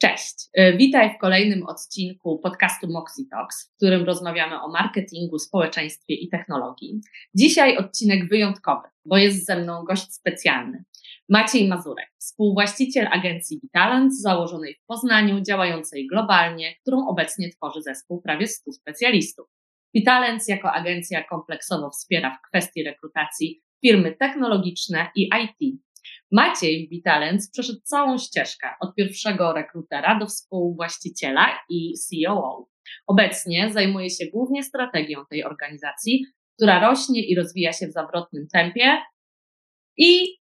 Cześć, 0.00 0.34
e, 0.54 0.76
witaj 0.76 1.14
w 1.14 1.18
kolejnym 1.18 1.62
odcinku 1.66 2.38
podcastu 2.38 2.86
Moxie 2.90 3.24
Talks, 3.30 3.64
w 3.64 3.76
którym 3.76 4.04
rozmawiamy 4.04 4.62
o 4.62 4.68
marketingu, 4.68 5.38
społeczeństwie 5.38 6.14
i 6.14 6.28
technologii. 6.28 7.00
Dzisiaj 7.34 7.76
odcinek 7.76 8.28
wyjątkowy, 8.28 8.88
bo 9.04 9.16
jest 9.16 9.46
ze 9.46 9.56
mną 9.56 9.84
gość 9.84 10.12
specjalny. 10.12 10.84
Maciej 11.28 11.68
Mazurek, 11.68 12.08
współwłaściciel 12.18 13.08
agencji 13.12 13.60
Vitalent, 13.62 14.20
założonej 14.20 14.74
w 14.74 14.86
Poznaniu, 14.86 15.40
działającej 15.40 16.06
globalnie, 16.06 16.74
którą 16.80 17.06
obecnie 17.06 17.50
tworzy 17.50 17.82
zespół 17.82 18.22
prawie 18.22 18.46
100 18.46 18.72
specjalistów. 18.72 19.46
Vitalent 19.94 20.48
jako 20.48 20.72
agencja 20.72 21.24
kompleksowo 21.24 21.90
wspiera 21.90 22.38
w 22.38 22.48
kwestii 22.48 22.82
rekrutacji 22.82 23.62
firmy 23.80 24.16
technologiczne 24.20 25.10
i 25.14 25.30
IT, 25.42 25.80
Maciej 26.32 26.88
Witalens 26.88 27.50
przeszedł 27.50 27.80
całą 27.82 28.18
ścieżkę 28.18 28.68
od 28.80 28.94
pierwszego 28.94 29.52
rekrutera 29.52 30.18
do 30.18 30.26
współwłaściciela 30.26 31.58
i 31.70 31.94
COO. 32.26 32.68
Obecnie 33.06 33.70
zajmuje 33.72 34.10
się 34.10 34.26
głównie 34.26 34.62
strategią 34.62 35.24
tej 35.30 35.44
organizacji, 35.44 36.24
która 36.56 36.88
rośnie 36.90 37.26
i 37.26 37.34
rozwija 37.34 37.72
się 37.72 37.86
w 37.86 37.92
zawrotnym 37.92 38.46
tempie 38.52 38.98
i 39.96 40.38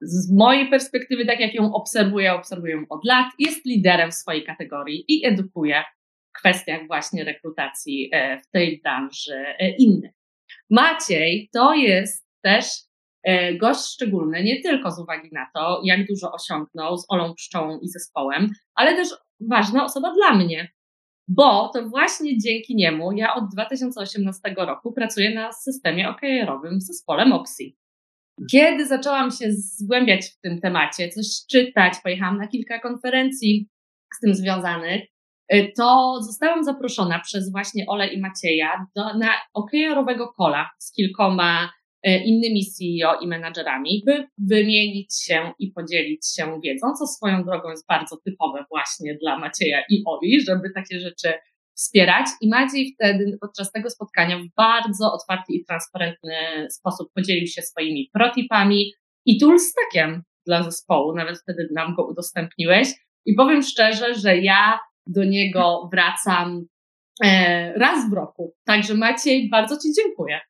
z 0.00 0.32
mojej 0.32 0.70
perspektywy, 0.70 1.26
tak 1.26 1.40
jak 1.40 1.54
ją 1.54 1.74
obserwuję, 1.74 2.32
obserwuję 2.32 2.74
ją 2.74 2.84
od 2.88 3.04
lat, 3.04 3.26
jest 3.38 3.64
liderem 3.64 4.10
w 4.10 4.14
swojej 4.14 4.44
kategorii 4.44 5.04
i 5.08 5.26
edukuje 5.26 5.84
w 6.28 6.38
kwestiach 6.38 6.86
właśnie 6.86 7.24
rekrutacji 7.24 8.08
e, 8.12 8.40
w 8.40 8.50
tej 8.50 8.80
branży 8.80 9.44
e, 9.58 9.76
innych. 9.76 10.12
Maciej 10.70 11.48
to 11.52 11.74
jest 11.74 12.26
też 12.42 12.64
gość 13.60 13.80
szczególny, 13.80 14.44
nie 14.44 14.62
tylko 14.62 14.90
z 14.90 14.98
uwagi 14.98 15.28
na 15.32 15.46
to, 15.54 15.80
jak 15.84 16.06
dużo 16.06 16.32
osiągnął 16.32 16.96
z 16.96 17.06
Olą 17.08 17.34
Pszczołą 17.34 17.78
i 17.78 17.88
zespołem, 17.88 18.50
ale 18.74 18.94
też 18.94 19.08
ważna 19.40 19.84
osoba 19.84 20.14
dla 20.14 20.34
mnie, 20.34 20.68
bo 21.28 21.68
to 21.68 21.88
właśnie 21.88 22.38
dzięki 22.38 22.76
niemu 22.76 23.12
ja 23.12 23.34
od 23.34 23.44
2018 23.52 24.54
roku 24.56 24.92
pracuję 24.92 25.34
na 25.34 25.52
systemie 25.52 26.08
OKR-owym 26.08 26.78
w 26.78 26.82
zespole. 26.82 27.24
Kiedy 28.50 28.86
zaczęłam 28.86 29.30
się 29.30 29.46
zgłębiać 29.50 30.26
w 30.26 30.40
tym 30.40 30.60
temacie, 30.60 31.08
coś 31.08 31.26
czytać, 31.50 31.94
pojechałam 32.02 32.38
na 32.38 32.48
kilka 32.48 32.78
konferencji 32.78 33.68
z 34.14 34.20
tym 34.20 34.34
związanych, 34.34 35.02
e, 35.48 35.72
to 35.72 36.18
zostałam 36.22 36.64
zaproszona 36.64 37.18
przez 37.18 37.52
właśnie 37.52 37.86
Ole 37.86 38.06
i 38.06 38.20
Macieja 38.20 38.86
do, 38.96 39.18
na 39.18 39.30
OKR-owego 39.54 40.28
kola 40.28 40.70
z 40.78 40.92
kilkoma 40.92 41.68
E, 41.68 41.77
innymi 42.16 42.66
CEO 42.66 43.20
i 43.20 43.26
menadżerami, 43.26 44.02
by 44.06 44.28
wymienić 44.38 45.22
się 45.22 45.52
i 45.58 45.72
podzielić 45.72 46.34
się 46.36 46.60
wiedzą, 46.64 46.86
co 46.98 47.06
swoją 47.06 47.44
drogą 47.44 47.70
jest 47.70 47.86
bardzo 47.88 48.16
typowe 48.16 48.64
właśnie 48.70 49.18
dla 49.22 49.38
Macieja 49.38 49.82
i 49.90 50.02
Oli, 50.06 50.40
żeby 50.40 50.70
takie 50.74 51.00
rzeczy 51.00 51.32
wspierać. 51.74 52.26
I 52.40 52.48
Maciej 52.48 52.94
wtedy 52.94 53.38
podczas 53.40 53.72
tego 53.72 53.90
spotkania 53.90 54.38
w 54.38 54.54
bardzo 54.56 55.12
otwarty 55.12 55.52
i 55.52 55.64
transparentny 55.64 56.34
sposób 56.70 57.12
podzielił 57.14 57.46
się 57.46 57.62
swoimi 57.62 58.10
protipami 58.12 58.92
i 59.26 59.40
toolstackiem 59.40 60.22
dla 60.46 60.62
zespołu. 60.62 61.14
Nawet 61.14 61.38
wtedy 61.38 61.68
nam 61.74 61.94
go 61.94 62.06
udostępniłeś. 62.06 62.88
I 63.26 63.34
powiem 63.34 63.62
szczerze, 63.62 64.14
że 64.14 64.36
ja 64.36 64.78
do 65.06 65.24
niego 65.24 65.88
wracam 65.92 66.66
e, 67.24 67.72
raz 67.72 68.10
w 68.10 68.12
roku. 68.12 68.54
Także 68.64 68.94
Maciej, 68.94 69.48
bardzo 69.48 69.76
Ci 69.76 69.88
dziękuję. 69.96 70.40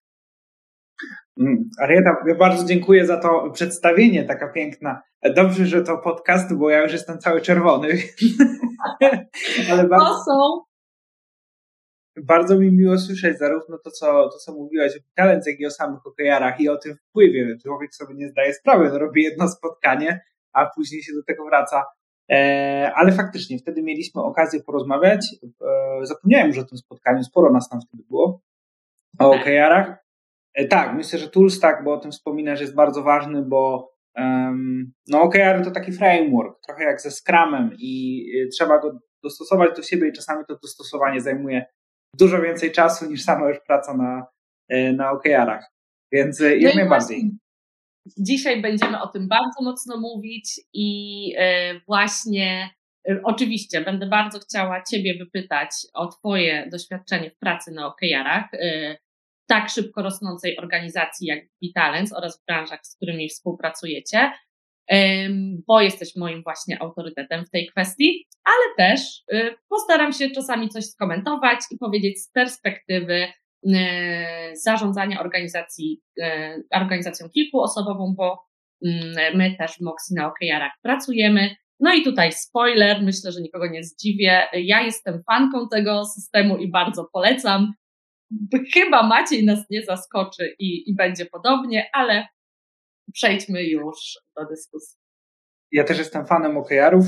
Mm, 1.40 1.70
Arieta, 1.80 2.16
bardzo 2.38 2.64
dziękuję 2.64 3.06
za 3.06 3.16
to 3.16 3.50
przedstawienie, 3.50 4.24
taka 4.24 4.48
piękna. 4.48 5.02
Dobrze, 5.34 5.66
że 5.66 5.82
to 5.82 5.98
podcast, 5.98 6.54
bo 6.54 6.70
ja 6.70 6.82
już 6.82 6.92
jestem 6.92 7.18
cały 7.18 7.40
czerwony. 7.40 7.88
Ale 9.72 9.88
bardzo, 9.88 10.24
są. 10.24 10.60
bardzo 12.22 12.58
mi 12.58 12.72
miło 12.72 12.98
słyszeć 12.98 13.38
zarówno 13.38 13.78
to, 13.78 13.90
co, 13.90 14.28
to, 14.28 14.38
co 14.38 14.52
mówiłaś 14.52 14.96
o 14.96 15.00
talent, 15.14 15.46
jak 15.46 15.60
i 15.60 15.66
o 15.66 15.70
samych 15.70 16.00
hokejarach 16.00 16.60
i 16.60 16.68
o 16.68 16.76
tym 16.76 16.96
wpływie. 16.96 17.56
Człowiek 17.62 17.94
sobie 17.94 18.14
nie 18.14 18.28
zdaje 18.28 18.54
sprawy, 18.54 18.88
no 18.88 18.98
robi 18.98 19.22
jedno 19.22 19.48
spotkanie, 19.48 20.20
a 20.52 20.66
później 20.66 21.02
się 21.02 21.12
do 21.12 21.22
tego 21.22 21.44
wraca. 21.44 21.84
E, 22.30 22.92
ale 22.94 23.12
faktycznie, 23.12 23.58
wtedy 23.58 23.82
mieliśmy 23.82 24.22
okazję 24.22 24.62
porozmawiać. 24.62 25.26
E, 25.42 26.06
zapomniałem 26.06 26.48
już 26.48 26.58
o 26.58 26.64
tym 26.64 26.78
spotkaniu, 26.78 27.24
sporo 27.24 27.52
nas 27.52 27.68
tam 27.68 27.80
wtedy 27.80 28.02
było, 28.08 28.40
o 29.18 29.38
hokejarach. 29.38 30.07
E, 30.58 30.66
tak, 30.66 30.94
myślę, 30.94 31.18
że 31.18 31.28
Toolstack, 31.28 31.84
bo 31.84 31.94
o 31.94 31.98
tym 31.98 32.12
wspominasz, 32.12 32.60
jest 32.60 32.74
bardzo 32.74 33.02
ważny, 33.02 33.42
bo 33.42 33.92
um, 34.16 34.92
no 35.08 35.22
OKR 35.22 35.64
to 35.64 35.70
taki 35.70 35.92
framework, 35.92 36.60
trochę 36.66 36.84
jak 36.84 37.00
ze 37.00 37.10
Scrumem 37.10 37.70
i 37.78 38.24
e, 38.36 38.48
trzeba 38.48 38.78
go 38.78 38.98
dostosować 39.22 39.76
do 39.76 39.82
siebie 39.82 40.08
i 40.08 40.12
czasami 40.12 40.44
to 40.48 40.58
dostosowanie 40.62 41.20
zajmuje 41.20 41.66
dużo 42.18 42.42
więcej 42.42 42.72
czasu 42.72 43.10
niż 43.10 43.22
sama 43.22 43.48
już 43.48 43.58
praca 43.66 43.96
na, 43.96 44.26
e, 44.68 44.92
na 44.92 45.10
OKR-ach. 45.10 45.72
Więc 46.12 46.40
jak 46.40 46.74
no 46.74 46.80
najbardziej. 46.80 47.30
Dzisiaj 48.18 48.62
będziemy 48.62 49.02
o 49.02 49.08
tym 49.08 49.28
bardzo 49.28 49.62
mocno 49.62 50.00
mówić 50.00 50.60
i 50.74 51.34
właśnie 51.86 52.70
Oczywiście, 53.24 53.80
będę 53.80 54.06
bardzo 54.06 54.38
chciała 54.38 54.82
Ciebie 54.82 55.18
wypytać 55.18 55.70
o 55.94 56.06
Twoje 56.06 56.68
doświadczenie 56.72 57.30
w 57.30 57.38
pracy 57.38 57.70
na 57.70 57.86
OKR-ach 57.86 58.48
tak 59.48 59.70
szybko 59.70 60.02
rosnącej 60.02 60.58
organizacji 60.58 61.26
jak 61.26 61.38
Vitalens 61.62 62.12
oraz 62.12 62.42
w 62.42 62.46
branżach, 62.46 62.80
z 62.82 62.96
którymi 62.96 63.28
współpracujecie, 63.28 64.30
bo 65.66 65.80
jesteś 65.80 66.16
moim 66.16 66.42
właśnie 66.42 66.82
autorytetem 66.82 67.44
w 67.44 67.50
tej 67.50 67.66
kwestii, 67.66 68.26
ale 68.44 68.88
też 68.88 69.22
y, 69.32 69.54
postaram 69.68 70.12
się 70.12 70.30
czasami 70.30 70.68
coś 70.68 70.84
skomentować 70.84 71.60
i 71.70 71.78
powiedzieć 71.78 72.22
z 72.22 72.32
perspektywy 72.32 73.14
y, 73.24 73.70
zarządzania 74.52 75.20
organizacji, 75.20 76.00
y, 76.18 76.24
organizacją 76.74 77.28
kilkuosobową, 77.28 78.14
bo 78.16 78.44
mm, 78.86 79.36
my 79.36 79.56
też 79.58 79.72
w 79.72 79.80
Moxie 79.80 80.14
na 80.16 80.26
OKR-ach 80.26 80.72
pracujemy. 80.82 81.56
No 81.80 81.94
i 81.94 82.02
tutaj 82.02 82.32
spoiler, 82.32 83.02
myślę, 83.02 83.32
że 83.32 83.40
nikogo 83.40 83.66
nie 83.66 83.84
zdziwię. 83.84 84.42
Ja 84.52 84.82
jestem 84.82 85.22
fanką 85.26 85.68
tego 85.68 86.04
systemu 86.04 86.56
i 86.56 86.70
bardzo 86.70 87.08
polecam 87.12 87.72
chyba 88.74 89.02
Maciej 89.02 89.44
nas 89.44 89.70
nie 89.70 89.82
zaskoczy 89.82 90.54
i, 90.58 90.90
i 90.90 90.94
będzie 90.94 91.26
podobnie, 91.26 91.90
ale 91.92 92.26
przejdźmy 93.12 93.64
już 93.64 93.96
do 94.36 94.46
dyskusji. 94.46 94.98
Ja 95.72 95.84
też 95.84 95.98
jestem 95.98 96.26
fanem 96.26 96.56
OKR-ów, 96.56 97.04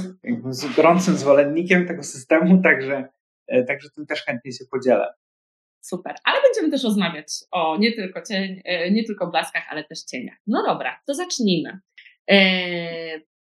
gorącym 0.76 1.16
zwolennikiem 1.16 1.86
tego 1.86 2.02
systemu, 2.02 2.62
także, 2.62 3.08
e, 3.46 3.64
także 3.64 3.88
tym 3.90 4.06
też 4.06 4.24
chętnie 4.24 4.52
się 4.52 4.64
podzielę. 4.70 5.12
Super, 5.80 6.14
ale 6.24 6.42
będziemy 6.42 6.70
też 6.70 6.84
rozmawiać 6.84 7.26
o 7.50 7.76
nie 7.76 7.92
tylko, 7.92 8.22
cień, 8.22 8.60
e, 8.64 8.90
nie 8.90 9.04
tylko 9.04 9.26
blaskach, 9.26 9.66
ale 9.70 9.84
też 9.84 10.02
cieniach. 10.02 10.36
No 10.46 10.62
dobra, 10.66 11.00
to 11.06 11.14
zacznijmy. 11.14 11.80
E, 12.30 12.38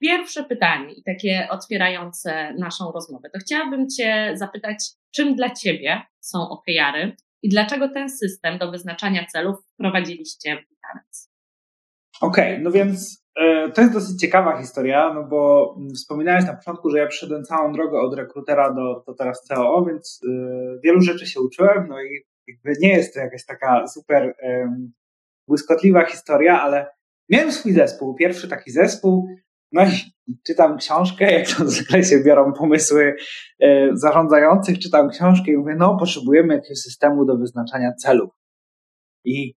pierwsze 0.00 0.44
pytanie 0.44 0.92
i 0.94 1.02
takie 1.02 1.48
otwierające 1.50 2.54
naszą 2.58 2.92
rozmowę, 2.92 3.30
to 3.30 3.38
chciałabym 3.38 3.88
Cię 3.88 4.32
zapytać, 4.34 4.78
czym 5.14 5.34
dla 5.34 5.50
Ciebie 5.50 6.02
są 6.20 6.48
OKR-y 6.48 7.16
i 7.42 7.48
dlaczego 7.48 7.88
ten 7.88 8.10
system 8.10 8.58
do 8.58 8.70
wyznaczania 8.70 9.26
celów 9.26 9.56
wprowadziliście 9.74 10.56
w 10.56 10.68
Vitalens? 10.70 11.30
Okej, 12.20 12.52
okay, 12.52 12.64
no 12.64 12.70
więc 12.70 13.24
e, 13.36 13.70
to 13.70 13.80
jest 13.80 13.92
dosyć 13.92 14.20
ciekawa 14.20 14.60
historia, 14.60 15.14
no 15.14 15.24
bo 15.24 15.74
wspominałeś 15.94 16.44
na 16.44 16.56
początku, 16.56 16.90
że 16.90 16.98
ja 16.98 17.06
przeszedłem 17.06 17.44
całą 17.44 17.72
drogę 17.72 18.00
od 18.00 18.14
rekrutera 18.14 18.74
do, 18.74 19.04
do 19.06 19.14
teraz 19.14 19.44
CEO, 19.44 19.84
więc 19.84 20.20
e, 20.28 20.30
wielu 20.84 21.00
rzeczy 21.00 21.26
się 21.26 21.40
uczyłem, 21.40 21.86
no 21.88 22.02
i 22.02 22.24
jakby 22.48 22.72
nie 22.80 22.92
jest 22.92 23.14
to 23.14 23.20
jakaś 23.20 23.46
taka 23.46 23.88
super 23.88 24.34
błyskotliwa 25.48 26.04
historia, 26.04 26.62
ale 26.62 26.86
miałem 27.28 27.52
swój 27.52 27.72
zespół, 27.72 28.14
pierwszy 28.14 28.48
taki 28.48 28.70
zespół, 28.70 29.28
no 29.72 29.84
i 29.84 30.12
czytam 30.46 30.78
książkę, 30.78 31.32
jak 31.32 31.48
to 31.48 31.68
zwykle 31.68 32.04
się 32.04 32.24
biorą 32.24 32.52
pomysły 32.52 33.16
e, 33.60 33.88
zarządzających, 33.92 34.78
czytam 34.78 35.08
książkę 35.08 35.52
i 35.52 35.56
mówię, 35.56 35.74
no 35.78 35.96
potrzebujemy 35.96 36.54
jakiegoś 36.54 36.78
systemu 36.78 37.24
do 37.24 37.36
wyznaczania 37.36 37.92
celów. 37.92 38.30
I 39.24 39.54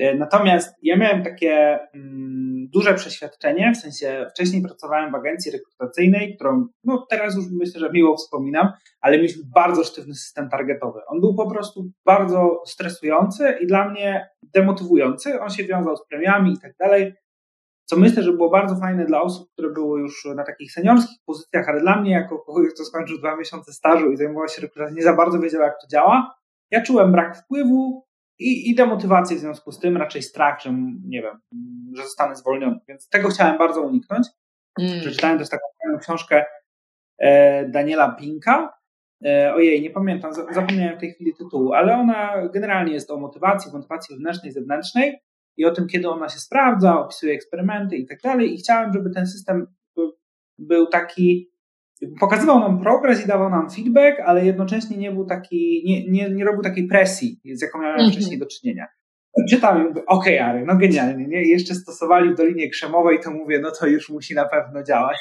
e, 0.00 0.14
natomiast 0.14 0.74
ja 0.82 0.96
miałem 0.96 1.22
takie 1.22 1.78
mm, 1.94 2.68
duże 2.72 2.94
przeświadczenie, 2.94 3.72
w 3.74 3.76
sensie 3.76 4.26
wcześniej 4.30 4.62
pracowałem 4.62 5.12
w 5.12 5.14
agencji 5.14 5.52
rekrutacyjnej, 5.52 6.34
którą 6.34 6.66
no 6.84 7.06
teraz 7.10 7.36
już 7.36 7.44
myślę, 7.52 7.80
że 7.80 7.90
miło 7.92 8.16
wspominam, 8.16 8.72
ale 9.00 9.16
mieliśmy 9.16 9.42
bardzo 9.54 9.84
sztywny 9.84 10.14
system 10.14 10.48
targetowy. 10.48 11.00
On 11.06 11.20
był 11.20 11.34
po 11.34 11.50
prostu 11.50 11.90
bardzo 12.06 12.62
stresujący 12.66 13.58
i 13.60 13.66
dla 13.66 13.88
mnie 13.88 14.28
demotywujący. 14.54 15.40
On 15.40 15.50
się 15.50 15.64
wiązał 15.64 15.96
z 15.96 16.06
premiami 16.06 16.52
i 16.52 16.58
tak 16.58 16.72
dalej 16.80 17.14
co 17.90 17.96
myślę, 17.96 18.22
że 18.22 18.32
było 18.32 18.50
bardzo 18.50 18.76
fajne 18.76 19.06
dla 19.06 19.22
osób, 19.22 19.52
które 19.52 19.70
były 19.70 20.00
już 20.00 20.28
na 20.36 20.44
takich 20.44 20.72
seniorskich 20.72 21.18
pozycjach, 21.26 21.68
ale 21.68 21.80
dla 21.80 22.00
mnie, 22.00 22.10
jako 22.10 22.38
kogoś, 22.38 22.74
kto 22.74 22.84
skończył 22.84 23.18
dwa 23.18 23.36
miesiące 23.36 23.72
stażu 23.72 24.12
i 24.12 24.16
zajmował 24.16 24.48
się 24.48 24.62
rekrutacją, 24.62 24.96
nie 24.96 25.02
za 25.02 25.12
bardzo 25.12 25.38
wiedział, 25.40 25.62
jak 25.62 25.80
to 25.80 25.86
działa. 25.86 26.34
Ja 26.70 26.82
czułem 26.82 27.12
brak 27.12 27.36
wpływu 27.36 28.06
i, 28.38 28.70
i 28.70 28.74
demotywację 28.74 29.36
w 29.36 29.40
związku 29.40 29.72
z 29.72 29.78
tym, 29.78 29.96
raczej 29.96 30.22
strach, 30.22 30.62
że 30.62 30.72
nie 31.04 31.22
wiem, 31.22 31.40
że 31.96 32.02
zostanę 32.02 32.36
zwolniony. 32.36 32.80
Więc 32.88 33.08
tego 33.08 33.28
chciałem 33.28 33.58
bardzo 33.58 33.82
uniknąć. 33.82 34.28
Mm. 34.80 35.00
Przeczytałem 35.00 35.38
też 35.38 35.48
taką 35.48 35.64
fajną 35.82 35.98
książkę 35.98 36.44
Daniela 37.68 38.12
Pinka. 38.12 38.78
Ojej, 39.54 39.82
nie 39.82 39.90
pamiętam, 39.90 40.32
zapomniałem 40.32 40.96
w 40.96 41.00
tej 41.00 41.12
chwili 41.12 41.34
tytułu, 41.34 41.72
ale 41.72 41.94
ona 41.94 42.48
generalnie 42.48 42.92
jest 42.92 43.10
o 43.10 43.16
motywacji, 43.16 43.72
motywacji 43.72 44.14
wewnętrznej, 44.14 44.52
zewnętrznej 44.52 45.18
i 45.58 45.64
o 45.64 45.70
tym, 45.70 45.86
kiedy 45.86 46.08
ona 46.08 46.28
się 46.28 46.38
sprawdza, 46.38 47.00
opisuje 47.00 47.34
eksperymenty 47.34 47.96
i 47.96 48.06
tak 48.06 48.20
dalej. 48.20 48.54
I 48.54 48.56
chciałem, 48.56 48.92
żeby 48.92 49.10
ten 49.10 49.26
system 49.26 49.66
był 50.58 50.86
taki, 50.86 51.50
pokazywał 52.20 52.60
nam 52.60 52.80
progres 52.80 53.24
i 53.24 53.28
dawał 53.28 53.50
nam 53.50 53.70
feedback, 53.70 54.20
ale 54.20 54.46
jednocześnie 54.46 54.96
nie 54.96 55.12
był 55.12 55.26
taki, 55.26 55.82
nie, 55.86 56.10
nie, 56.10 56.30
nie 56.34 56.44
robił 56.44 56.62
takiej 56.62 56.86
presji, 56.86 57.40
z 57.52 57.62
jaką 57.62 57.78
miałem 57.78 57.96
mhm. 57.96 58.12
wcześniej 58.12 58.38
do 58.38 58.46
czynienia. 58.46 58.86
Czytam 59.50 59.80
i 59.80 59.88
mówię, 59.88 60.02
okej, 60.06 60.40
okay, 60.40 60.64
no 60.66 60.76
genialnie, 60.76 61.26
nie? 61.26 61.42
Jeszcze 61.42 61.74
stosowali 61.74 62.30
w 62.30 62.36
Dolinie 62.36 62.70
Krzemowej, 62.70 63.20
to 63.20 63.30
mówię, 63.30 63.60
no 63.62 63.70
to 63.70 63.86
już 63.86 64.10
musi 64.10 64.34
na 64.34 64.48
pewno 64.48 64.82
działać. 64.82 65.18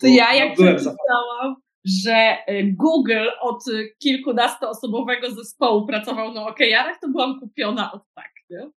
To 0.00 0.06
ja 0.06 0.34
jak 0.34 0.48
no, 0.48 0.54
przeczytałam, 0.54 1.56
że 1.84 2.36
y, 2.48 2.74
Google 2.78 3.28
od 3.40 3.64
kilkunastoosobowego 3.98 5.30
zespołu 5.30 5.86
pracował 5.86 6.34
na 6.34 6.46
OKR-ach, 6.46 6.98
to 7.00 7.08
byłam 7.08 7.40
kupiona 7.40 7.92
od 7.92 8.02
tak, 8.14 8.30
nie? 8.50 8.70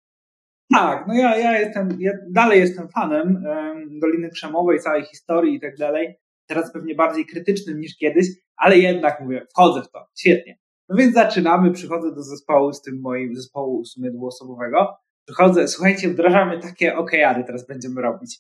Tak, 0.74 1.08
no 1.08 1.14
ja, 1.14 1.38
ja 1.38 1.60
jestem, 1.60 1.90
ja 2.00 2.12
dalej 2.30 2.60
jestem 2.60 2.90
fanem 2.90 3.28
um, 3.46 4.00
Doliny 4.00 4.30
Krzemowej, 4.30 4.80
całej 4.80 5.04
historii 5.04 5.56
i 5.56 5.60
tak 5.60 5.78
dalej. 5.78 6.16
Teraz 6.48 6.74
pewnie 6.74 6.96
bardziej 6.96 7.25
krytycznym 7.25 7.80
niż 7.80 7.98
kiedyś, 7.98 8.28
ale 8.56 8.78
jednak 8.78 9.22
mówię, 9.22 9.46
wchodzę 9.50 9.81
w 9.81 9.92
to, 9.92 10.06
świetnie. 10.20 10.58
No 10.90 10.96
więc 10.96 11.14
zaczynamy, 11.14 11.72
przychodzę 11.72 12.16
do 12.16 12.24
zespołu 12.24 12.74
z 12.74 12.81
tym 12.81 13.02
moim 13.02 13.36
zespołu 13.36 13.84
w 13.84 13.88
sumie 13.88 14.12
dwuosobowego. 14.12 14.96
Przychodzę, 15.25 15.68
słuchajcie, 15.68 16.10
wdrażamy 16.10 16.60
takie 16.60 16.96
OKR-y, 16.96 17.44
teraz 17.44 17.68
będziemy 17.68 18.02
robić. 18.02 18.40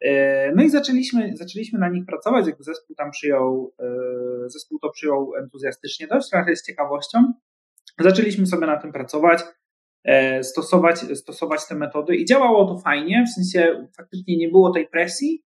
E, 0.00 0.52
no 0.54 0.62
i 0.62 0.70
zaczęliśmy, 0.70 1.36
zaczęliśmy 1.36 1.78
na 1.78 1.88
nich 1.88 2.06
pracować, 2.06 2.46
jakby 2.46 2.64
zespół 2.64 2.96
tam 2.96 3.10
przyjął, 3.10 3.74
e, 3.78 4.48
zespół 4.48 4.78
to 4.78 4.90
przyjął 4.90 5.34
entuzjastycznie 5.34 6.06
dość, 6.06 6.30
trochę 6.30 6.56
z 6.56 6.66
ciekawością. 6.66 7.32
Zaczęliśmy 7.98 8.46
sobie 8.46 8.66
na 8.66 8.76
tym 8.76 8.92
pracować. 8.92 9.40
E, 10.04 10.44
stosować, 10.44 10.98
stosować 11.00 11.68
te 11.68 11.74
metody. 11.74 12.16
I 12.16 12.24
działało 12.24 12.64
to 12.64 12.78
fajnie, 12.78 13.24
w 13.26 13.34
sensie 13.34 13.88
faktycznie 13.96 14.36
nie 14.36 14.48
było 14.48 14.70
tej 14.70 14.88
presji, 14.88 15.42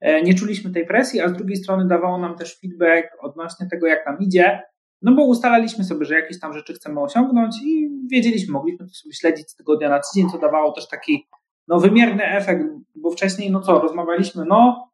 e, 0.00 0.22
nie 0.22 0.34
czuliśmy 0.34 0.70
tej 0.70 0.86
presji, 0.86 1.20
a 1.20 1.28
z 1.28 1.32
drugiej 1.32 1.56
strony 1.56 1.88
dawało 1.88 2.18
nam 2.18 2.36
też 2.36 2.60
feedback 2.60 3.08
odnośnie 3.20 3.66
tego, 3.70 3.86
jak 3.86 4.06
nam 4.06 4.18
idzie, 4.20 4.60
no 5.02 5.14
bo 5.14 5.24
ustalaliśmy 5.24 5.84
sobie, 5.84 6.04
że 6.04 6.14
jakieś 6.14 6.40
tam 6.40 6.52
rzeczy 6.52 6.74
chcemy 6.74 7.00
osiągnąć 7.00 7.56
i 7.64 7.88
wiedzieliśmy, 8.10 8.52
mogliśmy 8.52 8.86
to 8.86 8.94
sobie 8.94 9.14
śledzić 9.14 9.50
z 9.50 9.56
tygodnia 9.56 9.88
na 9.88 10.00
tydzień, 10.00 10.30
co 10.30 10.38
dawało 10.38 10.72
też 10.72 10.88
taki 10.88 11.28
no, 11.68 11.80
wymierny 11.80 12.24
efekt, 12.24 12.64
bo 12.94 13.10
wcześniej, 13.10 13.50
no 13.50 13.60
co, 13.60 13.80
rozmawialiśmy, 13.80 14.44
no, 14.44 14.90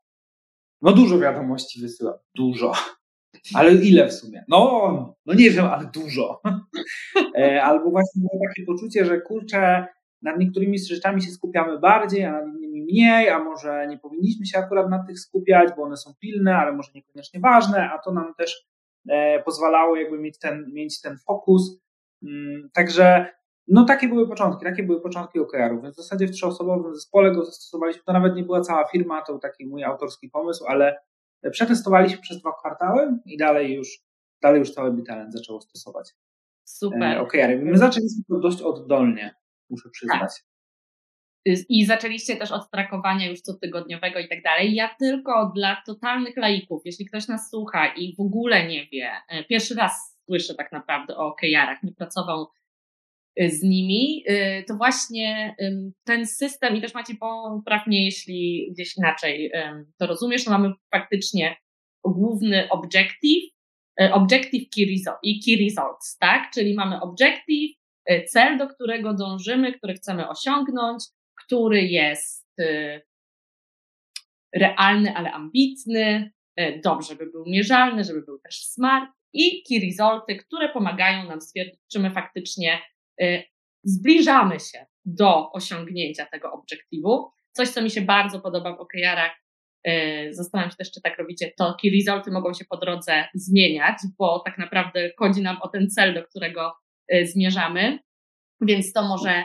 no 0.83 0.93
dużo 0.93 1.19
wiadomości 1.19 1.81
wysyłam, 1.81 2.15
dużo. 2.35 2.73
Ale 3.55 3.75
ile 3.75 4.09
w 4.09 4.13
sumie? 4.13 4.45
No, 4.49 5.15
no 5.27 5.35
nie 5.35 5.51
wiem, 5.51 5.65
ale 5.65 5.91
dużo. 5.95 6.41
E, 7.39 7.63
albo 7.63 7.91
właśnie 7.91 8.23
było 8.23 8.43
takie 8.49 8.67
poczucie, 8.67 9.05
że 9.05 9.21
kurczę, 9.21 9.87
nad 10.25 10.39
niektórymi 10.39 10.79
rzeczami 10.79 11.23
się 11.23 11.31
skupiamy 11.31 11.79
bardziej, 11.79 12.25
a 12.25 12.33
nad 12.33 12.45
innymi 12.47 12.83
mniej, 12.83 13.29
a 13.29 13.39
może 13.39 13.87
nie 13.89 13.99
powinniśmy 13.99 14.47
się 14.47 14.59
akurat 14.59 14.91
na 14.91 15.05
tych 15.05 15.21
skupiać, 15.21 15.69
bo 15.77 15.83
one 15.83 15.97
są 15.97 16.15
pilne, 16.21 16.57
ale 16.57 16.73
może 16.73 16.91
niekoniecznie 16.95 17.41
ważne, 17.41 17.91
a 17.91 17.99
to 17.99 18.13
nam 18.13 18.35
też 18.35 18.67
e, 19.09 19.43
pozwalało 19.43 19.97
jakby 19.97 20.19
mieć 20.19 20.39
ten, 20.39 20.73
mieć 20.73 21.01
ten 21.01 21.19
fokus. 21.19 21.81
Mm, 22.23 22.71
także 22.73 23.27
no 23.69 23.85
takie 23.85 24.09
były 24.09 24.29
początki, 24.29 24.65
takie 24.65 24.83
były 24.83 25.01
początki 25.01 25.39
OKR-ów, 25.39 25.83
więc 25.83 25.95
w 25.95 26.03
zasadzie 26.03 26.27
w 26.27 26.31
trzyosobowym 26.31 26.95
zespole 26.95 27.33
go 27.33 27.45
zastosowaliśmy, 27.45 28.03
to 28.07 28.13
nawet 28.13 28.37
nie 28.37 28.43
była 28.43 28.61
cała 28.61 28.85
firma, 28.85 29.23
to 29.23 29.33
był 29.33 29.41
taki 29.41 29.67
mój 29.67 29.85
autorski 29.85 30.29
pomysł, 30.31 30.65
ale 30.69 30.97
Przetestowaliśmy 31.51 32.19
przez 32.19 32.41
dwa 32.41 32.53
kwartały 32.61 33.19
i 33.27 33.37
dalej 33.37 33.75
już, 33.75 33.89
dalej 34.43 34.59
już 34.59 34.71
całe 34.71 34.93
Bitalent 34.93 35.33
zaczęło 35.33 35.61
stosować. 35.61 36.11
Super. 36.65 37.03
E, 37.03 37.21
okay, 37.21 37.61
my 37.63 37.79
zaczęliśmy 37.79 38.23
to 38.29 38.41
dość 38.41 38.63
oddolnie, 38.63 39.35
muszę 39.71 39.91
przyznać. 39.91 40.21
Tak. 40.21 41.55
I 41.69 41.87
zaczęliście 41.87 42.37
też 42.37 42.53
od 42.53 42.71
trakowania 42.71 43.31
już 43.31 43.41
cotygodniowego 43.41 44.19
i 44.19 44.29
tak 44.29 44.43
dalej. 44.43 44.75
Ja 44.75 44.95
tylko 44.99 45.53
dla 45.55 45.83
totalnych 45.87 46.37
laików, 46.37 46.83
jeśli 46.85 47.07
ktoś 47.07 47.29
nas 47.29 47.51
słucha 47.51 47.95
i 47.95 48.15
w 48.17 48.21
ogóle 48.21 48.67
nie 48.67 48.87
wie, 48.87 49.11
e, 49.29 49.45
pierwszy 49.45 49.75
raz 49.75 50.19
słyszę 50.27 50.55
tak 50.55 50.73
naprawdę 50.73 51.17
o 51.17 51.27
OKR-ach, 51.27 51.83
nie 51.83 51.93
pracował 51.93 52.47
Y, 52.47 52.64
z 53.37 53.63
nimi, 53.63 54.25
y, 54.31 54.65
to 54.69 54.75
właśnie 54.75 55.57
ten 56.05 56.27
system, 56.27 56.77
i 56.77 56.81
też 56.81 56.95
macie 56.95 57.15
popraw 57.15 57.87
mnie, 57.87 58.05
jeśli 58.05 58.71
gdzieś 58.73 58.97
inaczej 58.97 59.53
to 59.99 60.07
rozumiesz, 60.07 60.47
no 60.47 60.53
mamy 60.53 60.73
faktycznie 60.95 61.57
główny 62.05 62.69
objective, 62.69 63.53
y, 64.01 64.13
objective 64.13 64.69
key 64.75 64.87
result, 64.87 65.19
i 65.23 65.41
key 65.45 65.65
results, 65.65 66.19
tak? 66.19 66.51
Czyli 66.55 66.75
mamy 66.75 67.01
objective, 67.01 67.77
cel, 68.27 68.59
do 68.59 68.69
którego 68.69 69.15
dążymy, 69.15 69.73
który 69.73 69.95
chcemy 69.95 70.29
osiągnąć, 70.29 71.05
który 71.45 71.83
jest 71.83 72.47
realny, 74.55 75.17
ale 75.17 75.33
ambitny, 75.33 76.33
dobrze, 76.85 77.09
żeby 77.09 77.31
był 77.31 77.45
mierzalny, 77.47 78.05
żeby 78.05 78.23
był 78.23 78.39
też 78.39 78.67
smart 78.67 79.11
i 79.33 79.63
key 79.69 79.81
resulty, 79.81 80.37
które 80.37 80.69
pomagają 80.69 81.29
nam 81.29 81.41
stwierdzić, 81.41 81.81
czy 81.93 82.01
my 82.01 82.11
faktycznie 82.11 82.79
Y, 82.79 82.94
zbliżamy 83.85 84.61
się 84.61 84.87
do 85.05 85.53
osiągnięcia 85.53 86.27
tego 86.27 86.53
obiektywu. 86.53 87.31
Coś, 87.53 87.69
co 87.69 87.83
mi 87.83 87.91
się 87.91 88.01
bardzo 88.01 88.41
podoba 88.41 88.77
w 88.77 88.81
OKR-ach, 88.81 89.33
y, 89.89 90.29
zastanawiam 90.35 90.71
się 90.71 90.77
też, 90.77 90.91
czy 90.91 91.03
tak 91.03 91.19
robicie, 91.19 91.53
to 91.59 91.77
key 91.83 91.91
resulty 91.91 92.31
mogą 92.31 92.55
się 92.55 92.65
po 92.65 92.77
drodze 92.77 93.25
zmieniać, 93.35 93.97
bo 94.19 94.43
tak 94.45 94.59
naprawdę 94.59 95.11
chodzi 95.19 95.43
nam 95.43 95.57
o 95.63 95.69
ten 95.69 95.91
cel, 95.91 96.15
do 96.15 96.23
którego 96.25 96.73
y, 97.15 97.27
zmierzamy, 97.27 97.99
więc 98.61 98.93
to 98.93 99.03
może 99.03 99.45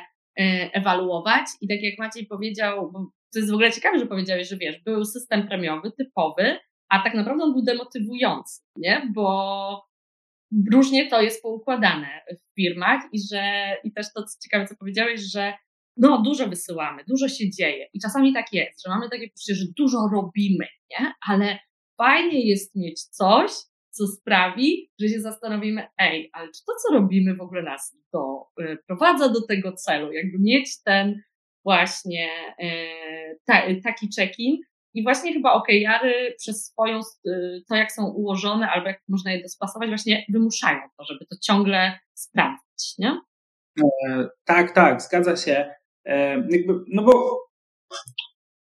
ewaluować. 0.74 1.46
I 1.62 1.68
tak 1.68 1.78
jak 1.82 2.00
Maciej 2.00 2.26
powiedział, 2.26 2.94
to 3.34 3.40
jest 3.40 3.52
w 3.52 3.54
ogóle 3.54 3.72
ciekawe, 3.72 4.00
że 4.00 4.06
powiedziałeś, 4.06 4.50
że 4.50 4.58
wiesz, 4.58 4.84
był 4.84 5.06
system 5.06 5.48
premiowy, 5.48 5.92
typowy, 5.92 6.58
a 6.90 7.04
tak 7.04 7.14
naprawdę 7.14 7.44
on 7.44 7.54
był 7.54 7.62
demotywujący, 7.62 8.62
nie? 8.76 9.12
Bo 9.14 9.89
różnie 10.74 11.10
to 11.10 11.22
jest 11.22 11.42
poukładane 11.42 12.22
w 12.32 12.56
firmach 12.56 13.02
i 13.14 13.20
że, 13.32 13.76
i 13.84 13.92
też 13.92 14.06
to, 14.14 14.24
co 14.24 14.38
ciekawe, 14.44 14.68
co 14.68 14.76
powiedziałeś, 14.76 15.22
że 15.22 15.54
no, 15.98 16.22
dużo 16.22 16.48
wysyłamy, 16.48 17.04
dużo 17.08 17.28
się 17.28 17.50
dzieje 17.50 17.88
i 17.94 18.00
czasami 18.00 18.34
tak 18.34 18.54
jest, 18.54 18.84
że 18.84 18.90
mamy 18.90 19.10
takie 19.10 19.28
poczucie, 19.28 19.56
że 19.56 19.66
dużo 19.78 19.98
robimy, 20.14 20.66
nie? 20.90 21.14
Ale 21.28 21.60
fajnie 21.98 22.48
jest 22.50 22.76
mieć 22.76 23.04
coś, 23.04 23.52
co 23.90 24.08
sprawi, 24.08 24.92
że 25.02 25.08
się 25.08 25.22
zastanowimy, 25.22 25.88
ej, 25.98 26.30
ale 26.34 26.48
czy 26.48 26.62
to, 26.66 26.74
co 26.76 26.94
robimy 26.94 27.36
w 27.36 27.42
ogóle 27.42 27.64
nas 27.64 27.98
do, 28.14 28.20
y, 28.64 28.78
prowadza 28.88 29.30
do 29.30 29.48
tego 29.48 29.72
celu, 29.72 30.12
jakby 30.12 30.38
mieć 30.40 30.84
ten 30.84 31.22
właśnie 31.64 32.30
y, 32.64 33.40
ta, 33.46 33.62
taki 33.84 34.08
check-in, 34.20 34.58
i 34.94 35.04
właśnie 35.04 35.34
chyba 35.34 35.52
OKR-y 35.54 36.36
przez 36.38 36.66
swoją, 36.66 37.00
y, 37.28 37.62
to 37.70 37.76
jak 37.76 37.92
są 37.92 38.06
ułożone, 38.06 38.70
albo 38.70 38.88
jak 38.88 39.02
można 39.10 39.32
je 39.32 39.42
dospasować, 39.42 39.90
właśnie 39.90 40.26
wymuszają 40.30 40.80
to, 40.98 41.04
żeby 41.06 41.26
to 41.26 41.36
ciągle 41.42 42.00
sprawdzić, 42.14 42.98
nie? 42.98 43.22
E, 43.82 44.28
tak, 44.46 44.72
tak, 44.72 45.02
zgadza 45.02 45.36
się. 45.36 45.74
E, 46.06 46.30
jakby, 46.36 46.74
no 46.88 47.04
bo 47.04 47.40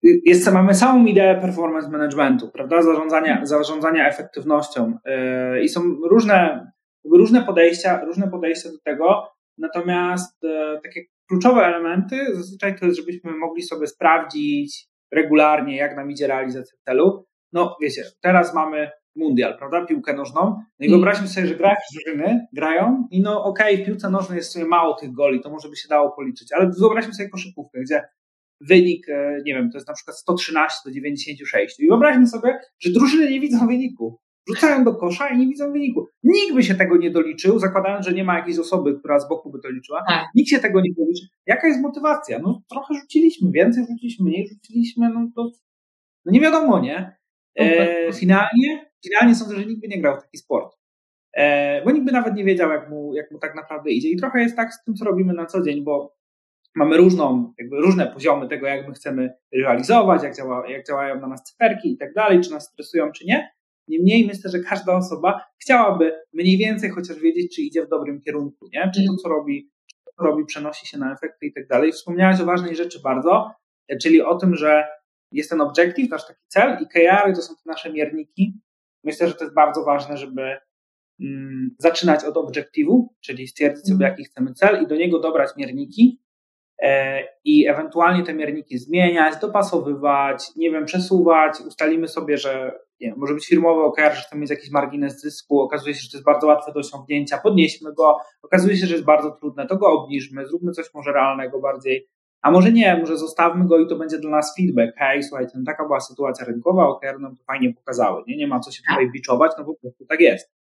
jest, 0.03 0.53
mamy 0.53 0.75
samą 0.75 1.07
ideę 1.07 1.41
performance 1.41 1.91
managementu, 1.91 2.51
prawda? 2.51 2.83
Zarządzania, 2.83 3.47
zarządzania 3.47 4.09
efektywnością 4.09 4.99
e, 5.05 5.63
i 5.63 5.69
są 5.69 5.83
różne, 6.11 6.71
różne 7.05 7.43
podejścia, 7.43 8.05
różne 8.05 8.31
podejścia 8.31 8.69
do 8.71 8.79
tego, 8.85 9.29
natomiast 9.59 10.45
e, 10.45 10.81
takie 10.83 11.01
kluczowe 11.29 11.67
elementy 11.67 12.17
zazwyczaj 12.35 12.79
to 12.79 12.87
jest, 12.87 12.99
żebyśmy 12.99 13.37
mogli 13.37 13.63
sobie 13.63 13.87
sprawdzić, 13.87 14.89
regularnie, 15.13 15.77
jak 15.77 15.97
nam 15.97 16.11
idzie 16.11 16.27
realizacja 16.27 16.79
celu. 16.85 17.27
No 17.53 17.77
wiecie, 17.83 18.05
teraz 18.21 18.55
mamy 18.55 18.91
mundial, 19.17 19.59
prawda, 19.59 19.87
piłkę 19.87 20.15
nożną. 20.15 20.41
No 20.79 20.87
i 20.87 20.89
wyobraźmy 20.89 21.29
sobie, 21.29 21.47
że 21.47 21.55
grają 21.55 21.77
drużyny, 21.93 22.47
grają 22.53 23.09
i 23.11 23.23
no 23.23 23.45
okej, 23.45 23.75
okay, 23.75 23.85
w 23.85 23.87
piłce 23.87 24.11
nożnej 24.11 24.37
jest 24.37 24.53
sobie 24.53 24.65
mało 24.65 24.95
tych 24.95 25.13
goli, 25.13 25.41
to 25.41 25.51
może 25.51 25.69
by 25.69 25.77
się 25.77 25.89
dało 25.89 26.11
policzyć, 26.11 26.53
ale 26.53 26.71
wyobraźmy 26.81 27.15
sobie 27.15 27.29
koszykówkę, 27.29 27.81
gdzie 27.81 28.03
wynik, 28.61 29.09
e, 29.09 29.37
nie 29.45 29.55
wiem, 29.55 29.71
to 29.71 29.77
jest 29.77 29.89
na 29.89 29.95
przykład 29.95 30.17
113 30.17 30.79
do 30.85 30.91
96 30.91 31.81
i 31.81 31.89
wyobraźmy 31.89 32.27
sobie, 32.27 32.59
że 32.79 32.93
drużyny 32.93 33.31
nie 33.31 33.41
widzą 33.41 33.67
wyniku 33.67 34.21
rzucają 34.49 34.85
do 34.85 34.95
kosza 34.95 35.29
i 35.29 35.39
nie 35.39 35.47
widzą 35.47 35.73
wyniku. 35.73 36.09
Nikt 36.23 36.55
by 36.55 36.63
się 36.63 36.75
tego 36.75 36.97
nie 36.97 37.11
doliczył, 37.11 37.59
zakładając, 37.59 38.07
że 38.07 38.13
nie 38.13 38.25
ma 38.25 38.39
jakiejś 38.39 38.59
osoby, 38.59 38.99
która 38.99 39.19
z 39.19 39.29
boku 39.29 39.51
by 39.51 39.59
to 39.59 39.71
liczyła. 39.71 40.05
Tak. 40.09 40.25
Nikt 40.35 40.51
się 40.51 40.59
tego 40.59 40.81
nie 40.81 40.91
doliczy. 40.99 41.27
Jaka 41.47 41.69
jest 41.69 41.81
motywacja? 41.81 42.39
No 42.39 42.63
trochę 42.71 42.95
rzuciliśmy, 42.95 43.51
więcej 43.51 43.85
rzuciliśmy, 43.87 44.27
mniej 44.27 44.49
rzuciliśmy, 44.49 45.09
no 45.09 45.29
to 45.37 45.51
no 46.25 46.33
nie 46.33 46.41
wiadomo, 46.41 46.81
nie? 46.81 47.17
E, 47.59 48.13
finalnie, 48.13 48.91
finalnie 49.05 49.35
sądzę, 49.35 49.57
że 49.57 49.67
nikt 49.67 49.81
by 49.81 49.89
nie 49.89 50.01
grał 50.01 50.17
w 50.17 50.23
taki 50.23 50.39
sport. 50.39 50.77
E, 51.37 51.85
bo 51.85 51.91
nikt 51.91 52.07
by 52.07 52.13
nawet 52.13 52.35
nie 52.35 52.45
wiedział, 52.45 52.71
jak 52.71 52.91
mu, 52.91 53.15
jak 53.15 53.31
mu 53.31 53.39
tak 53.39 53.55
naprawdę 53.55 53.91
idzie. 53.91 54.09
I 54.09 54.17
trochę 54.17 54.41
jest 54.41 54.57
tak 54.57 54.75
z 54.75 54.85
tym, 54.85 54.95
co 54.95 55.05
robimy 55.05 55.33
na 55.33 55.47
co 55.47 55.63
dzień, 55.63 55.85
bo 55.85 56.17
mamy 56.75 56.97
różną, 56.97 57.53
jakby 57.59 57.77
różne 57.77 58.07
poziomy 58.07 58.49
tego, 58.49 58.67
jak 58.67 58.89
my 58.89 58.95
chcemy 58.95 59.35
realizować, 59.55 60.23
jak, 60.23 60.37
działa, 60.37 60.71
jak 60.71 60.87
działają 60.87 61.21
na 61.21 61.27
nas 61.27 61.43
cyferki 61.43 61.93
i 61.93 61.99
tak 61.99 62.15
dalej, 62.15 62.41
czy 62.41 62.51
nas 62.51 62.69
stresują, 62.69 63.13
czy 63.13 63.27
nie. 63.27 63.53
Niemniej 63.89 64.27
myślę, 64.27 64.51
że 64.51 64.61
każda 64.61 64.97
osoba 64.97 65.45
chciałaby 65.63 66.13
mniej 66.33 66.59
więcej 66.59 66.91
chociaż 66.91 67.19
wiedzieć, 67.19 67.57
czy 67.57 67.63
idzie 67.63 67.87
w 67.87 67.89
dobrym 67.89 68.21
kierunku, 68.21 68.69
nie? 68.73 68.91
Czy 68.95 69.01
to, 69.01 69.13
mhm. 69.13 69.19
co 69.19 69.29
robi, 69.29 69.71
co 70.17 70.25
robi, 70.25 70.45
przenosi 70.45 70.87
się 70.87 70.99
na 70.99 71.13
efekty 71.13 71.47
i 71.47 71.53
tak 71.53 71.67
dalej. 71.67 71.93
Wspomniałeś 71.93 72.41
o 72.41 72.45
ważnej 72.45 72.77
rzeczy 72.77 73.01
bardzo, 73.05 73.51
czyli 74.03 74.23
o 74.23 74.35
tym, 74.35 74.57
że 74.57 74.85
jest 75.33 75.51
ten 75.51 75.61
objective, 75.61 76.11
nasz 76.11 76.27
taki 76.27 76.41
cel 76.49 76.79
i 76.83 76.87
KR 76.87 77.35
to 77.35 77.43
są 77.43 77.55
te 77.55 77.63
nasze 77.67 77.93
mierniki. 77.93 78.61
Myślę, 79.05 79.29
że 79.29 79.35
to 79.35 79.45
jest 79.45 79.55
bardzo 79.55 79.85
ważne, 79.85 80.17
żeby 80.17 80.57
mm, 81.21 81.71
zaczynać 81.79 82.25
od 82.25 82.37
obiektywu, 82.37 83.15
czyli 83.21 83.49
stwierdzić 83.49 83.85
sobie, 83.87 84.07
mhm. 84.07 84.11
jaki 84.11 84.25
chcemy 84.25 84.55
cel 84.55 84.83
i 84.83 84.87
do 84.87 84.97
niego 84.97 85.19
dobrać 85.19 85.49
mierniki 85.57 86.21
e, 86.83 87.23
i 87.45 87.69
ewentualnie 87.69 88.25
te 88.25 88.35
mierniki 88.35 88.79
zmieniać, 88.79 89.41
dopasowywać, 89.41 90.45
nie 90.57 90.71
wiem, 90.71 90.85
przesuwać. 90.85 91.61
Ustalimy 91.67 92.09
sobie, 92.09 92.39
że 92.39 92.79
wiem, 93.07 93.19
może 93.19 93.35
być 93.35 93.47
firmowy 93.47 93.83
OKR, 93.83 94.15
że 94.15 94.23
chcemy 94.23 94.41
mieć 94.41 94.51
jakiś 94.51 94.71
margines 94.71 95.21
zysku, 95.21 95.61
okazuje 95.61 95.95
się, 95.95 96.01
że 96.01 96.11
to 96.11 96.17
jest 96.17 96.25
bardzo 96.25 96.47
łatwe 96.47 96.73
do 96.73 96.81
osiągnięcia, 96.81 97.39
podnieśmy 97.39 97.95
go, 97.95 98.17
okazuje 98.43 98.77
się, 98.77 98.87
że 98.87 98.93
jest 98.93 99.05
bardzo 99.05 99.31
trudne, 99.31 99.67
to 99.67 99.77
go 99.77 99.87
obniżmy, 99.87 100.47
zróbmy 100.47 100.73
coś 100.73 100.95
może 100.95 101.13
realnego 101.13 101.61
bardziej 101.61 102.09
a 102.43 102.51
może 102.51 102.73
nie, 102.73 102.97
może 102.97 103.17
zostawmy 103.17 103.67
go 103.67 103.79
i 103.79 103.87
to 103.87 103.97
będzie 103.97 104.19
dla 104.19 104.31
nas 104.31 104.55
feedback. 104.57 104.97
Hej, 104.97 105.23
słuchajcie, 105.23 105.53
no 105.55 105.63
taka 105.67 105.85
była 105.85 106.01
sytuacja 106.01 106.47
rynkowa, 106.47 106.87
OKR 106.87 107.21
nam 107.21 107.37
to 107.37 107.45
fajnie 107.45 107.75
pokazały, 107.75 108.23
nie? 108.27 108.37
nie 108.37 108.47
ma 108.47 108.61
co 108.61 108.71
się 108.71 108.83
tutaj 108.89 109.11
biczować, 109.11 109.53
no 109.59 109.65
bo 109.65 109.75
po 109.75 109.81
prostu 109.81 110.07
tak 110.07 110.21
jest. 110.21 110.53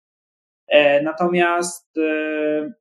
E, 0.68 1.02
natomiast 1.02 1.98
e, 1.98 2.72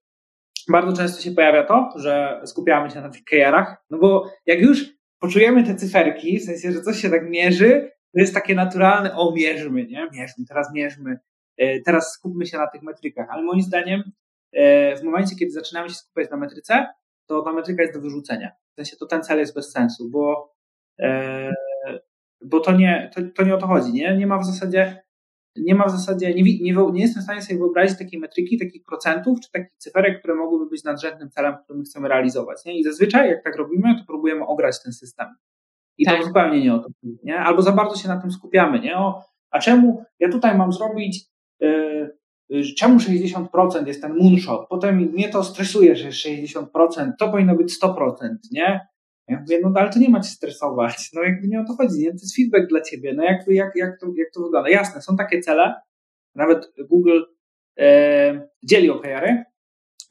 bardzo 0.69 0.97
często 0.97 1.21
się 1.21 1.31
pojawia 1.31 1.63
to, 1.63 1.89
że 1.95 2.41
skupiamy 2.45 2.89
się 2.89 3.01
na 3.01 3.09
tych 3.09 3.23
KR-ach, 3.23 3.85
no 3.89 3.97
bo 3.97 4.25
jak 4.45 4.61
już 4.61 4.85
poczujemy 5.19 5.63
te 5.63 5.75
cyferki, 5.75 6.39
w 6.39 6.43
sensie, 6.43 6.71
że 6.71 6.81
coś 6.81 6.97
się 6.97 7.09
tak 7.09 7.29
mierzy, 7.29 7.90
to 8.13 8.19
jest 8.19 8.33
takie 8.33 8.55
naturalne, 8.55 9.15
o 9.15 9.31
mierzmy, 9.31 9.85
nie? 9.85 10.09
Mierzmy, 10.13 10.45
teraz 10.45 10.73
mierzmy, 10.73 11.19
e, 11.57 11.81
teraz 11.81 12.13
skupmy 12.13 12.45
się 12.45 12.57
na 12.57 12.67
tych 12.67 12.81
metrykach, 12.81 13.27
ale 13.29 13.43
moim 13.43 13.61
zdaniem 13.61 14.11
e, 14.51 14.95
w 14.95 15.03
momencie, 15.03 15.35
kiedy 15.35 15.51
zaczynamy 15.51 15.89
się 15.89 15.95
skupiać 15.95 16.29
na 16.29 16.37
metryce, 16.37 16.87
to 17.25 17.41
ta 17.41 17.53
metryka 17.53 17.81
jest 17.81 17.93
do 17.93 18.01
wyrzucenia. 18.01 18.51
W 18.71 18.75
sensie 18.75 18.97
to 18.97 19.05
ten 19.05 19.23
cel 19.23 19.39
jest 19.39 19.55
bez 19.55 19.71
sensu, 19.71 20.09
bo, 20.09 20.53
e, 20.99 21.53
bo 22.41 22.59
to, 22.59 22.71
nie, 22.71 23.11
to, 23.15 23.21
to 23.35 23.43
nie 23.43 23.55
o 23.55 23.57
to 23.57 23.67
chodzi. 23.67 23.93
Nie, 23.93 24.17
nie 24.17 24.27
ma 24.27 24.37
w 24.37 24.45
zasadzie, 24.45 25.03
nie 25.55 25.75
ma 25.75 25.85
w 25.85 25.91
zasadzie, 25.91 26.33
nie, 26.33 26.43
nie, 26.43 26.73
nie 26.93 27.01
jestem 27.01 27.21
w 27.21 27.23
stanie 27.23 27.41
sobie 27.41 27.59
wyobrazić 27.59 27.97
takiej 27.97 28.19
metryki, 28.19 28.59
takich 28.59 28.83
procentów, 28.83 29.39
czy 29.39 29.51
takich 29.51 29.77
cyferek, 29.77 30.19
które 30.19 30.35
mogłyby 30.35 30.69
być 30.69 30.83
nadrzędnym 30.83 31.29
celem, 31.29 31.55
który 31.63 31.79
my 31.79 31.85
chcemy 31.85 32.07
realizować. 32.07 32.65
Nie? 32.65 32.79
I 32.79 32.83
zazwyczaj, 32.83 33.29
jak 33.29 33.43
tak 33.43 33.55
robimy, 33.55 33.95
to 33.99 34.05
próbujemy 34.05 34.45
ograć 34.45 34.83
ten 34.83 34.93
system. 34.93 35.27
I 36.01 36.05
tak. 36.05 36.19
to 36.19 36.27
zupełnie 36.27 36.61
nie 36.61 36.73
o 36.73 36.79
to 36.79 36.83
chodzi. 36.83 37.17
Nie? 37.23 37.39
Albo 37.39 37.61
za 37.61 37.71
bardzo 37.71 37.95
się 37.95 38.07
na 38.07 38.21
tym 38.21 38.31
skupiamy. 38.31 38.79
Nie? 38.79 38.97
O, 38.97 39.23
a 39.51 39.59
czemu 39.59 40.03
ja 40.19 40.29
tutaj 40.29 40.57
mam 40.57 40.73
zrobić 40.73 41.25
yy, 41.59 42.17
czemu 42.77 42.99
60% 42.99 43.87
jest 43.87 44.01
ten 44.01 44.17
moonshot? 44.17 44.67
Potem 44.69 44.95
mnie 44.95 45.29
to 45.29 45.43
stresuje, 45.43 45.95
że 45.95 46.05
jest 46.05 46.19
60%, 46.19 47.11
to 47.19 47.29
powinno 47.29 47.55
być 47.55 47.81
100%, 47.83 48.15
nie? 48.51 48.79
Ja 49.27 49.39
mówię, 49.39 49.59
no 49.63 49.71
ale 49.75 49.89
to 49.89 49.99
nie 49.99 50.09
ma 50.09 50.19
cię 50.19 50.29
stresować, 50.29 51.09
no 51.13 51.23
jakby 51.23 51.47
nie 51.47 51.61
o 51.61 51.65
to 51.65 51.73
chodzi, 51.73 51.99
nie? 51.99 52.09
To 52.09 52.17
jest 52.21 52.35
feedback 52.35 52.69
dla 52.69 52.81
ciebie, 52.81 53.13
no 53.13 53.23
jakby 53.23 53.53
jak, 53.53 53.71
jak, 53.75 53.99
to, 53.99 54.07
jak 54.15 54.31
to 54.33 54.41
wygląda? 54.41 54.69
Jasne, 54.69 55.01
są 55.01 55.17
takie 55.17 55.39
cele, 55.39 55.75
nawet 56.35 56.73
Google 56.89 57.21
e, 57.79 58.47
dzieli 58.63 58.89
OKR-y, 58.89 59.43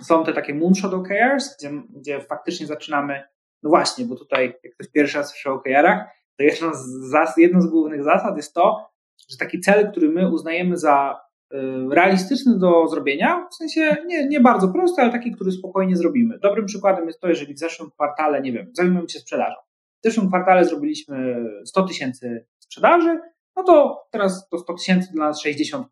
są 0.02 0.24
te 0.24 0.32
takie 0.32 0.54
moonshot 0.54 0.94
OKRs, 0.94 1.56
gdzie, 1.58 1.70
gdzie 1.96 2.20
faktycznie 2.20 2.66
zaczynamy, 2.66 3.22
no 3.62 3.70
właśnie, 3.70 4.04
bo 4.04 4.16
tutaj 4.16 4.58
jak 4.64 4.74
ktoś 4.74 4.88
pierwszy 4.88 5.18
raz 5.18 5.30
słyszy 5.30 5.50
o 5.50 5.54
OKR-ach, 5.54 6.06
to 6.36 6.44
jedno 6.44 6.74
z, 6.74 6.86
zas, 7.10 7.36
jedno 7.36 7.60
z 7.60 7.66
głównych 7.66 8.04
zasad 8.04 8.36
jest 8.36 8.54
to, 8.54 8.90
że 9.30 9.36
taki 9.36 9.60
cel, 9.60 9.90
który 9.90 10.08
my 10.08 10.32
uznajemy 10.32 10.76
za 10.76 11.20
Y, 11.54 11.94
realistyczny 11.94 12.58
do 12.58 12.88
zrobienia, 12.88 13.46
w 13.50 13.54
sensie 13.54 13.96
nie, 14.06 14.28
nie 14.28 14.40
bardzo 14.40 14.68
prosty, 14.68 15.02
ale 15.02 15.12
taki, 15.12 15.32
który 15.32 15.52
spokojnie 15.52 15.96
zrobimy. 15.96 16.38
Dobrym 16.38 16.66
przykładem 16.66 17.06
jest 17.06 17.20
to, 17.20 17.28
jeżeli 17.28 17.54
w 17.54 17.58
zeszłym 17.58 17.90
kwartale, 17.90 18.40
nie 18.40 18.52
wiem, 18.52 18.70
zajmujemy 18.72 19.08
się 19.08 19.18
sprzedażą. 19.18 19.54
W 20.02 20.04
zeszłym 20.04 20.28
kwartale 20.28 20.64
zrobiliśmy 20.64 21.44
100 21.64 21.82
tysięcy 21.82 22.46
sprzedaży, 22.58 23.20
no 23.56 23.62
to 23.62 24.02
teraz 24.10 24.48
to 24.48 24.58
100 24.58 24.74
tysięcy 24.74 25.12
dla 25.12 25.26
nas 25.28 25.44
60%, 25.44 25.84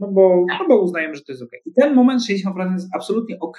no 0.00 0.08
bo, 0.08 0.46
no 0.60 0.68
bo 0.68 0.80
uznajemy, 0.80 1.14
że 1.14 1.22
to 1.22 1.32
jest 1.32 1.42
ok. 1.42 1.50
I 1.66 1.72
ten 1.72 1.94
moment 1.94 2.22
60% 2.22 2.72
jest 2.72 2.88
absolutnie 2.94 3.36
ok. 3.40 3.58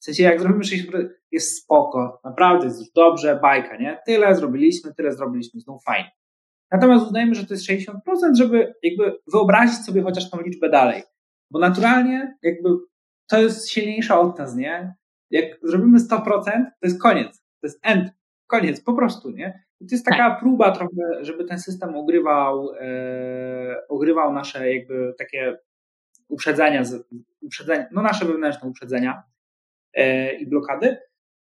W 0.00 0.04
sensie 0.04 0.22
jak 0.22 0.40
zrobimy 0.40 0.64
60%, 0.64 1.08
jest 1.32 1.62
spoko, 1.62 2.20
naprawdę 2.24 2.66
jest 2.66 2.80
już 2.80 2.90
dobrze, 2.90 3.38
bajka, 3.42 3.76
nie? 3.76 3.98
Tyle 4.06 4.34
zrobiliśmy, 4.34 4.94
tyle 4.94 5.12
zrobiliśmy, 5.12 5.60
znów 5.60 5.84
fajnie. 5.84 6.10
Natomiast 6.72 7.06
uznajemy, 7.06 7.34
że 7.34 7.46
to 7.46 7.54
jest 7.54 7.66
60%, 7.66 7.94
żeby 8.34 8.74
jakby 8.82 9.18
wyobrazić 9.32 9.78
sobie 9.84 10.02
chociaż 10.02 10.30
tą 10.30 10.40
liczbę 10.40 10.70
dalej. 10.70 11.02
Bo 11.50 11.58
naturalnie 11.58 12.38
jakby 12.42 12.68
to 13.28 13.40
jest 13.40 13.70
silniejsza 13.70 14.20
od 14.20 14.38
nas, 14.38 14.56
nie? 14.56 14.94
Jak 15.30 15.44
zrobimy 15.62 15.98
100%, 15.98 16.24
to 16.44 16.62
jest 16.82 17.02
koniec. 17.02 17.36
To 17.36 17.66
jest 17.66 17.78
end. 17.82 18.10
Koniec, 18.46 18.80
po 18.80 18.92
prostu, 18.94 19.30
nie? 19.30 19.64
I 19.80 19.86
to 19.86 19.94
jest 19.94 20.04
taka 20.04 20.30
tak. 20.30 20.40
próba 20.40 20.72
trochę, 20.72 21.24
żeby 21.24 21.44
ten 21.44 21.58
system 21.58 21.96
ogrywał, 21.96 22.70
e, 22.80 23.88
ogrywał 23.88 24.32
nasze 24.32 24.74
jakby 24.74 25.14
takie 25.18 25.58
uprzedzenia, 26.28 26.82
uprzedzenia 27.40 27.86
no 27.92 28.02
nasze 28.02 28.24
wewnętrzne 28.24 28.68
uprzedzenia 28.68 29.22
i 30.40 30.46
blokady. 30.46 30.96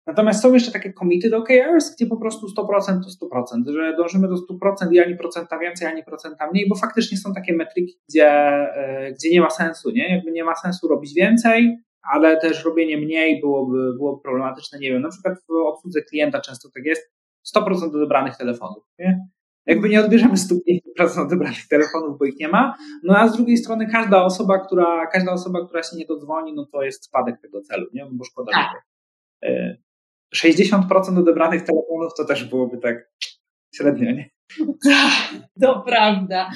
Natomiast 0.07 0.41
są 0.41 0.53
jeszcze 0.53 0.71
takie 0.71 0.93
komity 0.93 1.29
do 1.29 1.37
OKRs, 1.37 1.95
gdzie 1.95 2.05
po 2.05 2.17
prostu 2.17 2.47
100% 2.47 2.51
to 3.19 3.27
100%, 3.27 3.71
że 3.73 3.95
dążymy 3.97 4.27
do 4.27 4.35
100% 4.35 4.91
i 4.91 4.99
ani 4.99 5.15
procenta 5.15 5.59
więcej, 5.59 5.87
ani 5.87 6.03
procenta 6.03 6.51
mniej, 6.51 6.69
bo 6.69 6.75
faktycznie 6.75 7.17
są 7.17 7.33
takie 7.33 7.53
metryki, 7.53 7.99
gdzie, 8.09 8.29
e, 8.29 9.11
gdzie 9.11 9.29
nie 9.29 9.41
ma 9.41 9.49
sensu, 9.49 9.91
nie? 9.91 10.15
Jakby 10.15 10.31
nie 10.31 10.43
ma 10.43 10.55
sensu 10.55 10.87
robić 10.87 11.13
więcej, 11.13 11.77
ale 12.01 12.39
też 12.39 12.65
robienie 12.65 12.97
mniej 12.97 13.41
byłoby, 13.41 13.93
byłoby 13.93 14.21
problematyczne. 14.21 14.79
Nie 14.79 14.91
wiem, 14.91 15.01
na 15.01 15.09
przykład 15.09 15.37
w 15.49 15.51
obsłudze 15.51 16.01
klienta 16.01 16.41
często 16.41 16.69
tak 16.73 16.85
jest, 16.85 17.11
100% 17.55 17.95
odebranych 17.95 18.35
telefonów, 18.37 18.83
nie? 18.99 19.27
Jakby 19.67 19.89
nie 19.89 19.99
odbierzemy 19.99 20.33
150% 20.33 21.25
odebranych 21.25 21.67
telefonów, 21.67 22.19
bo 22.19 22.25
ich 22.25 22.39
nie 22.39 22.47
ma, 22.47 22.77
no 23.03 23.17
a 23.17 23.27
z 23.27 23.35
drugiej 23.35 23.57
strony 23.57 23.87
każda 23.87 24.23
osoba, 24.23 24.59
która, 24.59 25.07
każda 25.07 25.31
osoba, 25.31 25.65
która 25.65 25.83
się 25.83 25.97
nie 25.97 26.05
dodzwoni, 26.05 26.53
no 26.53 26.65
to 26.65 26.83
jest 26.83 27.05
spadek 27.05 27.41
tego 27.41 27.61
celu, 27.61 27.87
nie? 27.93 28.07
Bo 28.11 28.23
szkoda. 28.23 28.51
Tak. 28.51 28.83
60% 30.35 31.19
odebranych 31.19 31.61
telefonów 31.61 32.13
to 32.17 32.25
też 32.25 32.45
byłoby 32.45 32.77
tak 32.77 33.11
średnio, 33.75 34.11
nie? 34.11 34.29
To 35.61 35.83
prawda. 35.87 36.49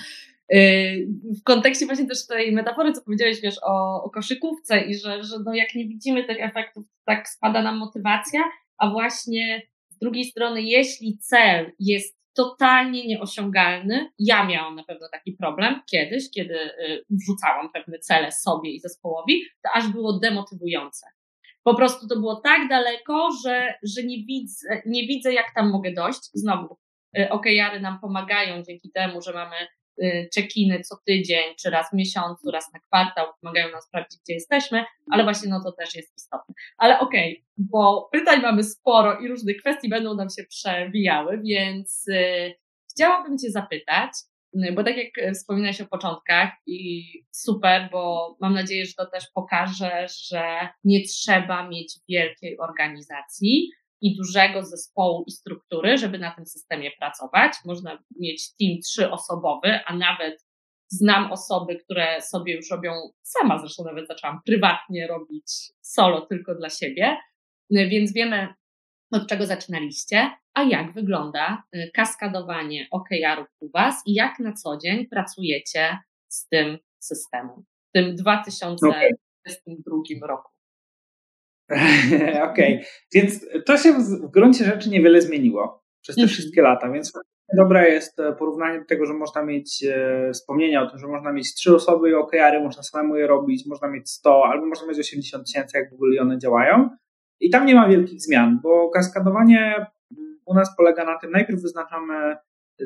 Y, 0.54 1.08
w 1.42 1.44
kontekście 1.44 1.86
właśnie 1.86 2.08
też 2.08 2.28
tej 2.28 2.52
metafory, 2.52 2.94
co 2.94 3.02
powiedziałeś, 3.02 3.42
wiesz, 3.42 3.58
o, 3.64 4.04
o 4.04 4.10
koszykówce 4.10 4.82
i 4.82 4.96
że, 4.96 5.24
że 5.24 5.36
no 5.46 5.54
jak 5.54 5.76
nie 5.76 5.88
widzimy 5.88 6.24
tych 6.24 6.42
efektów, 6.42 6.86
tak 7.06 7.30
spada 7.30 7.62
nam 7.62 7.78
motywacja, 7.78 8.40
a 8.78 8.90
właśnie 8.90 9.62
z 9.90 9.98
drugiej 9.98 10.26
strony, 10.26 10.62
jeśli 10.62 11.18
cel 11.18 11.72
jest 11.80 12.21
totalnie 12.44 13.08
nieosiągalny, 13.08 14.12
ja 14.20 14.46
miałam 14.46 14.76
na 14.76 14.84
pewno 14.84 15.08
taki 15.12 15.32
problem 15.34 15.82
kiedyś, 15.92 16.32
kiedy 16.32 16.56
y, 16.56 17.06
wrzucałam 17.10 17.72
pewne 17.72 18.00
cele 18.00 18.32
sobie 18.32 18.72
i 18.72 18.80
zespołowi, 18.80 19.44
to 19.64 19.70
aż 19.74 19.88
było 19.88 20.20
demotywujące 20.20 21.08
po 21.64 21.76
prostu 21.76 22.08
to 22.08 22.16
było 22.16 22.36
tak 22.36 22.70
daleko, 22.70 23.30
że, 23.46 23.74
że 23.84 24.04
nie, 24.04 24.26
widzę, 24.26 24.82
nie 24.86 25.08
widzę, 25.08 25.34
jak 25.34 25.54
tam 25.56 25.70
mogę 25.70 25.94
dojść. 25.94 26.30
Znowu, 26.34 26.78
y, 27.18 27.30
OKR-y 27.30 27.80
nam 27.80 28.00
pomagają 28.00 28.64
dzięki 28.64 28.92
temu, 28.92 29.22
że 29.22 29.34
mamy 29.34 29.56
check-iny 30.36 30.80
co 30.80 30.98
tydzień, 31.06 31.56
czy 31.60 31.70
raz 31.70 31.90
w 31.90 31.94
miesiącu, 31.94 32.52
raz 32.52 32.74
na 32.74 32.80
kwartał, 32.80 33.26
pomagają 33.42 33.72
nam 33.72 33.82
sprawdzić, 33.82 34.20
gdzie 34.24 34.34
jesteśmy, 34.34 34.86
ale 35.12 35.24
właśnie 35.24 35.50
no 35.50 35.64
to 35.64 35.72
też 35.72 35.96
jest 35.96 36.18
istotne. 36.18 36.56
Ale 36.78 37.00
okej, 37.00 37.32
okay, 37.32 37.46
bo 37.58 38.10
pytań 38.12 38.42
mamy 38.42 38.64
sporo 38.64 39.20
i 39.20 39.28
różnych 39.28 39.58
kwestii 39.58 39.90
będą 39.90 40.16
nam 40.16 40.28
się 40.30 40.44
przewijały, 40.44 41.42
więc 41.44 42.06
yy, 42.08 42.54
chciałabym 42.92 43.38
Cię 43.38 43.52
zapytać, 43.52 44.12
Y, 44.56 44.72
bo 44.72 44.84
tak 44.84 44.98
jak 44.98 45.18
y, 45.18 45.34
wspominałeś 45.34 45.82
o 45.82 45.86
początkach 45.86 46.52
i 46.66 47.04
super, 47.32 47.90
bo 47.92 48.36
mam 48.42 48.54
nadzieję, 48.54 48.86
że 48.86 48.94
to 48.94 49.06
też 49.06 49.28
pokaże, 49.34 50.08
że 50.30 50.70
nie 50.84 51.04
trzeba 51.04 51.68
mieć 51.70 52.00
wielkiej 52.10 52.58
organizacji 52.60 53.70
i 54.02 54.16
dużego 54.16 54.66
zespołu 54.66 55.24
i 55.28 55.32
struktury, 55.32 55.98
żeby 55.98 56.20
na 56.20 56.32
tym 56.32 56.46
systemie 56.46 56.92
pracować. 57.00 57.54
Można 57.66 58.04
mieć 58.20 58.56
team 58.56 58.80
trzyosobowy, 58.80 59.80
a 59.86 59.96
nawet 59.96 60.46
znam 60.92 61.32
osoby, 61.32 61.76
które 61.76 62.22
sobie 62.22 62.56
już 62.56 62.70
robią, 62.72 62.94
sama 63.22 63.60
zresztą 63.60 63.84
nawet 63.84 64.08
zaczęłam 64.08 64.40
prywatnie 64.46 65.08
robić 65.08 65.46
solo 65.82 66.22
tylko 66.22 66.56
dla 66.56 66.70
siebie, 66.70 67.18
więc 67.70 68.14
wiemy, 68.14 68.48
od 69.12 69.28
czego 69.28 69.46
zaczynaliście, 69.46 70.32
a 70.54 70.64
jak 70.64 70.94
wygląda 70.94 71.64
y, 71.76 71.92
kaskadowanie 71.94 72.88
OKR-ów 72.92 73.48
u 73.60 73.70
Was 73.70 73.96
i 74.06 74.14
jak 74.14 74.40
na 74.40 74.54
co 74.54 74.78
dzień 74.78 75.08
pracujecie 75.08 75.98
z 76.28 76.48
tym 76.48 76.78
systemem 77.00 77.64
w 77.90 77.92
tym 77.94 78.16
2022 78.16 79.98
okay. 79.98 80.28
roku. 80.28 80.51
Okej, 82.52 82.76
okay. 82.76 82.80
więc 83.14 83.46
to 83.66 83.78
się 83.78 83.94
w 83.94 84.32
gruncie 84.32 84.66
rzeczy 84.66 84.90
niewiele 84.90 85.22
zmieniło 85.22 85.84
przez 86.02 86.16
te 86.16 86.22
-hmm. 86.22 86.28
wszystkie 86.28 86.62
lata, 86.62 86.92
więc 86.92 87.14
dobre 87.58 87.90
jest 87.90 88.20
e, 88.20 88.34
porównanie 88.34 88.80
do 88.80 88.86
tego, 88.86 89.06
że 89.06 89.14
można 89.14 89.44
mieć 89.44 89.84
e, 89.84 90.32
wspomnienia 90.34 90.84
o 90.84 90.90
tym, 90.90 91.00
że 91.00 91.08
można 91.08 91.34
mieć 91.34 91.54
trzy 91.54 91.76
osoby 91.76 92.10
i 92.10 92.14
OKR-y, 92.14 92.60
można 92.64 92.84
samemu 92.84 93.16
je 93.16 93.28
robić, 93.28 93.66
można 93.66 93.88
mieć 93.88 94.10
100 94.10 94.46
albo 94.46 94.66
można 94.66 94.88
mieć 94.88 95.00
80 95.00 95.46
tysięcy, 95.46 95.78
jak 95.78 95.90
w 95.90 95.94
ogóle 95.94 96.22
one 96.22 96.38
działają. 96.38 96.90
I 97.40 97.50
tam 97.50 97.66
nie 97.66 97.76
ma 97.76 97.88
wielkich 97.88 98.22
zmian, 98.22 98.60
bo 98.64 98.90
kaskadowanie 98.90 99.86
mm, 100.18 100.40
u 100.46 100.54
nas 100.54 100.76
polega 100.78 101.06
na 101.06 101.18
tym, 101.20 101.32
najpierw 101.32 101.62
wyznaczamy 101.62 102.38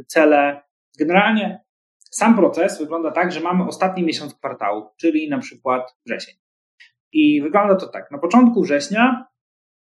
cele. 0.08 0.62
Generalnie 1.00 1.66
sam 2.12 2.36
proces 2.36 2.80
wygląda 2.80 3.12
tak, 3.12 3.32
że 3.32 3.40
mamy 3.40 3.64
ostatni 3.64 4.04
miesiąc 4.04 4.36
kwartału, 4.36 4.90
czyli 4.98 5.30
na 5.30 5.40
przykład 5.40 5.96
wrzesień. 6.06 6.36
I 7.14 7.42
wygląda 7.42 7.76
to 7.76 7.88
tak. 7.88 8.12
Na 8.12 8.18
początku 8.18 8.62
września 8.62 9.26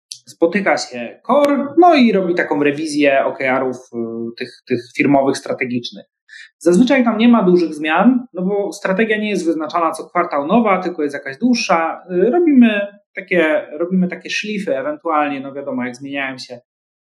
spotyka 0.09 0.77
się 0.77 1.21
core, 1.27 1.67
no 1.77 1.95
i 1.95 2.11
robi 2.11 2.35
taką 2.35 2.63
rewizję 2.63 3.25
OKR-ów 3.25 3.77
y, 3.77 3.97
tych, 4.37 4.49
tych 4.67 4.79
firmowych, 4.97 5.37
strategicznych. 5.37 6.05
Zazwyczaj 6.57 7.03
tam 7.03 7.17
nie 7.17 7.27
ma 7.27 7.43
dużych 7.43 7.73
zmian, 7.73 8.25
no 8.33 8.41
bo 8.41 8.71
strategia 8.71 9.17
nie 9.17 9.29
jest 9.29 9.45
wyznaczana 9.45 9.91
co 9.91 10.05
kwartał 10.09 10.47
nowa, 10.47 10.81
tylko 10.81 11.03
jest 11.03 11.15
jakaś 11.15 11.37
dłuższa. 11.37 12.03
Y, 12.11 12.31
robimy 12.31 12.87
takie, 13.15 13.67
robimy 13.71 14.07
takie 14.07 14.29
szlify, 14.29 14.77
ewentualnie, 14.77 15.39
no 15.39 15.53
wiadomo, 15.53 15.85
jak 15.85 15.95
zmieniają 15.95 16.37
się 16.37 16.59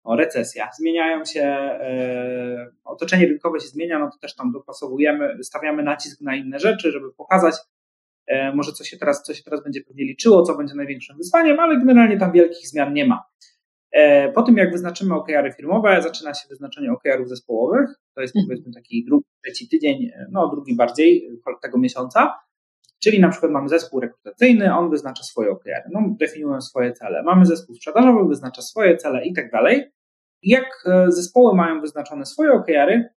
o, 0.04 0.16
recesja, 0.16 0.68
zmieniają 0.78 1.24
się, 1.24 1.42
e, 1.42 2.70
otoczenie 2.84 3.26
rynkowe 3.26 3.60
się 3.60 3.68
zmienia, 3.68 3.98
no 3.98 4.10
to 4.10 4.18
też 4.18 4.34
tam 4.34 4.52
dopasowujemy, 4.52 5.38
stawiamy 5.42 5.82
nacisk 5.82 6.20
na 6.20 6.36
inne 6.36 6.58
rzeczy, 6.58 6.92
żeby 6.92 7.12
pokazać, 7.12 7.54
może 8.54 8.72
co 8.72 8.84
się 8.84 8.96
teraz, 8.96 9.22
co 9.22 9.34
się 9.34 9.42
teraz 9.42 9.62
będzie 9.64 9.80
pewnie 9.80 10.04
liczyło, 10.04 10.42
co 10.42 10.56
będzie 10.56 10.74
największym 10.74 11.16
wyzwaniem, 11.16 11.60
ale 11.60 11.78
generalnie 11.78 12.18
tam 12.18 12.32
wielkich 12.32 12.68
zmian 12.68 12.92
nie 12.92 13.06
ma. 13.06 13.24
E, 13.92 14.32
po 14.32 14.42
tym, 14.42 14.56
jak 14.56 14.72
wyznaczymy 14.72 15.14
OKR-y 15.14 15.52
firmowe, 15.52 16.02
zaczyna 16.02 16.34
się 16.34 16.48
wyznaczenie 16.48 16.92
OKR-ów 16.92 17.28
zespołowych. 17.28 17.90
To 18.14 18.20
jest 18.20 18.36
mhm. 18.36 18.48
powiedzmy 18.48 18.72
taki 18.72 19.04
drugi, 19.04 19.26
trzeci 19.44 19.68
tydzień, 19.68 20.10
no 20.30 20.48
drugi 20.48 20.76
bardziej 20.76 21.28
tego 21.62 21.78
miesiąca. 21.78 22.34
Czyli 23.02 23.20
na 23.20 23.28
przykład 23.28 23.52
mamy 23.52 23.68
zespół 23.68 24.00
rekrutacyjny, 24.00 24.74
on 24.74 24.90
wyznacza 24.90 25.22
swoje 25.22 25.50
OKR, 25.50 25.82
no, 25.92 26.00
definiują 26.20 26.60
swoje 26.60 26.92
cele. 26.92 27.22
Mamy 27.22 27.46
zespół 27.46 27.74
sprzedażowy, 27.74 28.28
wyznacza 28.28 28.62
swoje 28.62 28.96
cele 28.96 29.26
i 29.26 29.34
tak 29.34 29.50
dalej. 29.50 29.92
Jak 30.42 30.84
e, 30.86 31.12
zespoły 31.12 31.54
mają 31.54 31.80
wyznaczone 31.80 32.26
swoje 32.26 32.52
OKR-y, 32.52 33.08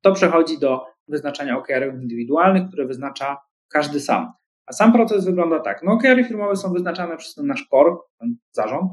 to 0.00 0.12
przechodzi 0.12 0.58
do 0.58 0.84
wyznaczania 1.08 1.58
OKR-ów 1.58 2.02
indywidualnych, 2.02 2.68
które 2.68 2.86
wyznacza 2.86 3.36
każdy 3.72 4.00
sam. 4.00 4.32
A 4.66 4.72
sam 4.72 4.92
proces 4.92 5.24
wygląda 5.24 5.60
tak. 5.60 5.82
No, 5.82 5.92
OKR-y 5.92 6.24
firmowe 6.24 6.56
są 6.56 6.72
wyznaczane 6.72 7.16
przez 7.16 7.34
ten 7.34 7.46
nasz 7.46 7.68
core, 7.70 7.96
ten 8.20 8.36
zarząd, 8.52 8.92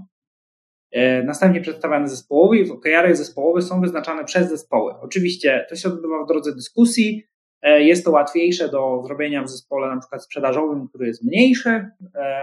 e, 0.92 1.24
następnie 1.24 1.62
przedstawiane 1.62 2.08
zespołowi 2.08 2.60
i 2.60 2.72
OKR-y 2.72 3.16
zespołowe 3.16 3.62
są 3.62 3.82
wyznaczane 3.82 4.26
przez 4.26 4.50
zespoły. 4.50 4.94
Oczywiście 5.02 5.66
to 5.70 5.76
się 5.76 5.90
odbywa 5.90 6.24
w 6.24 6.28
drodze 6.28 6.56
dyskusji, 6.56 7.24
e, 7.62 7.84
jest 7.84 8.06
to 8.06 8.12
łatwiejsze 8.12 8.70
do 8.70 9.04
zrobienia 9.06 9.44
w 9.44 9.50
zespole 9.50 9.88
na 9.88 10.00
przykład 10.00 10.24
sprzedażowym, 10.24 10.88
który 10.88 11.08
jest 11.08 11.24
mniejszy, 11.24 11.70
e, 11.70 11.92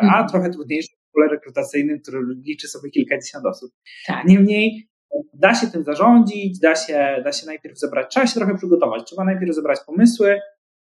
a 0.00 0.05
mhm. 0.05 0.29
trochę 0.29 0.50
trudniejsze 0.50 0.97
w 0.97 1.05
zespole 1.05 1.29
rekrutacyjnym, 1.29 2.00
który 2.00 2.19
liczy 2.45 2.69
sobie 2.69 2.91
kilkadziesiąt 2.91 3.47
osób. 3.47 3.73
Tak. 4.07 4.25
Niemniej 4.25 4.88
da 5.35 5.55
się 5.55 5.67
tym 5.67 5.85
zarządzić, 5.85 6.59
da 6.59 6.75
się, 6.75 7.23
da 7.25 7.33
się 7.33 7.47
najpierw 7.47 7.79
zebrać, 7.79 8.11
trzeba 8.11 8.26
się 8.26 8.35
trochę 8.35 8.55
przygotować, 8.55 9.05
trzeba 9.05 9.25
najpierw 9.25 9.55
zebrać 9.55 9.79
pomysły, 9.87 10.41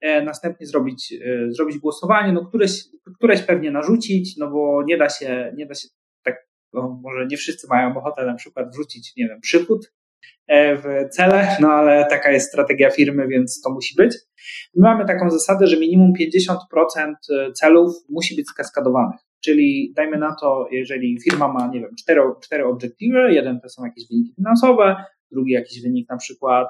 następnie 0.02 0.66
zrobić, 0.66 1.12
e, 1.12 1.52
zrobić 1.52 1.78
głosowanie, 1.78 2.32
no 2.32 2.46
któreś, 2.46 2.84
któreś 3.14 3.42
pewnie 3.42 3.70
narzucić, 3.70 4.36
no 4.36 4.50
bo 4.50 4.82
nie 4.82 4.96
da 4.98 5.08
się, 5.08 5.52
nie 5.56 5.66
da 5.66 5.74
się 5.74 5.88
tak, 6.22 6.48
no 6.72 7.00
może 7.02 7.26
nie 7.26 7.36
wszyscy 7.36 7.66
mają 7.70 7.96
ochotę 7.96 8.26
na 8.26 8.34
przykład 8.34 8.70
wrzucić, 8.72 9.16
nie 9.16 9.28
wiem, 9.28 9.40
przychód 9.40 9.92
e, 10.46 10.76
w 10.76 11.08
cele, 11.10 11.56
no 11.60 11.68
ale 11.68 12.06
taka 12.10 12.30
jest 12.30 12.48
strategia 12.48 12.90
firmy, 12.90 13.28
więc 13.28 13.60
to 13.60 13.70
musi 13.70 13.94
być. 13.94 14.16
My 14.74 14.82
mamy 14.82 15.06
taką 15.06 15.30
zasadę, 15.30 15.66
że 15.66 15.76
minimum 15.76 16.12
50% 16.20 16.54
celów 17.54 17.92
musi 18.08 18.36
być 18.36 18.46
skaskadowanych. 18.46 19.20
Czyli 19.44 19.92
dajmy 19.96 20.18
na 20.18 20.36
to, 20.40 20.68
jeżeli 20.70 21.20
firma 21.20 21.48
ma, 21.52 21.66
nie 21.66 21.80
wiem, 21.80 21.90
cztery, 21.98 22.20
cztery 22.42 22.64
obiektywy, 22.64 23.32
jeden 23.32 23.60
to 23.60 23.68
są 23.68 23.84
jakieś 23.84 24.08
wyniki 24.08 24.34
finansowe, 24.34 24.96
drugi 25.30 25.52
jakiś 25.52 25.82
wynik 25.82 26.08
na 26.08 26.16
przykład 26.16 26.68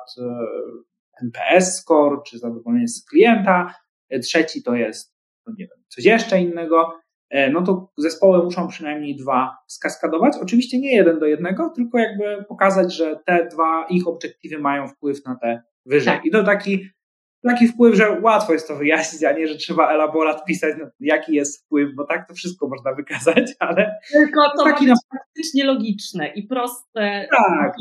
NPS 1.23 1.77
score, 1.77 2.23
czy 2.27 2.39
zadowolenie 2.39 2.89
z 2.89 3.05
klienta, 3.05 3.75
e, 4.09 4.19
trzeci 4.19 4.63
to 4.63 4.75
jest, 4.75 5.15
no 5.47 5.55
nie 5.59 5.67
wiem, 5.67 5.79
coś 5.89 6.05
jeszcze 6.05 6.41
innego, 6.41 6.95
e, 7.31 7.51
no 7.51 7.63
to 7.63 7.93
zespoły 7.97 8.45
muszą 8.45 8.69
przynajmniej 8.69 9.17
dwa 9.17 9.57
skaskadować. 9.67 10.37
Oczywiście 10.43 10.79
nie 10.79 10.97
jeden 10.97 11.19
do 11.19 11.27
jednego, 11.27 11.71
tylko 11.71 11.99
jakby 11.99 12.45
pokazać, 12.49 12.95
że 12.95 13.21
te 13.27 13.49
dwa 13.53 13.87
ich 13.91 14.09
obiektywy 14.09 14.59
mają 14.59 14.89
wpływ 14.89 15.25
na 15.25 15.37
te 15.37 15.63
wyżej. 15.87 16.15
Tak. 16.15 16.25
I 16.25 16.31
to 16.31 16.45
taki 16.45 16.89
taki 17.47 17.69
wpływ, 17.69 17.95
że 17.95 18.21
łatwo 18.21 18.53
jest 18.53 18.69
to 18.69 18.77
wyjaśnić, 18.77 19.25
a 19.25 19.33
nie, 19.33 19.49
że 19.49 19.57
trzeba 19.57 19.89
elaborat 19.89 20.45
pisać, 20.45 20.77
no, 20.79 20.87
jaki 21.01 21.35
jest 21.35 21.65
wpływ, 21.65 21.95
bo 21.95 22.05
tak 22.05 22.29
to 22.29 22.35
wszystko 22.35 22.69
można 22.69 22.95
wykazać, 22.95 23.55
ale. 23.59 23.99
Tylko 24.13 24.43
to 24.59 24.65
taki 24.65 24.87
na... 24.87 24.95
faktycznie 25.19 25.65
logiczne 25.65 26.29
i 26.29 26.43
proste. 26.43 27.29
Tak, 27.31 27.75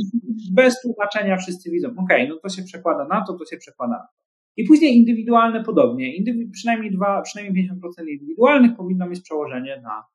bez 0.52 0.82
tłumaczenia 0.82 1.38
wszyscy 1.38 1.72
widzą, 1.72 1.90
okej, 1.90 2.04
okay, 2.04 2.28
no 2.28 2.36
to 2.42 2.50
się 2.50 2.64
przekłada 2.64 3.08
na 3.08 3.26
to, 3.26 3.34
to 3.34 3.46
się 3.46 3.58
przekłada 3.58 3.94
na 3.94 4.00
to. 4.00 4.14
I 4.58 4.64
później 4.64 4.98
indywidualne 4.98 5.64
podobnie. 5.64 6.16
Indywi 6.16 6.50
przynajmniej 6.50 6.92
dwa, 6.92 7.22
przynajmniej 7.22 7.70
50% 7.70 8.08
indywidualnych 8.08 8.76
powinno 8.78 9.08
mieć 9.08 9.22
przełożenie 9.22 9.82
na 9.82 10.06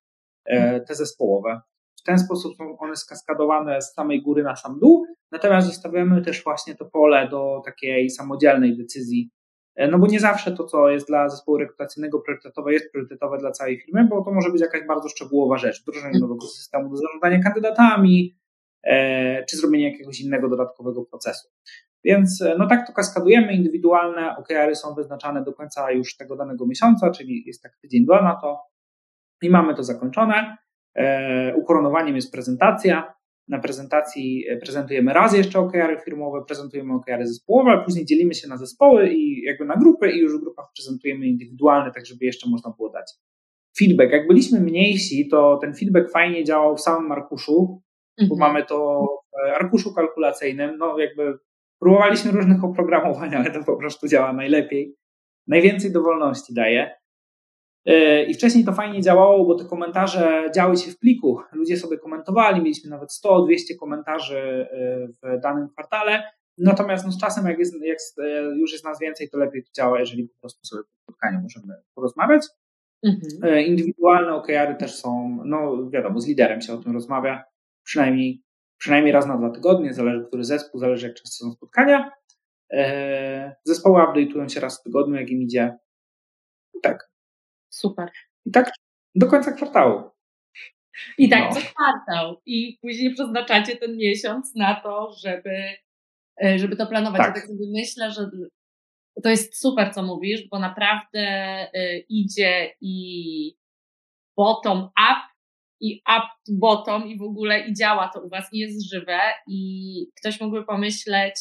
e, 0.44 0.80
te 0.80 0.94
zespołowe. 0.94 1.60
W 2.00 2.02
ten 2.02 2.18
sposób 2.18 2.56
są 2.56 2.78
one 2.78 2.96
skaskadowane 2.96 3.82
z 3.82 3.92
samej 3.94 4.22
góry 4.22 4.42
na 4.42 4.56
sam 4.56 4.78
dół, 4.78 5.06
natomiast 5.32 5.66
zostawiamy 5.66 6.22
też 6.22 6.44
właśnie 6.44 6.74
to 6.74 6.84
pole 6.84 7.28
do 7.28 7.62
takiej 7.64 8.10
samodzielnej 8.10 8.76
decyzji 8.76 9.30
no 9.76 9.98
bo 9.98 10.06
nie 10.06 10.20
zawsze 10.20 10.52
to, 10.52 10.64
co 10.64 10.88
jest 10.88 11.06
dla 11.08 11.28
zespołu 11.28 11.58
rekrutacyjnego 11.58 12.20
priorytetowe, 12.20 12.72
jest 12.72 12.92
priorytetowe 12.92 13.38
dla 13.38 13.50
całej 13.50 13.80
firmy, 13.80 14.06
bo 14.10 14.24
to 14.24 14.32
może 14.32 14.50
być 14.50 14.60
jakaś 14.60 14.86
bardzo 14.86 15.08
szczegółowa 15.08 15.56
rzecz. 15.56 15.82
Wdrożenie 15.82 16.06
mhm. 16.06 16.22
nowego 16.22 16.46
systemu 16.46 16.90
do 16.90 16.96
zarządzania 16.96 17.42
kandydatami, 17.42 18.38
e, 18.82 19.44
czy 19.44 19.56
zrobienie 19.56 19.90
jakiegoś 19.90 20.20
innego 20.20 20.48
dodatkowego 20.48 21.04
procesu. 21.04 21.48
Więc 22.04 22.42
e, 22.42 22.54
no 22.58 22.66
tak 22.66 22.86
to 22.86 22.92
kaskadujemy, 22.92 23.52
indywidualne 23.52 24.36
OKR-y 24.36 24.74
są 24.74 24.94
wyznaczane 24.94 25.44
do 25.44 25.52
końca 25.52 25.90
już 25.90 26.16
tego 26.16 26.36
danego 26.36 26.66
miesiąca, 26.66 27.10
czyli 27.10 27.44
jest 27.46 27.62
tak 27.62 27.76
tydzień, 27.76 28.04
dwa 28.04 28.22
na 28.22 28.36
to 28.40 28.60
i 29.42 29.50
mamy 29.50 29.74
to 29.74 29.82
zakończone. 29.82 30.56
Ukoronowaniem 31.56 32.16
jest 32.16 32.32
prezentacja, 32.32 33.14
na 33.48 33.58
prezentacji 33.58 34.44
e, 34.48 34.56
prezentujemy 34.56 35.12
raz 35.12 35.36
jeszcze 35.36 35.58
OKR-y 35.58 36.00
firmowe, 36.04 36.44
prezentujemy 36.46 36.94
OKR-y 36.94 37.26
zespołowe, 37.26 37.70
a 37.70 37.84
później 37.84 38.06
dzielimy 38.06 38.34
się 38.34 38.48
na 38.48 38.56
zespoły 38.56 39.08
i 39.08 39.42
jakby 39.42 39.64
na 39.64 39.76
grupy 39.76 40.10
i 40.10 40.18
już 40.18 40.36
w 40.36 40.40
grupach 40.40 40.66
prezentujemy 40.76 41.26
indywidualne, 41.26 41.90
tak 41.94 42.06
żeby 42.06 42.24
jeszcze 42.24 42.50
można 42.50 42.70
było 42.76 42.90
dać 42.90 43.12
feedback. 43.78 44.12
Jak 44.12 44.26
byliśmy 44.26 44.60
mniejsi, 44.60 45.28
to 45.28 45.58
ten 45.62 45.74
feedback 45.74 46.12
fajnie 46.12 46.44
działał 46.44 46.76
w 46.76 46.80
samym 46.80 47.12
arkuszu, 47.12 47.82
mhm. 48.20 48.28
bo 48.28 48.46
mamy 48.46 48.64
to 48.66 49.06
w 49.32 49.60
arkuszu 49.62 49.94
kalkulacyjnym, 49.94 50.78
no 50.78 50.98
jakby 50.98 51.38
próbowaliśmy 51.80 52.30
różnych 52.30 52.64
oprogramowań, 52.64 53.34
ale 53.36 53.50
to 53.50 53.64
po 53.64 53.76
prostu 53.76 54.08
działa 54.08 54.32
najlepiej. 54.32 54.94
Najwięcej 55.46 55.92
dowolności 55.92 56.54
daje. 56.54 56.99
E, 57.86 58.24
I 58.24 58.34
wcześniej 58.34 58.64
to 58.64 58.72
fajnie 58.72 59.02
działało, 59.02 59.44
bo 59.44 59.54
te 59.54 59.64
komentarze 59.64 60.50
działy 60.54 60.76
się 60.76 60.90
w 60.90 60.98
pliku. 60.98 61.40
Ludzie 61.52 61.76
sobie 61.76 61.98
komentowali, 61.98 62.62
mieliśmy 62.62 62.90
nawet 62.90 63.10
100-200 63.24 63.56
komentarzy 63.80 64.38
e, 64.38 65.08
w 65.08 65.40
danym 65.40 65.68
kwartale. 65.68 66.22
Natomiast 66.58 67.06
no, 67.06 67.12
z 67.12 67.20
czasem, 67.20 67.46
jak, 67.46 67.58
jest, 67.58 67.74
jak 67.82 67.98
e, 68.18 68.42
już 68.42 68.72
jest 68.72 68.84
nas 68.84 69.00
więcej, 69.00 69.30
to 69.30 69.38
lepiej 69.38 69.64
to 69.64 69.70
działa, 69.76 70.00
jeżeli 70.00 70.28
po 70.28 70.40
prostu 70.40 70.66
sobie 70.66 70.82
po 70.82 71.02
spotkaniu 71.02 71.40
możemy 71.42 71.74
porozmawiać. 71.94 72.46
Mhm. 73.04 73.64
Indywidualne 73.66 74.34
OKR-y 74.34 74.76
też 74.76 74.94
są, 74.94 75.38
no 75.44 75.90
wiadomo, 75.90 76.20
z 76.20 76.28
liderem 76.28 76.60
się 76.60 76.72
o 76.72 76.76
tym 76.76 76.92
rozmawia, 76.92 77.44
przynajmniej, 77.84 78.42
przynajmniej 78.78 79.12
raz 79.12 79.26
na 79.26 79.36
dwa 79.36 79.50
tygodnie, 79.50 79.94
zależy 79.94 80.24
który 80.24 80.44
zespół, 80.44 80.80
zależy 80.80 81.06
jak 81.06 81.16
często 81.16 81.44
są 81.44 81.52
spotkania. 81.52 82.10
Zespoły 83.64 84.02
update'ują 84.02 84.48
się 84.48 84.60
raz 84.60 84.80
w 84.80 84.82
tygodniu, 84.82 85.14
jak 85.14 85.30
im 85.30 85.42
idzie. 85.42 85.76
Tak, 86.82 87.09
Super. 87.70 88.10
I 88.46 88.50
tak 88.50 88.72
do 89.14 89.26
końca 89.26 89.52
kwartału. 89.52 90.10
I 91.18 91.28
tak 91.28 91.44
no. 91.44 91.54
co 91.54 91.60
kwartał. 91.60 92.40
I 92.46 92.78
później 92.82 93.14
przeznaczacie 93.14 93.76
ten 93.76 93.96
miesiąc 93.96 94.54
na 94.54 94.80
to, 94.80 95.12
żeby, 95.12 95.74
e, 96.44 96.58
żeby 96.58 96.76
to 96.76 96.86
planować. 96.86 97.18
Tak. 97.18 97.28
Ja 97.28 97.34
tak 97.34 97.50
sobie 97.50 97.66
myślę, 97.72 98.10
że 98.10 98.30
to 99.22 99.28
jest 99.28 99.60
super, 99.60 99.94
co 99.94 100.02
mówisz, 100.02 100.48
bo 100.48 100.58
naprawdę 100.58 101.20
e, 101.74 101.98
idzie 101.98 102.74
i 102.80 103.56
bottom 104.36 104.78
up 104.78 105.20
i 105.80 106.02
up 106.16 106.26
to 106.46 106.52
bottom 106.52 107.08
i 107.08 107.18
w 107.18 107.22
ogóle 107.22 107.60
i 107.60 107.74
działa 107.74 108.08
to 108.08 108.20
u 108.20 108.28
Was 108.28 108.52
i 108.52 108.58
jest 108.58 108.90
żywe 108.90 109.18
i 109.46 110.06
ktoś 110.16 110.40
mógłby 110.40 110.64
pomyśleć, 110.64 111.34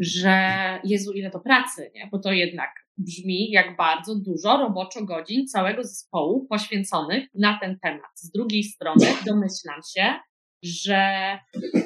że 0.00 0.54
Jezu, 0.84 1.12
ile 1.12 1.30
to 1.30 1.40
pracy, 1.40 1.90
nie? 1.94 2.08
Bo 2.12 2.18
to 2.18 2.32
jednak 2.32 2.70
brzmi 3.00 3.50
jak 3.50 3.76
bardzo 3.76 4.14
dużo 4.14 4.56
roboczo 4.56 5.04
godzin 5.04 5.46
całego 5.46 5.82
zespołu 5.82 6.46
poświęconych 6.46 7.28
na 7.34 7.58
ten 7.60 7.78
temat. 7.78 8.10
Z 8.14 8.30
drugiej 8.30 8.64
strony 8.64 9.06
domyślam 9.26 9.80
się, 9.96 10.14
że 10.62 11.38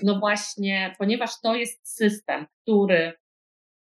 no 0.03 0.19
właśnie, 0.21 0.95
ponieważ 0.99 1.31
to 1.43 1.55
jest 1.55 1.97
system, 1.97 2.47
który 2.63 3.13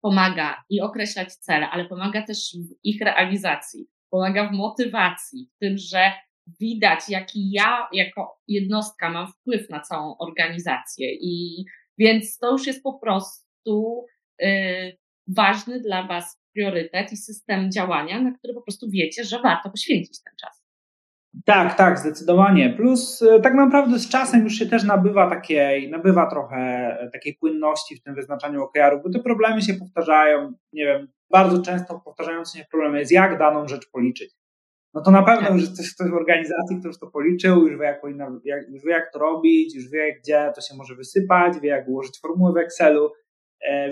pomaga 0.02 0.64
i 0.70 0.80
określać 0.80 1.34
cele, 1.34 1.70
ale 1.70 1.84
pomaga 1.84 2.26
też 2.26 2.38
w 2.38 2.86
ich 2.86 3.00
realizacji, 3.00 3.86
pomaga 4.10 4.48
w 4.48 4.52
motywacji, 4.52 5.50
w 5.56 5.58
tym, 5.58 5.78
że 5.78 6.12
widać, 6.60 7.00
jaki 7.08 7.50
ja 7.50 7.88
jako 7.92 8.40
jednostka 8.48 9.10
mam 9.10 9.32
wpływ 9.32 9.70
na 9.70 9.80
całą 9.80 10.16
organizację 10.18 11.14
i 11.14 11.64
więc 11.98 12.38
to 12.38 12.50
już 12.50 12.66
jest 12.66 12.82
po 12.82 12.98
prostu 12.98 14.04
yy, 14.40 14.98
ważny 15.28 15.80
dla 15.80 16.06
Was 16.06 16.40
priorytet 16.54 17.12
i 17.12 17.16
system 17.16 17.72
działania, 17.72 18.20
na 18.20 18.32
który 18.38 18.54
po 18.54 18.62
prostu 18.62 18.90
wiecie, 18.90 19.24
że 19.24 19.40
warto 19.42 19.70
poświęcić 19.70 20.22
ten 20.22 20.34
czas. 20.40 20.64
Tak, 21.44 21.76
tak, 21.76 21.98
zdecydowanie. 21.98 22.74
Plus 22.76 23.22
e, 23.22 23.40
tak 23.40 23.54
naprawdę 23.54 23.98
z 23.98 24.08
czasem 24.08 24.44
już 24.44 24.54
się 24.54 24.66
też 24.66 24.84
nabywa 24.84 25.30
takiej, 25.30 25.90
nabywa 25.90 26.30
trochę 26.30 26.56
e, 27.00 27.10
takiej 27.12 27.34
płynności 27.34 27.96
w 27.96 28.02
tym 28.02 28.14
wyznaczaniu 28.14 28.62
OKR-ów, 28.62 29.02
bo 29.02 29.10
te 29.10 29.18
problemy 29.18 29.62
się 29.62 29.74
powtarzają, 29.74 30.52
nie 30.72 30.84
wiem, 30.84 31.08
bardzo 31.30 31.62
często 31.62 32.00
powtarzające 32.04 32.58
się 32.58 32.64
problemy 32.70 32.98
jest 32.98 33.12
jak 33.12 33.38
daną 33.38 33.68
rzecz 33.68 33.90
policzyć. 33.90 34.34
No 34.94 35.02
to 35.02 35.10
na 35.10 35.22
pewno 35.22 35.48
tak. 35.48 35.52
już 35.52 35.62
jest 35.62 35.94
ktoś 35.94 36.10
w 36.10 36.14
organizacji, 36.14 36.76
który 36.76 36.88
już 36.88 36.98
to 36.98 37.06
policzył, 37.06 37.66
już 37.66 37.78
wie 37.80 37.84
jak, 37.84 38.02
jak, 38.44 38.68
już 38.68 38.84
wie 38.84 38.92
jak 38.92 39.12
to 39.12 39.18
robić, 39.18 39.74
już 39.74 39.90
wie 39.90 40.18
gdzie 40.20 40.52
to 40.54 40.60
się 40.60 40.74
może 40.76 40.94
wysypać, 40.94 41.60
wie 41.60 41.68
jak 41.68 41.88
ułożyć 41.88 42.20
formułę 42.20 42.52
w 42.52 42.56
Excelu, 42.56 43.10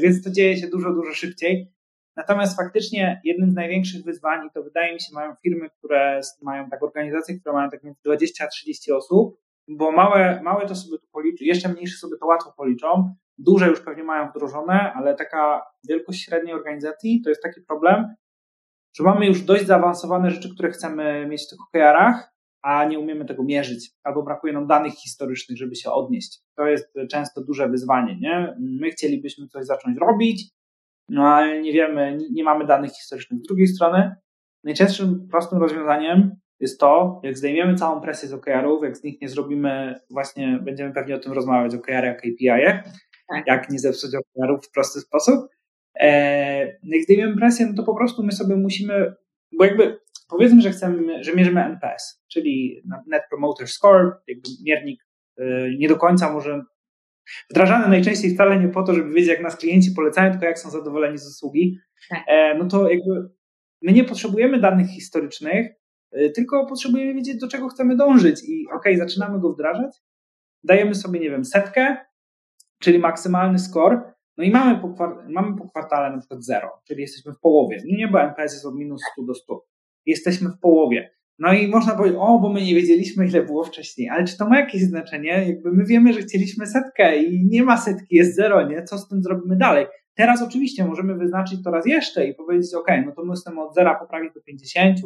więc 0.00 0.24
to 0.24 0.30
dzieje 0.30 0.56
się 0.56 0.68
dużo, 0.68 0.92
dużo 0.92 1.12
szybciej. 1.12 1.72
Natomiast 2.16 2.56
faktycznie 2.56 3.20
jednym 3.24 3.50
z 3.50 3.54
największych 3.54 4.04
wyzwań, 4.04 4.50
to 4.54 4.62
wydaje 4.62 4.94
mi 4.94 5.00
się, 5.00 5.14
mają 5.14 5.34
firmy, 5.34 5.70
które 5.70 6.20
mają 6.42 6.70
tak 6.70 6.82
organizacje, 6.82 7.40
które 7.40 7.52
mają 7.54 7.70
tak 7.70 7.84
między 7.84 8.00
20 8.04 8.44
a 8.44 8.48
30 8.48 8.92
osób, 8.92 9.40
bo 9.68 9.92
małe, 9.92 10.40
małe 10.42 10.66
to 10.66 10.74
sobie 10.74 10.98
to 10.98 11.06
policzą, 11.12 11.44
jeszcze 11.44 11.68
mniejsze 11.68 11.98
sobie 11.98 12.16
to 12.16 12.26
łatwo 12.26 12.52
policzą, 12.56 13.14
duże 13.38 13.68
już 13.68 13.80
pewnie 13.80 14.04
mają 14.04 14.30
wdrożone, 14.30 14.92
ale 14.92 15.14
taka 15.14 15.62
wielkość 15.88 16.24
średniej 16.24 16.54
organizacji 16.54 17.22
to 17.24 17.30
jest 17.30 17.42
taki 17.42 17.60
problem, 17.60 18.14
że 18.96 19.04
mamy 19.04 19.26
już 19.26 19.42
dość 19.42 19.66
zaawansowane 19.66 20.30
rzeczy, 20.30 20.54
które 20.54 20.70
chcemy 20.70 21.26
mieć 21.26 21.46
w 21.46 21.50
tych 21.50 21.58
OKR-ach, 21.60 22.31
a 22.62 22.84
nie 22.84 22.98
umiemy 22.98 23.24
tego 23.24 23.42
mierzyć, 23.42 23.90
albo 24.02 24.22
brakuje 24.22 24.52
nam 24.52 24.66
danych 24.66 24.94
historycznych, 24.94 25.58
żeby 25.58 25.76
się 25.76 25.90
odnieść. 25.90 26.40
To 26.56 26.66
jest 26.66 26.94
często 27.10 27.44
duże 27.44 27.68
wyzwanie, 27.68 28.16
nie? 28.20 28.56
My 28.60 28.90
chcielibyśmy 28.90 29.48
coś 29.48 29.66
zacząć 29.66 29.98
robić, 29.98 30.50
no 31.08 31.28
ale 31.28 31.60
nie 31.60 31.72
wiemy, 31.72 32.18
nie 32.32 32.44
mamy 32.44 32.66
danych 32.66 32.92
historycznych. 32.92 33.40
Z 33.40 33.46
drugiej 33.46 33.66
strony, 33.66 34.14
najczęstszym 34.64 35.28
prostym 35.30 35.58
rozwiązaniem 35.58 36.36
jest 36.60 36.80
to, 36.80 37.20
jak 37.22 37.38
zdejmiemy 37.38 37.74
całą 37.74 38.00
presję 38.00 38.28
z 38.28 38.32
OKR-ów, 38.32 38.82
jak 38.82 38.96
z 38.96 39.04
nich 39.04 39.20
nie 39.20 39.28
zrobimy, 39.28 40.00
właśnie 40.10 40.58
będziemy 40.62 40.94
pewnie 40.94 41.14
o 41.14 41.18
tym 41.18 41.32
rozmawiać, 41.32 41.74
OKR 41.74 42.04
jak 42.04 42.18
KPI, 42.18 42.46
tak. 43.28 43.46
jak 43.46 43.70
nie 43.70 43.78
zepsuć 43.78 44.10
OKR-ów 44.14 44.66
w 44.66 44.70
prosty 44.70 45.00
sposób. 45.00 45.48
E, 46.00 46.66
jak 46.66 47.02
zdejmiemy 47.02 47.36
presję, 47.36 47.66
no 47.66 47.74
to 47.74 47.82
po 47.82 47.96
prostu 47.96 48.22
my 48.22 48.32
sobie 48.32 48.56
musimy, 48.56 49.14
bo 49.58 49.64
jakby 49.64 50.00
powiedzmy, 50.28 50.62
że 50.62 50.70
chcemy, 50.70 51.24
że 51.24 51.34
mierzymy 51.34 51.64
NPS, 51.64 52.22
czyli 52.32 52.82
Net 53.06 53.22
Promoter 53.30 53.68
Score, 53.68 54.10
jakby 54.26 54.48
miernik 54.64 55.06
e, 55.38 55.44
nie 55.78 55.88
do 55.88 55.96
końca 55.96 56.32
może 56.32 56.62
wdrażany 57.50 57.88
najczęściej 57.88 58.34
wcale 58.34 58.60
nie 58.60 58.68
po 58.68 58.82
to, 58.82 58.94
żeby 58.94 59.10
wiedzieć, 59.10 59.28
jak 59.28 59.42
nas 59.42 59.56
klienci 59.56 59.90
polecają, 59.96 60.30
tylko 60.30 60.46
jak 60.46 60.58
są 60.58 60.70
zadowoleni 60.70 61.18
z 61.18 61.26
usługi, 61.26 61.78
tak. 62.10 62.22
E, 62.26 62.58
no 62.58 62.68
to 62.68 62.90
jakby 62.90 63.28
my 63.82 63.92
nie 63.92 64.04
potrzebujemy 64.04 64.60
danych 64.60 64.88
historycznych, 64.88 65.66
e, 66.12 66.30
tylko 66.30 66.66
potrzebujemy 66.66 67.14
wiedzieć, 67.14 67.40
do 67.40 67.48
czego 67.48 67.68
chcemy 67.68 67.96
dążyć 67.96 68.48
i 68.48 68.66
ok, 68.74 68.84
zaczynamy 68.98 69.40
go 69.40 69.52
wdrażać, 69.52 69.96
dajemy 70.64 70.94
sobie, 70.94 71.20
nie 71.20 71.30
wiem, 71.30 71.44
setkę, 71.44 71.96
czyli 72.80 72.98
maksymalny 72.98 73.58
score, 73.58 74.12
no 74.36 74.44
i 74.44 74.50
mamy 74.50 74.80
po, 74.80 75.16
mamy 75.28 75.56
po 75.56 75.68
kwartale 75.68 76.10
na 76.10 76.18
przykład 76.18 76.44
zero, 76.44 76.80
czyli 76.84 77.00
jesteśmy 77.00 77.32
w 77.32 77.40
połowie. 77.40 77.82
Nie, 77.84 78.08
bo 78.08 78.20
NPS 78.20 78.52
jest 78.52 78.66
od 78.66 78.74
minus 78.74 79.02
100 79.12 79.22
do 79.22 79.34
100. 79.34 79.64
Jesteśmy 80.06 80.48
w 80.48 80.58
połowie. 80.58 81.10
No 81.38 81.52
i 81.52 81.68
można 81.68 81.94
powiedzieć, 81.94 82.18
o, 82.20 82.38
bo 82.38 82.52
my 82.52 82.62
nie 82.62 82.74
wiedzieliśmy, 82.74 83.26
ile 83.26 83.42
było 83.42 83.64
wcześniej, 83.64 84.08
ale 84.08 84.24
czy 84.24 84.38
to 84.38 84.48
ma 84.48 84.60
jakieś 84.60 84.82
znaczenie? 84.82 85.44
Jakby 85.48 85.72
my 85.72 85.84
wiemy, 85.84 86.12
że 86.12 86.20
chcieliśmy 86.20 86.66
setkę 86.66 87.22
i 87.22 87.46
nie 87.46 87.62
ma 87.62 87.76
setki, 87.76 88.16
jest 88.16 88.36
zero, 88.36 88.68
nie? 88.68 88.82
Co 88.82 88.98
z 88.98 89.08
tym 89.08 89.22
zrobimy 89.22 89.56
dalej? 89.56 89.86
Teraz 90.14 90.42
oczywiście 90.42 90.84
możemy 90.84 91.14
wyznaczyć 91.14 91.64
to 91.64 91.70
raz 91.70 91.86
jeszcze 91.86 92.26
i 92.26 92.34
powiedzieć, 92.34 92.74
ok, 92.74 92.88
no 93.06 93.12
to 93.12 93.24
my 93.24 93.34
chcemy 93.34 93.62
od 93.62 93.74
zera 93.74 93.94
poprawić 93.94 94.34
do 94.34 94.40
50, 94.40 94.98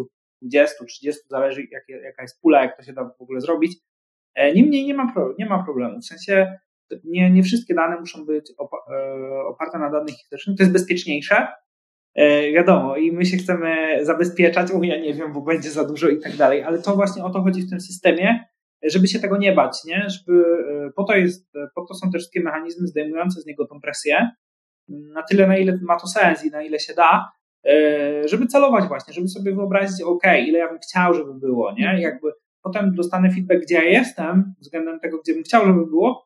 20, 0.42 0.84
30, 0.84 1.22
zależy 1.30 1.62
jak, 1.70 1.88
jaka 1.88 2.22
jest 2.22 2.40
pula, 2.40 2.62
jak 2.62 2.76
to 2.76 2.82
się 2.82 2.92
da 2.92 3.04
w 3.04 3.22
ogóle 3.22 3.40
zrobić. 3.40 3.76
E, 4.34 4.54
niemniej 4.54 4.86
nie 4.86 4.94
ma, 4.94 5.14
nie 5.38 5.46
ma 5.46 5.64
problemu. 5.64 6.00
W 6.00 6.04
sensie 6.04 6.58
nie, 7.04 7.30
nie 7.30 7.42
wszystkie 7.42 7.74
dane 7.74 8.00
muszą 8.00 8.26
być 8.26 8.50
e, 8.50 8.64
oparte 9.46 9.78
na 9.78 9.90
danych 9.90 10.14
historycznych. 10.14 10.56
To 10.56 10.62
jest 10.62 10.72
bezpieczniejsze, 10.72 11.46
wiadomo, 12.54 12.96
i 12.96 13.12
my 13.12 13.26
się 13.26 13.36
chcemy 13.36 13.98
zabezpieczać, 14.02 14.70
o 14.70 14.82
ja 14.82 15.00
nie 15.00 15.14
wiem, 15.14 15.32
bo 15.32 15.40
będzie 15.40 15.70
za 15.70 15.84
dużo 15.84 16.08
i 16.08 16.20
tak 16.20 16.36
dalej, 16.36 16.62
ale 16.62 16.78
to 16.78 16.96
właśnie 16.96 17.24
o 17.24 17.30
to 17.30 17.42
chodzi 17.42 17.62
w 17.62 17.70
tym 17.70 17.80
systemie, 17.80 18.44
żeby 18.82 19.08
się 19.08 19.18
tego 19.18 19.36
nie 19.36 19.52
bać, 19.52 19.84
nie? 19.84 20.06
Żeby, 20.08 20.44
e, 20.86 20.90
po 20.90 21.04
to 21.04 21.16
jest, 21.16 21.52
po 21.74 21.86
to 21.86 21.94
są 21.94 22.10
te 22.10 22.18
wszystkie 22.18 22.40
mechanizmy 22.40 22.86
zdejmujące 22.86 23.40
z 23.40 23.46
niego 23.46 23.66
tą 23.66 23.80
presję, 23.80 24.30
na 24.88 25.22
tyle, 25.22 25.46
na 25.46 25.56
ile 25.56 25.78
ma 25.82 26.00
to 26.00 26.06
sens 26.06 26.44
i 26.44 26.50
na 26.50 26.62
ile 26.62 26.78
się 26.78 26.94
da, 26.94 27.32
e, 27.66 28.28
żeby 28.28 28.46
celować 28.46 28.84
właśnie, 28.84 29.14
żeby 29.14 29.28
sobie 29.28 29.54
wyobrazić, 29.54 30.02
ok, 30.02 30.22
ile 30.46 30.58
ja 30.58 30.68
bym 30.68 30.78
chciał, 30.78 31.14
żeby 31.14 31.34
było, 31.34 31.72
nie? 31.72 32.00
Jakby 32.00 32.32
potem 32.62 32.94
dostanę 32.94 33.30
feedback, 33.30 33.62
gdzie 33.62 33.74
ja 33.74 33.84
jestem, 33.84 34.54
względem 34.60 35.00
tego, 35.00 35.18
gdzie 35.18 35.34
bym 35.34 35.42
chciał, 35.42 35.66
żeby 35.66 35.86
było, 35.86 36.25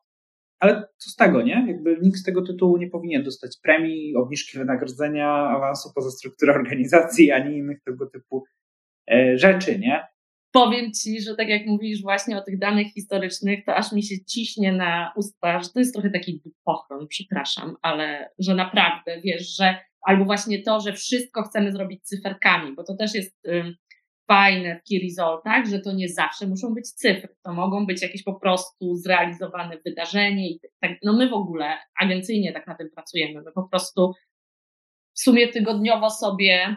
ale 0.61 0.87
co 0.97 1.09
z 1.09 1.15
tego, 1.15 1.41
nie? 1.41 1.65
Jakby 1.67 1.97
nikt 2.01 2.17
z 2.17 2.23
tego 2.23 2.41
tytułu 2.41 2.77
nie 2.77 2.89
powinien 2.89 3.23
dostać 3.23 3.57
premii, 3.63 4.15
obniżki 4.15 4.57
wynagrodzenia, 4.57 5.29
awansu 5.29 5.89
poza 5.95 6.11
strukturę 6.11 6.53
organizacji, 6.53 7.31
ani 7.31 7.57
innych 7.57 7.83
tego 7.83 8.05
typu 8.05 8.43
e, 9.11 9.37
rzeczy, 9.37 9.79
nie? 9.79 10.07
Powiem 10.51 10.91
Ci, 10.93 11.21
że 11.21 11.35
tak 11.35 11.49
jak 11.49 11.65
mówisz 11.65 12.01
właśnie 12.01 12.37
o 12.37 12.41
tych 12.41 12.59
danych 12.59 12.93
historycznych, 12.93 13.65
to 13.65 13.75
aż 13.75 13.91
mi 13.91 14.03
się 14.03 14.15
ciśnie 14.25 14.71
na 14.71 15.13
usta, 15.15 15.59
że 15.61 15.69
to 15.69 15.79
jest 15.79 15.93
trochę 15.93 16.09
taki 16.09 16.41
pochron, 16.63 17.07
przepraszam, 17.07 17.75
ale 17.81 18.29
że 18.39 18.55
naprawdę, 18.55 19.21
wiesz, 19.21 19.55
że 19.55 19.75
albo 20.01 20.25
właśnie 20.25 20.63
to, 20.63 20.79
że 20.79 20.93
wszystko 20.93 21.43
chcemy 21.43 21.71
zrobić 21.71 22.03
cyferkami, 22.03 22.75
bo 22.75 22.83
to 22.83 22.95
też 22.95 23.15
jest 23.15 23.47
fajne 24.31 24.79
w 24.79 24.89
key 24.89 24.99
resultach, 25.03 25.65
że 25.65 25.79
to 25.79 25.91
nie 25.93 26.09
zawsze 26.09 26.47
muszą 26.47 26.73
być 26.73 26.91
cyfry, 26.91 27.35
to 27.43 27.53
mogą 27.53 27.85
być 27.85 28.01
jakieś 28.01 28.23
po 28.23 28.33
prostu 28.33 28.95
zrealizowane 28.95 29.77
wydarzenie 29.85 30.49
i 30.49 30.59
tak, 30.81 30.91
no 31.03 31.13
my 31.13 31.29
w 31.29 31.33
ogóle 31.33 31.77
agencyjnie 32.01 32.53
tak 32.53 32.67
na 32.67 32.75
tym 32.75 32.89
pracujemy, 32.95 33.41
my 33.41 33.51
po 33.51 33.63
prostu 33.63 34.13
w 35.13 35.19
sumie 35.19 35.47
tygodniowo 35.47 36.09
sobie 36.09 36.75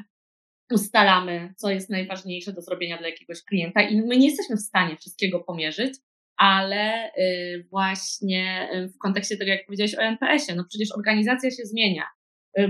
ustalamy, 0.72 1.54
co 1.56 1.70
jest 1.70 1.90
najważniejsze 1.90 2.52
do 2.52 2.60
zrobienia 2.60 2.98
dla 2.98 3.08
jakiegoś 3.08 3.42
klienta 3.42 3.82
i 3.82 3.96
my 3.96 4.16
nie 4.16 4.26
jesteśmy 4.26 4.56
w 4.56 4.60
stanie 4.60 4.96
wszystkiego 4.96 5.40
pomierzyć, 5.40 5.94
ale 6.36 7.10
y, 7.18 7.66
właśnie 7.70 8.68
y, 8.74 8.88
w 8.88 8.98
kontekście 8.98 9.36
tego, 9.36 9.50
jak 9.50 9.66
powiedziałeś 9.66 9.94
o 9.94 10.02
NPS-ie, 10.02 10.56
no 10.56 10.64
przecież 10.68 10.88
organizacja 10.96 11.50
się 11.50 11.64
zmienia, 11.64 12.04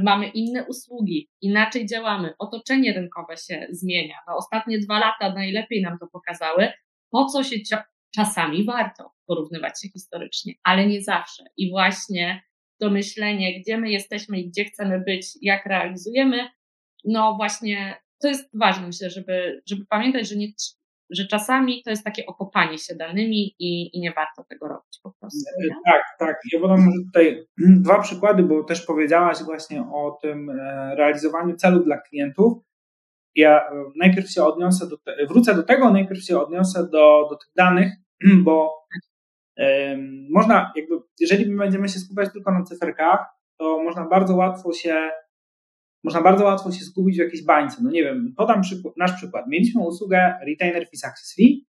mamy 0.03 0.29
inne 0.29 0.64
usługi, 0.64 1.29
inaczej 1.40 1.87
działamy, 1.87 2.35
otoczenie 2.38 2.92
rynkowe 2.92 3.37
się 3.37 3.66
zmienia. 3.70 4.16
No, 4.29 4.37
ostatnie 4.37 4.79
dwa 4.79 4.99
lata 4.99 5.35
najlepiej 5.35 5.83
nam 5.83 5.99
to 5.99 6.07
pokazały, 6.07 6.73
po 7.11 7.25
co 7.25 7.44
się 7.44 7.57
czasami 8.14 8.64
warto 8.64 9.11
porównywać 9.27 9.83
się 9.83 9.88
historycznie, 9.88 10.53
ale 10.62 10.87
nie 10.87 11.03
zawsze. 11.03 11.44
I 11.57 11.70
właśnie 11.70 12.42
to 12.81 12.90
myślenie, 12.90 13.61
gdzie 13.61 13.79
my 13.79 13.90
jesteśmy 13.90 14.40
i 14.40 14.49
gdzie 14.49 14.64
chcemy 14.64 15.01
być, 15.01 15.27
jak 15.42 15.66
realizujemy, 15.66 16.49
no 17.05 17.35
właśnie 17.35 17.97
to 18.23 18.29
jest 18.29 18.59
ważne, 18.59 18.87
myślę, 18.87 19.11
żeby, 19.11 19.62
żeby 19.66 19.87
pamiętać, 19.87 20.29
że 20.29 20.37
nie, 20.37 20.49
że 21.11 21.27
czasami 21.27 21.83
to 21.83 21.90
jest 21.90 22.05
takie 22.05 22.27
okopanie 22.27 22.79
się 22.79 22.95
danymi 22.95 23.55
i, 23.59 23.97
i 23.97 24.01
nie 24.01 24.12
warto 24.12 24.45
tego 24.49 24.69
robić 24.69 25.01
po 25.03 25.12
prostu. 25.21 25.51
Nie? 25.61 25.69
Tak, 25.93 26.03
tak. 26.19 26.37
Ja 26.53 26.61
podam 26.61 26.88
tutaj 27.07 27.47
dwa 27.85 28.01
przykłady, 28.01 28.43
bo 28.43 28.64
też 28.64 28.87
powiedziałaś 28.87 29.38
właśnie 29.45 29.83
o 29.83 30.19
tym 30.23 30.51
e, 30.51 30.95
realizowaniu 30.97 31.57
celów 31.57 31.85
dla 31.85 32.01
klientów. 32.01 32.53
Ja 33.35 33.61
e, 33.61 33.85
najpierw 33.97 34.31
się 34.31 34.45
odniosę 34.45 34.88
do, 34.88 34.99
te, 34.99 35.27
wrócę 35.27 35.55
do 35.55 35.62
tego, 35.62 35.90
najpierw 35.90 36.23
się 36.23 36.38
odniosę 36.38 36.83
do, 36.83 37.27
do 37.31 37.37
tych 37.37 37.51
danych, 37.57 37.93
bo 38.45 38.85
można 40.31 40.73
jakby, 40.77 40.95
jeżeli 41.21 41.51
my 41.51 41.57
będziemy 41.57 41.88
się 41.88 41.99
skupiać 41.99 42.33
tylko 42.33 42.53
na 42.53 42.62
cyferkach, 42.62 43.27
to 43.59 43.83
można 43.83 44.09
bardzo 44.09 44.37
łatwo 44.37 44.73
się 44.73 45.11
można 46.05 46.23
bardzo 46.23 46.45
łatwo 46.45 46.73
się 46.73 46.85
zgubić 46.85 47.17
w 47.17 47.21
jakiejś 47.21 47.45
bańce. 47.45 47.77
No 47.83 47.90
nie 47.90 48.03
wiem, 48.03 48.35
podam 48.37 48.61
przykład, 48.61 48.95
nasz 48.97 49.12
przykład. 49.12 49.45
Mieliśmy 49.49 49.83
usługę 49.83 50.35
Retainer 50.47 50.88
Fee 50.88 50.97
Success 50.97 51.35
Fee, 51.37 51.67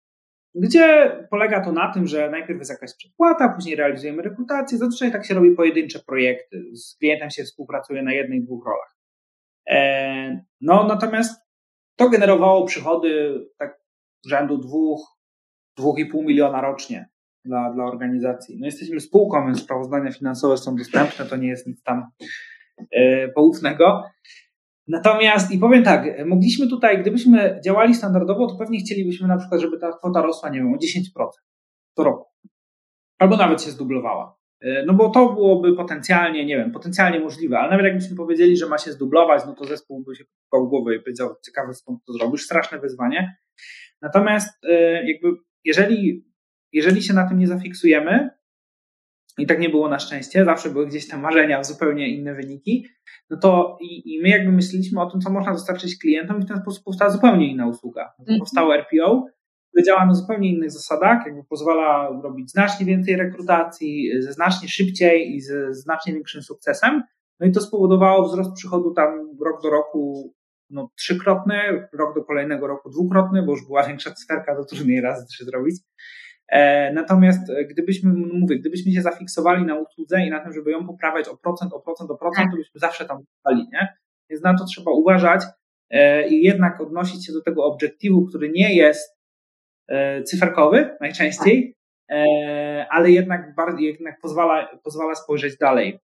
gdzie 0.56 1.12
polega 1.30 1.64
to 1.66 1.72
na 1.72 1.94
tym, 1.94 2.08
że 2.08 2.30
najpierw 2.30 2.60
jest 2.60 2.72
jakaś 2.72 2.96
przedpłata, 2.98 3.50
później 3.50 3.76
realizujemy 3.76 4.22
rekrutację. 4.22 4.78
Zazwyczaj 4.78 5.12
tak 5.12 5.26
się 5.26 5.34
robi 5.34 5.52
pojedyncze 5.52 6.00
projekty. 6.00 6.64
Z 6.74 6.98
klientem 6.98 7.30
się 7.30 7.44
współpracuje 7.44 8.04
na 8.04 8.14
jednej, 8.14 8.44
dwóch 8.44 8.66
rolach. 8.66 8.98
E, 9.70 10.46
no 10.62 10.88
natomiast 10.88 11.42
to 11.96 12.10
generowało 12.10 12.66
przychody 12.66 13.42
tak 13.58 13.80
rzędu 14.28 14.58
dwóch, 14.58 15.18
dwóch 15.78 16.00
i 16.00 16.06
pół 16.06 16.24
miliona 16.24 16.62
rocznie. 16.62 17.10
dla, 17.46 17.74
dla 17.74 17.86
organizacji. 17.86 18.58
No 18.60 18.66
jesteśmy 18.66 19.00
spółką, 19.00 19.46
więc 19.46 19.62
sprawozdania 19.62 20.12
finansowe 20.12 20.58
są 20.58 20.76
dostępne, 20.76 21.26
to 21.26 21.36
nie 21.36 21.48
jest 21.48 21.68
nic 21.68 21.84
tam 21.84 22.06
poufnego. 23.36 24.04
Natomiast, 24.88 25.52
i 25.52 25.58
powiem 25.58 25.84
tak, 25.84 26.26
mogliśmy 26.26 26.68
tutaj, 26.68 27.02
gdybyśmy 27.02 27.60
działali 27.66 27.96
standardowo, 27.96 28.48
to 28.48 28.56
pewnie 28.56 28.80
chcielibyśmy 28.80 29.28
na 29.28 29.38
przykład, 29.38 29.62
żeby 29.62 29.78
ta 29.78 29.92
kwota 29.92 30.22
rosła, 30.22 30.50
nie 30.50 30.60
wiem, 30.60 30.74
o 30.74 30.78
10% 30.78 31.30
co 31.96 32.04
roku. 32.04 32.26
Albo 33.20 33.38
nawet 33.38 33.62
się 33.64 33.72
zdublowała. 33.72 34.40
E, 34.62 34.86
no 34.86 34.94
bo 34.94 35.10
to 35.10 35.34
byłoby 35.34 35.76
potencjalnie, 35.76 36.46
nie 36.46 36.58
wiem, 36.58 36.72
potencjalnie 36.72 37.20
możliwe, 37.20 37.60
ale 37.60 37.72
nawet 37.72 37.86
jakbyśmy 37.86 38.16
powiedzieli, 38.16 38.58
że 38.58 38.68
ma 38.68 38.78
się 38.78 38.92
zdublować, 38.92 39.44
no 39.46 39.54
to 39.54 39.66
zespół 39.66 40.04
by 40.04 40.16
się 40.16 40.24
popukał 40.26 40.70
głowę 40.70 40.96
i 40.96 41.00
powiedział, 41.00 41.36
ciekawe 41.46 41.74
skąd 41.74 42.00
to 42.06 42.14
zrobisz, 42.14 42.42
straszne 42.42 42.80
wyzwanie. 42.80 43.36
Natomiast 44.02 44.66
e, 44.70 44.74
jakby 45.08 45.28
jeżeli, 45.66 46.26
jeżeli 46.74 47.04
się 47.04 47.14
na 47.14 47.30
tym 47.30 47.40
nie 47.40 47.48
zafiksujemy, 47.48 48.30
i 49.40 49.48
tak 49.48 49.60
nie 49.60 49.70
było 49.70 49.90
na 49.90 50.00
szczęście, 50.00 50.46
zawsze 50.46 50.70
były 50.70 50.88
gdzieś 50.88 51.08
tam 51.08 51.22
marzenia, 51.22 51.64
zupełnie 51.64 52.10
inne 52.10 52.34
wyniki, 52.34 52.88
no 53.30 53.38
to 53.38 53.78
i, 53.82 54.14
i 54.16 54.22
my 54.22 54.30
jakby 54.30 54.52
myśleliśmy 54.52 55.02
o 55.02 55.12
tym, 55.12 55.22
co 55.22 55.30
można 55.30 55.54
dostarczyć 55.54 55.98
klientom 55.98 56.40
i 56.42 56.46
w 56.46 56.48
ten 56.48 56.62
sposób 56.62 56.84
powstała 56.84 57.12
zupełnie 57.12 57.52
inna 57.52 57.68
usługa. 57.68 58.14
Mhm. 58.20 58.40
Powstało 58.40 58.76
RPO, 58.76 59.26
które 59.70 59.84
działa 59.84 60.06
na 60.06 60.14
zupełnie 60.14 60.50
innych 60.50 60.72
zasadach, 60.72 61.26
jakby 61.26 61.44
pozwala 61.44 62.10
robić 62.24 62.52
znacznie 62.52 62.86
więcej 62.86 63.16
rekrutacji, 63.16 64.22
ze 64.22 64.34
znacznie 64.34 64.68
szybciej 64.68 65.36
i 65.36 65.42
ze 65.42 65.74
znacznie 65.74 66.14
większym 66.14 66.42
sukcesem. 66.42 67.04
No 67.40 67.48
i 67.48 67.52
to 67.52 67.62
spowodowało 67.62 68.28
wzrost 68.28 68.54
przychodu 68.54 68.94
tam 68.94 69.38
rok 69.46 69.62
do 69.64 69.70
roku 69.70 70.34
no, 70.70 70.90
trzykrotny, 70.98 71.88
rok 71.94 72.16
do 72.16 72.24
kolejnego 72.24 72.68
roku 72.68 72.90
dwukrotny, 72.90 73.44
bo 73.44 73.52
już 73.52 73.66
była 73.66 73.84
większa 73.88 74.12
cyferka, 74.12 74.56
to 74.56 74.66
trudniej 74.66 75.02
razy 75.02 75.26
trzy 75.26 75.46
zrobić. 75.46 75.76
E, 76.52 76.94
natomiast 76.94 77.50
e, 77.50 77.66
gdybyśmy, 77.66 78.14
mówię, 78.14 78.60
gdybyśmy 78.60 78.92
się 78.92 79.02
zafiksowali 79.02 79.66
na 79.66 79.76
usłudze 79.76 80.22
i 80.22 80.30
na 80.30 80.40
tym, 80.40 80.54
żeby 80.54 80.72
ją 80.72 80.88
poprawiać 80.88 81.28
o 81.28 81.38
procent, 81.38 81.74
o 81.74 81.80
procent, 81.80 82.12
o 82.12 82.18
procent, 82.18 82.46
tak. 82.46 82.52
to 82.52 82.58
byśmy 82.58 82.80
zawsze 82.80 83.06
tam 83.06 83.18
zostali, 83.24 83.68
nie? 83.74 83.88
Więc 84.30 84.44
na 84.44 84.58
to 84.58 84.66
trzeba 84.66 84.92
uważać 84.92 85.44
e, 85.90 86.28
i 86.28 86.44
jednak 86.44 86.82
odnosić 86.82 87.26
się 87.26 87.34
do 87.34 87.42
tego 87.42 87.66
obiektywu, 87.66 88.26
który 88.26 88.50
nie 88.50 88.76
jest 88.76 89.20
cyferkowy 90.26 90.98
najczęściej, 91.02 91.76
ale 92.90 93.12
jednak 93.12 93.56
bardziej, 93.56 93.88
jednak 93.88 94.20
pozwala, 94.22 94.78
pozwala 94.84 95.16
spojrzeć 95.16 95.58
dalej. 95.58 96.00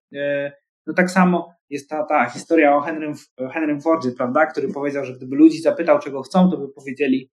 No 0.86 0.94
tak 0.94 1.10
samo 1.10 1.54
jest 1.70 1.90
ta, 1.90 2.04
ta 2.04 2.24
historia 2.24 2.76
o 2.76 2.80
Henrym, 2.80 3.14
Henrym 3.52 3.80
Fordzie, 3.80 4.10
prawda, 4.16 4.46
który 4.46 4.72
powiedział, 4.72 5.04
że 5.04 5.12
gdyby 5.12 5.36
ludzi 5.36 5.60
zapytał, 5.60 5.98
czego 5.98 6.22
chcą, 6.22 6.50
to 6.50 6.56
by 6.56 6.68
powiedzieli, 6.68 7.30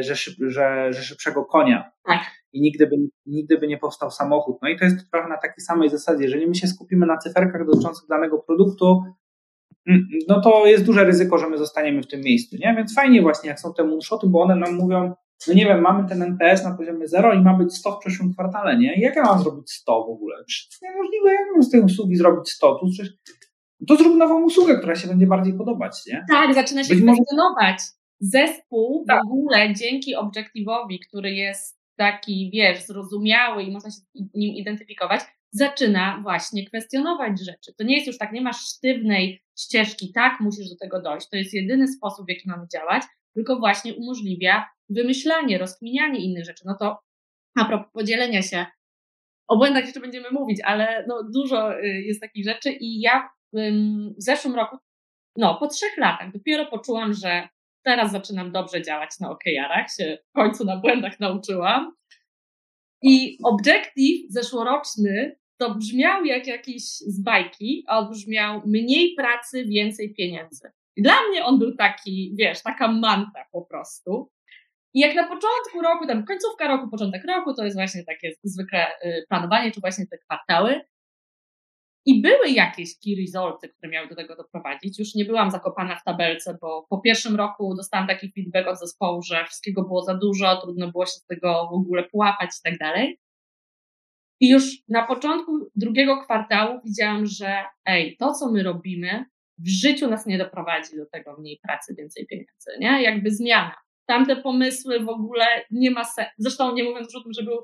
że, 0.00 0.14
że, 0.40 0.92
że 0.92 1.02
szybszego 1.02 1.44
konia. 1.44 1.90
Tak. 2.04 2.37
I 2.52 2.60
nigdy 2.60 2.86
by, 2.86 2.96
nigdy 3.26 3.58
by 3.58 3.68
nie 3.68 3.78
powstał 3.78 4.10
samochód. 4.10 4.56
No 4.62 4.68
i 4.68 4.78
to 4.78 4.84
jest 4.84 5.10
trochę 5.10 5.28
na 5.28 5.36
takiej 5.36 5.64
samej 5.64 5.90
zasadzie. 5.90 6.24
Jeżeli 6.24 6.46
my 6.46 6.54
się 6.54 6.66
skupimy 6.66 7.06
na 7.06 7.18
cyferkach 7.18 7.66
dotyczących 7.66 8.08
danego 8.08 8.38
produktu, 8.38 9.02
mm, 9.86 10.08
no 10.28 10.40
to 10.40 10.66
jest 10.66 10.84
duże 10.84 11.04
ryzyko, 11.04 11.38
że 11.38 11.48
my 11.48 11.58
zostaniemy 11.58 12.02
w 12.02 12.06
tym 12.06 12.20
miejscu, 12.20 12.56
nie? 12.60 12.74
Więc 12.76 12.94
fajnie 12.94 13.22
właśnie, 13.22 13.48
jak 13.48 13.60
są 13.60 13.74
te 13.74 13.84
moonshoty, 13.84 14.26
bo 14.26 14.42
one 14.42 14.56
nam 14.56 14.74
mówią, 14.74 15.14
no 15.46 15.54
nie 15.54 15.64
wiem, 15.64 15.80
mamy 15.80 16.08
ten 16.08 16.22
NPS 16.22 16.64
na 16.64 16.74
poziomie 16.74 17.08
0 17.08 17.34
i 17.34 17.42
ma 17.42 17.54
być 17.54 17.74
100 17.74 17.92
w 17.92 17.98
przyszłym 17.98 18.32
kwartale, 18.32 18.78
nie? 18.78 19.00
Jak 19.00 19.16
ja 19.16 19.22
mam 19.22 19.42
zrobić 19.42 19.70
100 19.70 20.04
w 20.04 20.10
ogóle? 20.10 20.36
Przecież 20.46 20.78
to 20.78 20.86
niemożliwe, 20.86 21.32
jak 21.32 21.46
mam 21.52 21.62
z 21.62 21.70
tej 21.70 21.80
usługi 21.80 22.16
zrobić 22.16 22.50
100? 22.50 22.74
To, 22.74 22.86
przecież, 22.86 23.14
to 23.88 23.96
zrób 23.96 24.16
nową 24.16 24.44
usługę, 24.44 24.78
która 24.78 24.94
się 24.94 25.08
będzie 25.08 25.26
bardziej 25.26 25.54
podobać, 25.54 26.06
nie? 26.06 26.24
Tak, 26.30 26.54
zaczyna 26.54 26.84
się 26.84 26.94
kwestionować. 26.96 27.78
Zespół 28.20 29.04
tak. 29.08 29.22
w 29.22 29.32
ogóle 29.32 29.74
dzięki 29.74 30.14
obiektywowi, 30.14 31.00
który 31.08 31.32
jest 31.32 31.77
taki, 31.98 32.50
wiesz, 32.52 32.86
zrozumiały 32.86 33.62
i 33.62 33.70
można 33.70 33.90
się 33.90 33.96
nim 34.34 34.54
identyfikować, 34.54 35.20
zaczyna 35.50 36.20
właśnie 36.22 36.66
kwestionować 36.66 37.40
rzeczy. 37.40 37.74
To 37.78 37.84
nie 37.84 37.94
jest 37.94 38.06
już 38.06 38.18
tak, 38.18 38.32
nie 38.32 38.40
masz 38.40 38.56
sztywnej 38.56 39.42
ścieżki, 39.58 40.12
tak, 40.12 40.40
musisz 40.40 40.68
do 40.70 40.76
tego 40.76 41.02
dojść. 41.02 41.28
To 41.28 41.36
jest 41.36 41.54
jedyny 41.54 41.88
sposób, 41.88 42.26
w 42.26 42.28
jaki 42.28 42.48
mamy 42.48 42.66
działać, 42.72 43.02
tylko 43.34 43.58
właśnie 43.58 43.94
umożliwia 43.94 44.68
wymyślanie, 44.88 45.58
rozkminianie 45.58 46.20
innych 46.20 46.44
rzeczy. 46.44 46.62
No 46.66 46.76
to 46.80 46.98
a 47.58 47.64
propos 47.64 47.92
podzielenia 47.92 48.42
się, 48.42 48.66
o 49.48 49.56
błędach 49.56 49.84
jeszcze 49.84 50.00
będziemy 50.00 50.30
mówić, 50.30 50.60
ale 50.64 51.04
no, 51.08 51.22
dużo 51.34 51.80
y, 51.80 51.86
jest 51.86 52.20
takich 52.20 52.44
rzeczy 52.44 52.72
i 52.72 53.00
ja 53.00 53.28
w 53.52 54.22
zeszłym 54.22 54.54
roku, 54.54 54.76
no 55.36 55.56
po 55.60 55.66
trzech 55.66 55.96
latach 55.96 56.32
dopiero 56.32 56.66
poczułam, 56.66 57.14
że 57.14 57.48
teraz 57.82 58.12
zaczynam 58.12 58.52
dobrze 58.52 58.82
działać 58.82 59.10
na 59.20 59.30
OKR-ach, 59.30 59.86
się 59.96 60.18
w 60.28 60.32
końcu 60.32 60.64
na 60.64 60.76
błędach 60.76 61.20
nauczyłam. 61.20 61.92
I 63.02 63.38
Objective 63.44 64.32
zeszłoroczny 64.32 65.36
to 65.60 65.74
brzmiał 65.74 66.24
jak 66.24 66.46
jakiś 66.46 66.82
z 66.84 67.22
bajki, 67.22 67.84
a 67.86 68.02
brzmiał 68.02 68.62
mniej 68.66 69.14
pracy, 69.14 69.64
więcej 69.64 70.14
pieniędzy. 70.14 70.72
I 70.96 71.02
dla 71.02 71.14
mnie 71.28 71.44
on 71.44 71.58
był 71.58 71.76
taki, 71.76 72.34
wiesz, 72.38 72.62
taka 72.62 72.88
manta 72.88 73.44
po 73.52 73.62
prostu. 73.62 74.30
I 74.94 75.00
jak 75.00 75.14
na 75.14 75.22
początku 75.22 75.82
roku, 75.82 76.06
tam 76.06 76.24
końcówka 76.24 76.68
roku, 76.68 76.88
początek 76.90 77.24
roku, 77.28 77.54
to 77.54 77.64
jest 77.64 77.76
właśnie 77.76 78.04
takie 78.04 78.32
zwykłe 78.42 78.86
y, 79.04 79.24
planowanie, 79.28 79.70
czy 79.70 79.80
właśnie 79.80 80.06
te 80.06 80.18
kwartały. 80.18 80.80
I 82.08 82.22
były 82.22 82.50
jakieś 82.50 82.98
key 82.98 83.16
resulty, 83.20 83.68
które 83.68 83.92
miały 83.92 84.08
do 84.08 84.14
tego 84.14 84.36
doprowadzić. 84.36 84.98
Już 84.98 85.14
nie 85.14 85.24
byłam 85.24 85.50
zakopana 85.50 85.96
w 85.96 86.04
tabelce, 86.04 86.58
bo 86.60 86.86
po 86.90 87.00
pierwszym 87.00 87.36
roku 87.36 87.74
dostałam 87.74 88.06
taki 88.06 88.32
feedback 88.32 88.68
od 88.68 88.78
zespołu, 88.78 89.22
że 89.22 89.44
wszystkiego 89.44 89.82
było 89.82 90.02
za 90.02 90.14
dużo, 90.14 90.56
trudno 90.56 90.92
było 90.92 91.06
się 91.06 91.12
z 91.12 91.26
tego 91.26 91.68
w 91.70 91.74
ogóle 91.74 92.04
połapać 92.04 92.50
i 92.50 92.62
tak 92.64 92.78
dalej. 92.78 93.18
I 94.40 94.48
już 94.48 94.64
na 94.88 95.06
początku 95.06 95.52
drugiego 95.76 96.22
kwartału 96.22 96.80
widziałam, 96.84 97.26
że 97.26 97.64
ej, 97.84 98.16
to 98.16 98.32
co 98.32 98.52
my 98.52 98.62
robimy 98.62 99.24
w 99.58 99.68
życiu 99.68 100.08
nas 100.08 100.26
nie 100.26 100.38
doprowadzi 100.38 100.96
do 100.96 101.06
tego 101.06 101.36
mniej 101.38 101.60
pracy, 101.62 101.94
więcej 101.98 102.26
pieniędzy, 102.26 102.70
nie? 102.80 103.02
Jakby 103.02 103.30
zmiana. 103.30 103.74
Tamte 104.06 104.36
pomysły 104.36 105.00
w 105.00 105.08
ogóle 105.08 105.46
nie 105.70 105.90
ma 105.90 106.04
sensu. 106.04 106.32
Zresztą 106.38 106.74
nie 106.74 106.84
mówiąc 106.84 107.06
już 107.06 107.20
o 107.20 107.24
tym, 107.24 107.32
że 107.32 107.42
był, 107.42 107.58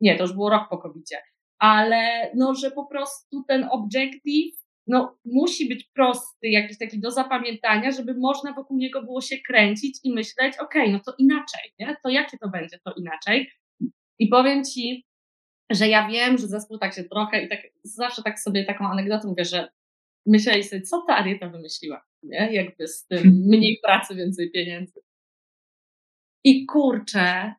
nie, 0.00 0.16
to 0.16 0.22
już 0.22 0.32
było 0.32 0.50
rok 0.50 0.68
po 0.70 0.78
covid 0.78 1.10
ale 1.58 2.30
no, 2.34 2.54
że 2.54 2.70
po 2.70 2.86
prostu 2.86 3.44
ten 3.48 3.68
objective 3.70 4.66
no, 4.86 5.18
musi 5.24 5.68
być 5.68 5.84
prosty, 5.84 6.48
jakiś 6.48 6.78
taki 6.78 7.00
do 7.00 7.10
zapamiętania, 7.10 7.90
żeby 7.92 8.14
można 8.14 8.52
wokół 8.52 8.78
niego 8.78 9.02
było 9.02 9.20
się 9.20 9.36
kręcić 9.38 9.98
i 10.04 10.12
myśleć, 10.12 10.54
okej, 10.58 10.82
okay, 10.82 10.92
no 10.92 11.00
to 11.00 11.14
inaczej, 11.18 11.72
nie? 11.78 11.96
To 12.02 12.08
jakie 12.08 12.38
to 12.38 12.48
będzie 12.48 12.78
to 12.84 12.92
inaczej? 12.92 13.50
I 14.18 14.28
powiem 14.28 14.64
Ci, 14.64 15.06
że 15.70 15.88
ja 15.88 16.08
wiem, 16.08 16.38
że 16.38 16.46
zespół 16.46 16.78
tak 16.78 16.94
się 16.94 17.04
trochę 17.04 17.42
i 17.42 17.48
tak 17.48 17.60
zawsze 17.82 18.22
tak 18.22 18.40
sobie 18.40 18.64
taką 18.64 18.88
anegdotę 18.88 19.28
mówię, 19.28 19.44
że 19.44 19.68
myśleli 20.26 20.64
sobie, 20.64 20.82
co 20.82 21.04
ta 21.06 21.16
Arieta 21.16 21.48
wymyśliła, 21.48 22.04
nie? 22.22 22.48
Jakby 22.52 22.88
z 22.88 23.06
tym 23.06 23.42
mniej 23.46 23.78
pracy, 23.82 24.14
więcej 24.14 24.50
pieniędzy. 24.50 25.00
I 26.44 26.66
kurczę, 26.66 27.54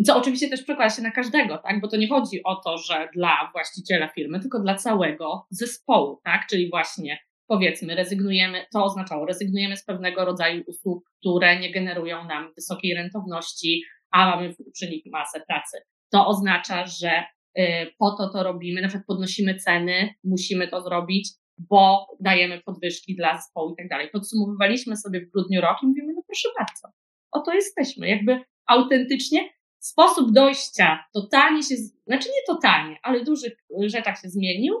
i 0.00 0.02
co 0.02 0.16
oczywiście 0.16 0.48
też 0.48 0.62
przekłada 0.62 0.90
się 0.90 1.02
na 1.02 1.10
każdego, 1.10 1.58
tak? 1.58 1.80
Bo 1.80 1.88
to 1.88 1.96
nie 1.96 2.08
chodzi 2.08 2.42
o 2.44 2.56
to, 2.56 2.78
że 2.78 3.08
dla 3.14 3.50
właściciela 3.52 4.08
firmy, 4.08 4.40
tylko 4.40 4.60
dla 4.60 4.74
całego 4.74 5.46
zespołu, 5.50 6.20
tak? 6.24 6.46
Czyli 6.50 6.70
właśnie 6.70 7.18
powiedzmy, 7.46 7.94
rezygnujemy, 7.94 8.66
to 8.72 8.84
oznaczało, 8.84 9.26
rezygnujemy 9.26 9.76
z 9.76 9.84
pewnego 9.84 10.24
rodzaju 10.24 10.62
usług, 10.66 11.04
które 11.20 11.60
nie 11.60 11.72
generują 11.72 12.24
nam 12.24 12.52
wysokiej 12.54 12.94
rentowności, 12.94 13.82
a 14.10 14.30
mamy 14.30 14.54
przy 14.72 14.90
nich 14.90 15.02
masę 15.12 15.40
pracy. 15.48 15.78
To 16.12 16.26
oznacza, 16.26 16.86
że 16.86 17.24
y, 17.58 17.62
po 17.98 18.10
to 18.10 18.28
to 18.32 18.42
robimy, 18.42 18.80
na 18.82 18.88
przykład 18.88 19.06
podnosimy 19.06 19.54
ceny, 19.54 20.14
musimy 20.24 20.68
to 20.68 20.82
zrobić, 20.82 21.28
bo 21.58 22.06
dajemy 22.20 22.60
podwyżki 22.60 23.16
dla 23.16 23.36
zespołu 23.36 23.72
i 23.72 23.76
tak 23.76 23.88
dalej. 23.88 24.08
Podsumowywaliśmy 24.12 24.96
sobie 24.96 25.20
w 25.20 25.30
grudniu 25.30 25.60
rok 25.60 25.76
i 25.82 25.86
mówimy, 25.86 26.12
no 26.14 26.22
proszę 26.26 26.48
bardzo, 26.58 26.88
oto 27.32 27.54
jesteśmy, 27.54 28.08
jakby 28.08 28.40
autentycznie 28.66 29.50
sposób 29.86 30.32
dojścia 30.32 31.04
totalnie 31.14 31.62
się, 31.62 31.74
znaczy 32.06 32.28
nie 32.28 32.54
totalnie, 32.54 32.96
ale 33.02 33.20
w 33.20 33.24
dużych 33.24 33.52
rzeczach 33.86 34.20
się 34.20 34.28
zmienił 34.28 34.74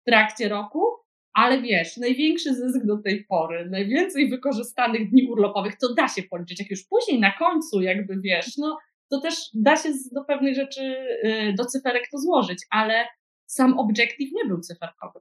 w 0.00 0.04
trakcie 0.04 0.48
roku, 0.48 0.82
ale 1.32 1.62
wiesz, 1.62 1.96
największy 1.96 2.54
zysk 2.54 2.86
do 2.86 2.98
tej 2.98 3.24
pory, 3.24 3.68
najwięcej 3.70 4.30
wykorzystanych 4.30 5.10
dni 5.10 5.28
urlopowych, 5.30 5.76
to 5.76 5.94
da 5.94 6.08
się 6.08 6.22
policzyć. 6.22 6.60
Jak 6.60 6.70
już 6.70 6.84
później 6.84 7.20
na 7.20 7.32
końcu, 7.32 7.80
jakby 7.80 8.20
wiesz, 8.20 8.56
no 8.58 8.78
to 9.10 9.20
też 9.20 9.34
da 9.54 9.76
się 9.76 9.88
do 10.12 10.24
pewnej 10.24 10.54
rzeczy, 10.54 10.82
y, 11.24 11.54
do 11.58 11.64
cyferek 11.64 12.02
to 12.12 12.18
złożyć, 12.18 12.66
ale 12.70 13.06
sam 13.46 13.78
obiektyw 13.78 14.28
nie 14.32 14.44
był 14.44 14.60
cyferkowy. 14.60 15.20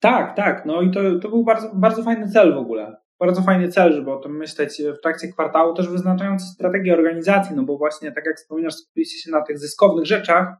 Tak, 0.00 0.36
tak. 0.36 0.66
No 0.66 0.82
i 0.82 0.90
to, 0.90 1.00
to 1.22 1.28
był 1.28 1.44
bardzo, 1.44 1.74
bardzo 1.74 2.02
fajny 2.02 2.28
cel 2.28 2.54
w 2.54 2.58
ogóle 2.58 2.96
bardzo 3.20 3.42
fajny 3.42 3.68
cel, 3.68 3.92
żeby 3.92 4.12
o 4.12 4.16
tym 4.16 4.36
myśleć 4.36 4.82
w 4.98 5.02
trakcie 5.02 5.28
kwartału, 5.28 5.74
też 5.74 5.88
wyznaczając 5.88 6.42
strategię 6.42 6.94
organizacji, 6.94 7.56
no 7.56 7.62
bo 7.62 7.78
właśnie 7.78 8.12
tak 8.12 8.26
jak 8.26 8.36
wspominasz, 8.36 8.74
skupiliście 8.74 9.18
się 9.18 9.30
na 9.30 9.42
tych 9.42 9.58
zyskownych 9.58 10.06
rzeczach, 10.06 10.54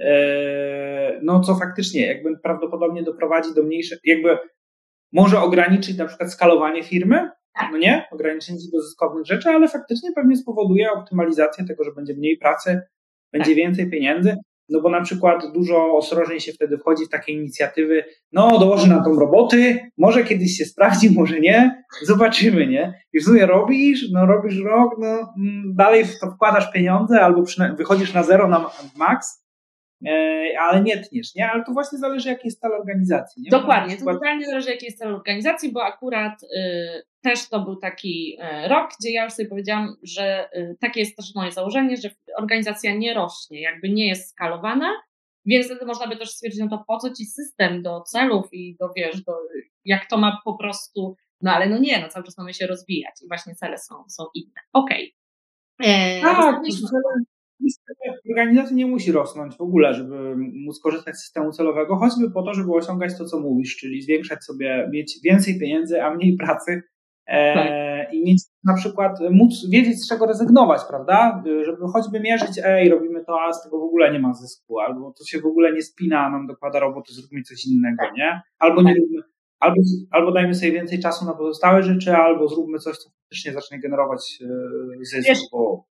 e, 0.00 1.20
no 1.22 1.40
co 1.40 1.54
faktycznie 1.54 2.06
jakby 2.06 2.38
prawdopodobnie 2.38 3.02
doprowadzi 3.02 3.54
do 3.54 3.62
mniejszej, 3.62 3.98
jakby 4.04 4.38
może 5.12 5.40
ograniczyć 5.40 5.98
na 5.98 6.06
przykład 6.06 6.32
skalowanie 6.32 6.82
firmy, 6.82 7.30
tak. 7.54 7.68
no 7.72 7.78
nie, 7.78 8.08
ograniczenie 8.10 8.58
do 8.72 8.80
zyskownych 8.80 9.26
rzeczy, 9.26 9.48
ale 9.48 9.68
faktycznie 9.68 10.12
pewnie 10.14 10.36
spowoduje 10.36 10.92
optymalizację 10.92 11.64
tego, 11.64 11.84
że 11.84 11.92
będzie 11.92 12.14
mniej 12.14 12.38
pracy, 12.38 12.80
będzie 13.32 13.50
tak. 13.50 13.56
więcej 13.56 13.90
pieniędzy, 13.90 14.36
no 14.72 14.80
bo 14.80 14.90
na 14.90 15.00
przykład 15.00 15.52
dużo 15.54 15.96
ostrożniej 15.96 16.40
się 16.40 16.52
wtedy 16.52 16.78
wchodzi 16.78 17.06
w 17.06 17.08
takie 17.08 17.32
inicjatywy, 17.32 18.04
no 18.32 18.58
dołoży 18.58 18.88
na 18.88 19.04
tą 19.04 19.18
roboty, 19.18 19.78
może 19.98 20.24
kiedyś 20.24 20.56
się 20.56 20.64
sprawdzi, 20.64 21.10
może 21.18 21.40
nie, 21.40 21.84
zobaczymy, 22.02 22.66
nie? 22.66 22.94
I 23.12 23.20
w 23.20 23.24
sumie 23.24 23.46
robisz, 23.46 24.10
no 24.12 24.26
robisz 24.26 24.58
rok, 24.58 24.94
no 24.98 25.06
mm, 25.06 25.74
dalej 25.74 26.04
w 26.04 26.18
to 26.18 26.30
wkładasz 26.30 26.72
pieniądze 26.72 27.20
albo 27.20 27.42
wychodzisz 27.76 28.14
na 28.14 28.22
zero 28.22 28.48
na 28.48 28.70
max, 28.96 29.41
ale 30.60 30.82
nie 30.82 30.98
tniesz, 30.98 31.34
nie? 31.34 31.50
Ale 31.50 31.64
to 31.64 31.72
właśnie 31.72 31.98
zależy, 31.98 32.28
jaki 32.28 32.48
jest 32.48 32.60
cel 32.60 32.72
organizacji. 32.72 33.42
Nie? 33.42 33.50
Dokładnie, 33.50 33.96
to 33.96 34.04
totalnie 34.04 34.46
zależy, 34.46 34.70
jaki 34.70 34.84
jest 34.84 34.98
cel 34.98 35.14
organizacji, 35.14 35.72
bo 35.72 35.84
akurat 35.84 36.42
y, 36.42 36.48
też 37.22 37.48
to 37.48 37.60
był 37.60 37.76
taki 37.76 38.38
y, 38.64 38.68
rok, 38.68 38.90
gdzie 39.00 39.12
ja 39.12 39.24
już 39.24 39.32
sobie 39.32 39.48
powiedziałam, 39.48 39.96
że 40.02 40.48
y, 40.56 40.76
takie 40.80 41.00
jest 41.00 41.16
też 41.16 41.34
moje 41.34 41.52
założenie, 41.52 41.96
że 41.96 42.10
organizacja 42.38 42.94
nie 42.94 43.14
rośnie, 43.14 43.62
jakby 43.62 43.88
nie 43.88 44.08
jest 44.08 44.30
skalowana, 44.30 44.92
więc 45.46 45.66
wtedy 45.66 45.86
można 45.86 46.06
by 46.06 46.16
też 46.16 46.30
stwierdzić, 46.30 46.60
no 46.60 46.68
to 46.68 46.84
po 46.88 46.98
co 46.98 47.10
ci 47.10 47.24
system 47.24 47.82
do 47.82 48.00
celów 48.00 48.48
i 48.52 48.76
do, 48.80 48.88
wiesz, 48.96 49.24
do, 49.24 49.32
jak 49.84 50.06
to 50.06 50.18
ma 50.18 50.40
po 50.44 50.54
prostu, 50.54 51.16
no 51.40 51.52
ale 51.52 51.68
no 51.68 51.78
nie, 51.78 52.00
no 52.00 52.08
cały 52.08 52.24
czas 52.24 52.38
mamy 52.38 52.54
się 52.54 52.66
rozwijać 52.66 53.14
i 53.24 53.28
właśnie 53.28 53.54
cele 53.54 53.78
są, 53.78 53.94
są 54.08 54.24
inne. 54.34 54.60
Okej. 54.72 55.14
Okay. 55.80 55.92
E, 55.92 56.20
tak, 56.20 56.62
organizacja 58.30 58.76
nie 58.76 58.86
musi 58.86 59.12
rosnąć 59.12 59.56
w 59.56 59.60
ogóle, 59.60 59.94
żeby 59.94 60.36
móc 60.36 60.80
korzystać 60.80 61.16
z 61.16 61.22
systemu 61.22 61.52
celowego, 61.52 61.96
choćby 61.96 62.30
po 62.30 62.42
to, 62.42 62.54
żeby 62.54 62.72
osiągać 62.72 63.18
to, 63.18 63.24
co 63.24 63.40
mówisz, 63.40 63.76
czyli 63.76 64.02
zwiększać 64.02 64.44
sobie, 64.44 64.88
mieć 64.92 65.18
więcej 65.24 65.60
pieniędzy, 65.60 66.02
a 66.02 66.14
mniej 66.14 66.36
pracy 66.36 66.82
e, 67.26 67.54
tak. 67.54 68.14
i 68.14 68.24
mieć 68.24 68.42
na 68.64 68.74
przykład, 68.74 69.18
móc 69.30 69.68
wiedzieć, 69.70 70.04
z 70.04 70.08
czego 70.08 70.26
rezygnować, 70.26 70.80
prawda? 70.88 71.42
Żeby 71.64 71.82
choćby 71.92 72.20
mierzyć, 72.20 72.60
ej, 72.64 72.88
robimy 72.88 73.24
to, 73.24 73.40
a 73.40 73.52
z 73.52 73.64
tego 73.64 73.78
w 73.78 73.82
ogóle 73.82 74.12
nie 74.12 74.18
ma 74.18 74.34
zysku, 74.34 74.80
albo 74.80 75.12
to 75.18 75.24
się 75.24 75.40
w 75.40 75.46
ogóle 75.46 75.72
nie 75.72 75.82
spina, 75.82 76.30
nam 76.30 76.46
dokłada 76.46 76.80
roboty, 76.80 77.12
zróbmy 77.12 77.42
coś 77.42 77.66
innego, 77.66 78.04
nie? 78.16 78.40
Albo 78.58 78.82
nie 78.82 78.94
róbmy, 78.94 79.31
albo, 79.62 79.80
albo 80.10 80.32
dajmy 80.32 80.54
sobie 80.54 80.72
więcej 80.72 81.00
czasu 81.00 81.24
na 81.24 81.34
pozostałe 81.34 81.82
rzeczy, 81.82 82.16
albo 82.16 82.48
zróbmy 82.48 82.78
coś, 82.78 82.96
co 82.96 83.10
faktycznie 83.10 83.52
zacznie 83.52 83.80
generować 83.80 84.38
e, 85.00 85.04
zysk, 85.04 85.28
Wiesz, 85.28 85.38
bo? 85.52 85.84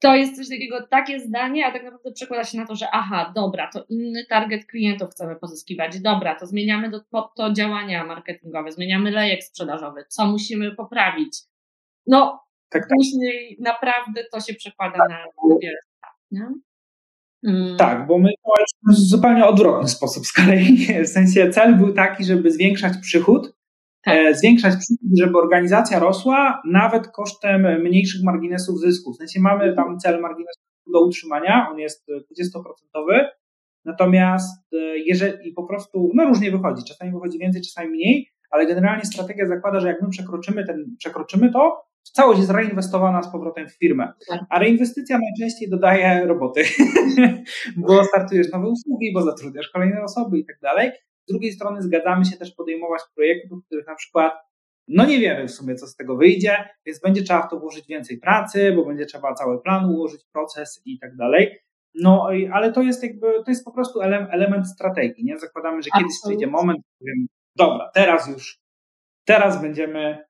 To 0.00 0.14
jest 0.14 0.36
coś 0.36 0.48
takiego, 0.48 0.86
takie 0.90 1.20
zdanie, 1.20 1.66
a 1.66 1.72
tak 1.72 1.84
naprawdę 1.84 2.12
przekłada 2.12 2.44
się 2.44 2.58
na 2.58 2.66
to, 2.66 2.76
że 2.76 2.86
aha, 2.92 3.32
dobra, 3.34 3.70
to 3.72 3.84
inny 3.88 4.26
target 4.28 4.66
klientów 4.66 5.10
chcemy 5.10 5.36
pozyskiwać, 5.36 6.00
dobra, 6.00 6.34
to 6.34 6.46
zmieniamy 6.46 6.90
do, 6.90 7.00
pod 7.10 7.34
to 7.36 7.52
działania 7.52 8.06
marketingowe, 8.06 8.72
zmieniamy 8.72 9.10
lejek 9.10 9.44
sprzedażowy, 9.44 10.04
co 10.08 10.26
musimy 10.26 10.74
poprawić. 10.74 11.38
No, 12.06 12.44
tak, 12.68 12.82
tak. 12.82 12.90
później 12.96 13.56
naprawdę 13.60 14.24
to 14.32 14.40
się 14.40 14.54
przekłada 14.54 14.98
tak. 14.98 15.08
na 15.08 15.18
wiele 15.62 15.78
spraw, 15.96 16.12
nie? 16.30 16.48
Mm. 17.46 17.76
Tak, 17.76 18.06
bo 18.06 18.18
my 18.18 18.28
działaliśmy 18.44 19.04
w 19.04 19.08
zupełnie 19.08 19.46
odwrotny 19.46 19.88
sposób 19.88 20.26
z 20.26 20.32
kolei. 20.32 20.86
W 21.04 21.08
sensie 21.08 21.50
cel 21.50 21.76
był 21.76 21.92
taki, 21.92 22.24
żeby 22.24 22.50
zwiększać 22.50 22.92
przychód, 23.02 23.56
tak. 24.04 24.14
E, 24.16 24.34
zwiększać 24.34 24.72
przychód, 24.72 25.08
żeby 25.18 25.38
organizacja 25.38 25.98
rosła 25.98 26.62
nawet 26.64 27.08
kosztem 27.08 27.82
mniejszych 27.82 28.22
marginesów 28.24 28.80
zysku. 28.80 29.12
W 29.12 29.16
sensie 29.16 29.40
mamy 29.40 29.74
tam 29.74 29.98
cel 29.98 30.20
marginesu 30.20 30.60
do 30.92 31.06
utrzymania, 31.06 31.68
on 31.70 31.78
jest 31.78 32.06
20%, 32.08 33.24
natomiast 33.84 34.72
e, 34.72 34.76
jeżeli 34.98 35.52
po 35.52 35.64
prostu, 35.64 36.10
no 36.14 36.24
różnie 36.24 36.50
wychodzi, 36.50 36.84
czasami 36.88 37.12
wychodzi 37.12 37.38
więcej, 37.38 37.62
czasami 37.62 37.88
mniej, 37.88 38.28
ale 38.50 38.66
generalnie 38.66 39.04
strategia 39.04 39.46
zakłada, 39.46 39.80
że 39.80 39.88
jak 39.88 40.02
my 40.02 40.08
przekroczymy, 40.08 40.64
ten, 40.64 40.96
przekroczymy 40.98 41.52
to, 41.52 41.86
całość 42.10 42.38
jest 42.38 42.50
reinwestowana 42.50 43.22
z 43.22 43.32
powrotem 43.32 43.68
w 43.68 43.78
firmę. 43.78 44.12
Tak. 44.28 44.40
A 44.50 44.58
reinwestycja 44.58 45.18
najczęściej 45.18 45.70
dodaje 45.70 46.26
roboty, 46.26 46.62
bo 47.76 48.04
startujesz 48.04 48.52
nowe 48.52 48.68
usługi, 48.68 49.12
bo 49.12 49.22
zatrudniasz 49.22 49.68
kolejne 49.68 50.02
osoby 50.02 50.38
i 50.38 50.44
tak 50.44 50.60
dalej. 50.60 50.92
Z 51.26 51.32
drugiej 51.32 51.52
strony 51.52 51.82
zgadzamy 51.82 52.24
się 52.24 52.36
też 52.36 52.54
podejmować 52.54 53.02
projektów, 53.14 53.62
w 53.62 53.66
których 53.66 53.86
na 53.86 53.94
przykład 53.94 54.32
no 54.88 55.06
nie 55.06 55.20
wiemy 55.20 55.48
w 55.48 55.50
sumie, 55.50 55.74
co 55.74 55.86
z 55.86 55.96
tego 55.96 56.16
wyjdzie, 56.16 56.68
więc 56.86 57.00
będzie 57.00 57.22
trzeba 57.22 57.42
w 57.42 57.50
to 57.50 57.60
włożyć 57.60 57.86
więcej 57.86 58.18
pracy, 58.18 58.72
bo 58.76 58.84
będzie 58.84 59.06
trzeba 59.06 59.34
cały 59.34 59.62
plan 59.62 59.84
ułożyć, 59.84 60.24
proces 60.32 60.82
i 60.84 60.98
tak 60.98 61.16
dalej. 61.16 61.58
No, 61.94 62.28
ale 62.52 62.72
to 62.72 62.82
jest 62.82 63.02
jakby, 63.02 63.26
to 63.44 63.50
jest 63.50 63.64
po 63.64 63.72
prostu 63.72 64.00
element 64.00 64.68
strategii, 64.68 65.24
nie? 65.24 65.38
Zakładamy, 65.38 65.82
że 65.82 65.90
kiedyś 65.98 66.12
przyjdzie 66.24 66.46
moment, 66.46 66.78
w 66.78 66.96
którym, 66.96 67.26
dobra, 67.56 67.90
teraz 67.94 68.28
już, 68.28 68.58
teraz 69.24 69.62
będziemy 69.62 70.24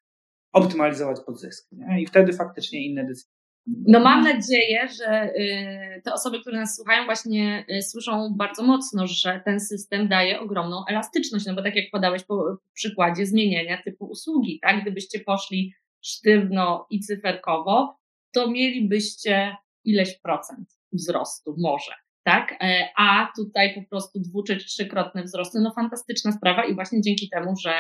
optymalizować 0.57 1.21
podzysk. 1.27 1.69
Nie? 1.73 2.03
I 2.03 2.07
wtedy 2.07 2.33
faktycznie 2.33 2.87
inne 2.87 3.05
decyzje. 3.05 3.37
No 3.67 4.01
mam 4.01 4.25
nadzieję, 4.25 4.89
że 4.89 5.35
y, 5.37 6.03
te 6.05 6.13
osoby, 6.13 6.41
które 6.41 6.59
nas 6.61 6.77
słuchają, 6.77 7.05
właśnie 7.05 7.65
y, 7.71 7.83
słyszą 7.83 8.35
bardzo 8.37 8.63
mocno, 8.63 9.07
że 9.07 9.43
ten 9.45 9.61
system 9.61 10.09
daje 10.09 10.41
ogromną 10.41 10.85
elastyczność, 10.89 11.47
no 11.47 11.55
bo 11.55 11.63
tak 11.63 11.77
jak 11.77 11.85
podałeś 11.93 12.25
po 12.25 12.57
przykładzie 12.73 13.27
zmienienia 13.27 13.83
typu 13.83 14.05
usługi, 14.05 14.59
tak? 14.63 14.83
Gdybyście 14.83 15.21
poszli 15.21 15.75
sztywno 16.03 16.87
i 16.91 17.01
cyferkowo, 17.01 17.99
to 18.33 18.51
mielibyście 18.51 19.57
ileś 19.85 20.19
procent 20.19 20.69
wzrostu 20.93 21.55
może, 21.59 21.93
tak? 22.23 22.53
E, 22.61 22.89
a 22.97 23.33
tutaj 23.37 23.75
po 23.75 23.83
prostu 23.91 24.21
dwu 24.21 24.43
czy 24.43 24.57
trzykrotne 24.57 25.23
wzrosty, 25.23 25.61
no 25.61 25.73
fantastyczna 25.75 26.33
sprawa 26.33 26.65
i 26.65 26.75
właśnie 26.75 27.01
dzięki 27.01 27.29
temu, 27.29 27.55
że, 27.63 27.75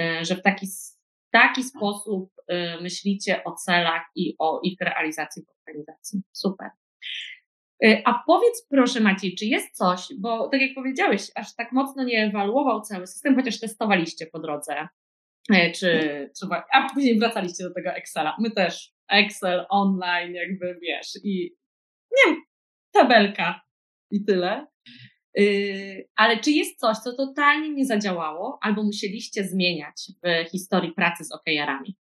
e, 0.00 0.24
że 0.24 0.36
w 0.36 0.42
taki 0.42 0.66
taki 1.32 1.64
sposób 1.64 2.32
y, 2.38 2.82
myślicie 2.82 3.44
o 3.44 3.52
celach 3.52 4.02
i 4.14 4.34
o 4.38 4.60
ich 4.62 4.80
realizacji 4.80 5.42
w 5.42 5.68
organizacji. 5.68 6.22
Super. 6.32 6.70
Y, 7.84 8.02
a 8.04 8.22
powiedz 8.26 8.66
proszę 8.70 9.00
Maciej, 9.00 9.34
czy 9.34 9.46
jest 9.46 9.76
coś, 9.76 10.08
bo 10.18 10.48
tak 10.48 10.60
jak 10.60 10.74
powiedziałeś, 10.74 11.30
aż 11.34 11.54
tak 11.54 11.72
mocno 11.72 12.04
nie 12.04 12.24
ewaluował 12.24 12.80
cały 12.80 13.06
system, 13.06 13.36
chociaż 13.36 13.60
testowaliście 13.60 14.26
po 14.26 14.38
drodze, 14.38 14.88
y, 15.50 15.72
czy, 15.74 16.30
czy 16.40 16.46
a 16.72 16.88
później 16.94 17.18
wracaliście 17.18 17.64
do 17.64 17.74
tego 17.74 17.90
Excela. 17.90 18.36
My 18.40 18.50
też 18.50 18.92
Excel 19.08 19.66
online, 19.68 20.34
jakby 20.34 20.78
wiesz, 20.82 21.10
i 21.24 21.56
nie 22.10 22.32
wiem, 22.32 22.42
tabelka 22.92 23.60
i 24.10 24.24
tyle. 24.24 24.66
Yy, 25.34 26.08
ale 26.16 26.40
czy 26.40 26.50
jest 26.50 26.78
coś, 26.78 26.96
co 26.96 27.12
totalnie 27.12 27.70
nie 27.70 27.86
zadziałało, 27.86 28.58
albo 28.62 28.82
musieliście 28.82 29.44
zmieniać 29.44 30.12
w 30.22 30.50
historii 30.50 30.92
pracy 30.92 31.24
z 31.24 31.32
OKR-ami? 31.32 31.96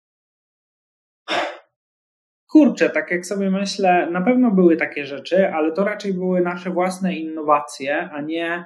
Kurczę, 2.49 2.89
tak 2.89 3.11
jak 3.11 3.25
sobie 3.25 3.51
myślę, 3.51 4.09
na 4.11 4.21
pewno 4.21 4.51
były 4.51 4.77
takie 4.77 5.05
rzeczy, 5.05 5.49
ale 5.53 5.71
to 5.71 5.83
raczej 5.83 6.13
były 6.13 6.41
nasze 6.41 6.69
własne 6.69 7.15
innowacje, 7.15 8.09
a 8.13 8.21
nie, 8.21 8.65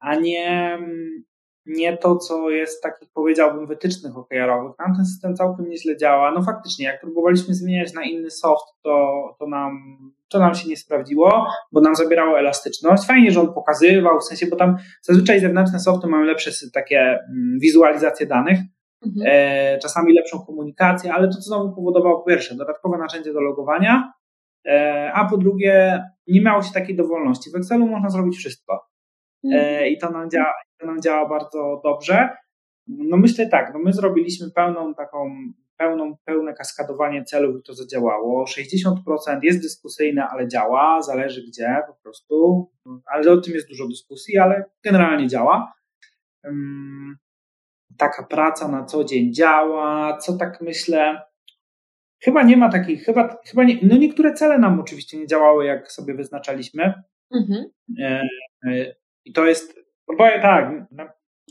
a 0.00 0.14
nie 0.14 0.74
mm, 0.74 1.24
nie 1.66 1.96
to, 1.96 2.16
co 2.16 2.50
jest 2.50 2.82
takich, 2.82 3.08
powiedziałbym, 3.14 3.66
wytycznych 3.66 4.16
OKR-owych. 4.16 4.76
Tam 4.76 4.96
ten 4.96 5.06
system 5.06 5.36
całkiem 5.36 5.68
nieźle 5.68 5.96
działa. 5.96 6.32
No 6.32 6.42
faktycznie, 6.42 6.86
jak 6.86 7.00
próbowaliśmy 7.00 7.54
zmieniać 7.54 7.94
na 7.94 8.04
inny 8.04 8.30
soft, 8.30 8.64
to, 8.82 9.24
to, 9.38 9.46
nam, 9.46 9.72
to 10.28 10.38
nam 10.38 10.54
się 10.54 10.68
nie 10.68 10.76
sprawdziło, 10.76 11.46
bo 11.72 11.80
nam 11.80 11.96
zabierało 11.96 12.38
elastyczność. 12.38 13.06
Fajnie, 13.06 13.30
że 13.30 13.40
on 13.40 13.54
pokazywał, 13.54 14.20
w 14.20 14.24
sensie, 14.24 14.46
bo 14.46 14.56
tam 14.56 14.76
zazwyczaj 15.02 15.40
zewnętrzne 15.40 15.80
softy 15.80 16.06
mają 16.06 16.24
lepsze 16.24 16.50
takie 16.74 17.00
mm, 17.00 17.58
wizualizacje 17.60 18.26
danych, 18.26 18.58
mhm. 19.06 19.26
e, 19.28 19.78
czasami 19.78 20.14
lepszą 20.14 20.38
komunikację, 20.46 21.14
ale 21.14 21.28
to 21.28 21.40
znowu 21.40 21.74
powodowało 21.74 22.20
po 22.20 22.26
pierwsze 22.26 22.54
dodatkowe 22.54 22.98
narzędzie 22.98 23.32
do 23.32 23.40
logowania, 23.40 24.12
e, 24.66 25.10
a 25.14 25.28
po 25.28 25.36
drugie 25.36 26.04
nie 26.26 26.40
miało 26.40 26.62
się 26.62 26.72
takiej 26.72 26.96
dowolności. 26.96 27.50
W 27.50 27.56
Excelu 27.56 27.86
można 27.86 28.10
zrobić 28.10 28.36
wszystko. 28.36 28.88
E, 29.44 29.48
mhm. 29.48 29.86
I 29.86 29.98
to 29.98 30.10
nam 30.10 30.30
działa, 30.30 30.52
nam 30.84 31.02
działa 31.02 31.28
bardzo 31.28 31.80
dobrze. 31.84 32.28
No 32.86 33.16
myślę 33.16 33.48
tak, 33.48 33.70
no 33.74 33.80
my 33.84 33.92
zrobiliśmy 33.92 34.50
pełną 34.50 34.94
taką, 34.94 35.30
pełną, 35.76 36.16
pełne 36.24 36.54
kaskadowanie 36.54 37.24
celów 37.24 37.60
i 37.60 37.62
to 37.62 37.74
zadziałało. 37.74 38.44
60% 38.44 38.94
jest 39.42 39.62
dyskusyjne, 39.62 40.28
ale 40.28 40.48
działa, 40.48 41.02
zależy 41.02 41.46
gdzie 41.46 41.82
po 41.86 41.94
prostu, 41.94 42.66
ale 43.06 43.32
o 43.32 43.36
tym 43.36 43.54
jest 43.54 43.68
dużo 43.68 43.88
dyskusji, 43.88 44.38
ale 44.38 44.64
generalnie 44.84 45.28
działa. 45.28 45.72
Taka 47.98 48.22
praca 48.22 48.68
na 48.68 48.84
co 48.84 49.04
dzień 49.04 49.34
działa, 49.34 50.18
co 50.18 50.36
tak 50.36 50.60
myślę, 50.60 51.22
chyba 52.22 52.42
nie 52.42 52.56
ma 52.56 52.68
takich, 52.68 53.04
chyba, 53.04 53.36
chyba 53.46 53.64
nie, 53.64 53.78
no 53.82 53.96
niektóre 53.96 54.34
cele 54.34 54.58
nam 54.58 54.80
oczywiście 54.80 55.18
nie 55.18 55.26
działały, 55.26 55.66
jak 55.66 55.92
sobie 55.92 56.14
wyznaczaliśmy. 56.14 57.02
Mhm. 57.34 57.64
E, 58.00 58.22
e, 58.66 58.94
I 59.24 59.32
to 59.32 59.46
jest 59.46 59.85
powiem 60.14 60.42
tak, 60.42 60.86
no, 60.90 61.04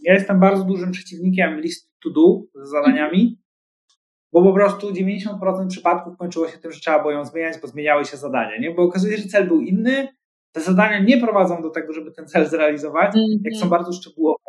ja 0.03 0.13
jestem 0.13 0.39
bardzo 0.39 0.63
dużym 0.63 0.91
przeciwnikiem 0.91 1.59
list 1.59 1.91
to 2.03 2.09
do 2.09 2.41
z 2.65 2.69
zadaniami, 2.69 3.39
bo 4.33 4.43
po 4.43 4.53
prostu 4.53 4.91
90% 4.91 5.67
przypadków 5.69 6.17
kończyło 6.17 6.47
się 6.47 6.57
tym, 6.57 6.71
że 6.71 6.79
trzeba 6.79 6.99
było 6.99 7.11
ją 7.11 7.25
zmieniać, 7.25 7.61
bo 7.61 7.67
zmieniały 7.67 8.05
się 8.05 8.17
zadania, 8.17 8.57
nie? 8.57 8.71
Bo 8.71 8.83
okazuje 8.83 9.17
się, 9.17 9.23
że 9.23 9.29
cel 9.29 9.47
był 9.47 9.61
inny, 9.61 10.07
te 10.51 10.61
zadania 10.61 10.99
nie 10.99 11.17
prowadzą 11.17 11.61
do 11.61 11.69
tego, 11.69 11.93
żeby 11.93 12.11
ten 12.11 12.27
cel 12.27 12.45
zrealizować, 12.45 13.15
mm 13.15 13.27
-hmm. 13.27 13.41
jak 13.43 13.53
są 13.53 13.63
mhm. 13.63 13.69
bardzo 13.69 13.93
szczegółowe. 13.93 14.39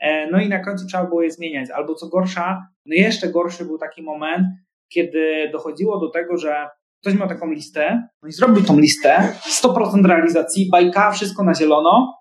E, 0.00 0.30
no 0.30 0.40
i 0.40 0.48
na 0.48 0.64
końcu 0.64 0.86
trzeba 0.86 1.04
było 1.04 1.22
je 1.22 1.30
zmieniać. 1.30 1.70
Albo 1.70 1.94
co 1.94 2.08
gorsza, 2.08 2.66
no 2.86 2.94
jeszcze 2.94 3.28
gorszy 3.28 3.64
był 3.64 3.78
taki 3.78 4.02
moment, 4.02 4.46
kiedy 4.92 5.48
dochodziło 5.52 6.00
do 6.00 6.10
tego, 6.10 6.36
że 6.36 6.68
ktoś 7.00 7.14
miał 7.14 7.28
taką 7.28 7.50
listę, 7.50 8.08
no 8.22 8.28
i 8.28 8.32
zrobił 8.32 8.64
tą 8.64 8.78
listę, 8.78 9.32
100% 9.62 10.06
realizacji, 10.06 10.68
bajka, 10.72 11.10
wszystko 11.10 11.44
na 11.44 11.54
zielono, 11.54 12.19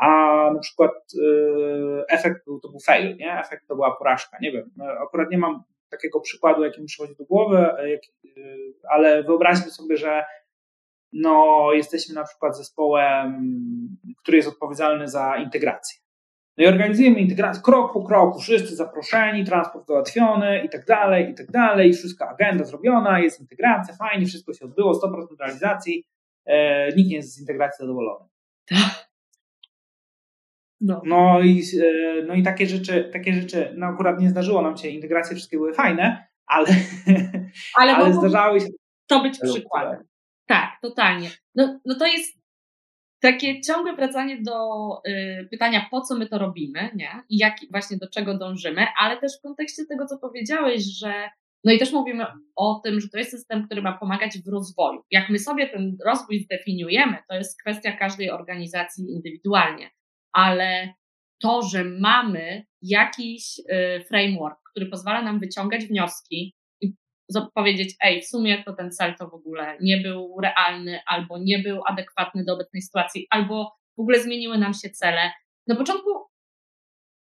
a 0.00 0.06
na 0.54 0.60
przykład 0.60 0.92
yy, 1.14 2.04
efekt 2.08 2.44
był, 2.44 2.60
to 2.60 2.68
był 2.68 2.80
fail, 2.80 3.16
nie? 3.16 3.40
Efekt 3.40 3.68
to 3.68 3.74
była 3.74 3.96
porażka, 3.96 4.38
nie 4.40 4.52
wiem. 4.52 4.70
No, 4.76 4.84
akurat 4.84 5.30
nie 5.30 5.38
mam 5.38 5.62
takiego 5.90 6.20
przykładu, 6.20 6.64
jaki 6.64 6.80
mi 6.80 6.86
przychodzi 6.86 7.16
do 7.16 7.24
głowy, 7.24 7.68
yy, 8.36 8.74
ale 8.88 9.22
wyobraźmy 9.22 9.70
sobie, 9.70 9.96
że 9.96 10.24
no, 11.12 11.68
jesteśmy 11.72 12.14
na 12.14 12.24
przykład 12.24 12.56
zespołem, 12.56 13.58
który 14.22 14.36
jest 14.36 14.48
odpowiedzialny 14.48 15.08
za 15.08 15.36
integrację. 15.36 16.00
No 16.58 16.64
i 16.64 16.68
organizujemy 16.68 17.20
integrację 17.20 17.62
krok 17.62 17.92
po 17.92 18.02
kroku, 18.02 18.40
wszyscy 18.40 18.76
zaproszeni, 18.76 19.44
transport 19.44 19.86
załatwiony 19.86 20.64
i 20.64 20.68
tak 20.68 20.86
dalej, 20.86 21.30
i 21.30 21.34
tak 21.34 21.50
dalej, 21.50 21.92
wszystko 21.92 22.28
agenda 22.28 22.64
zrobiona, 22.64 23.20
jest 23.20 23.40
integracja, 23.40 23.94
fajnie, 23.94 24.26
wszystko 24.26 24.52
się 24.54 24.64
odbyło, 24.64 24.92
100% 24.92 25.26
realizacji, 25.40 26.04
e, 26.46 26.88
nikt 26.92 27.10
nie 27.10 27.16
jest 27.16 27.34
z 27.34 27.40
integracji 27.40 27.82
zadowolony. 27.82 28.24
No. 30.80 31.02
No, 31.04 31.40
i, 31.40 31.62
e, 31.82 32.22
no 32.26 32.34
i 32.34 32.42
takie 32.42 32.66
rzeczy, 32.66 33.10
takie 33.12 33.32
rzeczy, 33.32 33.74
no 33.76 33.86
akurat 33.86 34.20
nie 34.20 34.30
zdarzyło 34.30 34.62
nam 34.62 34.76
się, 34.76 34.88
integracje 34.88 35.36
wszystkie 35.36 35.56
były 35.56 35.74
fajne, 35.74 36.26
ale, 36.46 36.68
ale, 37.78 37.96
ale 37.96 38.14
zdarzały 38.14 38.60
się. 38.60 38.66
To 39.06 39.22
być 39.22 39.38
przykładem. 39.38 40.04
Tak, 40.46 40.70
totalnie. 40.82 41.30
No, 41.54 41.80
no 41.84 41.94
to 41.98 42.06
jest 42.06 42.40
takie 43.20 43.60
ciągłe 43.60 43.96
wracanie 43.96 44.42
do 44.42 44.52
y, 45.08 45.48
pytania, 45.50 45.86
po 45.90 46.00
co 46.00 46.18
my 46.18 46.26
to 46.26 46.38
robimy, 46.38 46.90
nie? 46.94 47.22
I 47.28 47.38
jak 47.38 47.56
właśnie 47.70 47.96
do 47.96 48.08
czego 48.08 48.38
dążymy, 48.38 48.86
ale 48.98 49.16
też 49.16 49.38
w 49.38 49.42
kontekście 49.42 49.86
tego, 49.86 50.06
co 50.06 50.18
powiedziałeś, 50.18 50.82
że 50.98 51.30
no 51.64 51.72
i 51.72 51.78
też 51.78 51.92
mówimy 51.92 52.26
o 52.56 52.80
tym, 52.84 53.00
że 53.00 53.08
to 53.08 53.18
jest 53.18 53.30
system, 53.30 53.66
który 53.66 53.82
ma 53.82 53.98
pomagać 53.98 54.38
w 54.38 54.48
rozwoju. 54.48 55.00
Jak 55.10 55.30
my 55.30 55.38
sobie 55.38 55.68
ten 55.68 55.96
rozwój 56.06 56.40
zdefiniujemy, 56.40 57.16
to 57.28 57.34
jest 57.34 57.60
kwestia 57.60 57.92
każdej 57.92 58.30
organizacji 58.30 59.10
indywidualnie, 59.10 59.90
ale 60.32 60.94
to, 61.42 61.62
że 61.62 61.84
mamy 61.84 62.66
jakiś 62.82 63.58
y, 63.58 64.04
framework, 64.08 64.58
który 64.70 64.86
pozwala 64.86 65.22
nam 65.22 65.40
wyciągać 65.40 65.84
wnioski, 65.84 66.54
powiedzieć, 67.54 67.94
ej, 68.02 68.22
w 68.22 68.26
sumie 68.26 68.64
to 68.64 68.72
ten 68.72 68.90
cel 68.92 69.14
to 69.14 69.28
w 69.28 69.34
ogóle 69.34 69.76
nie 69.80 69.98
był 69.98 70.36
realny, 70.42 71.00
albo 71.06 71.38
nie 71.38 71.58
był 71.58 71.82
adekwatny 71.86 72.44
do 72.44 72.54
obecnej 72.54 72.82
sytuacji, 72.82 73.26
albo 73.30 73.72
w 73.96 74.00
ogóle 74.00 74.20
zmieniły 74.20 74.58
nam 74.58 74.74
się 74.74 74.90
cele. 74.90 75.30
Na 75.66 75.76
początku 75.76 76.10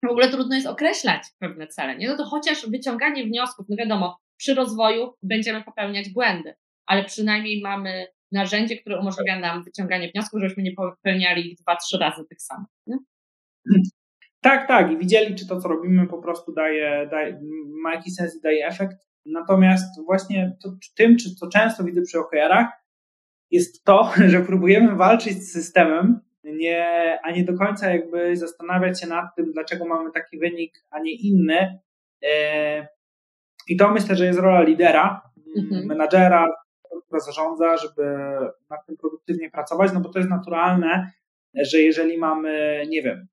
w 0.03 0.11
ogóle 0.11 0.29
trudno 0.29 0.55
jest 0.55 0.67
określać 0.67 1.23
pewne 1.39 1.67
cele, 1.67 1.97
nie? 1.97 2.07
No 2.07 2.17
to 2.17 2.25
chociaż 2.25 2.69
wyciąganie 2.69 3.23
wniosków, 3.23 3.65
no 3.69 3.75
wiadomo, 3.75 4.19
przy 4.37 4.53
rozwoju 4.53 5.13
będziemy 5.23 5.63
popełniać 5.63 6.09
błędy, 6.09 6.55
ale 6.85 7.05
przynajmniej 7.05 7.61
mamy 7.61 8.07
narzędzie, 8.31 8.77
które 8.77 8.99
umożliwia 8.99 9.39
nam 9.39 9.63
wyciąganie 9.63 10.11
wniosków, 10.11 10.39
żebyśmy 10.39 10.63
nie 10.63 10.71
popełniali 10.71 11.51
ich 11.51 11.57
dwa, 11.57 11.75
trzy 11.75 11.97
razy 11.97 12.25
tych 12.29 12.41
samych. 12.41 12.69
Nie? 12.87 12.97
Tak, 14.41 14.67
tak. 14.67 14.91
I 14.91 14.97
widzieli, 14.97 15.35
czy 15.35 15.47
to, 15.47 15.61
co 15.61 15.67
robimy, 15.67 16.07
po 16.07 16.17
prostu 16.17 16.53
daje, 16.53 17.07
daje 17.11 17.41
ma 17.83 17.95
jakiś 17.95 18.13
sens 18.13 18.35
i 18.35 18.41
daje 18.41 18.67
efekt. 18.67 18.97
Natomiast 19.25 20.05
właśnie 20.05 20.57
to, 20.63 20.69
tym, 20.95 21.17
czy 21.17 21.35
co 21.35 21.47
często 21.47 21.83
widzę 21.83 22.01
przy 22.01 22.19
OKR-ach, 22.19 22.67
jest 23.51 23.83
to, 23.83 24.11
że 24.31 24.39
próbujemy 24.41 24.95
walczyć 24.95 25.43
z 25.43 25.53
systemem, 25.53 26.19
nie, 26.43 27.19
a 27.23 27.31
nie 27.31 27.43
do 27.43 27.57
końca 27.57 27.89
jakby 27.89 28.37
zastanawiać 28.37 29.01
się 29.01 29.07
nad 29.07 29.35
tym, 29.35 29.51
dlaczego 29.51 29.85
mamy 29.85 30.11
taki 30.11 30.39
wynik, 30.39 30.73
a 30.89 30.99
nie 30.99 31.11
inny. 31.11 31.79
E, 32.23 32.87
I 33.67 33.77
to 33.77 33.91
myślę, 33.91 34.15
że 34.15 34.25
jest 34.25 34.39
rola 34.39 34.61
lidera, 34.61 35.21
mhm. 35.57 35.85
menadżera, 35.85 36.47
która 37.05 37.19
zarządza, 37.19 37.77
żeby 37.77 38.03
nad 38.69 38.85
tym 38.85 38.97
produktywnie 38.97 39.51
pracować, 39.51 39.93
no 39.93 39.99
bo 39.99 40.09
to 40.09 40.19
jest 40.19 40.31
naturalne, 40.31 41.11
że 41.53 41.77
jeżeli 41.77 42.17
mamy, 42.17 42.83
nie 42.89 43.01
wiem, 43.01 43.27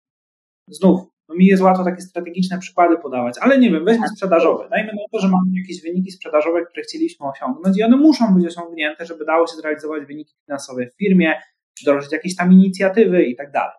znów 0.69 1.15
no 1.29 1.35
mi 1.35 1.47
jest 1.47 1.63
łatwo 1.63 1.85
takie 1.85 2.01
strategiczne 2.01 2.59
przykłady 2.59 2.99
podawać, 2.99 3.35
ale 3.41 3.59
nie 3.59 3.71
wiem, 3.71 3.85
weźmy 3.85 4.09
sprzedażowe. 4.09 4.69
Dajmy 4.71 4.93
na 4.93 5.03
to, 5.13 5.19
że 5.19 5.29
mamy 5.29 5.47
jakieś 5.61 5.83
wyniki 5.83 6.11
sprzedażowe, 6.11 6.67
które 6.67 6.83
chcieliśmy 6.83 7.27
osiągnąć 7.27 7.79
i 7.79 7.83
one 7.83 7.97
muszą 7.97 8.35
być 8.35 8.47
osiągnięte, 8.47 9.07
żeby 9.07 9.25
dało 9.25 9.47
się 9.47 9.57
zrealizować 9.57 10.05
wyniki 10.05 10.35
finansowe 10.45 10.87
w 10.87 10.97
firmie, 10.97 11.35
wdrożyć 11.81 12.13
jakieś 12.13 12.37
tam 12.37 12.53
inicjatywy 12.53 13.25
i 13.25 13.37
tak 13.37 13.51
dalej. 13.51 13.75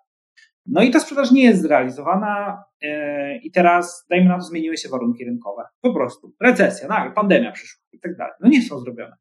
No 0.66 0.84
i 0.84 0.92
ta 0.92 1.00
sprzedaż 1.00 1.32
nie 1.32 1.44
jest 1.44 1.62
zrealizowana 1.62 2.64
yy, 2.82 3.38
i 3.38 3.52
teraz, 3.52 4.06
dajmy 4.10 4.30
na 4.30 4.36
to, 4.36 4.42
zmieniły 4.42 4.78
się 4.78 4.90
warunki 4.90 5.26
rynkowe. 5.26 5.64
Po 5.82 5.94
prostu. 5.94 6.34
Recesja, 6.42 6.88
no, 6.88 7.12
pandemia 7.12 7.52
przyszła 7.52 7.84
i 7.92 8.00
tak 8.00 8.18
dalej. 8.18 8.34
No 8.40 8.50
nie 8.50 8.62
są 8.62 8.80
zrobione. 8.80 9.16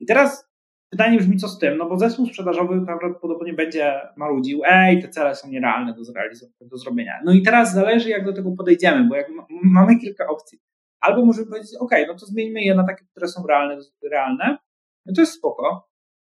I 0.00 0.06
teraz 0.06 0.48
Pytanie 0.90 1.18
brzmi, 1.18 1.36
co 1.36 1.48
z 1.48 1.58
tym? 1.58 1.78
No 1.78 1.88
bo 1.88 1.98
zespół 1.98 2.26
sprzedażowy 2.26 2.86
prawdopodobnie 2.86 3.54
będzie 3.54 4.00
marudził, 4.16 4.60
ej, 4.66 5.02
te 5.02 5.08
cele 5.08 5.34
są 5.34 5.48
nierealne 5.48 5.94
do, 5.94 6.04
zrealizowania, 6.04 6.54
do 6.60 6.76
zrobienia. 6.76 7.12
No 7.24 7.32
i 7.32 7.42
teraz 7.42 7.74
zależy, 7.74 8.08
jak 8.08 8.24
do 8.24 8.32
tego 8.32 8.52
podejdziemy, 8.52 9.08
bo 9.08 9.16
jak 9.16 9.26
mamy 9.64 9.98
kilka 9.98 10.26
opcji. 10.26 10.58
Albo 11.00 11.24
możemy 11.24 11.46
powiedzieć, 11.46 11.70
ok, 11.80 11.90
no 12.08 12.14
to 12.14 12.26
zmieńmy 12.26 12.60
je 12.60 12.74
na 12.74 12.86
takie, 12.86 13.04
które 13.10 13.28
są 13.28 13.46
realne, 13.46 13.76
realne. 14.10 14.58
No 15.06 15.14
to 15.14 15.20
jest 15.20 15.32
spoko, 15.32 15.88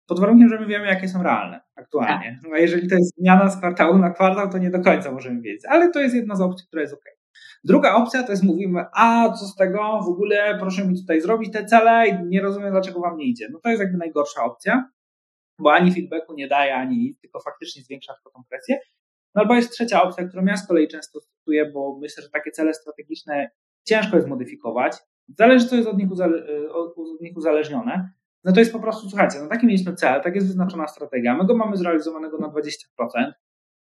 pod 0.06 0.20
warunkiem, 0.20 0.48
że 0.48 0.60
my 0.60 0.66
wiemy, 0.66 0.86
jakie 0.86 1.08
są 1.08 1.22
realne 1.22 1.60
aktualnie. 1.76 2.40
Tak. 2.42 2.52
A 2.52 2.58
jeżeli 2.58 2.88
to 2.88 2.94
jest 2.94 3.16
zmiana 3.18 3.48
z 3.48 3.58
kwartału 3.58 3.98
na 3.98 4.10
kwartał, 4.10 4.50
to 4.50 4.58
nie 4.58 4.70
do 4.70 4.80
końca 4.80 5.12
możemy 5.12 5.40
wiedzieć, 5.40 5.64
ale 5.68 5.90
to 5.90 6.00
jest 6.00 6.14
jedna 6.14 6.34
z 6.34 6.40
opcji, 6.40 6.66
która 6.66 6.82
jest 6.82 6.94
ok. 6.94 7.15
Druga 7.64 7.95
opcja 7.95 8.22
to 8.22 8.32
jest 8.32 8.43
mówimy, 8.43 8.84
a 8.95 9.32
co 9.32 9.47
z 9.47 9.57
tego, 9.57 10.01
w 10.05 10.09
ogóle 10.09 10.59
proszę 10.61 10.87
mi 10.87 11.01
tutaj 11.01 11.20
zrobić 11.20 11.53
te 11.53 11.64
cele 11.64 12.09
i 12.09 12.26
nie 12.26 12.43
rozumiem, 12.43 12.70
dlaczego 12.70 13.01
wam 13.01 13.16
nie 13.16 13.24
idzie. 13.24 13.49
No 13.53 13.59
to 13.62 13.68
jest 13.68 13.82
jakby 13.82 13.99
najgorsza 13.99 14.45
opcja, 14.45 14.91
bo 15.59 15.72
ani 15.72 15.93
feedbacku 15.95 16.34
nie 16.34 16.49
daje, 16.49 16.74
ani 16.74 16.99
nic, 16.99 17.20
tylko 17.20 17.41
faktycznie 17.41 17.82
zwiększa 17.82 18.14
tylko 18.14 18.30
tą 18.30 18.45
presję. 18.49 18.78
No 19.34 19.43
albo 19.43 19.55
jest 19.55 19.70
trzecia 19.70 20.03
opcja, 20.03 20.28
którą 20.28 20.45
ja 20.45 20.57
z 20.57 20.66
kolei 20.66 20.89
często 20.89 21.20
stosuję, 21.20 21.70
bo 21.72 21.99
myślę, 22.01 22.22
że 22.22 22.30
takie 22.30 22.51
cele 22.51 22.74
strategiczne 22.74 23.51
ciężko 23.84 24.16
jest 24.16 24.28
modyfikować. 24.28 24.97
Zależy, 25.39 25.66
co 25.66 25.76
jest 25.76 25.89
od 25.89 25.99
nich, 25.99 26.11
uzale- 26.11 26.68
od 26.72 27.20
nich 27.20 27.37
uzależnione. 27.37 28.11
No 28.45 28.53
to 28.53 28.61
jest 28.61 28.72
po 28.72 28.80
prostu, 28.80 29.09
słuchajcie, 29.09 29.39
no 29.43 29.49
taki 29.49 29.66
mieliśmy 29.66 29.95
cel, 29.95 30.22
tak 30.22 30.34
jest 30.34 30.47
wyznaczona 30.47 30.89
strategia, 30.89 31.37
my 31.37 31.47
go 31.47 31.57
mamy 31.57 31.76
zrealizowanego 31.76 32.39
na 32.39 32.49
20%, 32.49 33.32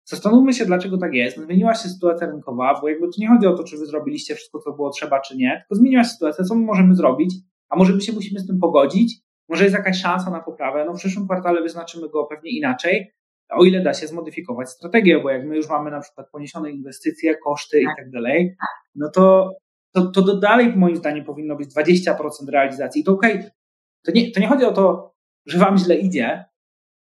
Zastanówmy 0.05 0.53
się, 0.53 0.67
dlaczego 0.67 0.99
tak 0.99 1.15
jest. 1.15 1.37
Zmieniła 1.37 1.75
się 1.75 1.89
sytuacja 1.89 2.27
rynkowa, 2.27 2.81
bo 2.81 2.89
jakby 2.89 3.07
tu 3.07 3.13
nie 3.19 3.29
chodzi 3.29 3.47
o 3.47 3.57
to, 3.57 3.65
czy 3.65 3.79
wy 3.79 3.87
zrobiliście 3.87 4.35
wszystko, 4.35 4.59
co 4.59 4.73
było 4.73 4.91
trzeba, 4.91 5.21
czy 5.21 5.37
nie, 5.37 5.57
tylko 5.59 5.75
zmieniła 5.75 6.05
się 6.05 6.11
sytuacja, 6.11 6.45
co 6.45 6.55
my 6.55 6.65
możemy 6.65 6.95
zrobić, 6.95 7.35
a 7.69 7.77
może 7.77 7.93
my 7.93 8.01
się 8.01 8.13
musimy 8.13 8.41
z 8.41 8.47
tym 8.47 8.59
pogodzić, 8.59 9.21
może 9.49 9.65
jest 9.65 9.77
jakaś 9.77 10.01
szansa 10.01 10.31
na 10.31 10.41
poprawę, 10.41 10.85
no 10.85 10.95
w 10.95 10.97
przyszłym 10.97 11.25
kwartale 11.25 11.63
wyznaczymy 11.63 12.09
go 12.09 12.25
pewnie 12.25 12.51
inaczej, 12.51 13.15
o 13.51 13.65
ile 13.65 13.83
da 13.83 13.95
się 13.95 14.07
zmodyfikować 14.07 14.71
strategię, 14.71 15.21
bo 15.23 15.31
jak 15.31 15.47
my 15.47 15.57
już 15.57 15.69
mamy 15.69 15.91
na 15.91 16.01
przykład 16.01 16.31
poniesione 16.31 16.71
inwestycje, 16.71 17.37
koszty 17.37 17.81
i 17.81 17.87
tak 17.97 18.11
dalej, 18.11 18.57
no 18.95 19.11
to, 19.11 19.57
to, 19.93 20.07
to 20.07 20.37
dalej 20.37 20.77
moim 20.77 20.97
zdaniem 20.97 21.25
powinno 21.25 21.57
być 21.57 21.75
20% 21.75 22.15
realizacji. 22.49 23.01
I 23.01 23.05
to 23.05 23.13
okej, 23.13 23.35
okay, 23.35 23.51
to 24.05 24.13
nie, 24.13 24.31
to 24.31 24.41
nie 24.41 24.49
chodzi 24.49 24.65
o 24.65 24.73
to, 24.73 25.15
że 25.47 25.59
wam 25.59 25.79
źle 25.79 25.95
idzie, 25.95 26.45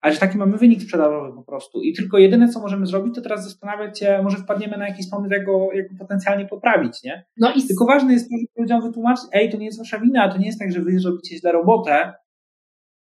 ale 0.03 0.15
że 0.15 0.21
taki 0.21 0.39
mamy 0.39 0.59
wynik 0.59 0.83
sprzedażowy 0.83 1.33
po 1.33 1.43
prostu. 1.43 1.83
I 1.83 1.93
tylko 1.93 2.19
jedyne, 2.19 2.49
co 2.49 2.61
możemy 2.61 2.87
zrobić, 2.87 3.15
to 3.15 3.21
teraz 3.21 3.45
zastanawiać 3.45 3.99
się, 3.99 4.21
może 4.23 4.37
wpadniemy 4.37 4.77
na 4.77 4.89
jakiś 4.89 5.11
pomysł, 5.11 5.33
jak 5.33 5.45
go, 5.45 5.69
jak 5.75 5.93
go 5.93 5.99
potencjalnie 5.99 6.47
poprawić, 6.47 7.03
nie? 7.03 7.25
No 7.37 7.53
i... 7.55 7.67
Tylko 7.67 7.87
ważne 7.87 8.13
jest 8.13 8.29
to, 8.29 8.37
żeby 8.37 8.49
ludziom 8.57 8.83
wytłumaczyć, 8.83 9.25
ej, 9.33 9.51
to 9.51 9.57
nie 9.57 9.67
jest 9.67 9.79
wasza 9.79 9.99
wina, 9.99 10.33
to 10.33 10.39
nie 10.39 10.47
jest 10.47 10.59
tak, 10.59 10.73
że 10.73 10.81
wy 10.81 11.01
zrobicie 11.01 11.37
źle 11.37 11.53
robotę. 11.53 12.13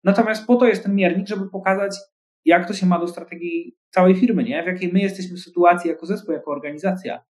Natomiast 0.03 0.47
po 0.47 0.55
to 0.55 0.65
jest 0.65 0.83
ten 0.83 0.95
miernik, 0.95 1.27
żeby 1.27 1.49
pokazać, 1.49 1.97
jak 2.45 2.67
to 2.67 2.73
się 2.73 2.85
ma 2.85 2.99
do 2.99 3.07
strategii 3.07 3.75
całej 3.89 4.15
firmy, 4.15 4.43
nie? 4.43 4.63
W 4.63 4.67
jakiej 4.67 4.93
my 4.93 4.99
jesteśmy 4.99 5.37
w 5.37 5.39
sytuacji 5.39 5.89
jako 5.89 6.05
zespół, 6.05 6.33
jako 6.33 6.51
organizacja. 6.51 7.23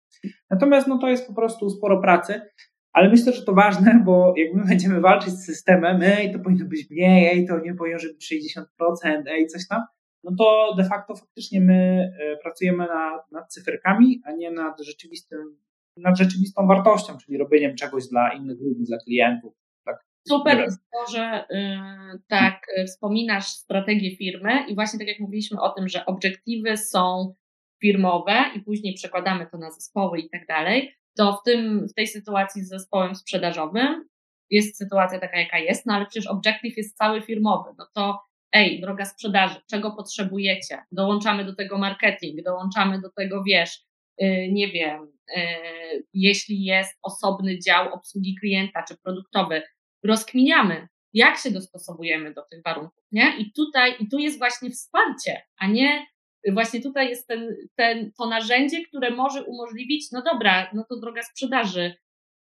Natomiast 0.50 0.88
no 0.88 0.98
to 0.98 1.10
jest 1.10 1.28
po 1.28 1.34
prostu 1.34 1.70
sporo 1.70 2.02
pracy. 2.02 2.42
Ale 2.94 3.10
myślę, 3.10 3.34
że 3.34 3.46
to 3.46 3.54
ważne, 3.54 4.02
bo 4.06 4.34
jak 4.38 4.54
my 4.54 4.66
będziemy 4.66 5.02
walczyć 5.02 5.34
z 5.34 5.46
systemem, 5.46 6.02
ej, 6.02 6.34
to 6.34 6.40
powinno 6.40 6.66
być 6.66 6.90
mniej, 6.90 7.28
ej, 7.28 7.48
to 7.48 7.60
nie 7.60 7.74
powinno 7.74 8.00
być 8.00 8.34
60%, 8.34 9.24
ej, 9.28 9.48
coś 9.48 9.68
tam, 9.68 9.82
no 10.24 10.32
to 10.38 10.76
de 10.78 10.86
facto 10.86 11.16
faktycznie 11.16 11.62
my 11.62 12.12
e, 12.20 12.38
pracujemy 12.38 12.88
na, 12.88 13.20
nad 13.32 13.54
cyferkami, 13.54 14.22
a 14.26 14.32
nie 14.32 14.52
nad 14.52 14.82
rzeczywistym, 14.82 15.58
nad 15.98 16.18
rzeczywistą 16.18 16.68
wartością, 16.68 17.18
czyli 17.18 17.38
robieniem 17.38 17.76
czegoś 17.76 18.08
dla 18.08 18.34
innych 18.34 18.62
ludzi, 18.62 18.84
dla 18.84 18.98
klientów. 18.98 19.54
Tak. 19.86 20.06
Super 20.28 20.60
jest 20.60 20.80
to, 20.92 21.12
że 21.12 21.46
yy, 21.50 22.20
tak 22.28 22.66
wspominasz 22.88 23.48
strategię 23.48 24.16
firmy 24.16 24.52
i 24.68 24.76
właśnie 24.76 25.00
tak 25.00 25.08
jak 25.08 25.20
mówiliśmy 25.20 25.62
o 25.62 25.70
tym, 25.70 25.88
że 25.88 26.06
obiektywy 26.06 26.78
są 26.78 27.36
firmowe 27.82 28.34
i 28.56 28.60
później 28.60 28.94
przekładamy 28.94 29.48
to 29.52 29.58
na 29.58 29.72
zespoły 29.72 30.20
i 30.20 30.30
tak 30.30 30.48
dalej, 30.48 30.96
to 31.18 31.34
w, 31.34 31.44
tym, 31.44 31.88
w 31.88 31.94
tej 31.94 32.08
sytuacji 32.08 32.64
z 32.64 32.70
zespołem 32.70 33.16
sprzedażowym 33.16 34.06
jest 34.50 34.78
sytuacja 34.78 35.20
taka, 35.20 35.40
jaka 35.40 35.60
jest, 35.60 35.86
no 35.86 35.94
ale 35.94 36.06
przecież 36.06 36.28
objective 36.28 36.78
jest 36.78 36.98
cały 36.98 37.22
firmowy. 37.22 37.70
No 37.78 37.88
to 37.94 38.20
ej, 38.52 38.82
droga 38.82 39.06
sprzedaży, 39.06 39.56
czego 39.70 39.92
potrzebujecie? 39.92 40.84
Dołączamy 40.92 41.46
do 41.46 41.56
tego 41.56 41.78
marketing, 41.78 42.44
dołączamy 42.44 43.02
do 43.02 43.10
tego, 43.10 43.44
wiesz, 43.44 43.80
yy, 44.18 44.52
nie 44.52 44.68
wiem, 44.68 45.12
yy, 45.36 45.44
jeśli 46.14 46.64
jest 46.64 47.00
osobny 47.02 47.60
dział 47.60 47.94
obsługi 47.94 48.36
klienta 48.36 48.84
czy 48.88 48.98
produktowy, 48.98 49.62
rozkminiamy, 50.04 50.88
jak 51.14 51.38
się 51.38 51.52
dostosowujemy 51.52 52.34
do 52.34 52.42
tych 52.52 52.64
warunków, 52.64 53.04
nie? 53.12 53.38
I 53.38 53.52
tutaj, 53.52 53.96
i 54.00 54.10
tu 54.10 54.20
jest 54.20 54.38
właśnie 54.38 54.70
wsparcie, 54.70 55.42
a 55.58 55.68
nie 55.68 56.06
właśnie 56.54 56.82
tutaj 56.82 57.10
jest 57.10 57.28
ten, 57.28 57.56
ten, 57.76 58.12
to 58.18 58.30
narzędzie, 58.30 58.86
które 58.86 59.12
może 59.12 59.44
umożliwić, 59.44 60.12
no 60.12 60.24
dobra, 60.34 60.72
no 60.74 60.86
to 60.90 61.00
droga 61.00 61.24
sprzedaży, 61.24 61.94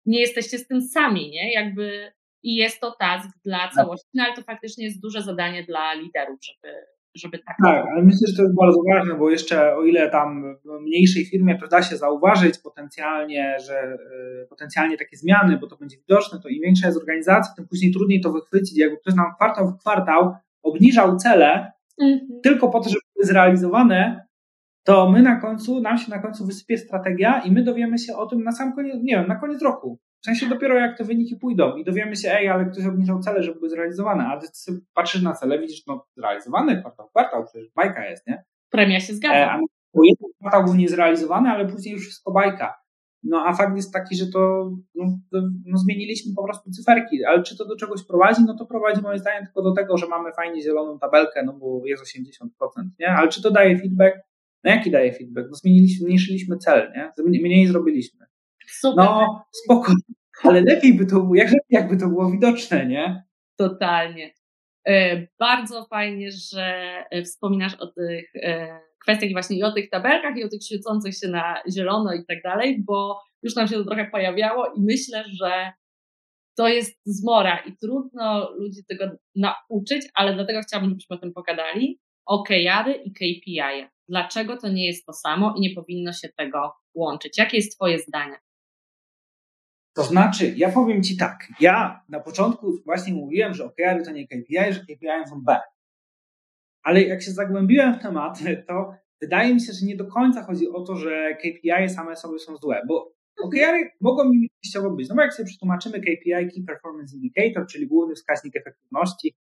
nie 0.07 0.21
jesteście 0.21 0.59
z 0.59 0.67
tym 0.67 0.83
sami, 0.83 1.31
nie? 1.31 1.53
Jakby 1.53 2.13
i 2.43 2.55
jest 2.55 2.81
to 2.81 2.97
task 3.01 3.29
dla 3.45 3.59
tak. 3.59 3.73
całości, 3.73 4.09
no 4.15 4.25
ale 4.25 4.35
to 4.35 4.43
faktycznie 4.43 4.85
jest 4.85 5.01
duże 5.01 5.23
zadanie 5.23 5.65
dla 5.65 5.95
liderów, 5.95 6.39
żeby, 6.43 6.75
żeby 7.15 7.39
tak. 7.39 7.57
Tak, 7.65 7.87
ale 7.93 8.03
myślę, 8.03 8.29
że 8.29 8.37
to 8.37 8.43
jest 8.43 8.55
bardzo 8.55 8.79
ważne, 8.93 9.15
bo 9.15 9.31
jeszcze 9.31 9.77
o 9.77 9.85
ile 9.85 10.11
tam 10.11 10.57
w 10.65 10.81
mniejszej 10.81 11.27
firmie 11.27 11.59
to 11.59 11.69
da 11.69 11.83
się 11.83 11.97
zauważyć 11.97 12.59
potencjalnie, 12.59 13.57
że 13.67 13.97
y, 14.45 14.47
potencjalnie 14.49 14.97
takie 14.97 15.17
zmiany, 15.17 15.59
bo 15.59 15.67
to 15.67 15.77
będzie 15.77 15.97
widoczne, 15.97 16.41
to 16.41 16.49
im 16.49 16.63
większa 16.63 16.87
jest 16.87 16.99
organizacja, 16.99 17.55
tym 17.57 17.69
później 17.69 17.93
trudniej 17.93 18.21
to 18.21 18.33
wychwycić. 18.33 18.79
Jakby 18.79 18.97
ktoś 18.97 19.15
nam 19.15 19.35
kwartał 19.35 19.69
w 19.69 19.79
kwartał 19.79 20.35
obniżał 20.63 21.17
cele 21.17 21.73
mhm. 22.01 22.41
tylko 22.43 22.69
po 22.69 22.81
to, 22.81 22.89
żeby 22.89 23.06
zrealizowane, 23.23 24.27
to 24.85 25.11
my 25.11 25.23
na 25.23 25.41
końcu, 25.41 25.81
nam 25.81 25.99
się 25.99 26.11
na 26.11 26.19
końcu 26.19 26.47
wysypie 26.47 26.79
strategia 26.79 27.41
i 27.41 27.53
my 27.53 27.63
dowiemy 27.63 27.99
się 27.99 28.17
o 28.17 28.27
tym 28.27 28.45
na 28.45 28.53
sam 28.53 28.73
koniec, 28.75 28.95
nie 29.03 29.17
wiem, 29.17 29.29
na 29.29 29.37
koniec 29.37 29.63
roku. 29.63 29.99
W 30.23 30.25
sensie 30.27 30.47
dopiero 30.47 30.75
jak 30.75 30.99
te 30.99 31.05
wyniki 31.05 31.37
pójdą 31.37 31.77
i 31.77 31.85
dowiemy 31.85 32.17
się, 32.17 32.33
ej, 32.33 32.49
ale 32.49 32.65
ktoś 32.65 32.87
obniżał 32.87 33.21
cele, 33.21 33.43
żeby 33.43 33.59
były 33.59 33.71
zrealizowane, 33.71 34.27
a 34.27 34.41
ty 34.41 34.47
sobie 34.53 34.79
patrzysz 34.95 35.23
na 35.23 35.33
cele, 35.33 35.59
widzisz, 35.59 35.87
no 35.87 36.07
zrealizowane, 36.17 36.81
kwartał, 36.81 37.09
kwartał, 37.09 37.45
przecież 37.45 37.69
bajka 37.75 38.05
jest, 38.05 38.27
nie? 38.27 38.45
Premia 38.71 39.01
się 39.01 39.15
zgadza. 39.15 39.37
E, 39.37 39.51
a 39.51 39.61
jeden 40.03 40.31
kwartał 40.41 40.65
był 40.65 40.75
niezrealizowany, 40.75 41.49
ale 41.49 41.67
później 41.69 41.95
już 41.95 42.03
wszystko 42.03 42.33
bajka. 42.33 42.86
No 43.29 43.45
a 43.47 43.53
fakt 43.53 43.77
jest 43.77 43.93
taki, 43.93 44.17
że 44.17 44.27
to, 44.27 44.71
no, 44.95 45.19
no, 45.67 45.79
zmieniliśmy 45.79 46.33
po 46.37 46.45
prostu 46.45 46.71
cyferki, 46.71 47.25
ale 47.25 47.43
czy 47.43 47.57
to 47.57 47.65
do 47.65 47.77
czegoś 47.77 48.03
prowadzi? 48.03 48.43
No 48.47 48.57
to 48.57 48.67
prowadzi 48.67 49.03
moim 49.03 49.19
zdaniem 49.19 49.45
tylko 49.45 49.63
do 49.63 49.73
tego, 49.73 49.97
że 49.97 50.07
mamy 50.07 50.33
fajnie 50.33 50.63
zieloną 50.63 50.99
tabelkę, 50.99 51.43
no 51.43 51.53
bo 51.53 51.87
jest 51.87 52.05
80%, 52.05 52.47
nie? 53.01 53.09
Ale 53.09 53.29
czy 53.29 53.43
to 53.43 53.51
daje 53.51 53.79
feedback? 53.79 54.17
No 54.65 54.71
jaki 54.71 54.91
daje 54.91 55.13
feedback? 55.13 55.49
No 55.51 55.57
zmieniliśmy, 55.57 56.05
zmniejszyliśmy 56.05 56.57
cel, 56.57 56.93
nie? 56.97 57.13
Mniej 57.25 57.67
zrobiliśmy. 57.67 58.27
Super. 58.67 59.05
No 59.05 59.45
spoko, 59.65 59.93
ale 60.43 60.61
lepiej 60.61 60.95
by 60.95 61.07
to 61.07 61.21
było, 61.21 61.35
jak 61.35 61.51
jakby 61.71 61.97
to 61.97 62.09
było 62.09 62.31
widoczne, 62.31 62.87
nie? 62.87 63.25
Totalnie. 63.57 64.31
E, 64.87 65.27
bardzo 65.39 65.85
fajnie, 65.85 66.31
że 66.33 66.75
e, 67.11 67.23
wspominasz 67.23 67.75
o 67.75 67.87
tych 67.87 68.37
e, 68.37 68.81
kwestiach 69.03 69.33
właśnie 69.33 69.59
i 69.59 69.63
o 69.63 69.73
tych 69.73 69.91
tabelkach 69.91 70.37
i 70.37 70.45
o 70.45 70.49
tych 70.49 70.65
świecących 70.65 71.19
się 71.19 71.29
na 71.29 71.63
zielono 71.75 72.15
i 72.15 72.25
tak 72.25 72.43
dalej, 72.43 72.83
bo 72.85 73.21
już 73.43 73.55
nam 73.55 73.69
się 73.69 73.75
to 73.75 73.85
trochę 73.85 74.11
pojawiało 74.11 74.73
i 74.77 74.81
myślę, 74.81 75.25
że 75.41 75.73
to 76.57 76.69
jest 76.69 77.01
zmora 77.05 77.59
i 77.59 77.77
trudno 77.77 78.51
ludzi 78.51 78.85
tego 78.89 79.11
nauczyć, 79.35 80.09
ale 80.15 80.35
dlatego 80.35 80.61
chciałabym, 80.61 80.91
żebyśmy 80.91 81.17
o 81.17 81.19
tym 81.19 81.33
pogadali. 81.33 82.01
OKR-y 82.27 82.95
i 83.05 83.13
KPI. 83.13 83.89
Dlaczego 84.09 84.57
to 84.57 84.69
nie 84.69 84.87
jest 84.87 85.07
to 85.07 85.13
samo 85.13 85.55
i 85.57 85.61
nie 85.61 85.75
powinno 85.75 86.13
się 86.13 86.29
tego 86.29 86.73
łączyć? 86.95 87.39
Jakie 87.39 87.57
jest 87.57 87.75
Twoje 87.75 87.99
zdanie? 87.99 88.37
To 89.95 90.03
znaczy, 90.03 90.55
ja 90.57 90.73
powiem 90.73 91.03
Ci 91.03 91.17
tak, 91.17 91.49
ja 91.61 92.05
na 92.09 92.21
początku 92.21 92.73
właśnie 92.85 93.13
mówiłem, 93.15 93.55
że 93.55 93.65
OKR 93.65 94.05
to 94.05 94.11
nie 94.11 94.27
KPI, 94.27 94.73
że 94.73 94.81
KPI 94.81 95.29
są 95.29 95.43
B. 95.45 95.61
Ale 96.87 97.03
jak 97.03 97.23
się 97.23 97.31
zagłębiłem 97.31 97.95
w 97.95 98.03
temat, 98.03 98.39
to 98.69 98.95
wydaje 99.21 99.55
mi 99.55 99.61
się, 99.61 99.73
że 99.73 99.87
nie 99.87 99.97
do 99.97 100.05
końca 100.05 100.43
chodzi 100.43 100.69
o 100.69 100.83
to, 100.83 100.97
że 100.97 101.35
KPI 101.35 101.89
same 101.89 102.17
sobie 102.17 102.39
są 102.39 102.57
złe, 102.57 102.83
bo 102.89 103.13
OKR 103.43 103.91
mogą 104.01 104.25
mi 104.25 104.51
częściowo 104.63 104.91
być. 104.91 105.09
No 105.09 105.15
bo 105.15 105.23
jak 105.23 105.35
sobie 105.35 105.47
przetłumaczymy 105.47 106.01
KPI, 106.01 106.49
Key 106.55 106.65
Performance 106.67 107.17
Indicator, 107.17 107.67
czyli 107.67 107.87
główny 107.87 108.15
wskaźnik 108.15 108.57
efektywności, 108.57 109.35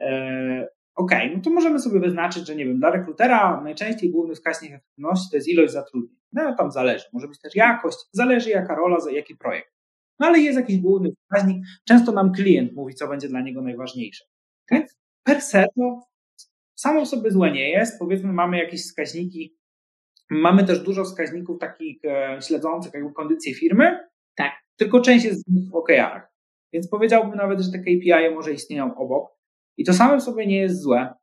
e, 0.00 0.68
OK, 0.94 1.10
no 1.34 1.42
to 1.42 1.50
możemy 1.50 1.78
sobie 1.78 2.00
wyznaczyć, 2.00 2.46
że 2.46 2.56
nie 2.56 2.64
wiem, 2.64 2.78
dla 2.78 2.90
rekrutera 2.90 3.60
najczęściej 3.64 4.10
główny 4.10 4.34
wskaźnik 4.34 4.72
efektywności 4.72 5.30
to 5.30 5.36
jest 5.36 5.48
ilość 5.48 5.72
zatrudnień. 5.72 6.16
No 6.32 6.56
tam 6.56 6.70
zależy, 6.70 7.04
może 7.12 7.28
być 7.28 7.40
też 7.40 7.54
jakość, 7.54 7.98
zależy 8.12 8.50
jaka 8.50 8.74
rola, 8.74 8.96
jaki 9.12 9.36
projekt. 9.36 9.72
No 10.18 10.26
ale 10.26 10.38
jest 10.38 10.58
jakiś 10.58 10.78
główny 10.78 11.10
wskaźnik, 11.12 11.64
często 11.88 12.12
nam 12.12 12.32
klient 12.32 12.72
mówi, 12.72 12.94
co 12.94 13.08
będzie 13.08 13.28
dla 13.28 13.40
niego 13.40 13.62
najważniejsze. 13.62 14.24
Więc 14.70 14.96
per 15.24 15.40
se 15.40 15.66
to 15.76 16.13
samo 16.74 17.06
sobie 17.06 17.30
złe 17.30 17.52
nie 17.52 17.70
jest. 17.70 17.98
Powiedzmy, 17.98 18.32
mamy 18.32 18.58
jakieś 18.58 18.82
wskaźniki, 18.82 19.56
mamy 20.30 20.64
też 20.64 20.82
dużo 20.82 21.04
wskaźników 21.04 21.58
takich 21.58 22.04
e, 22.04 22.38
śledzących 22.42 22.94
jakby 22.94 23.12
kondycję 23.12 23.54
firmy, 23.54 23.98
tak. 24.36 24.52
tylko 24.76 25.00
część 25.00 25.24
jest 25.24 25.40
z 25.40 25.48
nich 25.48 25.70
w 25.70 25.74
OKR-ach. 25.74 26.32
Więc 26.72 26.88
powiedziałbym 26.88 27.36
nawet, 27.36 27.60
że 27.60 27.72
te 27.72 27.78
KPI 27.78 28.34
może 28.34 28.52
istnieją 28.52 28.94
obok. 28.94 29.30
I 29.76 29.84
to 29.84 29.92
samo 29.92 30.20
sobie 30.20 30.46
nie 30.46 30.60
jest 30.60 30.82
złe. 30.82 31.14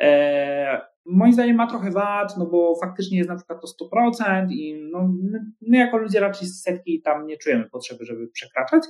E, 0.00 0.80
moim 1.06 1.32
zdaniem 1.32 1.56
ma 1.56 1.66
trochę 1.66 1.90
wad, 1.90 2.36
no 2.38 2.46
bo 2.46 2.76
faktycznie 2.80 3.18
jest 3.18 3.30
na 3.30 3.36
przykład 3.36 3.60
to 3.60 3.86
100% 3.86 4.52
i 4.52 4.88
no, 4.92 5.08
my, 5.22 5.38
my 5.60 5.76
jako 5.76 5.96
ludzie 5.96 6.20
raczej 6.20 6.48
setki 6.48 7.02
tam 7.02 7.26
nie 7.26 7.36
czujemy 7.36 7.70
potrzeby, 7.70 8.04
żeby 8.04 8.28
przekraczać. 8.28 8.82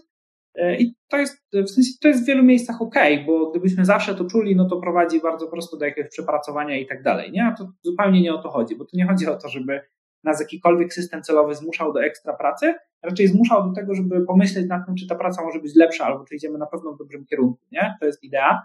E, 0.54 0.76
I 0.76 0.94
to 1.08 1.16
jest, 1.16 1.46
w 1.52 1.70
sensie, 1.70 1.92
to 2.00 2.08
jest 2.08 2.22
w 2.22 2.26
wielu 2.26 2.44
miejscach 2.44 2.82
ok, 2.82 2.94
bo 3.26 3.50
gdybyśmy 3.50 3.84
zawsze 3.84 4.14
to 4.14 4.24
czuli, 4.24 4.56
no 4.56 4.68
to 4.68 4.80
prowadzi 4.80 5.20
bardzo 5.20 5.48
prosto 5.48 5.76
do 5.76 5.84
jakiegoś 5.84 6.10
przepracowania 6.10 6.78
i 6.78 6.86
tak 6.86 7.02
dalej, 7.02 7.32
nie? 7.32 7.44
A 7.44 7.54
to 7.54 7.72
zupełnie 7.82 8.22
nie 8.22 8.34
o 8.34 8.42
to 8.42 8.50
chodzi, 8.50 8.76
bo 8.76 8.84
to 8.84 8.90
nie 8.96 9.06
chodzi 9.06 9.26
o 9.26 9.36
to, 9.36 9.48
żeby 9.48 9.80
nas 10.24 10.40
jakikolwiek 10.40 10.94
system 10.94 11.22
celowy 11.22 11.54
zmuszał 11.54 11.92
do 11.92 12.04
ekstra 12.04 12.36
pracy, 12.36 12.74
raczej 13.02 13.28
zmuszał 13.28 13.68
do 13.68 13.74
tego, 13.74 13.94
żeby 13.94 14.26
pomyśleć 14.26 14.68
nad 14.68 14.86
tym, 14.86 14.94
czy 14.94 15.06
ta 15.06 15.14
praca 15.14 15.44
może 15.44 15.60
być 15.60 15.76
lepsza, 15.76 16.04
albo 16.04 16.24
czy 16.24 16.34
idziemy 16.34 16.58
na 16.58 16.66
pewno 16.66 16.92
w 16.92 16.98
dobrym 16.98 17.26
kierunku, 17.26 17.60
nie? 17.72 17.94
To 18.00 18.06
jest 18.06 18.24
idea. 18.24 18.62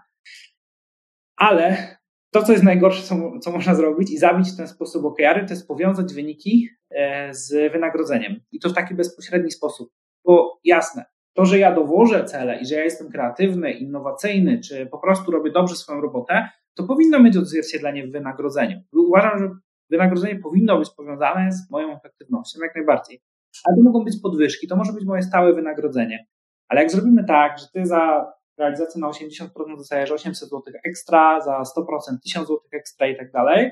Ale 1.36 1.96
to, 2.30 2.42
co 2.42 2.52
jest 2.52 2.64
najgorsze, 2.64 3.02
co, 3.02 3.38
co 3.38 3.52
można 3.52 3.74
zrobić 3.74 4.10
i 4.10 4.18
zabić 4.18 4.52
w 4.52 4.56
ten 4.56 4.68
sposób 4.68 5.04
OKR-y, 5.04 5.46
to 5.46 5.54
jest 5.54 5.68
powiązać 5.68 6.14
wyniki 6.14 6.68
e, 6.90 7.34
z 7.34 7.72
wynagrodzeniem. 7.72 8.40
I 8.52 8.60
to 8.60 8.68
w 8.68 8.74
taki 8.74 8.94
bezpośredni 8.94 9.50
sposób. 9.50 9.92
Bo 10.24 10.60
jasne, 10.64 11.04
to, 11.36 11.44
że 11.44 11.58
ja 11.58 11.74
dowożę 11.74 12.24
cele 12.24 12.60
i 12.60 12.66
że 12.66 12.74
ja 12.74 12.84
jestem 12.84 13.10
kreatywny, 13.10 13.72
innowacyjny, 13.72 14.60
czy 14.60 14.86
po 14.86 14.98
prostu 14.98 15.30
robię 15.30 15.50
dobrze 15.50 15.74
swoją 15.76 16.00
robotę, 16.00 16.48
to 16.74 16.84
powinno 16.84 17.20
mieć 17.20 17.36
odzwierciedlenie 17.36 18.06
w 18.06 18.12
wynagrodzeniu. 18.12 18.80
Uważam, 18.92 19.38
że 19.38 19.48
wynagrodzenie 19.90 20.38
powinno 20.38 20.78
być 20.78 20.90
powiązane 20.90 21.52
z 21.52 21.70
moją 21.70 21.96
efektywnością 21.96 22.60
jak 22.62 22.74
najbardziej. 22.74 23.20
Ale 23.64 23.76
to 23.76 23.82
mogą 23.82 24.04
być 24.04 24.20
podwyżki, 24.22 24.68
to 24.68 24.76
może 24.76 24.92
być 24.92 25.04
moje 25.04 25.22
stałe 25.22 25.54
wynagrodzenie. 25.54 26.26
Ale 26.68 26.80
jak 26.80 26.90
zrobimy 26.90 27.24
tak, 27.24 27.58
że 27.58 27.66
ty 27.72 27.86
za 27.86 28.32
realizację 28.58 29.00
na 29.00 29.08
80% 29.08 29.48
dostajesz 29.76 30.10
800 30.10 30.48
zł 30.48 30.62
ekstra, 30.84 31.40
za 31.40 31.62
100% 31.62 32.18
1000 32.22 32.48
zł 32.48 32.60
ekstra 32.72 33.06
i 33.06 33.16
tak 33.16 33.32
dalej, 33.32 33.70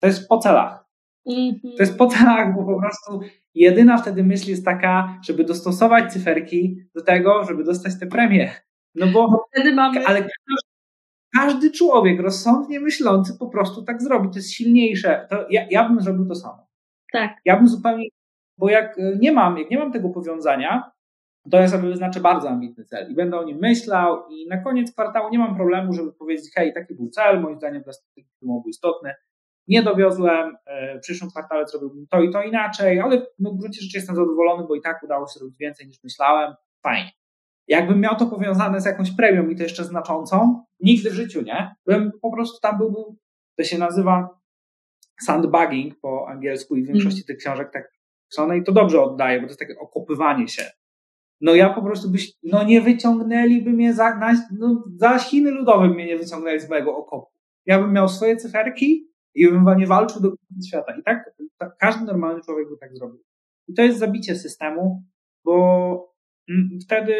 to 0.00 0.06
jest 0.06 0.28
po 0.28 0.38
celach. 0.38 0.83
To 1.76 1.82
jest 1.82 1.98
po 1.98 2.06
celach, 2.06 2.54
bo 2.54 2.64
po 2.64 2.80
prostu 2.80 3.20
jedyna 3.54 3.98
wtedy 3.98 4.24
myśl 4.24 4.50
jest 4.50 4.64
taka, 4.64 5.20
żeby 5.24 5.44
dostosować 5.44 6.12
cyferki 6.12 6.76
do 6.94 7.02
tego, 7.02 7.44
żeby 7.44 7.64
dostać 7.64 8.00
te 8.00 8.06
premie. 8.06 8.50
No 8.94 9.06
bo 9.06 9.46
wtedy 9.52 9.74
mamy. 9.74 10.06
Ale 10.06 10.28
każdy 11.36 11.70
człowiek 11.70 12.20
rozsądnie 12.20 12.80
myślący 12.80 13.38
po 13.38 13.48
prostu 13.48 13.82
tak 13.82 14.02
zrobi. 14.02 14.30
To 14.30 14.36
jest 14.36 14.52
silniejsze. 14.52 15.26
To 15.30 15.46
ja, 15.50 15.66
ja 15.70 15.88
bym 15.88 16.00
zrobił 16.00 16.26
to 16.26 16.34
samo. 16.34 16.66
Tak. 17.12 17.36
Ja 17.44 17.56
bym 17.56 17.68
zupełnie, 17.68 18.08
bo 18.58 18.70
jak 18.70 18.96
nie 19.20 19.32
mam, 19.32 19.58
jak 19.58 19.70
nie 19.70 19.78
mam 19.78 19.92
tego 19.92 20.10
powiązania, 20.10 20.90
to 21.50 21.60
ja 21.60 21.68
sobie 21.68 21.88
wyznaczę 21.88 22.20
bardzo 22.20 22.48
ambitny 22.48 22.84
cel 22.84 23.10
i 23.10 23.14
będę 23.14 23.38
o 23.38 23.44
nim 23.44 23.58
myślał 23.58 24.28
i 24.28 24.48
na 24.48 24.58
koniec 24.58 24.92
kwartału 24.92 25.30
nie 25.30 25.38
mam 25.38 25.56
problemu, 25.56 25.92
żeby 25.92 26.12
powiedzieć, 26.12 26.52
hej, 26.54 26.72
taki 26.74 26.94
był 26.94 27.08
cel, 27.08 27.40
moim 27.40 27.56
zdaniem 27.56 27.82
dla 27.82 27.92
strategii 27.92 28.30
był 28.42 28.64
istotny, 28.68 29.14
nie 29.68 29.82
dowiozłem, 29.82 30.56
e, 30.66 30.98
w 30.98 31.00
przyszłym 31.00 31.30
kwartale 31.30 31.66
zrobiłbym 31.66 32.06
to 32.06 32.22
i 32.22 32.30
to 32.30 32.42
inaczej, 32.42 33.00
ale 33.00 33.26
no, 33.38 33.50
w 33.50 33.58
gruncie 33.58 33.82
rzeczy 33.82 33.98
jestem 33.98 34.16
zadowolony, 34.16 34.66
bo 34.68 34.74
i 34.74 34.80
tak 34.80 35.02
udało 35.02 35.26
się 35.26 35.38
zrobić 35.38 35.58
więcej 35.58 35.86
niż 35.86 36.02
myślałem, 36.04 36.54
fajnie. 36.82 37.10
Jakbym 37.68 38.00
miał 38.00 38.16
to 38.16 38.26
powiązane 38.26 38.80
z 38.80 38.84
jakąś 38.84 39.16
premią 39.16 39.48
i 39.48 39.56
to 39.56 39.62
jeszcze 39.62 39.84
znaczącą, 39.84 40.64
nigdy 40.80 41.10
w 41.10 41.14
życiu 41.14 41.42
nie, 41.42 41.74
bym 41.86 42.12
po 42.22 42.32
prostu 42.32 42.60
tam 42.60 42.78
był, 42.78 43.16
to 43.56 43.64
się 43.64 43.78
nazywa 43.78 44.40
sandbagging 45.20 46.00
po 46.00 46.28
angielsku 46.28 46.76
i 46.76 46.82
w 46.82 46.86
większości 46.86 47.20
mm. 47.20 47.26
tych 47.26 47.36
książek 47.36 47.70
tak 47.72 47.92
pisane 48.30 48.58
i 48.58 48.64
to 48.64 48.72
dobrze 48.72 49.02
oddaje, 49.02 49.40
bo 49.40 49.46
to 49.46 49.50
jest 49.50 49.60
takie 49.60 49.78
okopywanie 49.78 50.48
się 50.48 50.64
no 51.44 51.54
ja 51.54 51.74
po 51.74 51.82
prostu 51.82 52.10
byś, 52.10 52.32
no 52.42 52.64
nie 52.64 52.80
wyciągnęliby 52.80 53.70
mnie 53.70 53.94
za, 53.94 54.14
na, 54.14 54.46
no, 54.58 54.84
za 54.96 55.18
Chiny 55.18 55.50
ludowe 55.50 55.88
mnie 55.88 56.06
nie 56.06 56.18
wyciągnęli 56.18 56.60
z 56.60 56.70
mojego 56.70 56.96
okopu. 56.96 57.32
Ja 57.66 57.78
bym 57.78 57.92
miał 57.92 58.08
swoje 58.08 58.36
cyferki 58.36 59.08
i 59.34 59.48
bym 59.48 59.64
nie 59.78 59.86
walczył 59.86 60.22
do 60.22 60.28
końca 60.28 60.68
świata. 60.68 60.94
I 61.00 61.02
tak, 61.02 61.30
tak, 61.58 61.76
każdy 61.78 62.04
normalny 62.04 62.40
człowiek 62.40 62.68
by 62.68 62.76
tak 62.76 62.96
zrobił. 62.96 63.24
I 63.68 63.74
to 63.74 63.82
jest 63.82 63.98
zabicie 63.98 64.34
systemu, 64.34 65.04
bo 65.44 66.14
wtedy 66.84 67.14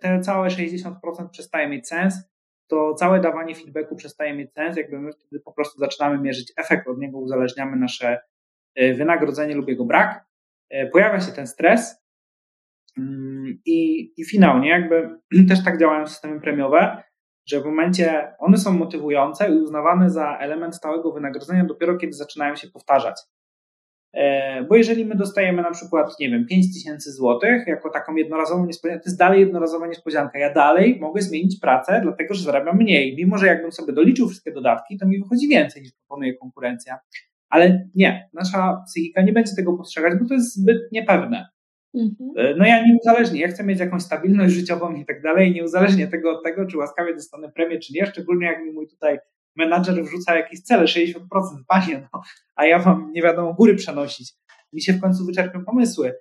te 0.00 0.20
całe 0.20 0.48
60% 0.48 0.94
przestaje 1.30 1.68
mieć 1.68 1.88
sens, 1.88 2.14
to 2.66 2.94
całe 2.94 3.20
dawanie 3.20 3.54
feedbacku 3.54 3.96
przestaje 3.96 4.34
mieć 4.34 4.52
sens, 4.52 4.76
jakby 4.76 5.00
my 5.00 5.12
wtedy 5.12 5.40
po 5.40 5.52
prostu 5.52 5.78
zaczynamy 5.78 6.18
mierzyć 6.18 6.52
efekt, 6.56 6.88
od 6.88 6.98
niego 6.98 7.18
uzależniamy 7.18 7.76
nasze 7.76 8.20
e, 8.74 8.94
wynagrodzenie 8.94 9.54
lub 9.54 9.68
jego 9.68 9.84
brak. 9.84 10.24
E, 10.70 10.86
pojawia 10.86 11.20
się 11.20 11.32
ten 11.32 11.46
stres, 11.46 12.02
Mm, 12.98 13.58
I, 13.66 14.12
I 14.16 14.24
finalnie 14.24 14.68
jakby 14.68 15.18
też 15.48 15.64
tak 15.64 15.80
działają 15.80 16.06
systemy 16.06 16.40
premiowe, 16.40 17.02
że 17.46 17.60
w 17.60 17.64
momencie 17.64 18.34
one 18.38 18.56
są 18.58 18.72
motywujące 18.72 19.50
i 19.50 19.62
uznawane 19.62 20.10
za 20.10 20.38
element 20.38 20.76
stałego 20.76 21.12
wynagrodzenia 21.12 21.64
dopiero 21.64 21.96
kiedy 21.96 22.12
zaczynają 22.12 22.56
się 22.56 22.68
powtarzać. 22.68 23.16
E, 24.12 24.62
bo 24.64 24.76
jeżeli 24.76 25.04
my 25.04 25.14
dostajemy 25.14 25.62
na 25.62 25.70
przykład, 25.70 26.20
nie 26.20 26.30
wiem, 26.30 26.46
5 26.46 26.74
tysięcy 26.74 27.12
złotych 27.12 27.66
jako 27.66 27.90
taką 27.90 28.14
jednorazową 28.14 28.66
niespodziankę, 28.66 29.02
to 29.02 29.10
jest 29.10 29.18
dalej 29.18 29.40
jednorazowa 29.40 29.86
niespodzianka. 29.86 30.38
Ja 30.38 30.52
dalej 30.54 30.98
mogę 31.00 31.22
zmienić 31.22 31.60
pracę, 31.60 32.00
dlatego 32.02 32.34
że 32.34 32.42
zarabiam 32.42 32.76
mniej. 32.76 33.16
Mimo, 33.16 33.38
że 33.38 33.46
jakbym 33.46 33.72
sobie 33.72 33.92
doliczył 33.92 34.28
wszystkie 34.28 34.52
dodatki, 34.52 34.98
to 34.98 35.06
mi 35.06 35.18
wychodzi 35.18 35.48
więcej 35.48 35.82
niż 35.82 35.92
proponuje 35.92 36.34
konkurencja. 36.34 36.98
Ale 37.48 37.88
nie, 37.94 38.28
nasza 38.32 38.82
psychika 38.86 39.22
nie 39.22 39.32
będzie 39.32 39.52
tego 39.56 39.76
postrzegać, 39.76 40.18
bo 40.20 40.28
to 40.28 40.34
jest 40.34 40.56
zbyt 40.56 40.92
niepewne. 40.92 41.48
Mhm. 41.94 42.30
E, 42.36 42.54
no 42.56 42.66
ja 42.66 42.84
niezależnie, 42.86 43.40
ja 43.40 43.48
chcę 43.48 43.64
mieć 43.64 43.80
jakąś 43.80 44.02
stabilność 44.02 44.54
życiową 44.54 44.94
i 44.94 45.04
tak 45.04 45.22
dalej, 45.22 45.52
niezależnie 45.52 46.08
tego 46.08 46.38
od 46.38 46.44
tego, 46.44 46.66
czy 46.66 46.78
łaskawie 46.78 47.14
dostanę 47.14 47.52
premię, 47.52 47.78
czy 47.78 47.92
nie, 47.92 48.06
szczególnie 48.06 48.46
jak 48.46 48.64
mi 48.64 48.72
mój 48.72 48.88
tutaj 48.88 49.18
menadżer 49.56 50.04
wrzuca 50.04 50.36
jakieś 50.36 50.62
cele, 50.62 50.84
60%, 50.84 51.10
panie, 51.68 52.08
no, 52.12 52.22
a 52.56 52.66
ja 52.66 52.78
mam 52.78 53.12
nie 53.12 53.22
wiadomo 53.22 53.54
góry 53.54 53.74
przenosić. 53.74 54.32
Mi 54.72 54.82
się 54.82 54.92
w 54.92 55.00
końcu 55.00 55.26
wyczerpią 55.26 55.64
pomysły. 55.64 56.14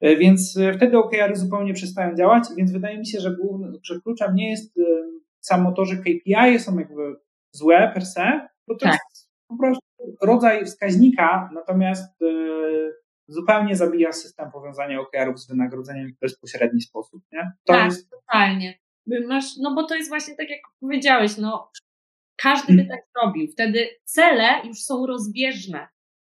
E, 0.00 0.16
więc 0.16 0.56
e, 0.56 0.72
wtedy 0.72 0.98
OKR-y 0.98 1.36
zupełnie 1.36 1.74
przestają 1.74 2.16
działać, 2.16 2.44
więc 2.56 2.72
wydaje 2.72 2.98
mi 2.98 3.06
się, 3.06 3.20
że, 3.20 3.36
główny, 3.36 3.78
że 3.82 4.00
kluczem 4.00 4.34
nie 4.34 4.50
jest 4.50 4.74
samo 5.40 5.72
to, 5.72 5.84
że 5.84 5.96
KPI 5.96 6.58
są 6.58 6.78
jakby 6.78 7.16
złe 7.52 7.90
per 7.94 8.06
se, 8.06 8.48
bo 8.68 8.74
to 8.74 8.86
tak. 8.86 8.92
jest 8.92 9.30
po 9.48 9.56
prostu 9.56 9.82
rodzaj 10.22 10.64
wskaźnika, 10.64 11.50
natomiast 11.54 12.18
zupełnie 13.32 13.76
zabija 13.76 14.12
system 14.12 14.50
powiązania 14.50 15.00
OKR-ów 15.00 15.40
z 15.40 15.48
wynagrodzeniem 15.48 16.12
w 16.12 16.18
bezpośredni 16.18 16.80
sposób. 16.80 17.22
Nie? 17.32 17.52
To 17.64 17.72
tak, 17.72 17.84
jest... 17.84 18.10
totalnie. 18.10 18.78
Masz, 19.28 19.44
no 19.60 19.74
bo 19.74 19.84
to 19.84 19.94
jest 19.94 20.08
właśnie 20.08 20.36
tak, 20.36 20.50
jak 20.50 20.60
powiedziałeś, 20.80 21.36
no 21.36 21.70
każdy 22.36 22.74
by 22.74 22.84
tak 22.84 23.00
robił. 23.22 23.48
Wtedy 23.52 23.88
cele 24.04 24.66
już 24.66 24.78
są 24.78 25.06
rozbieżne, 25.06 25.88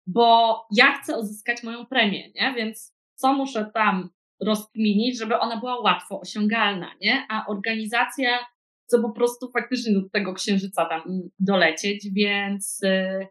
bo 0.06 0.56
ja 0.70 0.92
chcę 0.92 1.18
uzyskać 1.18 1.62
moją 1.62 1.86
premię, 1.86 2.30
nie? 2.34 2.54
Więc 2.56 2.94
co 3.14 3.32
muszę 3.32 3.70
tam 3.74 4.10
rozkminić, 4.40 5.18
żeby 5.18 5.38
ona 5.38 5.60
była 5.60 5.80
łatwo 5.80 6.20
osiągalna, 6.20 6.94
nie? 7.00 7.26
A 7.30 7.46
organizacja 7.46 8.38
chce 8.86 9.02
po 9.02 9.10
prostu 9.10 9.50
faktycznie 9.50 9.94
do 9.94 10.08
tego 10.08 10.34
księżyca 10.34 10.84
tam 10.84 11.02
dolecieć, 11.38 12.08
więc, 12.12 12.82
y, 12.82 13.26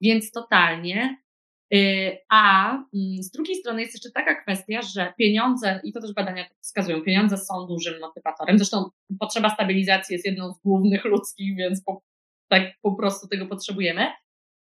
więc 0.00 0.30
totalnie. 0.30 1.23
Y, 1.74 2.18
a 2.28 2.70
mm, 2.72 3.22
z 3.22 3.30
drugiej 3.30 3.56
strony 3.56 3.80
jest 3.80 3.94
jeszcze 3.94 4.10
taka 4.10 4.42
kwestia, 4.42 4.82
że 4.82 5.12
pieniądze, 5.18 5.80
i 5.84 5.92
to 5.92 6.00
też 6.00 6.12
badania 6.14 6.44
wskazują, 6.60 7.02
pieniądze 7.02 7.36
są 7.38 7.66
dużym 7.66 8.00
motywatorem. 8.00 8.58
Zresztą 8.58 8.90
potrzeba 9.20 9.50
stabilizacji 9.50 10.12
jest 10.12 10.26
jedną 10.26 10.52
z 10.52 10.60
głównych 10.60 11.04
ludzkich, 11.04 11.56
więc 11.56 11.84
po, 11.84 12.02
tak 12.48 12.62
po 12.82 12.94
prostu 12.94 13.28
tego 13.28 13.46
potrzebujemy. 13.46 14.06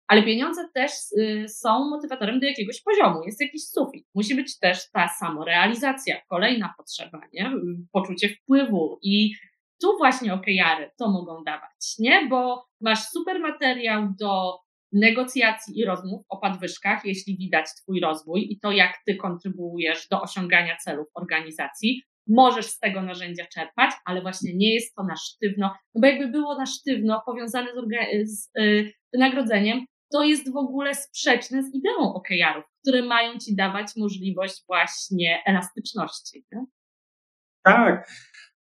Ale 0.08 0.22
pieniądze 0.22 0.68
też 0.74 0.90
y, 1.18 1.48
są 1.48 1.90
motywatorem 1.90 2.40
do 2.40 2.46
jakiegoś 2.46 2.82
poziomu. 2.82 3.22
Jest 3.26 3.40
jakiś 3.40 3.68
sufit. 3.68 4.06
Musi 4.14 4.34
być 4.34 4.58
też 4.58 4.90
ta 4.90 5.08
samorealizacja, 5.08 6.20
kolejna 6.28 6.74
potrzeba, 6.76 7.20
nie? 7.32 7.52
poczucie 7.92 8.28
wpływu. 8.28 8.98
I 9.02 9.34
tu 9.82 9.96
właśnie 9.98 10.34
okejary 10.34 10.90
to 10.98 11.10
mogą 11.10 11.44
dawać, 11.44 11.94
nie? 11.98 12.26
Bo 12.30 12.66
masz 12.80 13.04
super 13.04 13.40
materiał 13.40 14.08
do 14.20 14.58
negocjacji 14.92 15.78
i 15.78 15.84
rozmów 15.84 16.22
o 16.28 16.38
podwyżkach, 16.38 17.04
jeśli 17.04 17.36
widać 17.36 17.66
Twój 17.82 18.00
rozwój 18.00 18.52
i 18.52 18.60
to, 18.60 18.72
jak 18.72 18.92
Ty 19.06 19.16
kontrybuujesz 19.16 20.08
do 20.08 20.22
osiągania 20.22 20.76
celów 20.76 21.06
organizacji. 21.14 22.02
Możesz 22.28 22.66
z 22.66 22.78
tego 22.78 23.02
narzędzia 23.02 23.46
czerpać, 23.54 23.90
ale 24.04 24.22
właśnie 24.22 24.56
nie 24.56 24.74
jest 24.74 24.94
to 24.94 25.02
na 25.02 25.14
sztywno, 25.16 25.74
no 25.94 26.00
bo 26.00 26.06
jakby 26.06 26.28
było 26.28 26.58
na 26.58 26.66
sztywno 26.66 27.22
powiązane 27.26 27.68
z, 28.24 28.40
z 28.40 28.50
yy, 28.56 28.92
wynagrodzeniem, 29.12 29.86
to 30.12 30.24
jest 30.24 30.52
w 30.52 30.56
ogóle 30.56 30.94
sprzeczne 30.94 31.62
z 31.62 31.74
ideą 31.74 32.14
OKR-ów, 32.14 32.64
które 32.82 33.02
mają 33.02 33.38
Ci 33.38 33.56
dawać 33.56 33.86
możliwość 33.96 34.54
właśnie 34.66 35.42
elastyczności. 35.46 36.44
Nie? 36.52 36.64
Tak, 37.64 38.10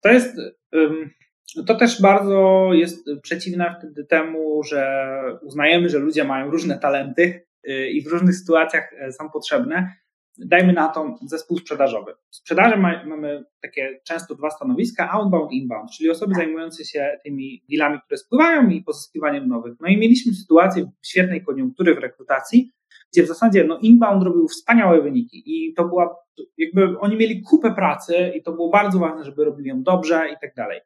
to 0.04 0.10
jest. 0.10 0.38
To 1.68 1.76
też 1.76 2.02
bardzo 2.02 2.70
jest 2.74 3.10
przeciwne 3.22 3.76
wtedy 3.80 4.06
temu, 4.06 4.64
że 4.64 5.12
uznajemy, 5.42 5.90
że 5.90 6.00
ludzie 6.00 6.24
mają 6.24 6.52
różne 6.52 6.80
talenty 6.80 7.46
y, 7.70 7.90
i 7.90 8.02
w 8.02 8.08
różnych 8.08 8.36
sytuacjach 8.36 8.94
e, 8.94 9.12
są 9.12 9.30
potrzebne. 9.30 9.96
Dajmy 10.38 10.74
na 10.74 10.88
to 10.88 11.16
zespół 11.26 11.58
sprzedażowy. 11.58 12.14
W 12.30 12.36
sprzedaży 12.36 12.78
mamy 13.06 13.44
takie 13.62 14.00
często 14.04 14.36
dwa 14.36 14.50
stanowiska, 14.50 15.12
outbound 15.12 15.52
i 15.52 15.58
inbound, 15.58 15.92
czyli 15.92 16.10
osoby 16.10 16.36
zajmujące 16.36 16.86
się 16.86 17.20
tymi 17.24 17.64
dealami, 17.70 18.00
które 18.06 18.18
spływają 18.18 18.70
i 18.70 18.84
pozyskiwaniem 18.84 19.48
nowych. 19.48 19.74
No 19.80 19.88
i 19.88 19.98
mieliśmy 19.98 20.34
sytuację 20.34 20.92
świetnej 21.02 21.44
koniunktury 21.44 21.96
w 21.96 21.98
rekrutacji, 21.98 22.72
gdzie 23.14 23.24
w 23.24 23.28
zasadzie 23.28 23.64
no, 23.64 23.78
inbound 23.78 24.24
robił 24.24 24.48
wspaniałe 24.48 25.02
wyniki 25.02 25.44
i 25.46 25.74
to 25.74 25.86
była, 25.86 26.16
jakby 26.58 27.00
oni 27.00 27.18
mieli 27.18 27.42
kupę 27.42 27.76
pracy 27.76 28.32
i 28.36 28.44
to 28.44 28.52
było 28.52 28.70
bardzo 28.70 29.00
ważne, 29.00 29.24
żeby 29.24 29.46
robili 29.46 29.70
ją 29.70 29.84
dobrze 29.84 30.30
i 30.34 30.36
tak 30.42 30.56
dalej. 30.56 30.82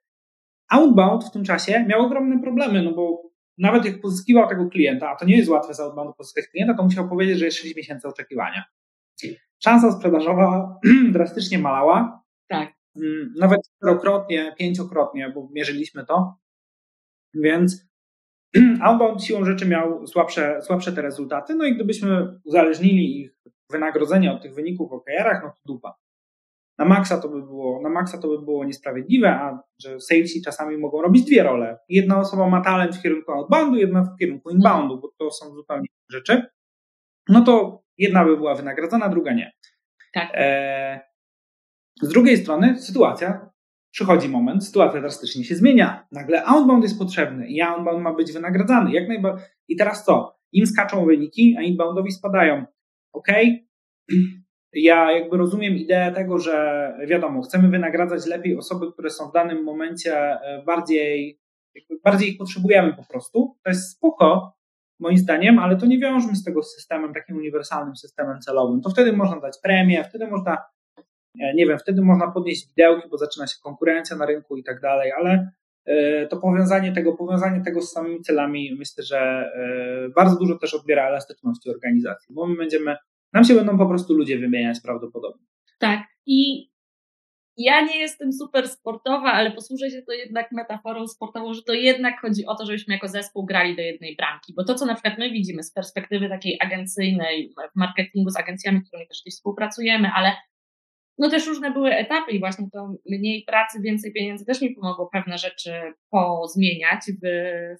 Outbound 0.70 1.26
w 1.26 1.32
tym 1.32 1.44
czasie 1.44 1.86
miał 1.88 2.02
ogromne 2.02 2.42
problemy, 2.42 2.84
no 2.84 2.92
bo 2.92 3.30
nawet 3.58 3.86
jak 3.86 4.02
pozyskiwał 4.02 4.50
tego 4.50 4.70
klienta, 4.70 5.10
a 5.10 5.16
to 5.16 5.26
nie 5.26 5.38
jest 5.38 5.50
łatwe 5.50 5.74
z 5.74 5.80
outboundu 5.80 6.14
pozyskać 6.14 6.48
klienta, 6.48 6.74
to 6.74 6.84
musiał 6.84 7.10
powiedzieć, 7.10 7.38
że 7.40 7.46
jest 7.46 7.58
6 7.58 7.76
miesięcy 7.76 8.08
oczekiwania. 8.08 8.64
Szansa 9.64 9.92
sprzedażowa 9.92 10.80
drastycznie 11.14 11.60
malała. 11.60 12.24
Tak. 12.48 12.74
Mm, 12.96 13.34
nawet 13.40 13.60
czterokrotnie, 13.76 14.56
pięciokrotnie, 14.58 15.32
bo 15.36 15.50
mierzyliśmy 15.52 16.06
to. 16.06 16.36
Więc 17.34 17.90
outbound 18.82 19.24
siłą 19.24 19.46
rzeczy 19.46 19.68
miał 19.68 20.08
słabsze, 20.08 20.62
słabsze 20.62 20.92
te 20.92 21.02
rezultaty. 21.02 21.56
No 21.56 21.66
i 21.66 21.76
gdybyśmy 21.76 22.40
uzależnili 22.44 23.20
ich 23.20 23.36
wynagrodzenie 23.72 24.34
od 24.34 24.42
tych 24.42 24.56
wyników 24.56 24.90
w 24.90 24.94
OKR-ach, 24.94 25.44
no 25.44 25.50
to 25.50 25.60
dupa. 25.66 25.96
Na 26.78 26.86
maksa 26.86 27.18
to 27.18 27.30
by 27.30 27.42
było, 27.42 27.69
na 27.90 27.96
maksa 27.96 28.18
to 28.18 28.28
by 28.28 28.46
było 28.46 28.66
niesprawiedliwe, 28.66 29.32
a 29.32 29.64
że 29.82 30.00
salesi 30.02 30.42
czasami 30.42 30.78
mogą 30.78 31.02
robić 31.02 31.26
dwie 31.26 31.44
role. 31.44 31.78
Jedna 31.90 32.20
osoba 32.20 32.50
ma 32.50 32.62
talent 32.62 32.96
w 32.96 33.02
kierunku 33.02 33.32
outboundu, 33.32 33.78
jedna 33.78 34.04
w 34.04 34.20
kierunku 34.20 34.50
inboundu, 34.50 35.02
bo 35.02 35.12
to 35.18 35.32
są 35.32 35.54
zupełnie 35.54 35.88
rzeczy. 36.12 36.44
No 37.30 37.42
to 37.42 37.84
jedna 37.98 38.26
by 38.26 38.38
była 38.38 38.56
wynagradzana, 38.56 39.10
druga 39.10 39.34
nie. 39.34 39.52
Tak. 40.14 40.30
E, 40.34 41.00
z 42.02 42.10
drugiej 42.10 42.38
strony 42.38 42.80
sytuacja, 42.80 43.50
przychodzi 43.92 44.30
moment, 44.30 44.66
sytuacja 44.66 45.02
drastycznie 45.02 45.44
się 45.44 45.56
zmienia. 45.56 46.08
Nagle 46.12 46.46
outbound 46.46 46.84
jest 46.84 47.00
potrzebny 47.00 47.48
i 47.48 47.62
outbound 47.62 48.04
ma 48.04 48.14
być 48.14 48.32
wynagradzany. 48.32 48.92
Jak 48.92 49.08
najbardziej. 49.08 49.46
I 49.68 49.76
teraz 49.76 50.06
co? 50.06 50.40
Im 50.52 50.66
skaczą 50.66 51.06
wyniki, 51.06 51.56
a 51.58 51.62
inboundowi 51.62 52.12
spadają. 52.12 52.66
Ok, 53.14 53.28
ja 54.74 55.12
jakby 55.12 55.38
rozumiem 55.38 55.74
ideę 55.74 56.12
tego, 56.12 56.40
że 56.40 56.94
wiadomo, 57.08 57.42
chcemy 57.42 57.70
wynagradzać 57.70 58.26
lepiej 58.26 58.58
osoby, 58.58 58.92
które 58.92 59.10
są 59.10 59.30
w 59.30 59.34
danym 59.34 59.64
momencie 59.64 60.16
e, 60.16 60.64
bardziej, 60.66 61.40
bardziej 62.04 62.30
ich 62.30 62.38
potrzebujemy 62.38 62.94
po 62.94 63.04
prostu. 63.04 63.56
To 63.64 63.70
jest 63.70 63.92
spoko, 63.92 64.54
moim 65.00 65.18
zdaniem, 65.18 65.60
ale 65.60 65.78
to 65.78 65.86
nie 65.86 66.00
wiążmy 66.00 66.36
z 66.36 66.44
tego 66.44 66.64
systemem, 66.64 67.14
takim 67.14 67.38
uniwersalnym 67.38 67.96
systemem 67.96 68.42
celowym. 68.42 68.82
To 68.82 68.90
wtedy 68.90 69.14
można 69.14 69.40
dać 69.40 69.58
premię, 69.64 70.04
wtedy 70.04 70.28
można, 70.28 70.58
e, 71.42 71.54
nie 71.54 71.68
wiem, 71.68 71.78
wtedy 71.80 72.02
można 72.02 72.32
podnieść 72.32 72.68
widełki, 72.68 73.10
bo 73.10 73.18
zaczyna 73.18 73.48
się 73.48 73.56
konkurencja 73.64 74.18
na 74.18 74.26
rynku 74.26 74.58
i 74.58 74.64
tak 74.64 74.82
dalej, 74.82 75.12
ale 75.12 75.52
e, 75.86 76.28
to 76.28 76.38
powiązanie 76.38 76.92
tego, 76.92 77.14
powiązanie 77.14 77.62
tego 77.62 77.82
z 77.82 77.92
samymi 77.92 78.22
celami 78.22 78.76
myślę, 78.80 79.04
że 79.04 79.52
bardzo 80.16 80.36
dużo 80.36 80.58
też 80.58 80.74
odbiera 80.74 81.08
elastyczności 81.08 81.70
organizacji, 81.70 82.36
bo 82.36 82.48
my 82.48 82.56
będziemy 82.56 82.96
nam 83.34 83.44
się 83.44 83.56
będą 83.56 83.78
po 83.78 83.86
prostu 83.86 84.14
ludzie 84.14 84.38
wymieniać 84.38 84.80
prawdopodobnie. 84.84 85.46
Tak. 85.80 86.04
I 86.26 86.70
ja 87.58 87.82
nie 87.82 88.00
jestem 88.00 88.34
super 88.34 88.70
sportowa, 88.70 89.32
ale 89.32 89.52
posłużę 89.52 89.90
się 89.90 90.02
to 90.02 90.14
jednak 90.14 90.52
metaforą 90.52 91.08
sportową, 91.08 91.54
że 91.54 91.64
to 91.64 91.74
jednak 91.74 92.22
chodzi 92.22 92.46
o 92.46 92.56
to, 92.56 92.66
żebyśmy 92.66 92.94
jako 92.94 93.08
zespół 93.08 93.46
grali 93.46 93.76
do 93.76 93.82
jednej 93.82 94.16
bramki. 94.16 94.54
Bo 94.54 94.64
to, 94.64 94.76
co 94.76 94.86
na 94.86 94.94
przykład 94.94 95.18
my 95.18 95.32
widzimy 95.32 95.64
z 95.64 95.74
perspektywy 95.74 96.30
takiej 96.30 96.58
agencyjnej, 96.62 97.54
w 97.76 97.80
marketingu 97.80 98.30
z 98.30 98.38
agencjami, 98.38 98.80
z 98.80 98.88
którymi 98.88 99.08
też 99.08 99.22
gdzieś 99.22 99.34
współpracujemy, 99.34 100.12
ale 100.16 100.32
no 101.18 101.30
też 101.30 101.48
różne 101.48 101.72
były 101.72 101.96
etapy 101.96 102.32
i 102.32 102.40
właśnie 102.40 102.68
to 102.74 102.94
mniej 103.10 103.44
pracy, 103.48 103.82
więcej 103.82 104.14
pieniędzy 104.14 104.46
też 104.46 104.62
mi 104.62 104.76
pomogło 104.76 105.10
pewne 105.14 105.38
rzeczy 105.38 105.72
pozmieniać 106.10 107.02
w 107.24 107.28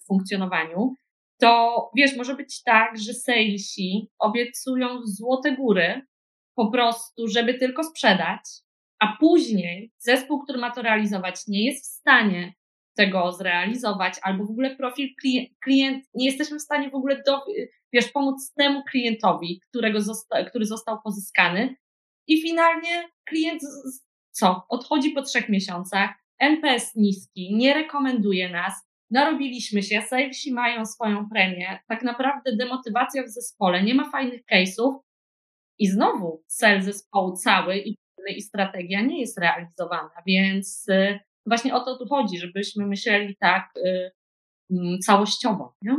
funkcjonowaniu 0.08 0.94
to 1.40 1.92
wiesz, 1.96 2.16
może 2.16 2.36
być 2.36 2.64
tak, 2.64 2.98
że 2.98 3.14
salesi 3.14 4.08
obiecują 4.20 5.00
złote 5.04 5.56
góry 5.56 6.02
po 6.56 6.72
prostu, 6.72 7.28
żeby 7.28 7.54
tylko 7.54 7.84
sprzedać, 7.84 8.42
a 9.00 9.18
później 9.20 9.92
zespół, 9.98 10.44
który 10.44 10.60
ma 10.60 10.72
to 10.72 10.82
realizować, 10.82 11.48
nie 11.48 11.66
jest 11.66 11.86
w 11.86 12.00
stanie 12.00 12.54
tego 12.96 13.32
zrealizować, 13.32 14.14
albo 14.22 14.46
w 14.46 14.50
ogóle 14.50 14.76
profil 14.76 15.10
klient, 15.64 16.06
nie 16.14 16.26
jesteśmy 16.26 16.60
w 16.60 16.62
stanie 16.62 16.90
w 16.90 16.96
ogóle 16.96 17.24
do, 17.26 17.42
wiesz, 17.94 18.12
pomóc 18.12 18.54
temu 18.54 18.84
klientowi, 18.84 19.62
którego 19.70 20.02
zosta, 20.02 20.44
który 20.44 20.66
został 20.66 21.02
pozyskany. 21.04 21.76
I 22.28 22.42
finalnie 22.42 23.10
klient 23.26 23.62
co? 24.32 24.66
Odchodzi 24.70 25.12
po 25.12 25.22
trzech 25.22 25.50
miesiącach, 25.50 26.10
NPS 26.40 26.96
niski, 26.96 27.56
nie 27.56 27.74
rekomenduje 27.74 28.50
nas, 28.50 28.89
narobiliśmy 29.12 29.84
się, 29.84 30.02
salesi 30.02 30.54
mają 30.54 30.86
swoją 30.86 31.30
premię, 31.30 31.80
tak 31.88 32.04
naprawdę 32.04 32.56
demotywacja 32.56 33.24
w 33.24 33.30
zespole, 33.30 33.84
nie 33.84 33.96
ma 33.96 34.10
fajnych 34.12 34.42
case'ów 34.52 35.00
i 35.80 35.88
znowu 35.88 36.44
cel 36.48 36.82
zespołu 36.82 37.36
cały 37.36 37.78
i, 37.78 37.96
i 38.28 38.42
strategia 38.42 39.02
nie 39.02 39.22
jest 39.22 39.40
realizowana, 39.40 40.12
więc 40.28 40.86
y, 40.90 41.20
właśnie 41.46 41.76
o 41.76 41.80
to 41.80 41.98
tu 41.98 42.06
chodzi, 42.06 42.38
żebyśmy 42.38 42.86
myśleli 42.86 43.36
tak 43.40 43.70
y, 43.78 44.12
mm, 44.72 45.00
całościowo. 45.00 45.76
Nie? 45.82 45.96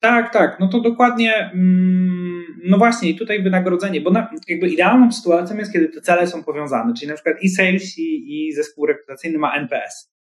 Tak, 0.00 0.32
tak, 0.32 0.60
no 0.60 0.68
to 0.68 0.80
dokładnie, 0.80 1.50
mm, 1.54 2.44
no 2.64 2.78
właśnie, 2.78 3.10
i 3.10 3.16
tutaj 3.16 3.42
wynagrodzenie, 3.42 4.00
bo 4.00 4.10
na, 4.10 4.30
jakby 4.48 4.68
idealną 4.68 5.12
sytuacją 5.12 5.56
jest, 5.56 5.72
kiedy 5.72 5.88
te 5.88 6.00
cele 6.00 6.26
są 6.26 6.44
powiązane, 6.44 6.94
czyli 6.94 7.08
na 7.08 7.14
przykład 7.14 7.36
i 7.42 7.48
sales, 7.48 7.98
i, 7.98 8.46
i 8.48 8.52
zespół 8.52 8.86
rekrutacyjny 8.86 9.38
ma 9.38 9.54
NPS. 9.54 10.17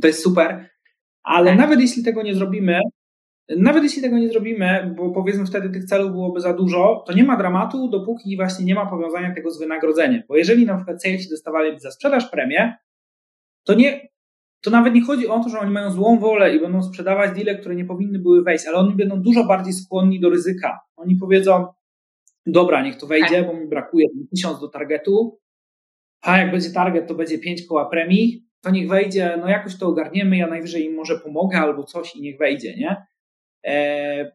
To 0.00 0.06
jest 0.06 0.22
super, 0.22 0.70
ale 1.22 1.50
tak. 1.50 1.58
nawet 1.58 1.80
jeśli 1.80 2.04
tego 2.04 2.22
nie 2.22 2.34
zrobimy, 2.34 2.80
nawet 3.56 3.82
jeśli 3.82 4.02
tego 4.02 4.18
nie 4.18 4.28
zrobimy, 4.28 4.94
bo 4.96 5.10
powiedzmy 5.10 5.46
wtedy 5.46 5.70
tych 5.70 5.84
celów 5.84 6.12
byłoby 6.12 6.40
za 6.40 6.52
dużo, 6.52 7.04
to 7.06 7.12
nie 7.12 7.24
ma 7.24 7.36
dramatu, 7.36 7.88
dopóki 7.88 8.36
właśnie 8.36 8.64
nie 8.64 8.74
ma 8.74 8.86
powiązania 8.86 9.34
tego 9.34 9.50
z 9.50 9.58
wynagrodzeniem. 9.58 10.22
Bo 10.28 10.36
jeżeli 10.36 10.66
na 10.66 10.76
przykład 10.76 11.02
salesi 11.02 11.30
dostawaliby 11.30 11.80
za 11.80 11.90
sprzedaż 11.90 12.30
premię, 12.30 12.76
to 13.64 13.74
nie, 13.74 14.08
to 14.62 14.70
nawet 14.70 14.94
nie 14.94 15.04
chodzi 15.04 15.28
o 15.28 15.40
to, 15.40 15.48
że 15.48 15.58
oni 15.58 15.70
mają 15.70 15.90
złą 15.90 16.18
wolę 16.18 16.56
i 16.56 16.60
będą 16.60 16.82
sprzedawać 16.82 17.36
deale, 17.36 17.58
które 17.58 17.74
nie 17.74 17.84
powinny 17.84 18.18
były 18.18 18.42
wejść, 18.42 18.66
ale 18.66 18.76
oni 18.76 18.94
będą 18.94 19.22
dużo 19.22 19.44
bardziej 19.44 19.72
skłonni 19.72 20.20
do 20.20 20.30
ryzyka. 20.30 20.80
Oni 20.96 21.16
powiedzą, 21.16 21.66
dobra, 22.46 22.82
niech 22.82 22.96
to 22.96 23.06
wejdzie, 23.06 23.44
tak. 23.44 23.46
bo 23.46 23.60
mi 23.60 23.68
brakuje 23.68 24.06
tysiąc 24.30 24.60
do 24.60 24.68
targetu, 24.68 25.40
a 26.22 26.38
jak 26.38 26.50
będzie 26.50 26.70
target, 26.70 27.08
to 27.08 27.14
będzie 27.14 27.38
pięć 27.38 27.66
koła 27.66 27.84
premii, 27.84 28.46
to 28.62 28.70
niech 28.70 28.88
wejdzie, 28.88 29.36
no 29.40 29.48
jakoś 29.48 29.78
to 29.78 29.86
ogarniemy, 29.86 30.36
ja 30.36 30.46
najwyżej 30.46 30.84
im 30.84 30.94
może 30.94 31.18
pomogę 31.18 31.58
albo 31.58 31.84
coś 31.84 32.16
i 32.16 32.22
niech 32.22 32.38
wejdzie, 32.38 32.76
nie? 32.76 33.06
E, 33.64 34.32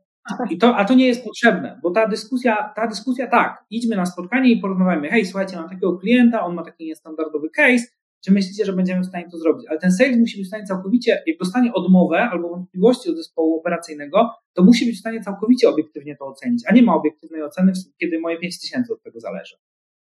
i 0.50 0.58
to, 0.58 0.76
a 0.76 0.86
to 0.86 0.94
nie 0.94 1.08
jest 1.08 1.24
potrzebne, 1.24 1.80
bo 1.84 1.92
ta 1.92 2.08
dyskusja, 2.08 2.74
ta 2.76 2.88
dyskusja 2.88 3.28
tak, 3.28 3.66
idźmy 3.70 3.96
na 3.96 4.06
spotkanie 4.06 4.52
i 4.52 4.62
porozmawiamy, 4.62 5.10
hej, 5.10 5.26
słuchajcie, 5.26 5.56
mam 5.56 5.70
takiego 5.70 5.98
klienta, 5.98 6.42
on 6.42 6.56
ma 6.56 6.64
taki 6.64 6.86
niestandardowy 6.86 7.50
case, 7.50 7.88
czy 8.26 8.32
myślicie, 8.32 8.66
że 8.66 8.74
będziemy 8.74 9.02
w 9.02 9.06
stanie 9.06 9.30
to 9.32 9.38
zrobić? 9.38 9.66
Ale 9.70 9.80
ten 9.80 9.92
sales 9.92 10.18
musi 10.18 10.38
być 10.38 10.46
w 10.46 10.48
stanie 10.48 10.66
całkowicie, 10.66 11.24
jak 11.28 11.38
dostanie 11.38 11.74
odmowę 11.74 12.20
albo 12.20 12.50
wątpliwości 12.50 13.10
od 13.10 13.18
zespołu 13.18 13.60
operacyjnego, 13.60 14.30
to 14.54 14.64
musi 14.64 14.86
być 14.86 14.96
w 14.96 15.00
stanie 15.00 15.22
całkowicie 15.22 15.70
obiektywnie 15.70 16.16
to 16.16 16.26
ocenić, 16.26 16.64
a 16.68 16.74
nie 16.74 16.84
ma 16.84 16.96
obiektywnej 16.96 17.44
oceny, 17.44 17.74
kiedy 17.98 18.20
moje 18.20 18.38
5 18.38 18.60
tysięcy 18.60 18.94
od 18.94 19.04
tego 19.04 19.20
zależy. 19.20 19.56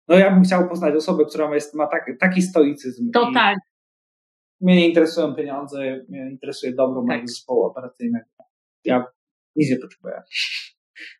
No 0.08 0.16
ja 0.16 0.32
bym 0.32 0.44
chciał 0.44 0.70
poznać 0.70 0.96
osobę, 0.96 1.26
która 1.26 1.54
jest, 1.56 1.74
ma 1.74 1.88
tak, 1.88 2.12
taki 2.20 2.42
stoicyzm. 2.42 3.12
To 3.12 3.32
tak. 3.34 3.58
Mnie 4.66 4.76
nie 4.76 4.88
interesują 4.88 5.36
pieniądze, 5.36 6.06
mnie 6.10 6.30
interesuje 6.32 6.74
dobro 6.74 7.02
tak. 7.02 7.08
mojego 7.08 7.28
zespołu 7.28 7.64
operacyjnego. 7.64 8.26
Ja 8.84 9.06
nic 9.56 9.70
nie 9.70 9.78
potrzebuję. 9.78 10.22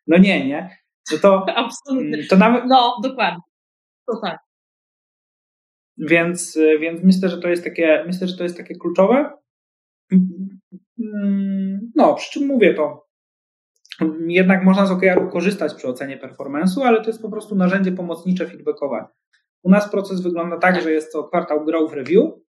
No 0.06 0.18
nie, 0.18 0.46
nie. 0.46 0.78
No 1.12 1.18
to, 1.18 1.46
Absolutnie. 1.56 2.26
To 2.26 2.36
nawet... 2.36 2.64
No, 2.66 3.00
dokładnie. 3.02 3.40
To 4.06 4.20
tak. 4.22 4.38
Więc, 5.98 6.58
więc 6.80 7.04
myślę, 7.04 7.28
że 7.28 7.40
to 7.40 7.48
jest 7.48 7.64
takie, 7.64 8.04
myślę, 8.06 8.28
że 8.28 8.36
to 8.36 8.42
jest 8.42 8.56
takie 8.56 8.74
kluczowe. 8.74 9.32
No, 11.94 12.14
przy 12.14 12.30
czym 12.30 12.48
mówię 12.48 12.74
to. 12.74 13.06
Jednak 14.26 14.64
można 14.64 14.86
z 14.86 14.90
OKR-u 14.90 15.30
korzystać 15.30 15.74
przy 15.74 15.88
ocenie 15.88 16.18
performance'u, 16.18 16.82
ale 16.82 17.00
to 17.00 17.06
jest 17.06 17.22
po 17.22 17.30
prostu 17.30 17.54
narzędzie 17.54 17.92
pomocnicze 17.92 18.46
feedbackowe. 18.46 19.06
U 19.62 19.70
nas 19.70 19.90
proces 19.90 20.20
wygląda 20.20 20.58
tak, 20.58 20.82
że 20.82 20.92
jest 20.92 21.12
to 21.12 21.24
kwartał 21.24 21.64
growth 21.64 21.94
review. 21.94 22.45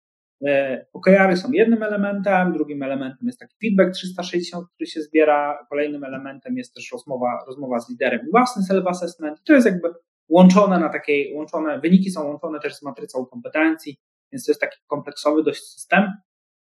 E, 0.46 0.86
OKR-y 0.94 1.38
są 1.38 1.52
jednym 1.52 1.84
elementem, 1.84 2.54
drugim 2.54 2.84
elementem 2.84 3.28
jest 3.28 3.40
taki 3.40 3.56
feedback 3.64 3.92
360, 3.96 4.68
który 4.76 4.88
się 4.88 5.02
zbiera, 5.02 5.66
kolejnym 5.70 6.04
elementem 6.04 6.58
jest 6.58 6.74
też 6.74 6.92
rozmowa, 6.92 7.44
rozmowa 7.48 7.80
z 7.80 7.90
liderem 7.90 8.20
i 8.28 8.32
własny 8.32 8.64
self-assessment. 8.64 9.36
To 9.46 9.54
jest 9.54 9.66
jakby 9.66 9.90
łączone 10.30 10.80
na 10.80 10.90
takiej, 10.90 11.34
łączone, 11.34 11.80
wyniki 11.80 12.12
są 12.12 12.28
łączone 12.28 12.60
też 12.60 12.76
z 12.76 12.84
matrycą 12.84 13.26
kompetencji, 13.26 13.98
więc 14.32 14.46
to 14.46 14.52
jest 14.52 14.62
taki 14.62 14.78
kompleksowy 14.88 15.44
dość 15.44 15.64
system. 15.64 16.12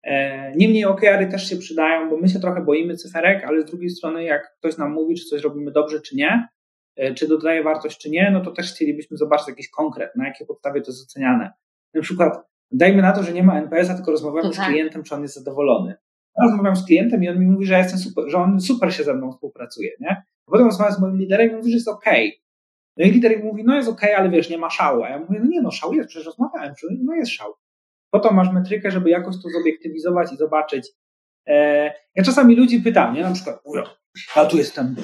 E, 0.03 0.51
niemniej 0.55 0.85
OKR-y 0.85 1.27
też 1.27 1.49
się 1.49 1.57
przydają, 1.57 2.09
bo 2.09 2.17
my 2.17 2.29
się 2.29 2.39
trochę 2.39 2.61
boimy 2.61 2.95
cyferek, 2.95 3.43
ale 3.43 3.61
z 3.61 3.65
drugiej 3.65 3.89
strony, 3.89 4.23
jak 4.23 4.55
ktoś 4.57 4.77
nam 4.77 4.91
mówi, 4.91 5.15
czy 5.15 5.25
coś 5.25 5.41
robimy 5.41 5.71
dobrze, 5.71 6.01
czy 6.01 6.15
nie, 6.15 6.47
e, 6.95 7.13
czy 7.13 7.27
dodaje 7.27 7.63
wartość, 7.63 7.97
czy 7.97 8.09
nie, 8.09 8.31
no 8.31 8.41
to 8.41 8.51
też 8.51 8.73
chcielibyśmy 8.73 9.17
zobaczyć 9.17 9.47
jakiś 9.47 9.69
konkret, 9.69 10.15
na 10.15 10.27
jakiej 10.27 10.47
podstawie 10.47 10.81
to 10.81 10.91
jest 10.91 11.03
oceniane. 11.03 11.51
Na 11.93 12.01
przykład, 12.01 12.47
dajmy 12.71 13.01
na 13.01 13.11
to, 13.11 13.23
że 13.23 13.33
nie 13.33 13.43
ma 13.43 13.59
NPS-a, 13.59 13.95
tylko 13.95 14.11
rozmawiamy 14.11 14.53
z 14.53 14.57
tak. 14.57 14.69
klientem, 14.69 15.03
czy 15.03 15.15
on 15.15 15.21
jest 15.21 15.35
zadowolony. 15.35 15.95
rozmawiam 16.41 16.75
z 16.75 16.85
klientem 16.85 17.23
i 17.23 17.29
on 17.29 17.39
mi 17.39 17.45
mówi, 17.45 17.65
że 17.65 17.73
ja 17.73 17.79
jestem 17.79 17.99
super, 17.99 18.29
że 18.29 18.37
on 18.37 18.59
super 18.59 18.93
się 18.93 19.03
ze 19.03 19.13
mną 19.13 19.31
współpracuje, 19.31 19.91
nie? 19.99 20.09
A 20.47 20.51
potem 20.51 20.65
rozmawiam 20.65 20.95
z 20.95 20.99
moim 20.99 21.17
liderem 21.17 21.51
i 21.51 21.55
mówi, 21.55 21.71
że 21.71 21.77
jest 21.77 21.87
ok. 21.87 22.05
No 22.97 23.05
i 23.05 23.11
lider 23.11 23.43
mówi, 23.43 23.63
no 23.63 23.75
jest 23.75 23.89
okay, 23.89 24.17
ale 24.17 24.29
wiesz, 24.29 24.49
nie 24.49 24.57
ma 24.57 24.69
szału. 24.69 25.03
A 25.03 25.09
ja 25.09 25.19
mówię, 25.19 25.39
no 25.39 25.45
nie 25.45 25.61
no, 25.61 25.71
szał 25.71 25.93
jest, 25.93 26.09
przecież 26.09 26.25
rozmawiałem, 26.25 26.73
no 27.03 27.15
jest 27.15 27.31
szał. 27.31 27.53
Po 28.11 28.19
to 28.19 28.33
masz 28.33 28.53
metrykę, 28.53 28.91
żeby 28.91 29.09
jakoś 29.09 29.35
to 29.35 29.49
zobiektywizować 29.49 30.33
i 30.33 30.37
zobaczyć. 30.37 30.89
E, 31.47 31.85
ja 32.15 32.23
czasami 32.23 32.55
ludzi 32.55 32.81
pytam, 32.81 33.13
nie, 33.13 33.21
na 33.21 33.31
przykład, 33.31 33.59
mówią, 33.65 33.83
a 34.35 34.45
tu 34.45 34.57
jest 34.57 34.75
ten 34.75 34.95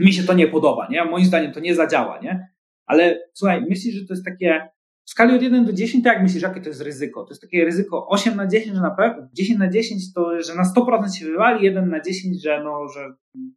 mi 0.00 0.12
się 0.12 0.22
to 0.22 0.34
nie 0.34 0.48
podoba, 0.48 0.88
nie, 0.90 1.04
moim 1.04 1.24
zdaniem 1.24 1.52
to 1.52 1.60
nie 1.60 1.74
zadziała, 1.74 2.18
nie, 2.18 2.48
ale 2.86 3.20
słuchaj, 3.34 3.62
myślisz, 3.68 3.94
że 3.94 4.06
to 4.06 4.14
jest 4.14 4.24
takie, 4.24 4.68
w 5.06 5.10
skali 5.10 5.36
od 5.36 5.42
1 5.42 5.64
do 5.64 5.72
10, 5.72 6.04
tak 6.04 6.12
jak 6.12 6.22
myślisz, 6.22 6.42
jakie 6.42 6.60
to 6.60 6.68
jest 6.68 6.80
ryzyko? 6.80 7.24
To 7.24 7.30
jest 7.30 7.42
takie 7.42 7.64
ryzyko 7.64 8.08
8 8.08 8.36
na 8.36 8.46
10, 8.46 8.76
że 8.76 8.82
na 8.82 8.90
pewno, 8.90 9.28
10 9.32 9.58
na 9.58 9.68
10 9.68 10.12
to, 10.14 10.42
że 10.42 10.54
na 10.54 10.62
100% 10.62 11.18
się 11.18 11.24
wywali, 11.24 11.64
1 11.64 11.88
na 11.88 12.00
10, 12.00 12.42
że 12.42 12.64
no, 12.64 12.88
że 12.88 13.08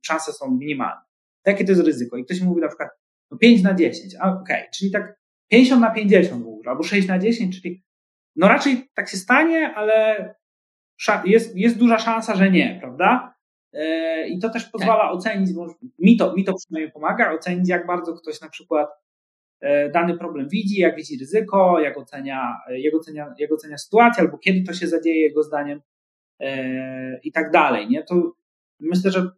szanse 0.01 0.33
są 0.33 0.51
minimalne. 0.51 1.01
Jakie 1.45 1.65
to 1.65 1.71
jest 1.71 1.83
ryzyko? 1.83 2.17
I 2.17 2.25
ktoś 2.25 2.41
mówi 2.41 2.61
na 2.61 2.67
przykład, 2.67 2.89
no 3.31 3.37
5 3.37 3.63
na 3.63 3.73
10, 3.73 4.15
okej, 4.15 4.31
okay. 4.31 4.63
czyli 4.73 4.91
tak 4.91 5.19
50 5.51 5.81
na 5.81 5.91
50 5.91 6.43
w 6.43 6.47
ogóle, 6.47 6.69
albo 6.69 6.83
6 6.83 7.07
na 7.07 7.19
10, 7.19 7.61
czyli 7.61 7.83
no 8.35 8.47
raczej 8.47 8.89
tak 8.95 9.09
się 9.09 9.17
stanie, 9.17 9.73
ale 9.75 10.35
jest, 11.25 11.55
jest 11.55 11.77
duża 11.77 11.99
szansa, 11.99 12.35
że 12.35 12.51
nie, 12.51 12.77
prawda? 12.81 13.35
E, 13.73 14.27
I 14.27 14.39
to 14.39 14.49
też 14.49 14.65
pozwala 14.65 15.03
tak. 15.03 15.13
ocenić, 15.13 15.53
bo 15.53 15.75
mi 15.99 16.17
to, 16.17 16.33
mi 16.33 16.43
to 16.43 16.53
przynajmniej 16.53 16.91
pomaga, 16.91 17.31
ocenić 17.31 17.69
jak 17.69 17.87
bardzo 17.87 18.13
ktoś 18.13 18.41
na 18.41 18.49
przykład 18.49 18.89
dany 19.93 20.17
problem 20.17 20.49
widzi, 20.49 20.79
jak 20.79 20.95
widzi 20.95 21.19
ryzyko, 21.19 21.79
jak 21.79 21.97
ocenia, 21.97 22.57
jak 22.69 22.95
ocenia, 22.95 23.33
jak 23.39 23.51
ocenia 23.51 23.77
sytuację, 23.77 24.23
albo 24.23 24.37
kiedy 24.37 24.63
to 24.63 24.73
się 24.73 24.87
zadzieje 24.87 25.21
jego 25.21 25.43
zdaniem 25.43 25.81
e, 26.39 27.19
i 27.23 27.31
tak 27.31 27.51
dalej, 27.51 27.87
nie? 27.89 28.03
To 28.03 28.33
myślę, 28.79 29.11
że 29.11 29.29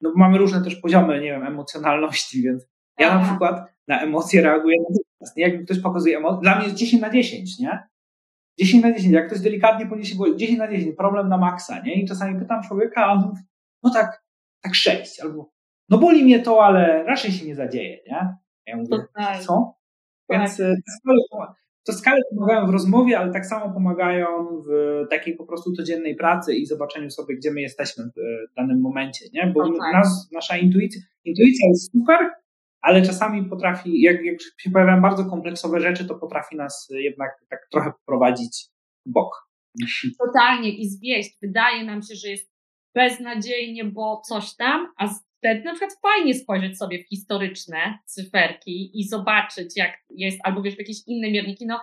no, 0.00 0.12
mamy 0.16 0.38
różne 0.38 0.64
też 0.64 0.76
poziomy, 0.76 1.20
nie 1.20 1.30
wiem, 1.30 1.46
emocjonalności, 1.46 2.42
więc 2.46 2.66
ja 2.98 3.18
na 3.18 3.24
przykład 3.24 3.70
na 3.88 4.00
emocje 4.00 4.42
reaguję 4.42 4.76
natychmiast. 4.80 5.36
Jak 5.36 5.58
mi 5.58 5.64
ktoś 5.64 5.80
pokazuje 5.80 6.16
emocje, 6.16 6.40
dla 6.42 6.56
mnie 6.56 6.64
jest 6.64 6.76
10 6.76 7.02
na 7.02 7.10
10, 7.10 7.58
nie? 7.58 7.78
10 8.58 8.82
na 8.84 8.92
10, 8.92 9.14
jak 9.14 9.26
ktoś 9.26 9.40
delikatnie 9.40 9.86
poniesie 9.86 10.14
10 10.36 10.58
na 10.58 10.68
10, 10.68 10.96
problem 10.96 11.28
na 11.28 11.38
maksa, 11.38 11.80
nie? 11.80 12.02
I 12.02 12.08
czasami 12.08 12.40
pytam 12.40 12.62
człowieka, 12.62 13.04
a 13.04 13.12
on 13.12 13.18
mówi, 13.18 13.42
no 13.82 13.90
tak, 13.90 14.24
tak 14.60 14.74
6, 14.74 15.20
albo 15.20 15.50
no 15.88 15.98
boli 15.98 16.24
mnie 16.24 16.40
to, 16.40 16.64
ale 16.64 17.04
raczej 17.04 17.32
się 17.32 17.46
nie 17.46 17.54
zadzieje, 17.54 17.98
nie? 18.06 18.34
Ja 18.66 18.76
mówię, 18.76 18.88
Total. 18.90 19.42
co? 19.42 19.74
Więc 20.30 20.56
tak. 20.56 20.66
E, 20.66 21.54
to 21.86 21.92
skale 21.92 22.20
pomagają 22.34 22.66
w 22.66 22.70
rozmowie, 22.70 23.18
ale 23.18 23.32
tak 23.32 23.46
samo 23.46 23.74
pomagają 23.74 24.26
w 24.66 24.70
takiej 25.10 25.36
po 25.36 25.46
prostu 25.46 25.72
codziennej 25.72 26.16
pracy 26.16 26.54
i 26.54 26.66
zobaczeniu 26.66 27.10
sobie, 27.10 27.36
gdzie 27.36 27.50
my 27.50 27.60
jesteśmy 27.60 28.04
w 28.04 28.54
danym 28.56 28.80
momencie, 28.80 29.24
nie? 29.32 29.52
Bo 29.54 29.68
tak. 29.68 29.92
nas, 29.92 30.28
nasza 30.32 30.56
intuicja, 30.56 31.00
intuicja 31.24 31.68
jest 31.68 31.92
super, 31.92 32.30
ale 32.80 33.02
czasami 33.02 33.44
potrafi, 33.44 34.00
jak, 34.00 34.24
jak 34.24 34.40
się 34.58 34.70
pojawiają 34.70 35.02
bardzo 35.02 35.24
kompleksowe 35.24 35.80
rzeczy, 35.80 36.04
to 36.04 36.14
potrafi 36.14 36.56
nas 36.56 36.88
jednak 36.90 37.30
tak 37.48 37.60
trochę 37.70 37.92
poprowadzić 37.92 38.66
w 39.06 39.12
bok. 39.12 39.50
Totalnie 40.26 40.78
i 40.78 40.88
zwieść. 40.88 41.38
Wydaje 41.42 41.84
nam 41.84 42.02
się, 42.02 42.14
że 42.14 42.28
jest 42.28 42.50
beznadziejnie, 42.94 43.84
bo 43.84 44.20
coś 44.24 44.56
tam, 44.56 44.92
a 44.98 45.08
wtedy 45.40 45.64
na 45.64 45.72
przykład 45.72 45.98
fajnie 46.02 46.34
spojrzeć 46.34 46.78
sobie 46.78 47.04
w 47.04 47.08
historyczne 47.08 47.98
cyferki 48.06 49.00
i 49.00 49.08
zobaczyć, 49.08 49.76
jak 49.76 49.98
jest, 50.10 50.38
albo 50.44 50.62
wiesz, 50.62 50.78
jakieś 50.78 50.96
inne 51.06 51.30
mierniki. 51.30 51.66
No, 51.66 51.80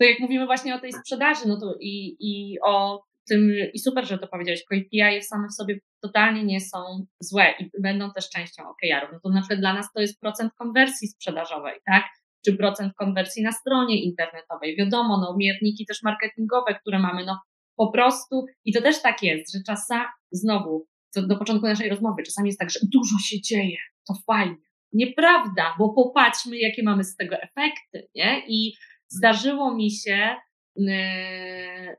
to 0.00 0.06
jak 0.06 0.20
mówimy 0.20 0.46
właśnie 0.46 0.74
o 0.74 0.80
tej 0.80 0.92
sprzedaży, 0.92 1.48
no 1.48 1.60
to 1.60 1.74
i, 1.80 2.16
i 2.20 2.58
o 2.64 3.02
tym, 3.28 3.52
i 3.74 3.78
super, 3.78 4.06
że 4.06 4.18
to 4.18 4.26
powiedziałeś, 4.28 4.64
KPI 4.64 5.22
same 5.22 5.48
w 5.48 5.54
sobie 5.54 5.78
totalnie 6.02 6.44
nie 6.44 6.60
są 6.60 7.06
złe 7.20 7.54
i 7.58 7.70
będą 7.82 8.12
też 8.12 8.30
częścią 8.30 8.62
OKR-ów. 8.62 9.10
No 9.12 9.20
to 9.22 9.28
na 9.28 9.40
przykład 9.40 9.60
dla 9.60 9.74
nas 9.74 9.92
to 9.94 10.00
jest 10.00 10.20
procent 10.20 10.52
konwersji 10.58 11.08
sprzedażowej, 11.08 11.78
tak? 11.86 12.04
Czy 12.44 12.56
procent 12.56 12.92
konwersji 12.94 13.42
na 13.42 13.52
stronie 13.52 14.02
internetowej. 14.02 14.76
Wiadomo, 14.76 15.18
no 15.20 15.36
mierniki 15.38 15.86
też 15.86 16.02
marketingowe, 16.02 16.74
które 16.74 16.98
mamy, 16.98 17.24
no 17.24 17.40
po 17.76 17.92
prostu, 17.92 18.46
i 18.64 18.72
to 18.72 18.82
też 18.82 19.02
tak 19.02 19.22
jest, 19.22 19.52
że 19.52 19.58
czasami, 19.66 20.08
znowu, 20.32 20.86
co 21.14 21.26
do 21.26 21.36
początku 21.36 21.66
naszej 21.66 21.90
rozmowy, 21.90 22.22
czasami 22.22 22.48
jest 22.48 22.58
tak, 22.58 22.70
że 22.70 22.80
dużo 22.82 23.18
się 23.18 23.40
dzieje, 23.40 23.76
to 24.08 24.14
fajnie. 24.26 24.56
Nieprawda, 24.92 25.74
bo 25.78 25.94
popatrzmy, 25.94 26.58
jakie 26.58 26.82
mamy 26.82 27.04
z 27.04 27.16
tego 27.16 27.36
efekty, 27.36 28.08
nie? 28.14 28.42
I 28.48 28.74
zdarzyło 29.08 29.74
mi 29.74 29.90
się 29.90 30.36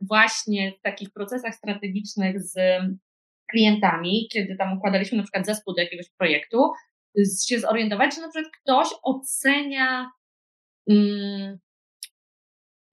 właśnie 0.01 0.72
w 0.72 0.82
takich 0.82 1.09
procesach 1.11 1.55
strategicznych 1.55 2.41
z 2.41 2.55
klientami, 3.51 4.28
kiedy 4.34 4.55
tam 4.55 4.78
układaliśmy 4.78 5.18
na 5.18 5.24
przykład 5.24 5.45
zespół 5.45 5.74
do 5.74 5.82
jakiegoś 5.82 6.09
projektu, 6.18 6.57
się 7.47 7.59
zorientować, 7.59 8.16
że 8.16 8.22
na 8.22 8.30
przykład 8.30 8.53
ktoś 8.61 8.88
ocenia 9.03 10.11
mm, 10.89 11.57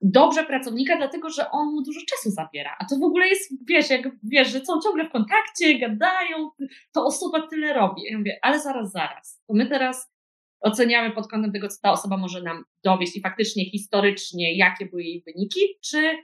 dobrze 0.01 0.43
pracownika, 0.43 0.97
dlatego 0.97 1.29
że 1.29 1.51
on 1.51 1.67
mu 1.67 1.83
dużo 1.83 1.99
czasu 2.09 2.29
zabiera. 2.29 2.75
A 2.79 2.85
to 2.85 2.95
w 2.95 3.03
ogóle 3.03 3.27
jest, 3.27 3.53
wiesz, 3.67 3.89
jak 3.89 4.09
wiesz, 4.23 4.51
że 4.51 4.65
są 4.65 4.81
ciągle 4.83 5.09
w 5.09 5.11
kontakcie, 5.11 5.79
gadają, 5.79 6.49
to 6.93 7.05
osoba 7.05 7.47
tyle 7.47 7.73
robi. 7.73 8.01
Ja 8.03 8.17
mówię, 8.17 8.39
ale 8.41 8.59
zaraz, 8.59 8.91
zaraz. 8.91 9.41
To 9.47 9.53
my 9.53 9.67
teraz 9.67 10.11
oceniamy 10.61 11.15
pod 11.15 11.27
kątem 11.27 11.51
tego, 11.51 11.67
co 11.67 11.77
ta 11.81 11.91
osoba 11.91 12.17
może 12.17 12.41
nam 12.41 12.63
dowieść 12.83 13.17
i 13.17 13.21
faktycznie 13.21 13.69
historycznie, 13.69 14.57
jakie 14.57 14.85
były 14.85 15.03
jej 15.03 15.23
wyniki, 15.27 15.59
czy 15.83 16.17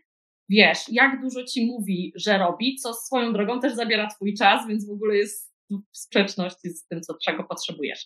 wiesz, 0.49 0.79
jak 0.91 1.21
dużo 1.21 1.43
ci 1.43 1.65
mówi, 1.65 2.13
że 2.15 2.37
robi, 2.37 2.75
co 2.75 2.93
swoją 2.93 3.33
drogą 3.33 3.59
też 3.59 3.73
zabiera 3.73 4.07
twój 4.07 4.33
czas, 4.33 4.67
więc 4.67 4.87
w 4.87 4.91
ogóle 4.91 5.15
jest 5.15 5.53
w 5.69 5.97
sprzeczności 5.97 6.69
z 6.69 6.87
tym, 6.87 7.01
co, 7.01 7.13
czego 7.25 7.43
potrzebujesz. 7.43 8.05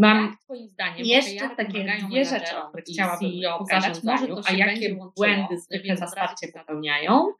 Mam 0.00 0.36
Twoim 0.44 0.68
zdaniem 0.68 1.06
jeszcze 1.06 1.50
takie 1.56 1.84
dwie 2.08 2.24
rzeczy, 2.24 2.56
o 2.58 2.68
których 2.68 2.84
chciałabym 2.84 3.30
pogadać, 3.58 4.02
może 4.02 4.26
to 4.26 4.40
a 4.46 4.52
jakie 4.52 4.96
błędy 5.16 5.58
zwykle 5.58 5.96
za 5.96 6.06
starcie 6.06 6.48
popełniają. 6.52 7.32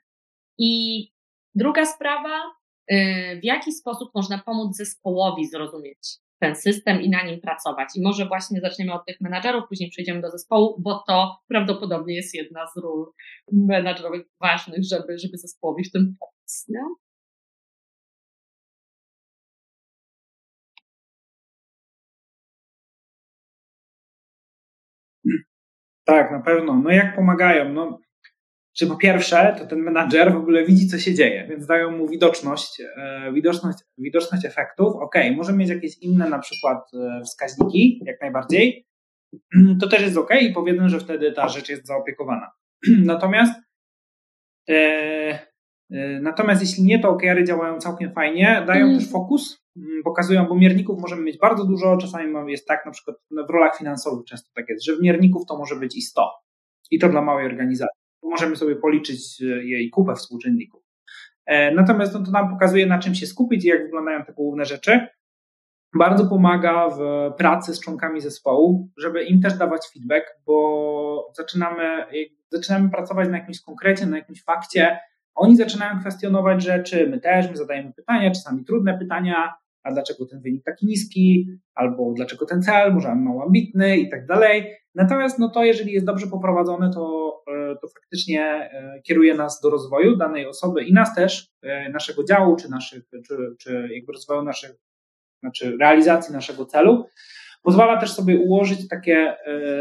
I 0.59 1.05
druga 1.55 1.87
sprawa, 1.87 2.41
y, 2.93 3.41
w 3.43 3.45
jaki 3.45 3.73
sposób 3.73 4.11
można 4.15 4.39
pomóc 4.39 4.77
zespołowi 4.77 5.47
zrozumieć 5.47 6.19
ten 6.41 6.57
system 6.57 7.03
i 7.03 7.11
na 7.11 7.25
nim 7.25 7.41
pracować. 7.41 7.89
I 7.97 8.03
może 8.03 8.27
właśnie 8.27 8.61
zaczniemy 8.61 8.93
od 8.93 9.07
tych 9.07 9.21
menadżerów, 9.21 9.65
później 9.69 9.91
przejdziemy 9.91 10.21
do 10.21 10.31
zespołu, 10.31 10.77
bo 10.79 11.05
to 11.07 11.37
prawdopodobnie 11.49 12.15
jest 12.15 12.35
jedna 12.35 12.67
z 12.67 12.77
ról 12.77 13.13
menadżerowych 13.53 14.27
ważnych, 14.41 14.81
żeby, 14.91 15.19
żeby 15.19 15.39
zespołowi 15.39 15.85
w 15.85 15.93
tym 15.93 16.17
pomóc. 16.21 16.67
Tak, 26.11 26.31
na 26.31 26.41
pewno. 26.41 26.77
No 26.77 26.91
jak 26.91 27.17
pomagają? 27.17 27.73
No, 27.73 28.01
że 28.79 28.87
po 28.87 28.97
pierwsze, 28.97 29.57
to 29.59 29.67
ten 29.67 29.79
menadżer 29.79 30.33
w 30.33 30.37
ogóle 30.37 30.65
widzi, 30.65 30.89
co 30.89 30.99
się 30.99 31.15
dzieje, 31.15 31.47
więc 31.49 31.67
dają 31.67 31.91
mu 31.91 32.09
widoczność, 32.09 32.83
e, 32.97 33.33
widoczność, 33.33 33.79
widoczność 33.99 34.45
efektów. 34.45 34.97
Ok, 34.97 35.15
możemy 35.37 35.59
mieć 35.59 35.69
jakieś 35.69 35.99
inne 35.99 36.29
na 36.29 36.39
przykład 36.39 36.79
e, 36.95 37.25
wskaźniki, 37.25 38.03
jak 38.07 38.21
najbardziej. 38.21 38.87
To 39.81 39.89
też 39.89 40.03
jest 40.03 40.17
ok 40.17 40.31
i 40.41 40.53
powiedzmy, 40.53 40.89
że 40.89 41.01
wtedy 41.01 41.33
ta 41.33 41.49
rzecz 41.49 41.69
jest 41.69 41.87
zaopiekowana. 41.87 42.51
Natomiast 43.13 43.61
e, 44.69 44.75
e, 45.91 46.21
natomiast 46.21 46.63
jeśli 46.63 46.85
nie, 46.85 46.99
to 46.99 47.09
OKR-y 47.09 47.45
działają 47.45 47.79
całkiem 47.79 48.13
fajnie, 48.13 48.65
dają 48.67 48.87
mm. 48.87 48.99
też 48.99 49.11
fokus, 49.11 49.60
pokazują, 50.05 50.47
bo 50.47 50.55
mierników 50.55 51.01
możemy 51.01 51.23
mieć 51.23 51.39
bardzo 51.39 51.65
dużo, 51.65 51.97
czasami 51.97 52.53
jest 52.53 52.67
tak, 52.67 52.87
na 52.87 52.93
przykład 52.93 53.17
w 53.49 53.51
rolach 53.51 53.79
finansowych 53.79 54.25
często 54.25 54.51
tak 54.55 54.69
jest, 54.69 54.85
że 54.85 54.97
w 54.97 55.03
mierników 55.03 55.47
to 55.47 55.59
może 55.59 55.77
być 55.77 55.97
i 55.97 56.03
100. 56.03 56.31
I 56.91 56.99
to 56.99 57.09
dla 57.09 57.23
małej 57.23 57.47
organizacji 57.47 58.01
możemy 58.23 58.57
sobie 58.57 58.77
policzyć 58.77 59.43
e, 59.43 59.45
jej 59.45 59.91
kupę 59.91 60.15
współczynników. 60.15 60.83
E, 61.47 61.75
natomiast 61.75 62.15
no, 62.15 62.23
to 62.25 62.31
nam 62.31 62.51
pokazuje, 62.51 62.87
na 62.87 62.99
czym 62.99 63.15
się 63.15 63.27
skupić 63.27 63.65
i 63.65 63.69
jak 63.69 63.83
wyglądają 63.83 64.25
te 64.25 64.33
główne 64.33 64.65
rzeczy. 64.65 65.07
Bardzo 65.99 66.27
pomaga 66.27 66.89
w 66.89 67.01
pracy 67.39 67.75
z 67.75 67.81
członkami 67.81 68.21
zespołu, 68.21 68.89
żeby 68.97 69.25
im 69.25 69.41
też 69.41 69.55
dawać 69.55 69.81
feedback, 69.93 70.27
bo 70.47 71.33
zaczynamy, 71.37 72.05
zaczynamy 72.51 72.91
pracować 72.91 73.29
na 73.29 73.39
jakimś 73.39 73.61
konkrecie, 73.61 74.07
na 74.07 74.17
jakimś 74.17 74.45
fakcie. 74.45 74.99
Oni 75.35 75.57
zaczynają 75.57 76.01
kwestionować 76.01 76.63
rzeczy, 76.63 77.07
my 77.11 77.21
też, 77.21 77.51
my 77.51 77.57
zadajemy 77.57 77.93
pytania, 77.93 78.31
czasami 78.31 78.65
trudne 78.65 78.99
pytania, 78.99 79.55
a 79.83 79.93
dlaczego 79.93 80.27
ten 80.27 80.41
wynik 80.41 80.65
taki 80.65 80.87
niski, 80.87 81.47
albo 81.75 82.13
dlaczego 82.13 82.47
ten 82.47 82.63
cel, 82.63 82.95
może 82.95 83.15
mało 83.15 83.43
ambitny 83.43 83.99
i 83.99 84.11
tak 84.11 84.27
dalej. 84.27 84.77
Natomiast 84.95 85.39
no 85.39 85.49
to 85.49 85.65
jeżeli 85.65 85.93
jest 85.93 86.07
dobrze 86.07 86.27
poprowadzone, 86.27 86.91
to, 86.95 87.35
e, 87.49 87.77
to 87.83 87.89
faktycznie 87.89 88.43
e, 88.45 89.01
kieruje 89.03 89.35
nas 89.35 89.61
do 89.61 89.71
rozwoju 89.71 90.17
danej 90.17 90.47
osoby 90.47 90.85
i 90.85 90.93
nas 90.93 91.15
też, 91.15 91.49
e, 91.63 91.89
naszego 91.91 92.25
działu, 92.25 92.57
czy 92.57 92.71
naszych, 92.71 93.03
czy, 93.29 93.37
czy 93.59 93.89
jakby 93.95 94.13
rozwoju 94.13 94.43
naszych, 94.43 94.71
znaczy 95.43 95.77
realizacji 95.81 96.35
naszego 96.35 96.67
celu. 96.67 97.07
Pozwala 97.63 98.01
też 98.01 98.13
sobie 98.13 98.39
ułożyć 98.39 98.89
takie, 98.89 99.37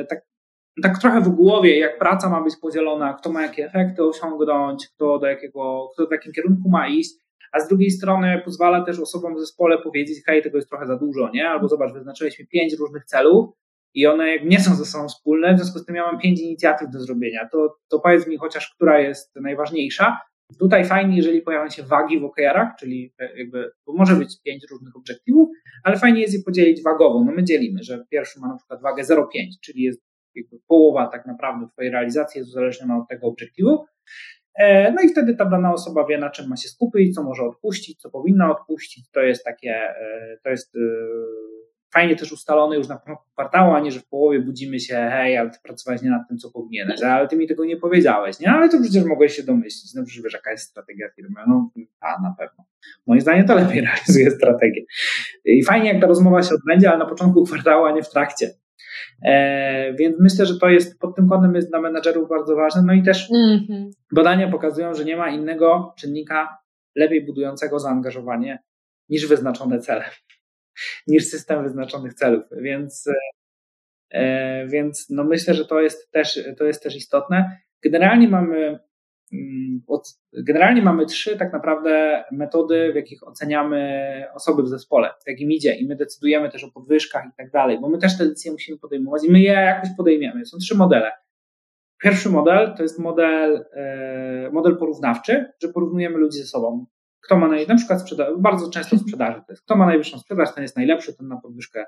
tak, 0.10 0.22
tak 0.84 1.00
trochę 1.00 1.22
w 1.22 1.30
głowie, 1.30 1.80
jak 1.80 2.00
praca 2.00 2.30
ma 2.30 2.44
być 2.44 2.56
podzielona, 2.62 3.14
kto 3.14 3.32
ma 3.32 3.42
jakie 3.42 3.66
efekty 3.66 4.04
osiągnąć, 4.04 4.88
kto 4.88 5.20
do 5.20 5.28
jakiego, 5.28 5.90
kto 5.94 6.08
w 6.08 6.12
jakim 6.12 6.34
kierunku 6.34 6.70
ma 6.70 6.88
iść 6.88 7.16
a 7.52 7.60
z 7.60 7.68
drugiej 7.68 7.92
strony 7.92 8.42
pozwala 8.46 8.86
też 8.86 9.00
osobom 9.00 9.36
w 9.36 9.40
zespole 9.40 9.78
powiedzieć, 9.78 10.18
hej, 10.26 10.42
tego 10.42 10.58
jest 10.58 10.70
trochę 10.70 10.88
za 10.88 10.96
dużo, 10.96 11.30
nie? 11.34 11.50
Albo 11.50 11.68
zobacz, 11.68 11.94
wyznaczyliśmy 11.94 12.46
pięć 12.46 12.74
różnych 12.74 13.06
celów 13.06 13.50
i 13.94 14.08
one 14.08 14.40
nie 14.40 14.60
są 14.60 14.76
ze 14.76 14.86
sobą 14.86 15.08
wspólne, 15.08 15.54
w 15.54 15.58
związku 15.58 15.80
z 15.80 15.86
tym 15.86 15.96
ja 15.96 16.06
mam 16.06 16.20
pięć 16.20 16.42
inicjatyw 16.42 16.90
do 16.90 17.00
zrobienia, 17.00 17.50
to, 17.52 17.76
to 17.90 18.00
powiedz 18.00 18.28
mi 18.28 18.38
chociaż, 18.38 18.74
która 18.76 19.00
jest 19.00 19.36
najważniejsza. 19.36 20.18
Tutaj 20.60 20.86
fajnie, 20.86 21.18
jeżeli 21.18 21.42
pojawią 21.42 21.70
się 21.70 21.84
wagi 21.84 22.20
w 22.20 22.24
OKR-ach, 22.24 22.70
czyli 22.80 23.14
jakby, 23.38 23.72
bo 23.86 23.94
może 23.94 24.16
być 24.16 24.42
pięć 24.42 24.66
różnych 24.72 24.96
obiektywów, 24.96 25.50
ale 25.84 25.98
fajnie 25.98 26.22
jest 26.22 26.34
je 26.34 26.44
podzielić 26.44 26.84
wagowo. 26.84 27.24
No 27.24 27.32
my 27.32 27.44
dzielimy, 27.44 27.84
że 27.84 28.06
pierwszy 28.10 28.40
ma 28.40 28.48
na 28.48 28.58
przykład 28.58 28.82
wagę 28.82 29.04
0,5, 29.04 29.26
czyli 29.62 29.84
jest 29.84 30.02
jakby 30.42 30.60
połowa 30.68 31.08
tak 31.08 31.26
naprawdę 31.26 31.68
twojej 31.68 31.92
realizacji 31.92 32.40
jest 32.40 32.50
uzależniona 32.50 32.98
od 32.98 33.08
tego 33.08 33.28
obiektywu, 33.28 33.86
E, 34.60 34.92
no 34.92 35.02
i 35.02 35.10
wtedy 35.10 35.36
ta 35.36 35.46
dana 35.46 35.74
osoba 35.74 36.06
wie, 36.06 36.18
na 36.18 36.30
czym 36.30 36.48
ma 36.48 36.58
się 36.58 36.70
skupić, 36.70 37.16
co 37.16 37.24
może 37.24 37.44
odpuścić, 37.44 38.02
co 38.02 38.10
powinna 38.10 38.52
odpuścić. 38.52 39.10
To 39.12 39.20
jest 39.20 39.44
takie, 39.44 39.72
e, 39.72 40.38
to 40.44 40.50
jest 40.50 40.76
e, 40.76 40.80
fajnie 41.94 42.16
też 42.16 42.32
ustalone 42.32 42.76
już 42.76 42.88
na 42.88 42.98
początku 42.98 43.26
kwartału, 43.34 43.74
a 43.74 43.80
nie, 43.80 43.92
że 43.92 44.00
w 44.00 44.08
połowie 44.08 44.40
budzimy 44.40 44.80
się, 44.80 45.10
hej, 45.12 45.38
ale 45.38 45.50
ty 45.50 45.58
pracowałeś 45.64 46.02
nie 46.02 46.10
nad 46.10 46.28
tym, 46.28 46.38
co 46.38 46.52
powinieneś, 46.52 47.02
ale 47.02 47.28
ty 47.28 47.38
mi 47.38 47.48
tego 47.48 47.66
nie 47.66 47.78
powiedziałeś, 47.78 48.40
nie? 48.40 48.52
Ale 48.52 48.70
to 48.70 48.82
przecież 48.82 49.04
mogłeś 49.04 49.36
się 49.36 49.44
domyślić, 49.44 49.94
no 49.94 50.04
przecież 50.04 50.24
wiesz, 50.24 50.34
jaka 50.34 50.52
jest 50.52 50.70
strategia 50.70 51.10
firmy. 51.16 51.42
No, 51.48 51.70
a, 52.00 52.22
na 52.22 52.36
pewno. 52.38 52.66
Moim 53.08 53.22
zdaniem 53.22 53.48
to 53.48 53.56
lepiej 53.56 53.82
realizuje 53.88 54.32
strategię. 54.32 54.82
I 55.46 55.64
fajnie, 55.64 55.94
jak 55.94 56.02
ta 56.02 56.08
rozmowa 56.08 56.44
się 56.44 56.56
odbędzie, 56.56 56.90
ale 56.90 57.00
na 57.00 57.06
początku 57.06 57.44
kwartału, 57.44 57.86
a 57.86 57.92
nie 57.92 58.04
w 58.04 58.10
trakcie. 58.10 58.50
E, 59.26 59.94
więc 59.94 60.20
myślę, 60.20 60.46
że 60.46 60.60
to 60.60 60.70
jest 60.70 61.00
pod 61.00 61.16
tym 61.16 61.30
kątem 61.30 61.56
jest 61.56 61.70
dla 61.70 61.82
menadżerów 61.82 62.30
bardzo 62.30 62.56
ważne. 62.56 62.82
No 62.82 62.94
i 62.94 63.04
też 63.04 63.30
mm-hmm. 63.32 63.90
badania 64.12 64.52
pokazują, 64.52 64.94
że 64.94 65.06
nie 65.06 65.18
ma 65.18 65.30
innego 65.30 65.94
czynnika 65.98 66.58
lepiej 66.96 67.26
budującego 67.26 67.80
zaangażowanie 67.80 68.60
niż 69.10 69.28
wyznaczone 69.28 69.80
cele, 69.80 70.06
niż 71.08 71.26
system 71.26 71.64
wyznaczonych 71.64 72.14
celów. 72.14 72.44
Więc, 72.52 73.10
e, 74.12 74.68
więc 74.68 75.08
no 75.10 75.24
myślę, 75.24 75.54
że 75.54 75.66
to 75.66 75.82
jest 75.82 76.12
też, 76.12 76.40
to 76.58 76.64
jest 76.64 76.84
też 76.84 76.96
istotne. 76.96 77.60
Generalnie 77.84 78.28
mamy 78.28 78.80
generalnie 80.34 80.82
mamy 80.82 81.06
trzy 81.06 81.38
tak 81.38 81.54
naprawdę 81.54 82.24
metody, 82.32 82.92
w 82.94 82.96
jakich 82.96 83.28
oceniamy 83.28 84.26
osoby 84.34 84.64
w 84.64 84.68
zespole, 84.68 85.10
w 85.26 85.30
jakim 85.30 85.52
idzie 85.52 85.76
i 85.76 85.88
my 85.88 85.96
decydujemy 85.96 86.50
też 86.50 86.64
o 86.64 86.72
podwyżkach 86.72 87.26
i 87.26 87.36
tak 87.38 87.52
dalej, 87.52 87.80
bo 87.82 87.90
my 87.90 87.98
też 87.98 88.18
te 88.18 88.26
decyzje 88.26 88.52
musimy 88.52 88.78
podejmować 88.78 89.24
i 89.24 89.32
my 89.32 89.40
je 89.40 89.54
jakoś 89.54 89.90
podejmiemy. 89.98 90.46
Są 90.46 90.58
trzy 90.58 90.78
modele. 90.78 91.12
Pierwszy 92.04 92.30
model 92.30 92.74
to 92.78 92.84
jest 92.84 93.00
model, 93.00 93.66
e, 93.74 94.50
model 94.52 94.78
porównawczy, 94.78 95.46
że 95.62 95.70
porównujemy 95.70 96.18
ludzi 96.18 96.38
ze 96.38 96.46
sobą. 96.46 96.86
Kto 97.22 97.38
ma 97.38 97.48
naj, 97.48 97.68
na 97.68 97.76
przykład 97.76 98.02
sprzedaż, 98.02 98.30
bardzo 98.38 98.70
często 98.70 98.98
sprzedaży 98.98 99.42
to 99.48 99.54
jest, 99.54 99.64
kto 99.64 99.76
ma 99.76 99.86
najwyższą 99.86 100.20
sprzedaż, 100.20 100.54
ten 100.54 100.62
jest 100.62 100.76
najlepszy, 100.76 101.18
ten 101.18 101.28
na 101.28 101.38
podwyżkę 101.38 101.86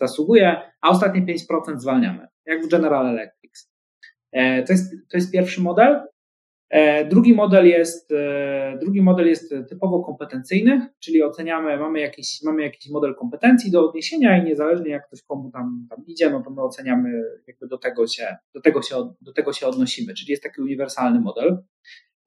zasługuje, 0.00 0.60
a 0.80 0.88
ostatnie 0.88 1.22
5% 1.22 1.78
zwalniamy, 1.78 2.26
jak 2.46 2.62
w 2.62 2.68
General 2.68 3.06
Electric. 3.06 3.70
E, 4.32 4.62
to 4.62 4.72
jest, 4.72 4.94
to 5.10 5.16
jest 5.16 5.32
pierwszy 5.32 5.60
model. 5.60 6.00
E, 6.70 7.04
drugi 7.04 7.34
model 7.34 7.66
jest, 7.66 8.12
e, 8.12 8.78
drugi 8.80 9.02
model 9.02 9.26
jest 9.26 9.54
typowo 9.68 10.04
kompetencyjny, 10.04 10.88
czyli 11.00 11.22
oceniamy, 11.22 11.78
mamy 11.78 12.00
jakiś, 12.00 12.42
mamy 12.44 12.62
jakiś 12.62 12.90
model 12.90 13.14
kompetencji 13.14 13.70
do 13.70 13.88
odniesienia 13.88 14.38
i 14.38 14.44
niezależnie 14.44 14.90
jak 14.90 15.06
ktoś 15.06 15.22
komu 15.22 15.50
tam, 15.50 15.86
tam 15.90 16.04
idzie, 16.06 16.30
no 16.30 16.42
to 16.42 16.50
my 16.50 16.62
oceniamy, 16.62 17.22
jakby 17.46 17.68
do 17.68 17.78
tego, 17.78 18.06
się, 18.06 18.36
do, 18.54 18.60
tego 18.60 18.82
się, 18.82 19.14
do 19.20 19.32
tego 19.32 19.52
się 19.52 19.66
odnosimy, 19.66 20.14
czyli 20.14 20.30
jest 20.30 20.42
taki 20.42 20.60
uniwersalny 20.60 21.20
model. 21.20 21.58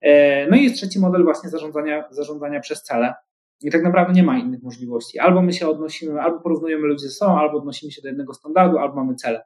E, 0.00 0.46
no 0.50 0.56
i 0.56 0.62
jest 0.62 0.76
trzeci 0.76 1.00
model 1.00 1.24
właśnie 1.24 1.50
zarządzania, 1.50 2.04
zarządzania 2.10 2.60
przez 2.60 2.82
cele. 2.82 3.14
I 3.62 3.70
tak 3.70 3.82
naprawdę 3.82 4.12
nie 4.12 4.22
ma 4.22 4.38
innych 4.38 4.62
możliwości. 4.62 5.18
Albo 5.18 5.42
my 5.42 5.52
się 5.52 5.68
odnosimy, 5.68 6.20
albo 6.20 6.40
porównujemy 6.40 6.86
ludzi 6.86 7.04
ze 7.04 7.10
sobą, 7.10 7.38
albo 7.38 7.58
odnosimy 7.58 7.92
się 7.92 8.02
do 8.02 8.08
jednego 8.08 8.34
standardu, 8.34 8.78
albo 8.78 8.94
mamy 8.94 9.14
cele. 9.14 9.42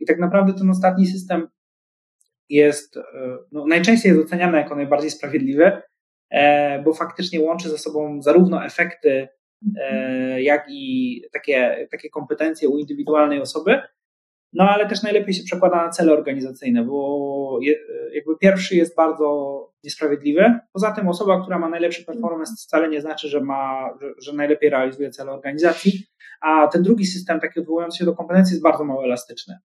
I 0.00 0.06
tak 0.06 0.18
naprawdę 0.18 0.54
ten 0.54 0.70
ostatni 0.70 1.06
system 1.06 1.48
jest, 2.48 2.96
e, 2.96 3.02
no, 3.52 3.66
najczęściej 3.66 4.12
jest 4.12 4.26
oceniany 4.26 4.58
jako 4.58 4.76
najbardziej 4.76 5.10
sprawiedliwy, 5.10 5.72
e, 6.30 6.82
bo 6.82 6.94
faktycznie 6.94 7.40
łączy 7.40 7.68
ze 7.68 7.78
sobą 7.78 8.22
zarówno 8.22 8.64
efekty, 8.64 9.28
e, 9.80 10.42
jak 10.42 10.66
i 10.68 11.22
takie, 11.32 11.88
takie 11.90 12.10
kompetencje 12.10 12.68
u 12.68 12.78
indywidualnej 12.78 13.40
osoby. 13.40 13.80
no 14.52 14.70
ale 14.70 14.88
też 14.88 15.02
najlepiej 15.02 15.34
się 15.34 15.44
przekłada 15.44 15.76
na 15.76 15.90
cele 15.90 16.12
organizacyjne, 16.12 16.84
bo 16.84 17.58
jakby 18.14 18.38
pierwszy 18.40 18.76
jest 18.76 18.96
bardzo 18.96 19.26
niesprawiedliwy. 19.84 20.58
Poza 20.72 20.92
tym 20.92 21.08
osoba, 21.08 21.42
która 21.42 21.58
ma 21.58 21.68
najlepszy 21.68 22.04
performance 22.04 22.52
wcale 22.66 22.88
nie 22.88 23.00
znaczy, 23.00 23.28
że 23.28 23.40
ma, 23.40 23.90
że, 24.00 24.14
że 24.18 24.32
najlepiej 24.32 24.70
realizuje 24.70 25.10
cele 25.10 25.32
organizacji, 25.32 26.06
a 26.40 26.68
ten 26.68 26.82
drugi 26.82 27.06
system, 27.06 27.40
taki 27.40 27.60
odwołujący 27.60 27.98
się 27.98 28.04
do 28.04 28.14
kompetencji 28.14 28.52
jest 28.52 28.62
bardzo 28.62 28.84
mało 28.84 29.04
elastyczny 29.04 29.58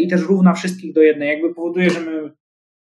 i 0.00 0.08
też 0.08 0.22
równa 0.22 0.54
wszystkich 0.54 0.92
do 0.92 1.02
jednej, 1.02 1.28
jakby 1.28 1.54
powoduje, 1.54 1.90
że 1.90 2.00
my 2.00 2.30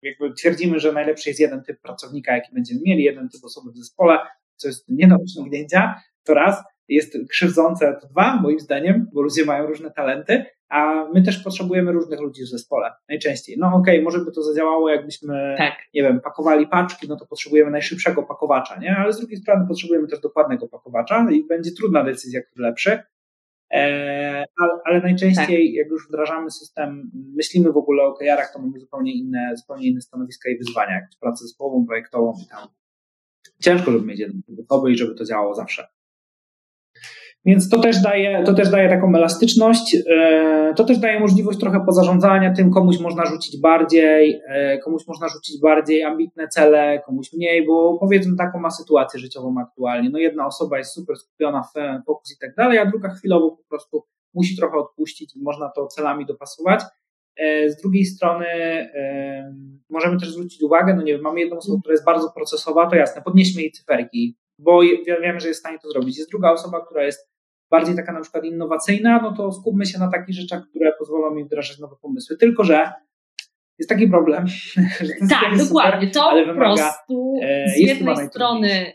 jakby 0.04 0.34
twierdzimy, 0.34 0.80
że 0.80 0.92
najlepszy 0.92 1.30
jest 1.30 1.40
jeden 1.40 1.62
typ 1.62 1.80
pracownika, 1.80 2.34
jaki 2.34 2.54
będziemy 2.54 2.80
mieli, 2.86 3.04
jeden 3.04 3.28
typ 3.28 3.44
osoby 3.44 3.72
w 3.72 3.76
zespole, 3.76 4.18
co 4.56 4.68
jest 4.68 4.88
nie 4.88 5.08
do 5.08 5.16
osiągnięcia, 5.24 6.00
to 6.24 6.34
raz, 6.34 6.62
jest 6.88 7.18
krzywdzące 7.30 7.98
to 8.00 8.08
dwa, 8.08 8.40
moim 8.40 8.60
zdaniem, 8.60 9.06
bo 9.12 9.22
ludzie 9.22 9.44
mają 9.44 9.66
różne 9.66 9.90
talenty, 9.90 10.44
a 10.68 11.04
my 11.14 11.22
też 11.22 11.38
potrzebujemy 11.38 11.92
różnych 11.92 12.20
ludzi 12.20 12.42
w 12.42 12.48
zespole, 12.48 12.90
najczęściej. 13.08 13.56
No 13.58 13.66
okej, 13.66 13.94
okay, 13.94 14.02
może 14.02 14.18
by 14.18 14.32
to 14.32 14.42
zadziałało, 14.42 14.90
jakbyśmy, 14.90 15.54
tak. 15.58 15.74
nie 15.94 16.02
wiem, 16.02 16.20
pakowali 16.20 16.66
paczki, 16.66 17.08
no 17.08 17.16
to 17.16 17.26
potrzebujemy 17.26 17.70
najszybszego 17.70 18.22
pakowacza, 18.22 18.76
nie? 18.76 18.96
Ale 18.96 19.12
z 19.12 19.18
drugiej 19.18 19.36
strony 19.36 19.66
potrzebujemy 19.68 20.08
też 20.08 20.20
dokładnego 20.20 20.68
pakowacza 20.68 21.26
i 21.30 21.44
będzie 21.44 21.70
trudna 21.72 22.04
decyzja, 22.04 22.42
który 22.42 22.62
lepszy. 22.62 23.02
E, 23.72 24.44
ale, 24.60 24.72
ale, 24.84 25.00
najczęściej, 25.00 25.66
tak. 25.66 25.74
jak 25.74 25.88
już 25.88 26.08
wdrażamy 26.08 26.50
system, 26.50 27.10
myślimy 27.36 27.72
w 27.72 27.76
ogóle 27.76 28.02
o 28.02 28.06
OKR-ach, 28.06 28.52
to 28.52 28.58
mamy 28.58 28.80
zupełnie 28.80 29.12
inne, 29.12 29.56
zupełnie 29.56 29.88
inne 29.88 30.00
stanowiska 30.00 30.50
i 30.50 30.58
wyzwania, 30.58 30.94
jak 30.94 31.04
pracę 31.20 31.44
zespołową, 31.44 31.86
projektową 31.86 32.32
i 32.44 32.48
tam. 32.48 32.68
Ciężko, 33.62 33.90
żeby 33.90 34.06
mieć 34.06 34.20
jedną 34.20 34.40
osobę 34.68 34.90
i 34.90 34.96
żeby 34.96 35.14
to 35.14 35.24
działało 35.24 35.54
zawsze. 35.54 35.88
Więc 37.46 37.68
to 37.68 37.80
też 37.80 38.02
daje, 38.02 38.42
to 38.44 38.54
też 38.54 38.70
daje 38.70 38.88
taką 38.88 39.14
elastyczność, 39.14 39.96
e, 40.10 40.74
to 40.76 40.84
też 40.84 40.98
daje 40.98 41.20
możliwość 41.20 41.60
trochę 41.60 41.84
pozarządzania 41.86 42.54
tym, 42.54 42.70
komuś 42.70 42.98
można 43.00 43.26
rzucić 43.26 43.60
bardziej, 43.60 44.40
e, 44.48 44.78
komuś 44.78 45.06
można 45.06 45.28
rzucić 45.28 45.60
bardziej 45.60 46.02
ambitne 46.02 46.48
cele, 46.48 47.02
komuś 47.06 47.32
mniej, 47.32 47.66
bo 47.66 47.98
powiedzmy 47.98 48.36
taką 48.36 48.60
ma 48.60 48.70
sytuację 48.70 49.20
życiową 49.20 49.54
aktualnie. 49.60 50.10
No 50.10 50.18
jedna 50.18 50.46
osoba 50.46 50.78
jest 50.78 50.94
super 50.94 51.16
skupiona 51.16 51.62
w 51.62 52.04
fokus 52.06 52.32
i 52.32 52.38
tak 52.40 52.54
dalej, 52.54 52.78
a 52.78 52.86
druga 52.86 53.08
chwilowo 53.08 53.50
po 53.50 53.64
prostu 53.68 54.04
musi 54.34 54.56
trochę 54.56 54.76
odpuścić 54.76 55.36
i 55.36 55.42
można 55.42 55.68
to 55.68 55.86
celami 55.86 56.26
dopasować. 56.26 56.82
E, 57.36 57.70
z 57.70 57.82
drugiej 57.82 58.04
strony 58.04 58.46
możemy 59.90 60.20
też 60.20 60.30
zwrócić 60.30 60.62
uwagę, 60.62 60.94
no 60.94 61.02
nie 61.02 61.12
wiem, 61.12 61.22
mamy 61.22 61.40
jedną 61.40 61.56
osobę, 61.56 61.78
która 61.80 61.92
jest 61.92 62.04
bardzo 62.04 62.30
procesowa, 62.30 62.90
to 62.90 62.96
jasne, 62.96 63.22
podnieśmy 63.22 63.62
jej 63.62 63.72
cyferki, 63.72 64.36
bo 64.58 64.80
wiemy, 65.22 65.40
że 65.40 65.48
jest 65.48 65.60
w 65.60 65.64
stanie 65.64 65.78
to 65.78 65.88
zrobić. 65.88 66.18
Jest 66.18 66.30
druga 66.30 66.52
osoba, 66.52 66.84
która 66.86 67.04
jest 67.04 67.33
bardziej 67.70 67.96
taka 67.96 68.12
na 68.12 68.20
przykład 68.20 68.44
innowacyjna, 68.44 69.20
no 69.22 69.32
to 69.32 69.52
skupmy 69.52 69.86
się 69.86 69.98
na 69.98 70.10
takich 70.10 70.34
rzeczach, 70.34 70.62
które 70.70 70.92
pozwolą 70.98 71.34
mi 71.34 71.44
wdrażać 71.44 71.78
nowe 71.78 71.96
pomysły. 72.02 72.36
Tylko, 72.36 72.64
że 72.64 72.92
jest 73.78 73.88
taki 73.88 74.08
problem, 74.08 74.46
że 75.06 75.12
ten 75.18 75.28
Tak, 75.28 75.58
dokładnie. 75.58 76.08
Super, 76.08 76.10
to 76.12 76.30
po 76.30 76.36
wymaga, 76.36 76.54
prostu 76.54 77.40
e, 77.42 77.68
z 77.68 77.78
jednej 77.78 78.16
strony. 78.28 78.92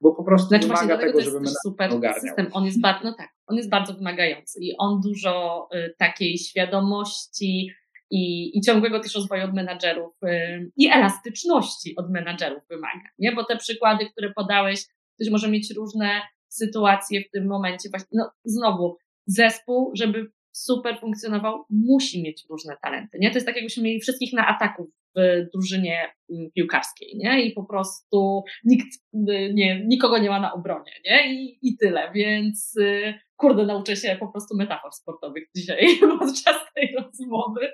bo 0.00 0.14
po 0.14 0.24
prostu 0.24 0.48
znaczy 0.48 0.66
wymaga 0.66 0.98
tego, 0.98 1.18
to 1.18 1.24
żeby 1.24 1.46
super 1.62 1.90
system. 2.20 2.48
On 2.52 2.64
jest 2.64 2.80
bardzo, 2.80 3.04
no 3.04 3.14
tak, 3.18 3.28
on 3.46 3.56
jest 3.56 3.70
bardzo 3.70 3.94
wymagający 3.94 4.58
i 4.62 4.76
on 4.78 5.00
dużo 5.00 5.68
y, 5.74 5.94
takiej 5.98 6.38
świadomości 6.38 7.70
i, 8.10 8.58
i 8.58 8.60
ciągłego 8.60 9.00
też 9.00 9.14
rozwoju 9.14 9.44
od 9.44 9.54
menadżerów 9.54 10.12
y, 10.24 10.70
i 10.76 10.88
elastyczności 10.88 11.96
od 11.96 12.10
menadżerów 12.10 12.62
wymaga, 12.68 13.08
nie? 13.18 13.32
Bo 13.32 13.44
te 13.44 13.56
przykłady, 13.56 14.06
które 14.06 14.32
podałeś, 14.32 14.84
ktoś 15.14 15.30
może 15.30 15.50
mieć 15.50 15.74
różne 15.76 16.20
sytuację 16.50 17.20
w 17.20 17.30
tym 17.30 17.46
momencie. 17.46 17.88
Właśnie, 17.90 18.08
no 18.12 18.30
znowu, 18.44 18.96
zespół, 19.26 19.92
żeby 19.94 20.30
super 20.52 21.00
funkcjonował, 21.00 21.64
musi 21.70 22.22
mieć 22.22 22.46
różne 22.50 22.76
talenty. 22.82 23.18
Nie? 23.20 23.30
To 23.30 23.36
jest 23.36 23.46
tak, 23.46 23.56
jakbyśmy 23.56 23.82
mieli 23.82 24.00
wszystkich 24.00 24.32
na 24.32 24.46
ataku 24.46 24.90
w 25.16 25.46
drużynie 25.52 26.14
mm, 26.30 26.50
piłkarskiej, 26.50 27.16
nie? 27.16 27.42
I 27.44 27.52
po 27.52 27.64
prostu 27.64 28.42
nikt, 28.64 28.86
y, 29.14 29.52
nie, 29.54 29.84
nikogo 29.86 30.18
nie 30.18 30.30
ma 30.30 30.40
na 30.40 30.52
obronie, 30.52 30.92
nie? 31.04 31.34
I, 31.34 31.58
i 31.62 31.76
tyle, 31.76 32.10
więc 32.14 32.76
y, 32.76 33.14
kurde, 33.36 33.66
nauczę 33.66 33.96
się 33.96 34.16
po 34.20 34.28
prostu 34.28 34.56
metafor 34.56 34.92
sportowych 34.92 35.44
dzisiaj 35.56 35.86
podczas 36.18 36.56
tej 36.74 36.96
rozmowy, 36.96 37.72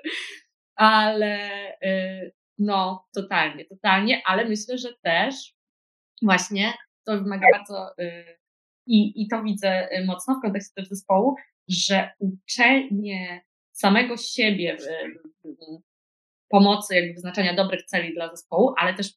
ale 0.75 1.49
y, 1.83 2.31
no, 2.57 3.07
totalnie, 3.15 3.65
totalnie, 3.65 4.21
ale 4.25 4.45
myślę, 4.45 4.77
że 4.77 4.89
też 5.01 5.53
właśnie 6.21 6.73
to 7.05 7.17
wymaga 7.17 7.47
bardzo 7.51 7.89
i, 8.87 9.21
I 9.21 9.27
to 9.27 9.43
widzę 9.43 9.97
y, 9.97 10.05
mocno 10.05 10.35
w 10.35 10.41
kontekście 10.41 10.73
też 10.75 10.87
zespołu, 10.87 11.35
że 11.67 12.09
uczenie 12.19 13.41
samego 13.71 14.17
siebie 14.17 14.77
w, 14.77 14.87
pomocy, 16.49 16.95
jakby 16.95 17.13
wyznaczania 17.13 17.53
dobrych 17.53 17.83
celi 17.83 18.13
dla 18.13 18.29
zespołu, 18.29 18.73
ale 18.77 18.93
też 18.93 19.13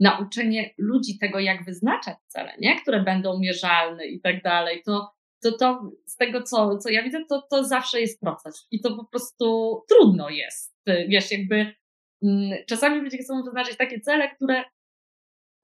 nauczenie 0.00 0.74
ludzi 0.78 1.18
tego, 1.18 1.38
jak 1.38 1.64
wyznaczać 1.64 2.16
cele, 2.26 2.52
nie? 2.58 2.80
które 2.80 3.02
będą 3.02 3.38
mierzalne 3.38 4.06
i 4.06 4.20
tak 4.20 4.42
dalej, 4.42 4.82
to, 4.86 5.10
to, 5.42 5.52
to 5.52 5.90
z 6.06 6.16
tego, 6.16 6.42
co, 6.42 6.78
co 6.78 6.88
ja 6.88 7.02
widzę, 7.02 7.24
to, 7.28 7.42
to 7.50 7.64
zawsze 7.64 8.00
jest 8.00 8.20
proces 8.20 8.66
i 8.70 8.80
to 8.80 8.96
po 8.96 9.04
prostu 9.04 9.78
trudno 9.88 10.30
jest. 10.30 10.74
Wiesz, 10.86 11.30
jakby 11.30 11.74
mm, 12.22 12.58
czasami 12.68 13.00
ludzie 13.00 13.18
chcą 13.18 13.42
wyznaczyć 13.42 13.76
takie 13.76 14.00
cele, 14.00 14.34
które 14.34 14.64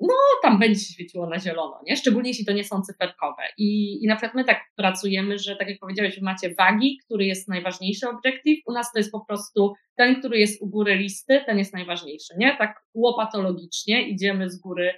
no 0.01 0.15
tam 0.43 0.59
będzie 0.59 0.81
świeciło 0.81 1.27
na 1.27 1.41
zielono, 1.41 1.81
nie? 1.87 1.97
Szczególnie 1.97 2.31
jeśli 2.31 2.45
to 2.45 2.53
nie 2.53 2.65
są 2.65 2.83
cyferkowe. 2.83 3.43
I, 3.59 3.99
I 4.05 4.07
na 4.07 4.17
przykład 4.17 4.35
my 4.35 4.45
tak 4.45 4.61
pracujemy, 4.77 5.39
że 5.39 5.57
tak 5.57 5.69
jak 5.69 5.79
powiedziałeś, 5.79 6.21
macie 6.21 6.55
wagi, 6.55 6.99
który 7.05 7.25
jest 7.25 7.49
najważniejszy 7.49 8.09
obiektyw, 8.09 8.59
u 8.67 8.73
nas 8.73 8.93
to 8.93 8.99
jest 8.99 9.13
po 9.13 9.25
prostu 9.25 9.73
ten, 9.97 10.17
który 10.17 10.39
jest 10.39 10.63
u 10.63 10.67
góry 10.67 10.97
listy, 10.97 11.43
ten 11.47 11.59
jest 11.59 11.75
najważniejszy, 11.75 12.35
nie? 12.39 12.57
Tak 12.57 12.85
łopatologicznie 12.95 14.09
idziemy 14.09 14.51
z 14.51 14.61
góry 14.61 14.95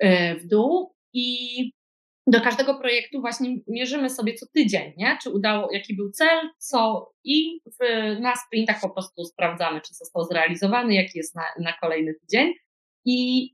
yy, 0.00 0.34
w 0.34 0.46
dół 0.46 0.94
i 1.12 1.70
do 2.26 2.40
każdego 2.40 2.78
projektu 2.78 3.20
właśnie 3.20 3.56
mierzymy 3.68 4.10
sobie 4.10 4.34
co 4.34 4.46
tydzień, 4.54 4.92
nie? 4.96 5.18
Czy 5.22 5.30
udało, 5.30 5.68
jaki 5.72 5.96
był 5.96 6.10
cel, 6.10 6.50
co 6.58 7.10
i 7.24 7.60
w, 7.66 7.78
na 8.20 8.36
sprintach 8.36 8.80
po 8.80 8.90
prostu 8.90 9.24
sprawdzamy, 9.24 9.80
czy 9.80 9.94
został 9.94 10.24
zrealizowany, 10.24 10.94
jaki 10.94 11.18
jest 11.18 11.34
na, 11.34 11.42
na 11.60 11.72
kolejny 11.72 12.14
tydzień. 12.14 12.52
I 13.04 13.48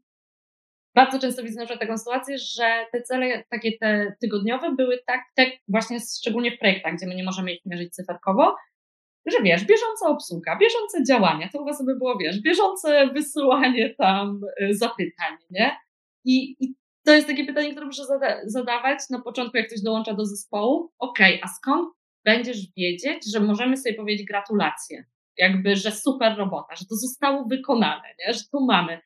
bardzo 1.01 1.19
często 1.19 1.43
widzę 1.43 1.61
na 1.61 1.67
przykład 1.67 1.81
taką 1.81 1.99
sytuację, 1.99 2.39
że 2.39 2.87
te 2.93 3.03
cele 3.03 3.45
takie 3.51 3.79
te 3.79 4.13
tygodniowe 4.21 4.75
były 4.75 4.99
tak, 5.07 5.21
tak 5.37 5.49
właśnie 5.69 5.99
szczególnie 6.21 6.57
w 6.57 6.59
projektach, 6.59 6.97
gdzie 6.97 7.07
my 7.07 7.15
nie 7.15 7.25
możemy 7.25 7.53
ich 7.53 7.61
mierzyć 7.67 7.95
cyferkowo, 7.95 8.57
że 9.27 9.43
wiesz, 9.43 9.65
bieżąca 9.65 10.09
obsługa, 10.09 10.59
bieżące 10.59 11.05
działania, 11.05 11.49
to 11.53 11.63
u 11.63 11.65
was 11.65 11.85
by 11.85 11.97
było, 11.97 12.19
wiesz, 12.19 12.41
bieżące 12.41 13.07
wysyłanie 13.15 13.95
tam 13.95 14.41
y, 14.63 14.75
zapytań, 14.75 15.37
nie? 15.51 15.77
I, 16.25 16.57
i 16.61 16.75
to 17.05 17.13
jest 17.13 17.27
takie 17.27 17.45
pytanie, 17.45 17.71
które 17.71 17.87
muszę 17.87 18.05
zada 18.05 18.37
zadawać 18.47 18.99
na 19.11 19.21
początku, 19.21 19.57
jak 19.57 19.67
ktoś 19.67 19.83
dołącza 19.83 20.15
do 20.15 20.27
zespołu. 20.27 20.93
Okej, 20.99 21.35
okay, 21.35 21.41
a 21.45 21.49
skąd 21.49 21.89
będziesz 22.25 22.59
wiedzieć, 22.77 23.33
że 23.33 23.41
możemy 23.41 23.77
sobie 23.77 23.95
powiedzieć 23.95 24.27
gratulacje? 24.27 25.05
Jakby, 25.39 25.77
że 25.77 25.93
super 25.93 26.37
robota, 26.39 26.77
że 26.77 26.85
to 26.85 26.95
zostało 26.97 27.45
wykonane, 27.45 28.15
nie? 28.19 28.35
że 28.35 28.41
tu 28.53 28.67
mamy. 28.67 29.01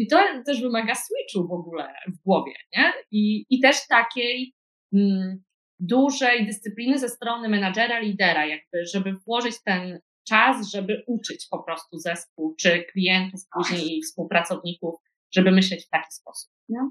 I 0.00 0.06
to 0.06 0.16
też 0.46 0.62
wymaga 0.62 0.94
switchu 0.94 1.48
w 1.48 1.52
ogóle 1.52 1.94
w 2.08 2.24
głowie, 2.24 2.52
nie? 2.76 2.92
I, 3.10 3.46
i 3.50 3.60
też 3.60 3.86
takiej 3.88 4.54
mm, 4.92 5.42
dużej 5.78 6.46
dyscypliny 6.46 6.98
ze 6.98 7.08
strony 7.08 7.48
menadżera, 7.48 7.98
lidera, 7.98 8.46
jakby, 8.46 8.86
żeby 8.86 9.16
włożyć 9.26 9.54
ten 9.64 10.00
czas, 10.28 10.70
żeby 10.70 11.04
uczyć 11.06 11.46
po 11.50 11.62
prostu 11.62 11.98
zespół, 11.98 12.54
czy 12.54 12.84
klientów 12.92 13.40
później 13.54 13.98
i 13.98 14.02
współpracowników, 14.02 14.94
żeby 15.34 15.50
myśleć 15.50 15.86
w 15.86 15.90
taki 15.90 16.12
sposób, 16.12 16.50
nie? 16.68 16.90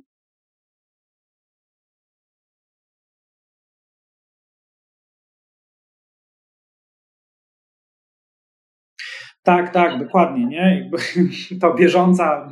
Tak, 9.49 9.73
tak, 9.73 9.99
dokładnie, 9.99 10.45
nie? 10.45 10.91
To 11.61 11.73
bieżąca, 11.73 12.49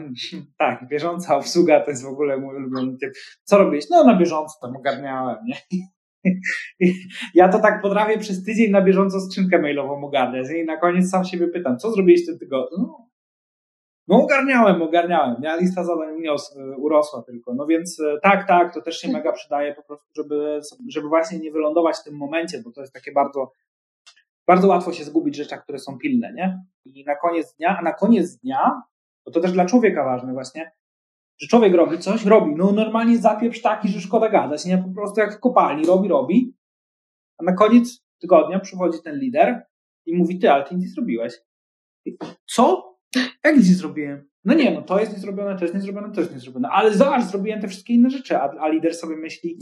tak, 0.57 0.87
bieżąca 0.87 1.37
obsługa 1.37 1.79
to 1.79 1.91
jest 1.91 2.03
w 2.03 2.07
ogóle 2.07 2.37
mój 2.37 2.55
ulubiony 2.55 2.97
typ. 2.97 3.13
Co 3.43 3.57
robisz? 3.57 3.85
No 3.89 4.03
na 4.03 4.17
bieżąco 4.17 4.53
tam 4.61 4.75
ogarniałem, 4.75 5.37
nie? 5.45 5.81
Ja 7.33 7.49
to 7.49 7.59
tak 7.59 7.81
potrafię 7.81 8.17
przez 8.17 8.43
tydzień 8.43 8.71
na 8.71 8.81
bieżąco 8.81 9.19
skrzynkę 9.19 9.59
mailową 9.59 10.05
ogarniać 10.05 10.47
i 10.55 10.65
na 10.65 10.77
koniec 10.77 11.09
sam 11.09 11.25
siebie 11.25 11.47
pytam, 11.47 11.77
co 11.77 11.91
zrobiłeś 11.91 12.25
tym 12.25 12.39
tygodniu? 12.39 12.77
No, 12.77 13.07
no 14.07 14.23
ogarniałem, 14.23 14.81
ogarniałem. 14.81 15.35
Ja 15.41 15.55
lista 15.55 15.83
zadań 15.83 16.23
urosła 16.77 17.23
tylko. 17.23 17.53
No 17.53 17.65
więc 17.65 17.99
e, 17.99 18.19
tak, 18.23 18.47
tak, 18.47 18.73
to 18.73 18.81
też 18.81 18.97
się 18.97 19.11
mega 19.11 19.31
przydaje 19.31 19.75
po 19.75 19.83
prostu, 19.83 20.05
żeby, 20.15 20.59
żeby 20.89 21.07
właśnie 21.07 21.39
nie 21.39 21.51
wylądować 21.51 21.97
w 21.97 22.03
tym 22.03 22.17
momencie, 22.17 22.61
bo 22.65 22.71
to 22.71 22.81
jest 22.81 22.93
takie 22.93 23.11
bardzo 23.11 23.51
bardzo 24.47 24.67
łatwo 24.67 24.93
się 24.93 25.03
zgubić 25.03 25.35
w 25.35 25.37
rzeczach, 25.37 25.63
które 25.63 25.79
są 25.79 25.97
pilne, 25.97 26.33
nie? 26.33 26.63
I 26.85 27.05
na 27.05 27.15
koniec 27.15 27.55
dnia, 27.55 27.77
a 27.79 27.81
na 27.81 27.93
koniec 27.93 28.37
dnia, 28.37 28.81
bo 29.25 29.31
to 29.31 29.39
też 29.39 29.51
dla 29.51 29.65
człowieka 29.65 30.03
ważne 30.03 30.33
właśnie, 30.33 30.71
że 31.41 31.47
człowiek 31.47 31.73
robi 31.73 31.99
coś, 31.99 32.25
robi, 32.25 32.55
no 32.55 32.71
normalnie 32.71 33.17
zapieprz 33.17 33.61
taki, 33.61 33.87
że 33.87 34.01
szkoda 34.01 34.29
gadać, 34.29 34.65
nie? 34.65 34.77
Po 34.77 34.89
prostu 34.89 35.19
jak 35.19 35.37
w 35.37 35.39
kopalni 35.39 35.85
robi, 35.85 36.07
robi, 36.07 36.53
a 37.37 37.43
na 37.43 37.53
koniec 37.53 38.03
tygodnia 38.21 38.59
przychodzi 38.59 39.01
ten 39.03 39.19
lider 39.19 39.65
i 40.05 40.17
mówi, 40.17 40.39
ty, 40.39 40.51
ale 40.51 40.63
ty 40.63 40.75
nic 40.75 40.83
nie 40.83 40.89
zrobiłeś. 40.89 41.33
Co? 42.45 42.97
Jak 43.43 43.55
nic 43.55 43.69
nie 43.69 43.75
zrobiłem? 43.75 44.29
No 44.45 44.53
nie, 44.53 44.71
no 44.71 44.81
to 44.81 44.99
jest 44.99 45.13
niezrobione, 45.13 45.57
to 45.57 45.65
jest 45.65 45.75
niezrobione, 45.75 46.11
to 46.11 46.21
jest 46.21 46.33
niezrobione. 46.33 46.69
Ale 46.69 46.93
zobacz, 46.93 47.23
zrobiłem 47.23 47.61
te 47.61 47.67
wszystkie 47.67 47.93
inne 47.93 48.09
rzeczy, 48.09 48.37
a, 48.37 48.49
a 48.59 48.67
lider 48.67 48.95
sobie 48.95 49.17
myśli, 49.17 49.59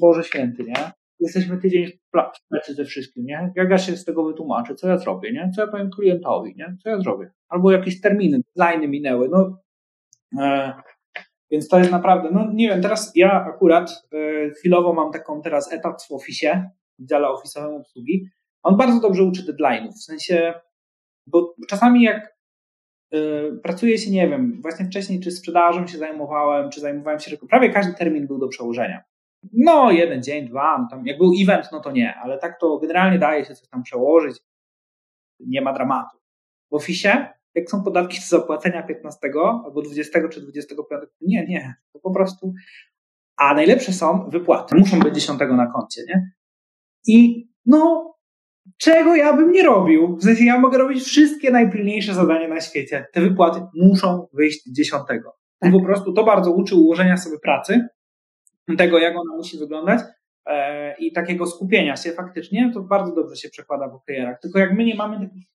Boże 0.00 0.24
Święty, 0.24 0.64
nie? 0.64 0.92
Jesteśmy 1.20 1.58
tydzień 1.58 1.86
w 1.86 2.10
pracy 2.10 2.74
ze 2.74 2.84
wszystkim, 2.84 3.24
nie? 3.24 3.52
Jak 3.56 3.70
ja 3.70 3.78
się 3.78 3.96
z 3.96 4.04
tego 4.04 4.24
wytłumaczę, 4.24 4.74
co 4.74 4.88
ja 4.88 4.98
zrobię, 4.98 5.32
nie? 5.32 5.50
Co 5.54 5.60
ja 5.60 5.66
powiem 5.66 5.90
klientowi, 5.90 6.54
nie? 6.56 6.76
Co 6.82 6.90
ja 6.90 7.00
zrobię? 7.00 7.30
Albo 7.48 7.72
jakieś 7.72 8.00
terminy, 8.00 8.40
deadline'y 8.56 8.88
minęły, 8.88 9.28
no. 9.28 9.58
E, 10.40 10.72
więc 11.50 11.68
to 11.68 11.78
jest 11.78 11.90
naprawdę, 11.90 12.28
no 12.32 12.52
nie 12.52 12.68
wiem, 12.68 12.82
teraz 12.82 13.12
ja 13.14 13.44
akurat 13.44 13.90
e, 14.12 14.50
chwilowo 14.50 14.92
mam 14.92 15.12
taką 15.12 15.42
teraz 15.42 15.72
etat 15.72 16.06
w 16.08 16.12
Office, 16.12 16.70
w 16.98 17.06
dziale 17.06 17.28
office'owym 17.28 17.76
obsługi. 17.80 18.26
On 18.62 18.76
bardzo 18.76 19.00
dobrze 19.00 19.24
uczy 19.24 19.42
deadline'ów, 19.42 19.92
w 19.92 20.04
sensie, 20.04 20.54
bo 21.26 21.54
czasami 21.68 22.02
jak 22.02 22.36
e, 23.12 23.18
pracuje 23.62 23.98
się, 23.98 24.10
nie 24.10 24.28
wiem, 24.28 24.62
właśnie 24.62 24.86
wcześniej 24.86 25.20
czy 25.20 25.30
sprzedażą 25.30 25.86
się 25.86 25.98
zajmowałem, 25.98 26.70
czy 26.70 26.80
zajmowałem 26.80 27.20
się, 27.20 27.36
prawie 27.36 27.70
każdy 27.70 27.94
termin 27.94 28.26
był 28.26 28.38
do 28.38 28.48
przełożenia. 28.48 29.09
No, 29.52 29.90
jeden 29.90 30.22
dzień, 30.22 30.48
dwa, 30.48 30.78
no 30.78 30.88
tam 30.90 31.06
jak 31.06 31.18
był 31.18 31.32
event, 31.42 31.68
no 31.72 31.80
to 31.80 31.90
nie, 31.90 32.14
ale 32.14 32.38
tak 32.38 32.60
to 32.60 32.78
generalnie 32.78 33.18
daje 33.18 33.44
się 33.44 33.54
coś 33.54 33.68
tam 33.68 33.82
przełożyć. 33.82 34.36
Nie 35.40 35.62
ma 35.62 35.72
dramatu. 35.72 36.18
W 36.70 36.74
Office, 36.74 37.34
jak 37.54 37.70
są 37.70 37.84
podatki 37.84 38.18
do 38.18 38.26
zapłacenia 38.26 38.82
15 38.82 39.18
albo 39.64 39.82
20 39.82 40.28
czy 40.28 40.40
25, 40.40 41.02
nie, 41.20 41.46
nie, 41.46 41.74
to 41.92 42.00
po 42.00 42.10
prostu. 42.10 42.52
A 43.36 43.54
najlepsze 43.54 43.92
są 43.92 44.30
wypłaty. 44.30 44.76
Muszą 44.76 44.98
być 44.98 45.14
10 45.14 45.40
na 45.40 45.66
koncie, 45.66 46.02
nie? 46.08 46.30
I 47.06 47.48
no, 47.66 48.14
czego 48.78 49.16
ja 49.16 49.36
bym 49.36 49.52
nie 49.52 49.62
robił? 49.62 50.16
W 50.16 50.24
sensie 50.24 50.44
ja 50.44 50.58
mogę 50.58 50.78
robić 50.78 51.04
wszystkie 51.04 51.50
najpilniejsze 51.50 52.14
zadania 52.14 52.48
na 52.48 52.60
świecie. 52.60 53.06
Te 53.12 53.20
wypłaty 53.20 53.60
muszą 53.74 54.26
wyjść 54.32 54.70
10. 54.72 55.02
I 55.62 55.70
po 55.70 55.80
prostu 55.80 56.12
to 56.12 56.24
bardzo 56.24 56.52
uczy 56.52 56.74
ułożenia 56.74 57.16
sobie 57.16 57.38
pracy 57.38 57.88
tego, 58.76 58.98
jak 58.98 59.16
ona 59.16 59.36
musi 59.36 59.58
wyglądać 59.58 60.00
e, 60.46 60.96
i 60.98 61.12
takiego 61.12 61.46
skupienia 61.46 61.96
się 61.96 62.12
faktycznie, 62.12 62.70
to 62.74 62.80
bardzo 62.80 63.14
dobrze 63.14 63.36
się 63.36 63.48
przekłada 63.48 63.88
w 63.88 63.94
OKR-ach. 63.94 64.40
Tylko 64.40 64.58
jak 64.58 64.72
my 64.72 64.84
nie 64.84 64.94
mamy 64.94 65.26
takich, 65.26 65.46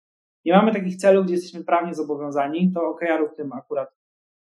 nie 0.45 0.53
mamy 0.53 0.73
takich 0.73 0.95
celów, 0.95 1.25
gdzie 1.25 1.33
jesteśmy 1.33 1.63
prawnie 1.63 1.93
zobowiązani, 1.93 2.71
to 2.73 2.81
OKR-y 2.81 3.29
w 3.29 3.35
tym 3.35 3.53
akurat, 3.53 3.89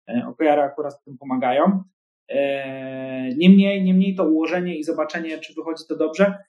e, 0.09 0.27
OKR-y 0.27 0.63
akurat 0.63 0.95
w 1.01 1.05
tym 1.05 1.19
pomagają. 1.19 1.83
E, 2.29 3.35
niemniej, 3.35 3.85
niemniej 3.85 4.15
to 4.15 4.25
ułożenie 4.25 4.79
i 4.79 4.85
zobaczenie, 4.85 5.39
czy 5.39 5.55
wychodzi 5.55 5.85
to 5.89 5.97
dobrze, 5.97 6.45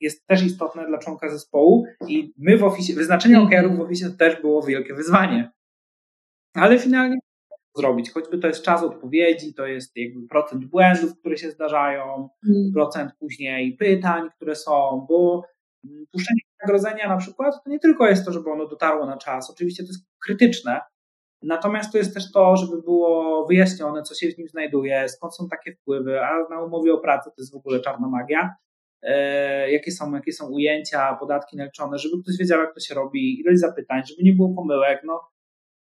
jest 0.00 0.26
też 0.26 0.42
istotne 0.42 0.86
dla 0.86 0.98
członka 0.98 1.30
zespołu 1.30 1.86
i 2.08 2.32
my 2.38 2.58
w 2.58 2.64
oficie, 2.64 2.94
wyznaczenie 2.94 3.40
OKR-ów 3.40 3.76
w 3.76 3.80
oficie 3.80 4.10
też 4.10 4.40
było 4.40 4.62
wielkie 4.62 4.94
wyzwanie. 4.94 5.50
Ale 6.54 6.78
finalnie 6.78 7.18
zrobić. 7.78 8.12
Choćby 8.12 8.38
to 8.38 8.46
jest 8.46 8.62
czas 8.62 8.82
odpowiedzi, 8.82 9.54
to 9.54 9.66
jest 9.66 9.96
jakby 9.96 10.28
procent 10.28 10.64
błędów, 10.64 11.18
które 11.18 11.36
się 11.36 11.50
zdarzają, 11.50 12.28
mm. 12.48 12.72
procent 12.74 13.12
później 13.18 13.76
pytań, 13.76 14.30
które 14.36 14.54
są, 14.54 15.06
bo 15.08 15.42
puszczenie 16.12 16.40
wynagrodzenia 16.60 17.08
na 17.08 17.16
przykład 17.16 17.54
to 17.64 17.70
nie 17.70 17.78
tylko 17.78 18.08
jest 18.08 18.24
to, 18.24 18.32
żeby 18.32 18.50
ono 18.50 18.66
dotarło 18.66 19.06
na 19.06 19.16
czas, 19.16 19.50
oczywiście 19.50 19.82
to 19.82 19.88
jest 19.88 20.06
krytyczne, 20.24 20.80
natomiast 21.42 21.92
to 21.92 21.98
jest 21.98 22.14
też 22.14 22.32
to, 22.32 22.56
żeby 22.56 22.82
było 22.82 23.46
wyjaśnione, 23.46 24.02
co 24.02 24.14
się 24.14 24.30
w 24.30 24.38
nim 24.38 24.48
znajduje, 24.48 25.08
skąd 25.08 25.34
są 25.34 25.48
takie 25.48 25.72
wpływy, 25.72 26.20
a 26.20 26.48
na 26.50 26.62
umowie 26.62 26.94
o 26.94 26.98
pracę 26.98 27.30
to 27.30 27.42
jest 27.42 27.52
w 27.52 27.56
ogóle 27.56 27.80
czarna 27.80 28.08
magia, 28.08 28.54
e, 29.02 29.72
jakie, 29.72 29.92
są, 29.92 30.14
jakie 30.14 30.32
są 30.32 30.48
ujęcia, 30.48 31.16
podatki 31.20 31.56
naliczone, 31.56 31.98
żeby 31.98 32.22
ktoś 32.22 32.36
wiedział, 32.36 32.60
jak 32.60 32.74
to 32.74 32.80
się 32.80 32.94
robi, 32.94 33.40
ilość 33.40 33.60
zapytań, 33.60 34.02
żeby 34.06 34.22
nie 34.22 34.32
było 34.32 34.54
pomyłek, 34.54 35.00
no 35.04 35.20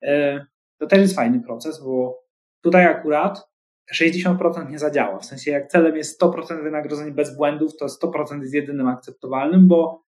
e, 0.03 0.47
to 0.79 0.87
też 0.87 0.99
jest 0.99 1.17
fajny 1.17 1.41
proces, 1.41 1.85
bo 1.85 2.23
tutaj 2.63 2.87
akurat 2.87 3.49
60% 3.95 4.71
nie 4.71 4.79
zadziała. 4.79 5.19
W 5.19 5.25
sensie, 5.25 5.51
jak 5.51 5.69
celem 5.71 5.97
jest 5.97 6.23
100% 6.23 6.63
wynagrodzeń 6.63 7.13
bez 7.13 7.37
błędów, 7.37 7.77
to 7.77 7.87
100% 7.87 8.41
jest 8.41 8.55
jedynym 8.55 8.89
akceptowalnym, 8.89 9.69
bo 9.69 10.05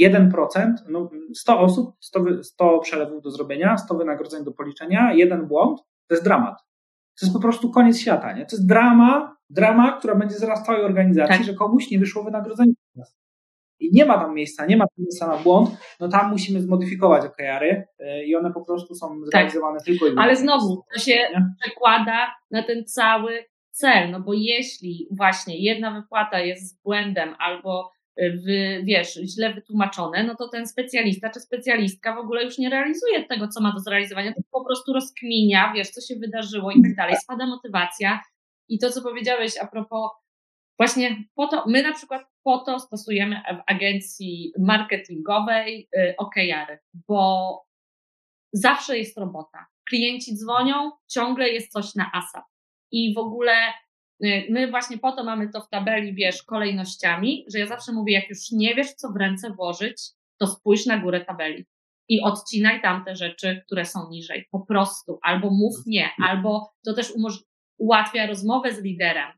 1%, 0.00 0.72
no 0.88 1.10
100 1.34 1.60
osób, 1.60 1.94
100, 2.00 2.42
100 2.42 2.78
przelewów 2.78 3.22
do 3.22 3.30
zrobienia, 3.30 3.78
100 3.78 3.94
wynagrodzeń 3.94 4.44
do 4.44 4.52
policzenia, 4.52 5.12
jeden 5.14 5.46
błąd, 5.46 5.80
to 6.08 6.14
jest 6.14 6.24
dramat. 6.24 6.58
To 7.20 7.26
jest 7.26 7.34
po 7.34 7.42
prostu 7.42 7.70
koniec 7.70 7.98
świata, 7.98 8.32
nie? 8.32 8.46
To 8.46 8.56
jest 8.56 8.68
drama, 8.68 9.36
drama, 9.50 9.98
która 9.98 10.14
będzie 10.14 10.34
zaraz 10.34 10.66
całej 10.66 10.82
organizacji, 10.82 11.36
tak. 11.36 11.46
że 11.46 11.54
komuś 11.54 11.90
nie 11.90 11.98
wyszło 11.98 12.24
wynagrodzenie 12.24 12.72
i 13.80 13.90
nie 13.92 14.04
ma 14.04 14.18
tam 14.18 14.34
miejsca, 14.34 14.66
nie 14.66 14.76
ma 14.76 14.84
miejsca 14.98 15.26
na 15.26 15.36
błąd, 15.36 15.70
no 16.00 16.08
tam 16.08 16.30
musimy 16.30 16.60
zmodyfikować 16.60 17.24
OKR-y 17.26 17.84
y, 18.00 18.24
i 18.24 18.36
one 18.36 18.52
po 18.52 18.64
prostu 18.64 18.94
są 18.94 19.08
tak. 19.08 19.30
zrealizowane 19.30 19.78
tak. 19.78 19.86
tylko 19.86 20.06
i. 20.06 20.18
Ale 20.18 20.36
znowu, 20.36 20.84
to 20.94 21.00
się 21.00 21.14
nie? 21.14 21.46
przekłada 21.60 22.34
na 22.50 22.62
ten 22.62 22.84
cały 22.84 23.44
cel, 23.70 24.10
no 24.10 24.20
bo 24.20 24.32
jeśli 24.34 25.08
właśnie 25.10 25.58
jedna 25.64 25.90
wypłata 25.90 26.40
jest 26.40 26.68
z 26.68 26.82
błędem 26.82 27.34
albo 27.38 27.90
y, 28.20 28.32
w, 28.32 28.44
wiesz, 28.84 29.14
źle 29.14 29.54
wytłumaczone, 29.54 30.24
no 30.24 30.34
to 30.34 30.48
ten 30.48 30.66
specjalista 30.66 31.30
czy 31.30 31.40
specjalistka 31.40 32.14
w 32.14 32.18
ogóle 32.18 32.44
już 32.44 32.58
nie 32.58 32.70
realizuje 32.70 33.24
tego, 33.24 33.48
co 33.48 33.60
ma 33.60 33.72
do 33.72 33.80
zrealizowania, 33.80 34.32
to 34.34 34.40
po 34.52 34.64
prostu 34.64 34.92
rozkminia, 34.92 35.72
wiesz, 35.74 35.90
co 35.90 36.00
się 36.00 36.20
wydarzyło 36.20 36.70
i 36.70 36.82
tak 36.82 36.94
dalej, 36.94 37.16
spada 37.22 37.46
motywacja. 37.46 38.20
I 38.68 38.78
to, 38.78 38.90
co 38.90 39.02
powiedziałeś 39.02 39.52
a 39.62 39.66
propos 39.66 40.10
Właśnie 40.78 41.24
po 41.34 41.46
to, 41.46 41.64
my 41.66 41.82
na 41.82 41.92
przykład 41.92 42.22
po 42.46 42.58
to 42.58 42.80
stosujemy 42.80 43.36
w 43.36 43.72
agencji 43.72 44.52
marketingowej 44.58 45.88
y, 45.96 46.14
OKR, 46.18 46.78
bo 47.08 47.62
zawsze 48.52 48.98
jest 48.98 49.18
robota. 49.18 49.66
Klienci 49.88 50.36
dzwonią, 50.36 50.90
ciągle 51.10 51.48
jest 51.48 51.72
coś 51.72 51.94
na 51.94 52.10
ASAP. 52.12 52.44
I 52.92 53.14
w 53.14 53.18
ogóle 53.18 53.52
y, 54.24 54.46
my 54.50 54.70
właśnie 54.70 54.98
po 54.98 55.12
to 55.12 55.24
mamy 55.24 55.48
to 55.48 55.60
w 55.60 55.68
tabeli, 55.68 56.14
wiesz, 56.14 56.42
kolejnościami, 56.42 57.44
że 57.52 57.58
ja 57.58 57.66
zawsze 57.66 57.92
mówię, 57.92 58.14
jak 58.14 58.30
już 58.30 58.38
nie 58.52 58.74
wiesz, 58.74 58.94
co 58.94 59.12
w 59.12 59.16
ręce 59.16 59.50
włożyć, 59.50 60.02
to 60.40 60.46
spójrz 60.46 60.86
na 60.86 60.98
górę 60.98 61.24
tabeli 61.24 61.66
i 62.08 62.20
odcinaj 62.20 62.82
tamte 62.82 63.16
rzeczy, 63.16 63.62
które 63.66 63.84
są 63.84 64.10
niżej. 64.10 64.46
Po 64.50 64.60
prostu. 64.60 65.18
Albo 65.22 65.50
mów 65.50 65.74
nie, 65.86 66.10
albo 66.18 66.74
to 66.84 66.94
też 66.94 67.12
ułatwia 67.78 68.26
rozmowę 68.26 68.72
z 68.72 68.82
liderem, 68.82 69.32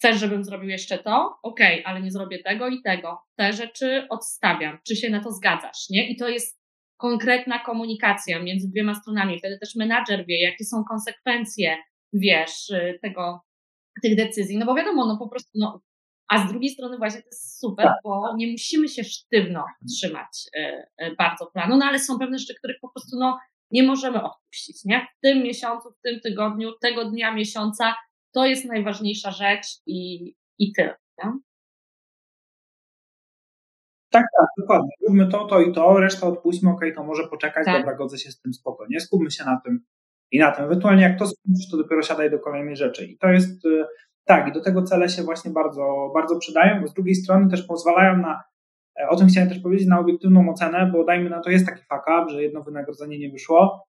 Chcesz, 0.00 0.20
żebym 0.20 0.44
zrobił 0.44 0.68
jeszcze 0.68 0.98
to? 0.98 1.38
Okej, 1.42 1.80
okay, 1.80 1.92
ale 1.92 2.02
nie 2.02 2.10
zrobię 2.10 2.42
tego 2.42 2.68
i 2.68 2.82
tego. 2.82 3.18
Te 3.36 3.52
rzeczy 3.52 4.06
odstawiam. 4.10 4.78
Czy 4.86 4.96
się 4.96 5.10
na 5.10 5.24
to 5.24 5.32
zgadzasz, 5.32 5.90
nie? 5.90 6.10
I 6.10 6.16
to 6.16 6.28
jest 6.28 6.60
konkretna 6.96 7.58
komunikacja 7.58 8.42
między 8.42 8.68
dwiema 8.68 8.94
stronami. 8.94 9.38
Wtedy 9.38 9.58
też 9.58 9.74
menadżer 9.74 10.26
wie, 10.26 10.42
jakie 10.42 10.64
są 10.64 10.84
konsekwencje, 10.84 11.76
wiesz, 12.12 12.70
y, 12.70 12.98
tego, 13.02 13.40
tych 14.02 14.16
decyzji. 14.16 14.58
No 14.58 14.66
bo 14.66 14.74
wiadomo, 14.74 15.06
no 15.06 15.16
po 15.18 15.28
prostu, 15.28 15.50
no, 15.54 15.82
a 16.28 16.46
z 16.46 16.50
drugiej 16.50 16.70
strony 16.70 16.98
właśnie 16.98 17.22
to 17.22 17.28
jest 17.28 17.60
super, 17.60 17.86
tak. 17.86 17.96
bo 18.04 18.34
nie 18.36 18.52
musimy 18.52 18.88
się 18.88 19.04
sztywno 19.04 19.64
trzymać 19.96 20.46
y, 20.56 20.60
y, 21.06 21.14
bardzo 21.18 21.46
planu, 21.46 21.76
no 21.76 21.86
ale 21.86 21.98
są 21.98 22.18
pewne 22.18 22.38
rzeczy, 22.38 22.54
których 22.58 22.76
po 22.80 22.88
prostu, 22.88 23.16
no, 23.18 23.38
nie 23.70 23.82
możemy 23.82 24.22
odpuścić, 24.22 24.84
nie? 24.84 25.06
W 25.18 25.20
tym 25.20 25.42
miesiącu, 25.42 25.88
w 25.90 26.00
tym 26.02 26.20
tygodniu, 26.20 26.72
tego 26.80 27.04
dnia 27.04 27.34
miesiąca 27.34 27.94
to 28.32 28.46
jest 28.46 28.64
najważniejsza 28.64 29.30
rzecz 29.30 29.66
i, 29.86 30.34
i 30.58 30.72
tyle. 30.72 30.96
Tak, 34.10 34.24
tak, 34.38 34.46
dokładnie. 34.58 34.90
Róbmy 35.06 35.28
to, 35.28 35.44
to 35.44 35.60
i 35.60 35.72
to, 35.72 36.00
resztę 36.00 36.26
odpuśćmy, 36.26 36.70
okej, 36.70 36.92
okay, 36.92 36.96
to 36.96 37.08
może 37.08 37.28
poczekać, 37.28 37.64
tak. 37.64 37.78
dobra, 37.78 37.96
godzę 37.96 38.18
się 38.18 38.30
z 38.30 38.40
tym 38.40 38.52
spokojnie, 38.52 39.00
skupmy 39.00 39.30
się 39.30 39.44
na 39.44 39.60
tym 39.64 39.84
i 40.30 40.38
na 40.38 40.52
tym. 40.52 40.64
Ewentualnie 40.64 41.02
jak 41.02 41.18
to 41.18 41.26
skończysz, 41.26 41.70
to 41.70 41.76
dopiero 41.76 42.02
siadaj 42.02 42.30
do 42.30 42.38
kolejnej 42.38 42.76
rzeczy. 42.76 43.06
I 43.06 43.18
to 43.18 43.28
jest, 43.28 43.64
y, 43.64 43.84
tak, 44.24 44.48
i 44.48 44.52
do 44.52 44.62
tego 44.62 44.82
cele 44.82 45.08
się 45.08 45.22
właśnie 45.22 45.50
bardzo, 45.50 46.10
bardzo 46.14 46.38
przydają, 46.38 46.80
bo 46.80 46.88
z 46.88 46.94
drugiej 46.94 47.14
strony 47.14 47.50
też 47.50 47.62
pozwalają 47.62 48.16
na, 48.16 48.42
e, 49.00 49.08
o 49.08 49.16
tym 49.16 49.28
chciałem 49.28 49.48
też 49.48 49.58
powiedzieć, 49.58 49.88
na 49.88 50.00
obiektywną 50.00 50.50
ocenę, 50.50 50.90
bo 50.92 51.04
dajmy 51.04 51.30
na 51.30 51.40
to, 51.40 51.50
jest 51.50 51.66
taki 51.66 51.82
fuck 51.82 52.02
up, 52.02 52.30
że 52.30 52.42
jedno 52.42 52.62
wynagrodzenie 52.62 53.18
nie 53.18 53.30
wyszło, 53.30 53.89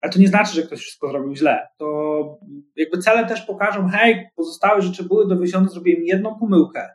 ale 0.00 0.12
to 0.12 0.18
nie 0.18 0.28
znaczy, 0.28 0.54
że 0.54 0.62
ktoś 0.62 0.80
wszystko 0.80 1.08
zrobił 1.08 1.36
źle. 1.36 1.68
To 1.78 2.38
jakby 2.76 2.98
cele 2.98 3.26
też 3.26 3.42
pokażą, 3.42 3.88
hej, 3.88 4.28
pozostałe 4.36 4.82
rzeczy 4.82 5.04
były 5.04 5.28
dowiezione, 5.28 5.68
zrobiłem 5.68 6.02
jedną 6.04 6.38
pomyłkę. 6.38 6.88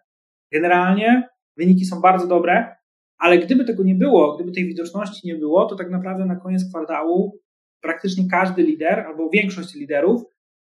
Generalnie 0.52 1.30
wyniki 1.58 1.86
są 1.86 2.02
bardzo 2.02 2.28
dobre, 2.28 2.76
ale 3.18 3.38
gdyby 3.38 3.66
tego 3.66 3.84
nie 3.84 3.96
było, 3.96 4.36
gdyby 4.36 4.52
tej 4.52 4.68
widoczności 4.68 5.28
nie 5.28 5.36
było, 5.36 5.66
to 5.66 5.76
tak 5.76 5.90
naprawdę 5.90 6.26
na 6.26 6.36
koniec 6.36 6.70
kwartału 6.70 7.40
praktycznie 7.82 8.30
każdy 8.32 8.64
lider 8.64 9.00
albo 9.00 9.30
większość 9.30 9.76
liderów 9.76 10.22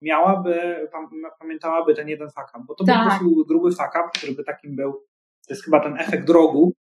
miałaby, 0.01 0.87
pamiętałaby 1.39 1.93
ten 1.95 2.09
jeden 2.09 2.29
fuck 2.29 2.49
up, 2.55 2.65
bo 2.67 2.75
to 2.75 2.83
tak. 2.83 3.03
po 3.03 3.09
prostu 3.09 3.45
gruby 3.45 3.71
fuck 3.71 3.89
up, 3.89 4.09
który 4.15 4.33
by 4.33 4.43
takim 4.43 4.75
był, 4.75 4.91
to 5.47 5.53
jest 5.53 5.63
chyba 5.63 5.79
ten 5.79 5.97
efekt 5.97 6.27
drogu, 6.27 6.73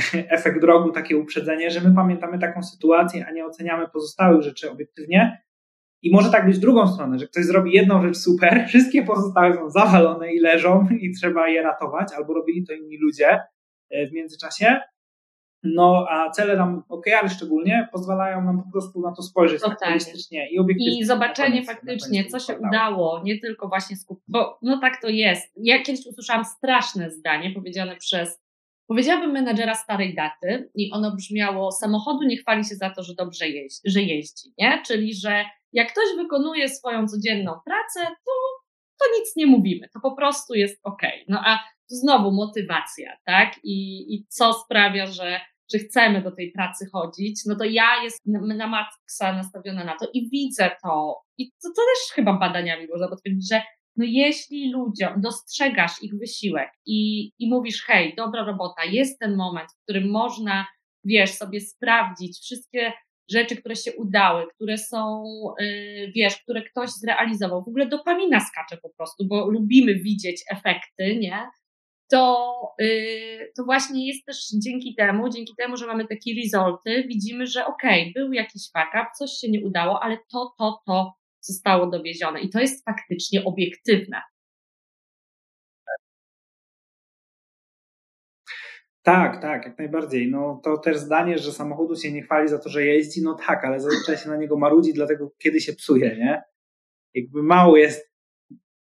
efekt 0.38 0.60
drogu, 0.60 0.92
takie 0.92 1.16
uprzedzenie, 1.16 1.70
że 1.70 1.80
my 1.80 1.94
pamiętamy 1.94 2.38
taką 2.38 2.62
sytuację, 2.62 3.26
a 3.28 3.32
nie 3.32 3.46
oceniamy 3.46 3.88
pozostałych 3.88 4.42
rzeczy 4.42 4.70
obiektywnie. 4.70 5.42
I 6.02 6.12
może 6.12 6.30
tak 6.30 6.46
być 6.46 6.56
w 6.56 6.60
drugą 6.60 6.88
stronę, 6.88 7.18
że 7.18 7.26
ktoś 7.26 7.44
zrobi 7.44 7.72
jedną 7.72 8.02
rzecz 8.02 8.16
super, 8.16 8.64
wszystkie 8.68 9.02
pozostałe 9.02 9.54
są 9.54 9.70
zawalone 9.70 10.32
i 10.32 10.40
leżą 10.40 10.88
i 11.00 11.12
trzeba 11.12 11.48
je 11.48 11.62
ratować, 11.62 12.12
albo 12.16 12.34
robili 12.34 12.66
to 12.66 12.72
inni 12.72 12.98
ludzie 12.98 13.40
e, 13.90 14.06
w 14.06 14.12
międzyczasie. 14.12 14.80
No, 15.64 16.06
a 16.10 16.30
cele 16.30 16.56
nam 16.56 16.82
OKR 16.88 17.30
szczególnie 17.30 17.88
pozwalają 17.92 18.44
nam 18.44 18.62
po 18.62 18.70
prostu 18.72 19.00
na 19.00 19.12
to 19.12 19.22
spojrzeć 19.22 19.62
tak 19.62 19.78
holistycznie 19.84 20.50
i 20.50 20.58
obiektywnie. 20.58 20.98
I 20.98 21.04
zobaczenie 21.04 21.64
faktycznie, 21.64 22.24
co 22.24 22.38
się 22.38 22.58
udało, 22.58 23.22
nie 23.24 23.38
tylko 23.38 23.68
właśnie 23.68 23.96
skupić, 23.96 24.24
bo 24.28 24.58
no 24.62 24.80
tak 24.80 25.00
to 25.02 25.08
jest. 25.08 25.52
Ja 25.56 25.82
kiedyś 25.82 26.06
usłyszałam 26.06 26.44
straszne 26.44 27.10
zdanie 27.10 27.50
powiedziane 27.54 27.96
przez 27.96 28.41
Powiedziałabym 28.86 29.30
menadżera 29.30 29.74
starej 29.74 30.14
daty 30.14 30.70
i 30.74 30.92
ono 30.92 31.16
brzmiało: 31.16 31.72
samochodu 31.72 32.22
nie 32.22 32.36
chwali 32.36 32.64
się 32.64 32.74
za 32.74 32.90
to, 32.90 33.02
że 33.02 33.14
dobrze 33.14 33.48
jeździ, 33.48 33.80
że 33.84 34.02
jeździ, 34.02 34.52
nie? 34.58 34.82
Czyli, 34.86 35.14
że 35.14 35.44
jak 35.72 35.92
ktoś 35.92 36.04
wykonuje 36.16 36.68
swoją 36.68 37.08
codzienną 37.08 37.52
pracę, 37.64 38.00
to, 38.06 38.32
to 38.98 39.04
nic 39.18 39.36
nie 39.36 39.46
mówimy, 39.46 39.88
to 39.94 40.00
po 40.00 40.16
prostu 40.16 40.54
jest 40.54 40.80
ok. 40.82 41.02
No 41.28 41.42
a 41.46 41.58
tu 41.88 41.94
znowu 41.94 42.32
motywacja, 42.32 43.16
tak? 43.24 43.60
I, 43.64 44.06
i 44.14 44.26
co 44.28 44.52
sprawia, 44.52 45.06
że, 45.06 45.40
że 45.72 45.78
chcemy 45.78 46.22
do 46.22 46.30
tej 46.30 46.52
pracy 46.52 46.86
chodzić, 46.92 47.40
no 47.46 47.56
to 47.56 47.64
ja 47.64 48.02
jestem 48.02 48.46
na 48.56 48.66
maksa 48.66 49.32
nastawiona 49.32 49.84
na 49.84 49.96
to 49.98 50.06
i 50.14 50.28
widzę 50.28 50.70
to. 50.82 51.22
I 51.38 51.50
to, 51.50 51.68
to 51.68 51.82
też 51.82 52.14
chyba 52.14 52.32
badaniami 52.32 52.86
można 52.88 53.08
potwierdzić, 53.08 53.48
że 53.48 53.62
no 53.96 54.04
jeśli 54.08 54.72
ludziom 54.72 55.20
dostrzegasz 55.20 56.02
ich 56.02 56.14
wysiłek 56.18 56.70
i, 56.86 57.30
i 57.38 57.50
mówisz, 57.50 57.84
hej, 57.86 58.14
dobra 58.16 58.44
robota, 58.44 58.84
jest 58.84 59.18
ten 59.18 59.36
moment, 59.36 59.70
w 59.72 59.82
którym 59.82 60.10
można, 60.10 60.66
wiesz, 61.04 61.30
sobie 61.30 61.60
sprawdzić 61.60 62.38
wszystkie 62.38 62.92
rzeczy, 63.30 63.56
które 63.56 63.76
się 63.76 63.92
udały, 63.92 64.46
które 64.54 64.78
są, 64.78 65.24
yy, 65.60 66.12
wiesz, 66.14 66.36
które 66.36 66.62
ktoś 66.62 66.90
zrealizował, 66.90 67.64
w 67.64 67.68
ogóle 67.68 67.86
dopamina 67.86 68.40
skacze 68.40 68.76
po 68.82 68.90
prostu, 68.90 69.26
bo 69.26 69.50
lubimy 69.50 69.94
widzieć 69.94 70.44
efekty, 70.50 71.16
nie? 71.16 71.38
To, 72.10 72.52
yy, 72.78 73.52
to 73.56 73.64
właśnie 73.64 74.06
jest 74.06 74.26
też 74.26 74.36
dzięki 74.64 74.94
temu, 74.94 75.28
dzięki 75.28 75.52
temu, 75.58 75.76
że 75.76 75.86
mamy 75.86 76.06
takie 76.06 76.34
resulty, 76.42 77.04
widzimy, 77.08 77.46
że 77.46 77.66
okej, 77.66 78.02
okay, 78.02 78.12
był 78.22 78.32
jakiś 78.32 78.62
fuck 78.62 78.88
up, 78.94 79.06
coś 79.18 79.30
się 79.30 79.50
nie 79.50 79.60
udało, 79.60 80.02
ale 80.02 80.18
to, 80.32 80.54
to, 80.58 80.82
to 80.86 81.12
zostało 81.42 81.86
dowiezione. 81.86 82.40
I 82.40 82.50
to 82.50 82.60
jest 82.60 82.84
faktycznie 82.84 83.44
obiektywne. 83.44 84.22
Tak, 89.02 89.42
tak, 89.42 89.64
jak 89.64 89.78
najbardziej. 89.78 90.30
No 90.30 90.60
to 90.64 90.78
też 90.78 90.96
zdanie, 90.96 91.38
że 91.38 91.52
samochodu 91.52 91.96
się 91.96 92.12
nie 92.12 92.22
chwali 92.22 92.48
za 92.48 92.58
to, 92.58 92.68
że 92.68 92.84
jeździ, 92.84 93.22
no 93.22 93.34
tak, 93.46 93.64
ale 93.64 93.80
zazwyczaj 93.80 94.16
się 94.16 94.28
na 94.28 94.36
niego 94.36 94.56
marudzi, 94.56 94.94
dlatego 94.94 95.30
kiedy 95.38 95.60
się 95.60 95.72
psuje, 95.72 96.16
nie? 96.16 96.42
Jakby 97.14 97.42
mało 97.42 97.76
jest, 97.76 98.12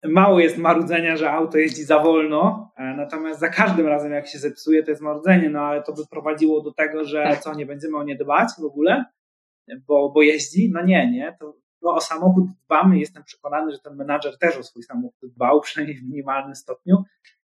mało 0.04 0.40
jest 0.40 0.58
marudzenia, 0.58 1.16
że 1.16 1.30
auto 1.30 1.58
jeździ 1.58 1.84
za 1.84 1.98
wolno, 1.98 2.72
e, 2.76 2.94
natomiast 2.96 3.40
za 3.40 3.48
każdym 3.48 3.86
razem 3.86 4.12
jak 4.12 4.28
się 4.28 4.38
zepsuje, 4.38 4.82
to 4.82 4.90
jest 4.90 5.02
marudzenie, 5.02 5.50
no 5.50 5.60
ale 5.60 5.82
to 5.82 5.92
by 5.92 6.02
prowadziło 6.10 6.62
do 6.62 6.72
tego, 6.72 7.04
że 7.04 7.22
tak. 7.22 7.40
co, 7.40 7.54
nie 7.54 7.66
będziemy 7.66 7.96
o 7.96 8.04
nie 8.04 8.16
dbać 8.16 8.48
w 8.60 8.64
ogóle, 8.64 9.04
bo, 9.86 10.10
bo 10.10 10.22
jeździ? 10.22 10.70
No 10.72 10.84
nie, 10.84 11.10
nie, 11.10 11.36
to 11.40 11.56
no, 11.82 11.94
o 11.94 12.00
samochód 12.00 12.44
dbamy. 12.66 12.98
Jestem 12.98 13.24
przekonany, 13.24 13.72
że 13.72 13.78
ten 13.78 13.96
menadżer 13.96 14.38
też 14.38 14.56
o 14.56 14.62
swój 14.62 14.82
samochód 14.82 15.32
dbał, 15.34 15.60
przynajmniej 15.66 15.98
w 15.98 16.02
minimalnym 16.02 16.54
stopniu. 16.54 17.04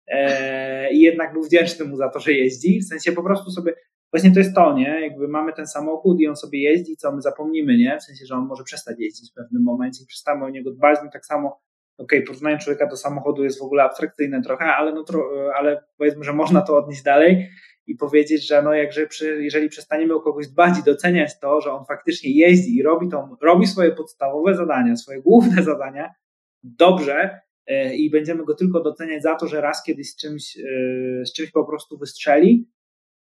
E, 0.07 0.93
I 0.93 0.99
jednak 0.99 1.33
był 1.33 1.43
wdzięczny 1.43 1.85
mu 1.85 1.95
za 1.95 2.09
to, 2.09 2.19
że 2.19 2.31
jeździ. 2.31 2.79
W 2.79 2.87
sensie 2.87 3.11
po 3.11 3.23
prostu 3.23 3.51
sobie, 3.51 3.73
właśnie 4.13 4.31
to 4.31 4.39
jest 4.39 4.55
to, 4.55 4.73
nie? 4.73 5.01
Jakby 5.01 5.27
mamy 5.27 5.53
ten 5.53 5.67
samochód 5.67 6.19
i 6.19 6.27
on 6.27 6.35
sobie 6.35 6.63
jeździ, 6.63 6.97
co 6.97 7.11
my 7.11 7.21
zapomnimy, 7.21 7.77
nie? 7.77 7.97
W 7.99 8.03
sensie, 8.03 8.25
że 8.25 8.35
on 8.35 8.45
może 8.45 8.63
przestać 8.63 8.95
jeździć 8.99 9.31
w 9.31 9.33
pewnym 9.33 9.63
momencie 9.63 10.03
i 10.03 10.07
przestamy 10.07 10.45
o 10.45 10.49
niego 10.49 10.71
dbać. 10.71 10.99
No 11.03 11.09
tak 11.13 11.25
samo, 11.25 11.47
okej, 11.97 12.19
okay, 12.19 12.21
porównanie 12.21 12.57
człowieka 12.57 12.87
do 12.87 12.97
samochodu 12.97 13.43
jest 13.43 13.59
w 13.59 13.63
ogóle 13.63 13.83
abstrakcyjne 13.83 14.41
trochę, 14.41 14.65
ale, 14.65 14.93
no, 14.93 15.03
ale 15.55 15.83
powiedzmy, 15.97 16.23
że 16.23 16.33
można 16.33 16.61
to 16.61 16.77
odnieść 16.77 17.03
dalej 17.03 17.49
i 17.87 17.95
powiedzieć, 17.95 18.47
że 18.47 18.61
no 18.61 18.73
jakże 18.73 19.07
przy, 19.07 19.43
jeżeli 19.43 19.69
przestaniemy 19.69 20.13
o 20.13 20.21
kogoś 20.21 20.47
dbać 20.47 20.79
i 20.79 20.83
doceniać 20.83 21.39
to, 21.39 21.61
że 21.61 21.71
on 21.71 21.85
faktycznie 21.85 22.31
jeździ 22.31 22.75
i 22.75 22.83
robi 22.83 23.09
to, 23.09 23.37
robi 23.41 23.67
swoje 23.67 23.91
podstawowe 23.91 24.55
zadania, 24.55 24.95
swoje 24.95 25.21
główne 25.21 25.63
zadania 25.63 26.13
dobrze 26.63 27.39
e, 27.67 27.95
i 27.95 28.09
będziemy 28.09 28.45
go 28.45 28.53
tylko 28.53 28.81
doceniać 28.81 29.23
za 29.23 29.35
to, 29.35 29.47
że 29.47 29.61
raz 29.61 29.83
kiedyś 29.83 30.11
z 30.11 30.15
czymś, 30.15 30.57
e, 30.57 31.25
z 31.25 31.33
czymś 31.33 31.51
po 31.51 31.65
prostu 31.65 31.97
wystrzeli, 31.97 32.67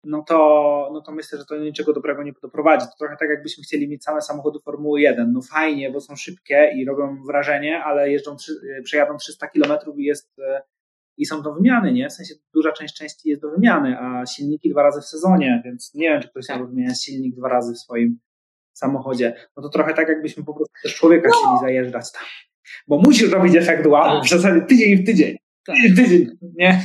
no 0.04 0.22
to, 0.22 0.90
no 0.92 1.00
to 1.00 1.12
myślę, 1.12 1.38
że 1.38 1.44
to 1.44 1.56
niczego 1.56 1.92
dobrego 1.92 2.22
nie 2.22 2.32
doprowadzi. 2.42 2.86
To 2.86 2.92
trochę 2.98 3.16
tak, 3.16 3.28
jakbyśmy 3.28 3.64
chcieli 3.64 3.88
mieć 3.88 4.04
same 4.04 4.22
samochody 4.22 4.58
Formuły 4.64 5.00
1. 5.00 5.32
No 5.32 5.40
fajnie, 5.42 5.90
bo 5.90 6.00
są 6.00 6.16
szybkie 6.16 6.72
i 6.76 6.84
robią 6.84 7.24
wrażenie, 7.26 7.84
ale 7.84 8.10
jeżdżą, 8.10 8.36
przejadą 8.84 9.16
300 9.16 9.48
km 9.48 9.78
i 9.96 10.04
jest 10.04 10.36
i 11.22 11.26
są 11.26 11.42
do 11.42 11.54
wymiany, 11.54 11.92
nie? 11.92 12.08
W 12.08 12.12
sensie 12.12 12.34
duża 12.54 12.72
część 12.72 12.94
części 12.94 13.28
jest 13.28 13.42
do 13.42 13.50
wymiany, 13.50 13.98
a 13.98 14.26
silniki 14.26 14.70
dwa 14.70 14.82
razy 14.82 15.00
w 15.00 15.04
sezonie, 15.04 15.62
więc 15.64 15.94
nie 15.94 16.08
wiem, 16.08 16.22
czy 16.22 16.28
ktoś 16.28 16.44
chciał 16.44 16.68
wymieniać 16.68 17.04
silnik 17.04 17.36
dwa 17.36 17.48
razy 17.48 17.74
w 17.74 17.78
swoim 17.78 18.18
samochodzie. 18.72 19.34
No 19.56 19.62
to 19.62 19.68
trochę 19.68 19.94
tak, 19.94 20.08
jakbyśmy 20.08 20.44
po 20.44 20.54
prostu 20.54 20.74
też 20.82 20.94
człowieka 20.94 21.28
no. 21.32 21.38
chcieli 21.38 21.60
zajeżdżać 21.60 22.12
tam. 22.12 22.22
Bo 22.88 22.98
musisz 22.98 23.30
robić 23.30 23.56
efekt 23.56 23.86
wow, 23.86 24.04
tak. 24.04 24.24
w 24.24 24.28
zasadzie 24.28 24.60
tydzień 24.60 24.96
w 24.96 25.06
tydzień. 25.06 25.36
Tak. 25.66 25.76
Tydzień, 25.96 26.26
nie? 26.58 26.82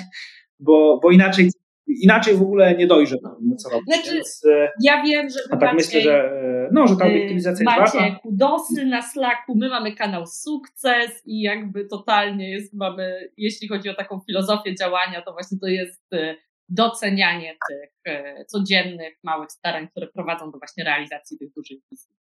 Bo, 0.60 1.00
bo 1.04 1.12
inaczej 1.12 1.52
inaczej 1.88 2.36
w 2.36 2.42
ogóle 2.42 2.76
nie 2.76 2.88
dojrzy 2.88 3.18
co 3.58 3.70
robić. 3.70 3.96
Znaczy, 3.96 4.14
Więc, 4.14 4.46
e, 4.46 4.72
ja 4.84 5.04
wiem, 5.04 5.30
że 5.30 5.40
a 5.52 5.58
tak 5.58 5.74
myślę, 5.74 6.02
że, 6.02 6.14
e, 6.14 6.70
no, 6.72 6.88
że 6.88 6.96
ta 6.96 7.06
obiektywizacja 7.06 7.66
macie 7.66 7.82
jest 7.82 7.96
ważna. 7.96 8.20
Kudosy 8.20 8.86
na 8.86 9.02
Slacku, 9.02 9.56
my 9.56 9.70
mamy 9.70 9.96
kanał 9.96 10.26
Sukces 10.26 11.22
i 11.26 11.42
jakby 11.42 11.86
totalnie 11.86 12.52
jest, 12.52 12.74
mamy, 12.74 13.32
jeśli 13.38 13.68
chodzi 13.68 13.90
o 13.90 13.96
taką 13.96 14.20
filozofię 14.20 14.76
działania, 14.76 15.22
to 15.22 15.34
właśnie 15.34 15.58
to 15.60 15.68
jest 15.68 16.14
e, 16.14 16.36
docenianie 16.70 17.58
tych 17.70 18.14
codziennych, 18.48 19.20
małych 19.24 19.52
starań, 19.52 19.88
które 19.88 20.08
prowadzą 20.08 20.52
do 20.52 20.58
właśnie 20.58 20.84
realizacji 20.84 21.38
tych 21.38 21.54
dużych 21.54 21.78
wizji. 21.92 22.16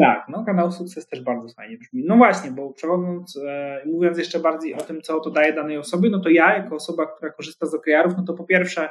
Tak, 0.00 0.28
no 0.28 0.44
kanał 0.44 0.72
Sukces 0.72 1.06
też 1.06 1.22
bardzo 1.22 1.54
fajnie 1.54 1.78
brzmi. 1.78 2.04
No 2.06 2.16
właśnie, 2.16 2.50
bo 2.50 2.72
przechodząc, 2.72 3.36
e, 3.46 3.82
mówiąc 3.86 4.18
jeszcze 4.18 4.40
bardziej 4.40 4.74
o 4.74 4.78
tym, 4.78 5.02
co 5.02 5.20
to 5.20 5.30
daje 5.30 5.52
danej 5.52 5.78
osobie, 5.78 6.10
no 6.10 6.20
to 6.20 6.28
ja 6.28 6.56
jako 6.56 6.74
osoba, 6.74 7.06
która 7.06 7.32
korzysta 7.32 7.66
z 7.66 7.74
OKR-ów, 7.74 8.12
no 8.16 8.24
to 8.24 8.34
po 8.34 8.44
pierwsze, 8.44 8.88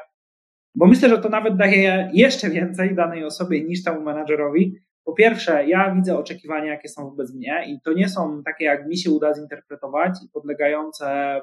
bo 0.76 0.86
myślę, 0.86 1.10
że 1.10 1.18
to 1.18 1.30
nawet 1.30 1.58
daje 1.58 2.10
jeszcze 2.14 2.50
więcej 2.50 2.96
danej 2.96 3.24
osobie 3.24 3.64
niż 3.64 3.84
temu 3.84 4.02
menadżerowi. 4.02 4.76
Po 5.04 5.14
pierwsze, 5.14 5.68
ja 5.68 5.96
widzę 5.96 6.18
oczekiwania, 6.18 6.72
jakie 6.72 6.90
są 6.90 7.10
wobec 7.10 7.34
mnie 7.34 7.66
i 7.68 7.82
to 7.82 7.94
nie 7.94 8.10
są 8.10 8.44
takie, 8.44 8.66
jak 8.66 8.88
mi 8.88 8.98
się 8.98 9.12
uda 9.12 9.34
zinterpretować 9.34 10.20
i 10.26 10.30
podlegające 10.30 11.42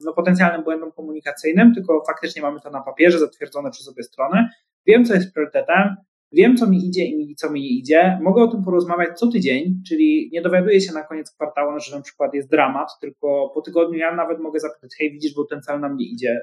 no, 0.00 0.12
potencjalnym 0.12 0.64
błędom 0.64 0.92
komunikacyjnym, 0.92 1.74
tylko 1.74 2.02
faktycznie 2.06 2.42
mamy 2.42 2.60
to 2.60 2.70
na 2.70 2.80
papierze, 2.80 3.18
zatwierdzone 3.18 3.70
przez 3.70 3.88
obie 3.88 4.02
strony. 4.02 4.48
Wiem, 4.86 5.04
co 5.04 5.14
jest 5.14 5.34
priorytetem, 5.34 5.96
Wiem, 6.32 6.56
co 6.56 6.66
mi 6.66 6.86
idzie 6.86 7.04
i 7.04 7.34
co 7.34 7.50
mi 7.50 7.60
nie 7.60 7.68
idzie. 7.68 8.18
Mogę 8.22 8.42
o 8.42 8.48
tym 8.48 8.64
porozmawiać 8.64 9.18
co 9.18 9.26
tydzień, 9.26 9.82
czyli 9.88 10.30
nie 10.32 10.42
dowiaduję 10.42 10.80
się 10.80 10.92
na 10.92 11.02
koniec 11.02 11.30
kwartału, 11.30 11.80
że 11.80 11.96
na 11.96 12.02
przykład 12.02 12.34
jest 12.34 12.50
dramat, 12.50 12.88
tylko 13.00 13.50
po 13.54 13.60
tygodniu 13.62 13.98
ja 13.98 14.14
nawet 14.14 14.40
mogę 14.40 14.60
zapytać, 14.60 14.90
hej, 14.98 15.12
widzisz, 15.12 15.34
bo 15.34 15.44
ten 15.44 15.62
cel 15.62 15.80
nam 15.80 15.96
nie 15.96 16.06
idzie. 16.06 16.40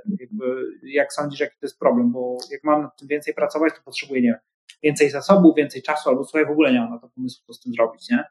Jak 0.84 1.14
sądzisz, 1.14 1.40
jaki 1.40 1.54
to 1.60 1.66
jest 1.66 1.80
problem? 1.80 2.12
Bo 2.12 2.38
jak 2.52 2.64
mam 2.64 2.82
nad 2.82 3.00
tym 3.00 3.08
więcej 3.08 3.34
pracować, 3.34 3.74
to 3.74 3.80
potrzebuję, 3.86 4.22
nie 4.22 4.28
wiem, 4.28 4.40
więcej 4.84 5.10
zasobów, 5.10 5.56
więcej 5.56 5.82
czasu, 5.82 6.10
albo 6.10 6.24
słuchaj, 6.24 6.46
w 6.46 6.52
ogóle 6.52 6.74
nie 6.74 6.80
mam 6.80 6.90
na 6.90 7.00
to 7.00 7.10
pomysłu, 7.10 7.44
co 7.48 7.54
z 7.54 7.60
tym 7.60 7.74
zrobić, 7.74 8.10
nie? 8.10 8.24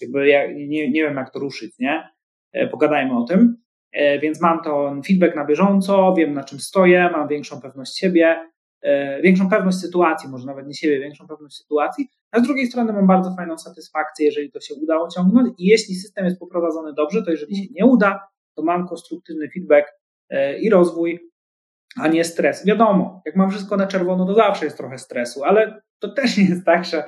Jakby 0.00 0.28
ja 0.28 0.46
nie, 0.52 0.90
nie 0.90 1.02
wiem, 1.02 1.16
jak 1.16 1.30
to 1.32 1.38
ruszyć, 1.38 1.78
nie? 1.78 2.08
E, 2.52 2.68
pogadajmy 2.68 3.18
o 3.18 3.24
tym. 3.24 3.56
E, 3.92 4.18
więc 4.18 4.40
mam 4.40 4.62
to 4.62 5.00
feedback 5.06 5.36
na 5.36 5.44
bieżąco, 5.44 6.14
wiem 6.16 6.34
na 6.34 6.44
czym 6.44 6.60
stoję, 6.60 7.10
mam 7.12 7.28
większą 7.28 7.60
pewność 7.60 7.98
siebie, 7.98 8.50
większą 9.22 9.50
pewność 9.50 9.78
sytuacji, 9.78 10.28
może 10.28 10.46
nawet 10.46 10.66
nie 10.66 10.74
siebie, 10.74 11.00
większą 11.00 11.26
pewność 11.26 11.56
sytuacji, 11.56 12.08
a 12.30 12.38
z 12.38 12.42
drugiej 12.42 12.66
strony 12.66 12.92
mam 12.92 13.06
bardzo 13.06 13.34
fajną 13.36 13.58
satysfakcję, 13.58 14.26
jeżeli 14.26 14.50
to 14.50 14.60
się 14.60 14.74
uda 14.74 14.96
osiągnąć 15.00 15.54
i 15.58 15.66
jeśli 15.66 15.94
system 15.94 16.24
jest 16.24 16.38
poprowadzony 16.38 16.92
dobrze, 16.92 17.22
to 17.22 17.30
jeżeli 17.30 17.56
się 17.56 17.62
nie 17.70 17.86
uda, 17.86 18.28
to 18.56 18.62
mam 18.62 18.88
konstruktywny 18.88 19.48
feedback 19.50 19.88
e, 20.30 20.58
i 20.58 20.70
rozwój, 20.70 21.30
a 21.96 22.08
nie 22.08 22.24
stres. 22.24 22.66
Wiadomo, 22.66 23.22
jak 23.26 23.36
mam 23.36 23.50
wszystko 23.50 23.76
na 23.76 23.86
czerwono, 23.86 24.26
to 24.26 24.34
zawsze 24.34 24.64
jest 24.64 24.76
trochę 24.76 24.98
stresu, 24.98 25.44
ale 25.44 25.82
to 25.98 26.08
też 26.08 26.36
nie 26.36 26.44
jest 26.44 26.64
tak, 26.66 26.84
że 26.84 27.04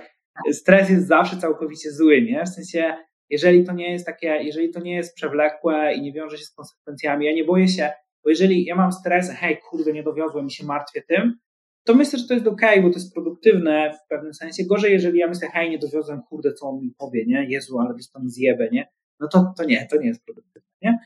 stres 0.52 0.90
jest 0.90 1.06
zawsze 1.06 1.36
całkowicie 1.36 1.92
zły, 1.92 2.22
nie? 2.22 2.44
W 2.44 2.48
sensie, 2.48 2.94
jeżeli 3.30 3.64
to 3.64 3.72
nie 3.72 3.92
jest 3.92 4.06
takie, 4.06 4.28
jeżeli 4.28 4.70
to 4.70 4.80
nie 4.80 4.96
jest 4.96 5.14
przewlekłe 5.14 5.94
i 5.94 6.02
nie 6.02 6.12
wiąże 6.12 6.38
się 6.38 6.44
z 6.44 6.54
konsekwencjami, 6.54 7.26
ja 7.26 7.32
nie 7.32 7.44
boję 7.44 7.68
się, 7.68 7.90
bo 8.24 8.30
jeżeli 8.30 8.64
ja 8.64 8.76
mam 8.76 8.92
stres, 8.92 9.30
hej, 9.30 9.58
kurde, 9.70 9.92
nie 9.92 10.02
dowiozłem 10.02 10.46
i 10.46 10.50
się 10.50 10.66
martwię 10.66 11.02
tym, 11.08 11.38
to 11.84 11.94
myślę, 11.94 12.18
że 12.18 12.28
to 12.28 12.34
jest 12.34 12.46
ok, 12.46 12.60
bo 12.82 12.88
to 12.88 12.94
jest 12.94 13.14
produktywne 13.14 13.92
w 13.92 14.08
pewnym 14.08 14.34
sensie. 14.34 14.64
Gorzej, 14.64 14.92
jeżeli 14.92 15.18
ja 15.18 15.28
myślę, 15.28 15.48
hej, 15.52 15.70
nie 15.70 15.78
dowiozłem, 15.78 16.22
kurde, 16.22 16.52
co 16.52 16.68
on 16.68 16.80
mi 16.80 16.94
powie, 16.98 17.26
nie? 17.26 17.46
Jezu, 17.48 17.78
ale 17.78 17.94
byś 17.94 18.10
tam 18.10 18.28
zjebę, 18.28 18.68
nie? 18.72 18.88
No 19.20 19.28
to, 19.28 19.52
to 19.56 19.64
nie, 19.64 19.86
to 19.90 19.96
nie 19.96 20.08
jest 20.08 20.24
produktywne, 20.24 20.68
nie? 20.82 20.98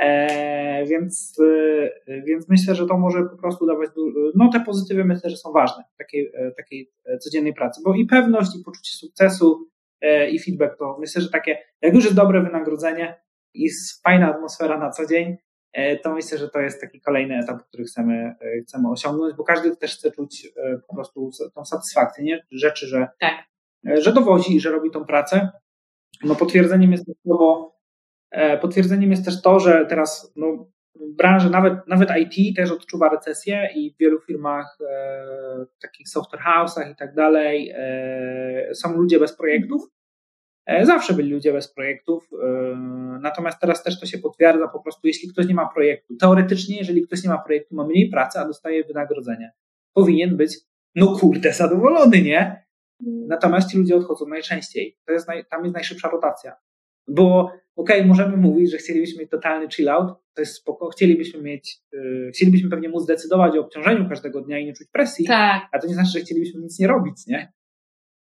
E, 0.00 0.86
więc, 0.86 1.36
e, 2.06 2.22
więc 2.22 2.48
myślę, 2.48 2.74
że 2.74 2.86
to 2.86 2.98
może 2.98 3.22
po 3.22 3.36
prostu 3.36 3.66
dawać, 3.66 3.90
no 4.34 4.50
te 4.52 4.60
pozytywy 4.60 5.04
myślę, 5.04 5.30
że 5.30 5.36
są 5.36 5.52
ważne 5.52 5.84
w 5.94 5.96
takiej, 5.98 6.32
e, 6.34 6.52
takiej 6.56 6.92
codziennej 7.20 7.54
pracy, 7.54 7.80
bo 7.84 7.94
i 7.94 8.06
pewność, 8.06 8.50
i 8.56 8.64
poczucie 8.64 8.92
sukcesu, 8.92 9.68
i 10.30 10.38
feedback 10.38 10.78
to 10.78 10.96
myślę, 11.00 11.22
że 11.22 11.30
takie, 11.30 11.58
jak 11.82 11.94
już 11.94 12.04
jest 12.04 12.16
dobre 12.16 12.42
wynagrodzenie 12.42 13.20
i 13.54 13.68
fajna 14.04 14.34
atmosfera 14.34 14.78
na 14.78 14.90
co 14.90 15.06
dzień, 15.06 15.36
to 16.02 16.14
myślę, 16.14 16.38
że 16.38 16.48
to 16.48 16.60
jest 16.60 16.80
taki 16.80 17.00
kolejny 17.00 17.38
etap, 17.38 17.62
który 17.62 17.84
chcemy, 17.84 18.34
chcemy 18.62 18.90
osiągnąć, 18.90 19.36
bo 19.36 19.44
każdy 19.44 19.76
też 19.76 19.96
chce 19.96 20.10
czuć 20.10 20.48
po 20.88 20.94
prostu 20.94 21.30
tą 21.54 21.64
satysfakcję, 21.64 22.24
nie? 22.24 22.46
Rzeczy, 22.50 22.86
że, 22.86 23.08
tak. 23.20 23.34
że 23.84 24.12
dowozi 24.12 24.56
i 24.56 24.60
że 24.60 24.70
robi 24.70 24.90
tą 24.90 25.04
pracę. 25.04 25.48
No 26.24 26.34
potwierdzeniem 26.34 26.92
jest 26.92 27.06
to, 27.06 27.12
bo 27.24 27.70
E, 28.30 28.58
potwierdzeniem 28.58 29.10
jest 29.10 29.24
też 29.24 29.42
to, 29.42 29.60
że 29.60 29.86
teraz 29.88 30.32
no, 30.36 30.66
branża, 30.94 31.48
nawet, 31.48 31.88
nawet 31.88 32.10
IT 32.16 32.56
też 32.56 32.70
odczuwa 32.70 33.08
recesję 33.08 33.68
i 33.74 33.94
w 33.94 33.98
wielu 33.98 34.20
firmach, 34.20 34.78
e, 34.90 35.66
takich 35.82 36.08
software 36.08 36.42
house'ach 36.42 36.92
i 36.92 36.96
tak 36.96 37.14
dalej, 37.14 37.72
e, 37.76 38.74
są 38.74 38.96
ludzie 38.96 39.18
bez 39.18 39.36
projektów. 39.36 39.82
E, 40.70 40.86
zawsze 40.86 41.14
byli 41.14 41.30
ludzie 41.30 41.52
bez 41.52 41.68
projektów, 41.74 42.30
e, 42.32 42.76
natomiast 43.20 43.60
teraz 43.60 43.82
też 43.82 44.00
to 44.00 44.06
się 44.06 44.18
potwierdza 44.18 44.68
po 44.68 44.80
prostu, 44.80 45.06
jeśli 45.06 45.28
ktoś 45.28 45.46
nie 45.46 45.54
ma 45.54 45.68
projektu. 45.68 46.16
Teoretycznie, 46.16 46.78
jeżeli 46.78 47.02
ktoś 47.02 47.22
nie 47.24 47.30
ma 47.30 47.38
projektu, 47.38 47.74
ma 47.74 47.84
mniej 47.84 48.10
pracy, 48.10 48.38
a 48.38 48.44
dostaje 48.44 48.84
wynagrodzenie. 48.84 49.52
Powinien 49.92 50.36
być, 50.36 50.56
no 50.94 51.16
kurde, 51.16 51.52
zadowolony, 51.52 52.22
nie? 52.22 52.64
Natomiast 53.26 53.70
ci 53.70 53.78
ludzie 53.78 53.96
odchodzą 53.96 54.26
najczęściej. 54.26 54.96
To 55.06 55.12
jest 55.12 55.28
naj, 55.28 55.44
tam 55.50 55.62
jest 55.64 55.74
najszybsza 55.74 56.08
rotacja. 56.08 56.56
Bo 57.08 57.40
okej, 57.76 57.96
okay, 57.96 58.06
możemy 58.06 58.36
mówić, 58.36 58.70
że 58.70 58.76
chcielibyśmy 58.76 59.20
mieć 59.20 59.30
totalny 59.30 59.68
chill 59.68 59.88
out, 59.88 60.08
to 60.34 60.42
jest 60.42 60.54
spoko, 60.54 60.88
chcielibyśmy 60.88 61.42
mieć, 61.42 61.78
yy, 61.92 62.30
chcielibyśmy 62.34 62.70
pewnie 62.70 62.88
móc 62.88 63.06
decydować 63.06 63.56
o 63.56 63.60
obciążeniu 63.60 64.08
każdego 64.08 64.40
dnia 64.40 64.58
i 64.58 64.66
nie 64.66 64.72
czuć 64.72 64.88
presji, 64.92 65.26
tak. 65.26 65.62
a 65.72 65.78
to 65.78 65.86
nie 65.86 65.94
znaczy, 65.94 66.10
że 66.10 66.20
chcielibyśmy 66.20 66.60
nic 66.60 66.78
nie 66.78 66.86
robić, 66.86 67.26
nie? 67.26 67.52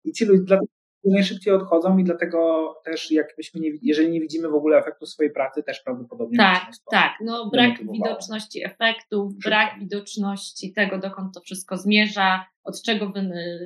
I 0.03 0.11
ci 0.11 0.25
ludzie 0.25 0.43
dlatego 0.43 0.80
najszybciej 1.09 1.53
odchodzą 1.53 1.97
i 1.97 2.03
dlatego 2.03 2.73
też 2.85 3.11
jakbyśmy 3.11 3.61
nie, 3.61 3.69
jeżeli 3.81 4.09
nie 4.09 4.21
widzimy 4.21 4.49
w 4.49 4.55
ogóle 4.55 4.77
efektu 4.77 5.05
swojej 5.05 5.33
pracy, 5.33 5.63
też 5.63 5.79
prawdopodobnie 5.79 6.37
Tak, 6.37 6.71
tak, 6.91 7.13
no 7.21 7.49
brak 7.49 7.91
widoczności 7.91 8.65
efektów, 8.65 9.31
Szybko. 9.31 9.49
brak 9.49 9.79
widoczności 9.79 10.73
tego, 10.73 10.97
dokąd 10.97 11.33
to 11.33 11.41
wszystko 11.41 11.77
zmierza, 11.77 12.45
od 12.63 12.81
czego 12.81 13.13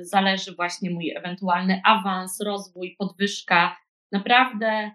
zależy 0.00 0.54
właśnie 0.54 0.90
mój 0.90 1.10
ewentualny 1.16 1.80
awans, 1.84 2.40
rozwój, 2.40 2.96
podwyżka, 2.98 3.76
Naprawdę 4.12 4.90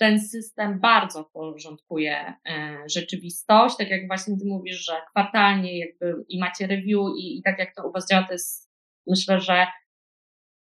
ten 0.00 0.20
system 0.20 0.80
bardzo 0.80 1.24
porządkuje 1.24 2.34
e, 2.48 2.78
rzeczywistość. 2.86 3.76
Tak 3.76 3.90
jak 3.90 4.06
właśnie 4.06 4.36
ty 4.38 4.44
mówisz, 4.46 4.84
że 4.84 4.92
kwartalnie 5.10 5.78
jakby 5.78 6.24
i 6.28 6.40
macie 6.40 6.66
review 6.66 7.00
i, 7.16 7.38
i 7.38 7.42
tak 7.42 7.58
jak 7.58 7.74
to 7.74 7.88
u 7.88 7.92
was 7.92 8.08
działa, 8.08 8.26
to 8.26 8.32
jest 8.32 8.70
myślę, 9.06 9.40
że 9.40 9.66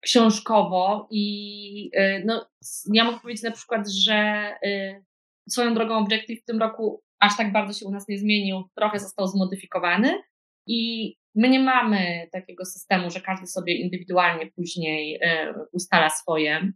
książkowo 0.01 1.09
i 1.11 1.91
e, 1.95 2.25
no, 2.25 2.51
ja 2.93 3.05
mogę 3.05 3.19
powiedzieć 3.21 3.43
na 3.43 3.51
przykład, 3.51 3.89
że 3.91 4.15
e, 4.15 5.03
swoją 5.49 5.75
drogą 5.75 5.99
Objective 5.99 6.43
w 6.43 6.45
tym 6.45 6.59
roku 6.59 7.03
aż 7.21 7.37
tak 7.37 7.53
bardzo 7.53 7.79
się 7.79 7.87
u 7.87 7.91
nas 7.91 8.09
nie 8.09 8.19
zmienił, 8.19 8.63
trochę 8.77 8.99
został 8.99 9.27
zmodyfikowany 9.27 10.23
i 10.67 11.13
my 11.35 11.49
nie 11.49 11.61
mamy 11.61 12.29
takiego 12.33 12.65
systemu, 12.65 13.11
że 13.11 13.21
każdy 13.21 13.47
sobie 13.47 13.75
indywidualnie 13.75 14.47
później 14.47 15.21
ustala 15.73 16.11
swoje 16.11 16.73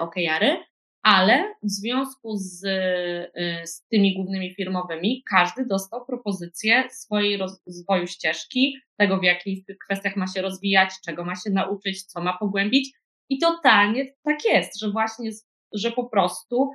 OKR-y, 0.00 0.69
ale 1.02 1.54
w 1.62 1.70
związku 1.70 2.36
z, 2.36 2.64
e, 2.64 3.66
z 3.66 3.86
tymi 3.86 4.14
głównymi 4.14 4.54
firmowymi 4.54 5.22
każdy 5.30 5.66
dostał 5.66 6.06
propozycję 6.06 6.84
swojej 6.90 7.36
rozwoju 7.36 8.06
ścieżki, 8.06 8.76
tego 8.96 9.18
w 9.18 9.22
jakich 9.22 9.64
kwestiach 9.84 10.16
ma 10.16 10.26
się 10.26 10.42
rozwijać, 10.42 10.90
czego 11.04 11.24
ma 11.24 11.34
się 11.34 11.50
nauczyć, 11.50 12.02
co 12.02 12.20
ma 12.20 12.38
pogłębić. 12.38 12.92
I 13.28 13.38
totalnie 13.38 14.12
tak 14.24 14.38
jest, 14.44 14.80
że 14.80 14.90
właśnie, 14.90 15.30
że 15.74 15.92
po 15.92 16.04
prostu 16.04 16.70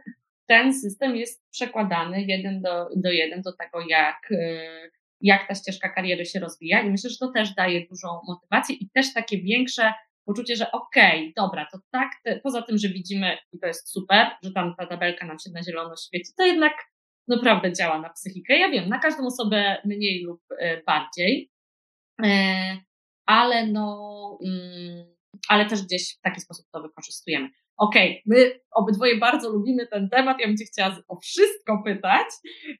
ten 0.47 0.73
system 0.73 1.15
jest 1.15 1.43
przekładany 1.51 2.23
jeden 2.23 2.61
do, 2.61 2.89
do 2.95 3.11
jeden 3.11 3.41
do 3.41 3.51
tego, 3.53 3.85
jak, 3.89 4.31
e, 4.31 4.89
jak 5.21 5.47
ta 5.47 5.55
ścieżka 5.55 5.89
kariery 5.89 6.25
się 6.25 6.39
rozwija. 6.39 6.81
I 6.81 6.89
myślę, 6.89 7.09
że 7.09 7.17
to 7.19 7.31
też 7.31 7.53
daje 7.55 7.87
dużą 7.87 8.07
motywację 8.27 8.75
i 8.75 8.89
też 8.89 9.13
takie 9.13 9.37
większe 9.37 9.93
poczucie, 10.25 10.55
że 10.55 10.71
okej, 10.71 11.19
okay, 11.19 11.33
dobra, 11.35 11.67
to 11.71 11.79
tak, 11.91 12.11
te, 12.23 12.39
poza 12.39 12.61
tym, 12.61 12.77
że 12.77 12.89
widzimy 12.89 13.37
i 13.53 13.59
to 13.59 13.67
jest 13.67 13.91
super, 13.91 14.27
że 14.43 14.51
tam 14.51 14.75
ta 14.75 14.85
tabelka 14.85 15.25
nam 15.25 15.39
się 15.39 15.51
na 15.53 15.63
zielono 15.63 15.95
świeci, 16.07 16.31
to 16.37 16.45
jednak 16.45 16.73
naprawdę 17.27 17.73
działa 17.73 18.01
na 18.01 18.09
psychikę. 18.09 18.59
Ja 18.59 18.69
wiem, 18.69 18.89
na 18.89 18.99
każdą 18.99 19.25
osobę 19.25 19.81
mniej 19.85 20.23
lub 20.23 20.41
e, 20.59 20.83
bardziej, 20.83 21.51
e, 22.25 22.77
ale 23.25 23.67
no, 23.67 24.37
mm, 24.45 25.15
ale 25.49 25.65
też 25.65 25.81
gdzieś 25.81 26.17
w 26.17 26.21
taki 26.21 26.41
sposób 26.41 26.65
to 26.73 26.81
wykorzystujemy. 26.81 27.49
Okej, 27.77 28.09
okay, 28.09 28.21
my 28.25 28.59
obydwoje 28.71 29.17
bardzo 29.17 29.49
lubimy 29.49 29.87
ten 29.87 30.09
temat. 30.09 30.39
Ja 30.39 30.47
bym 30.47 30.57
Cię 30.57 30.65
chciała 30.65 30.97
o 31.07 31.19
wszystko 31.19 31.83
pytać, 31.85 32.27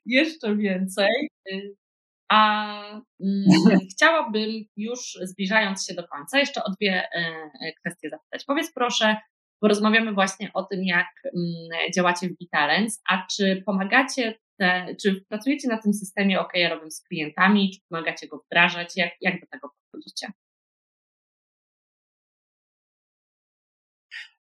jeszcze 0.06 0.56
więcej. 0.56 1.30
A 2.30 2.80
mm, 3.24 3.46
chciałabym 3.92 4.50
już 4.78 5.18
zbliżając 5.22 5.86
się 5.86 5.94
do 5.94 6.08
końca 6.08 6.40
jeszcze 6.40 6.64
o 6.64 6.72
dwie 6.72 7.08
e, 7.14 7.74
kwestie 7.80 8.10
zapytać. 8.10 8.46
Powiedz 8.46 8.74
proszę, 8.74 9.16
bo 9.62 9.68
rozmawiamy 9.68 10.14
właśnie 10.14 10.52
o 10.54 10.64
tym, 10.64 10.84
jak 10.84 11.08
mm, 11.26 11.92
działacie 11.96 12.28
w 12.28 12.38
Vitalens, 12.40 13.02
a 13.10 13.26
czy 13.32 13.64
pomagacie, 13.66 14.34
te, 14.60 14.96
czy 15.02 15.26
pracujecie 15.30 15.68
na 15.68 15.82
tym 15.82 15.94
systemie 15.94 16.40
OKR-owym 16.40 16.92
z 16.92 17.04
klientami, 17.04 17.72
czy 17.74 17.80
pomagacie 17.90 18.28
go 18.28 18.38
wdrażać, 18.46 18.88
jak, 18.96 19.12
jak 19.22 19.42
do 19.42 19.48
tego 19.48 19.70
podchodzicie? 19.70 20.28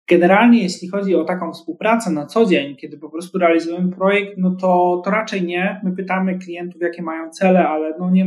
Generalnie, 0.10 0.64
jeśli 0.64 0.88
chodzi 0.90 1.16
o 1.16 1.24
taką 1.24 1.54
współpracę 1.54 2.12
na 2.12 2.26
co 2.26 2.46
dzień, 2.46 2.76
kiedy 2.76 2.98
po 2.98 3.10
prostu 3.10 3.38
realizujemy 3.38 3.92
projekt, 3.92 4.38
no 4.38 4.56
to, 4.62 5.02
to 5.06 5.12
raczej 5.12 5.44
nie. 5.44 5.82
My 5.84 5.96
pytamy 5.96 6.40
klientów, 6.40 6.82
jakie 6.82 7.02
mają 7.02 7.30
cele, 7.30 7.68
ale 7.68 7.94
no 8.00 8.10
nie, 8.10 8.26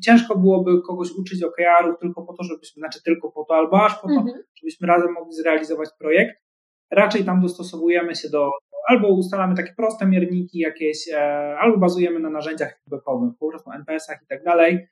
ciężko 0.00 0.38
byłoby 0.38 0.82
kogoś 0.82 1.08
uczyć 1.10 1.42
OKR-ów 1.42 1.98
tylko 2.00 2.22
po 2.22 2.32
to, 2.32 2.42
żebyśmy, 2.42 2.80
znaczy 2.80 3.02
tylko 3.02 3.30
po 3.30 3.44
to, 3.44 3.54
albo 3.54 3.84
aż 3.84 3.94
po 3.94 4.08
to, 4.08 4.14
mhm. 4.14 4.42
żebyśmy 4.54 4.86
razem 4.88 5.12
mogli 5.12 5.32
zrealizować 5.32 5.88
projekt. 5.98 6.44
Raczej 6.90 7.24
tam 7.24 7.40
dostosowujemy 7.40 8.14
się 8.14 8.28
do, 8.28 8.50
albo 8.88 9.08
ustalamy 9.08 9.54
takie 9.54 9.74
proste 9.76 10.06
mierniki 10.06 10.58
jakieś, 10.58 11.08
e, 11.08 11.56
albo 11.58 11.78
bazujemy 11.78 12.20
na 12.20 12.30
narzędziach 12.30 12.78
feedbackowych, 12.78 13.30
po 13.38 13.48
prostu 13.48 13.70
NPS-ach 13.70 14.22
i 14.22 14.26
tak 14.26 14.44
dalej. 14.44 14.86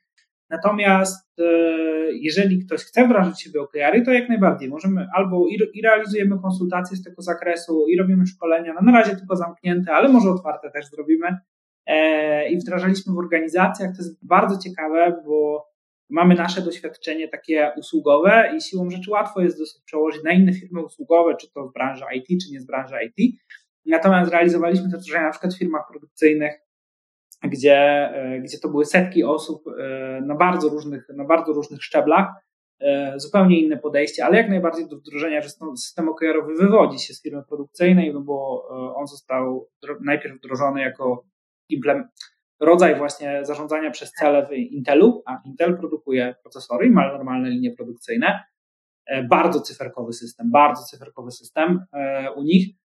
Natomiast 0.49 1.39
e, 1.39 1.43
jeżeli 2.11 2.65
ktoś 2.65 2.81
chce 2.81 3.05
wdrażać 3.05 3.41
siebie 3.41 3.61
OKR-y, 3.61 4.01
to 4.05 4.11
jak 4.11 4.29
najbardziej 4.29 4.69
możemy 4.69 5.07
albo 5.13 5.47
i, 5.47 5.81
realizujemy 5.83 6.39
konsultacje 6.39 6.97
z 6.97 7.03
tego 7.03 7.21
zakresu, 7.21 7.85
i 7.87 7.97
robimy 7.97 8.25
szkolenia, 8.25 8.73
no 8.73 8.91
na 8.91 8.99
razie 8.99 9.15
tylko 9.15 9.35
zamknięte, 9.35 9.93
ale 9.93 10.09
może 10.09 10.29
otwarte 10.29 10.71
też 10.71 10.85
zrobimy. 10.89 11.37
E, 11.85 12.49
I 12.49 12.57
wdrażaliśmy 12.57 13.13
w 13.13 13.17
organizacjach. 13.17 13.91
To 13.91 13.97
jest 14.03 14.27
bardzo 14.27 14.57
ciekawe, 14.57 15.21
bo 15.25 15.67
mamy 16.09 16.35
nasze 16.35 16.61
doświadczenie 16.61 17.27
takie 17.27 17.71
usługowe 17.77 18.53
i 18.57 18.61
siłą 18.61 18.89
rzeczy 18.89 19.11
łatwo 19.11 19.41
jest 19.41 19.59
dosyć 19.59 19.83
przełożyć 19.85 20.23
na 20.23 20.31
inne 20.31 20.53
firmy 20.53 20.85
usługowe, 20.85 21.35
czy 21.35 21.51
to 21.51 21.67
z 21.67 21.73
branży 21.73 22.03
IT, 22.15 22.27
czy 22.27 22.51
nie 22.51 22.61
z 22.61 22.65
branży 22.65 22.95
IT. 23.05 23.39
Natomiast 23.85 24.31
realizowaliśmy 24.31 24.91
te 24.91 24.97
wdrożenia 24.97 25.23
na 25.23 25.31
przykład 25.31 25.53
w 25.53 25.57
firmach 25.57 25.87
produkcyjnych, 25.91 26.53
gdzie, 27.43 27.77
e, 28.13 28.39
gdzie 28.39 28.59
to 28.59 28.69
były 28.69 28.85
setki 28.85 29.23
osób 29.23 29.63
e, 29.67 30.21
na 30.21 30.35
bardzo 30.35 30.69
różnych, 30.69 31.09
na 31.15 31.25
bardzo 31.25 31.53
różnych 31.53 31.83
szczeblach, 31.83 32.27
e, 32.79 33.13
zupełnie 33.19 33.61
inne 33.61 33.77
podejście, 33.77 34.25
ale 34.25 34.37
jak 34.37 34.49
najbardziej 34.49 34.87
do 34.87 34.97
wdrożenia, 34.97 35.41
że 35.41 35.49
system 35.49 36.09
OKR-owy 36.09 36.55
wywodzi 36.55 36.99
się 36.99 37.13
z 37.13 37.21
firmy 37.21 37.43
produkcyjnej, 37.49 38.13
no 38.13 38.21
bo 38.21 38.67
on 38.95 39.07
został 39.07 39.69
najpierw 40.01 40.37
wdrożony 40.37 40.81
jako 40.81 41.25
rodzaj 42.59 42.95
właśnie 42.95 43.45
zarządzania 43.45 43.91
przez 43.91 44.11
cele 44.11 44.47
w 44.47 44.53
Intelu, 44.53 45.23
a 45.25 45.41
Intel 45.45 45.77
produkuje 45.77 46.35
procesory 46.41 46.87
i 46.87 46.91
ma 46.91 47.13
normalne 47.13 47.49
linie 47.49 47.71
produkcyjne. 47.71 48.43
Bardzo 49.29 49.61
cyferkowy 49.61 50.13
system, 50.13 50.51
bardzo 50.51 50.83
cyferkowy 50.83 51.31
system 51.31 51.85
u 52.35 52.43
nich. 52.43 52.82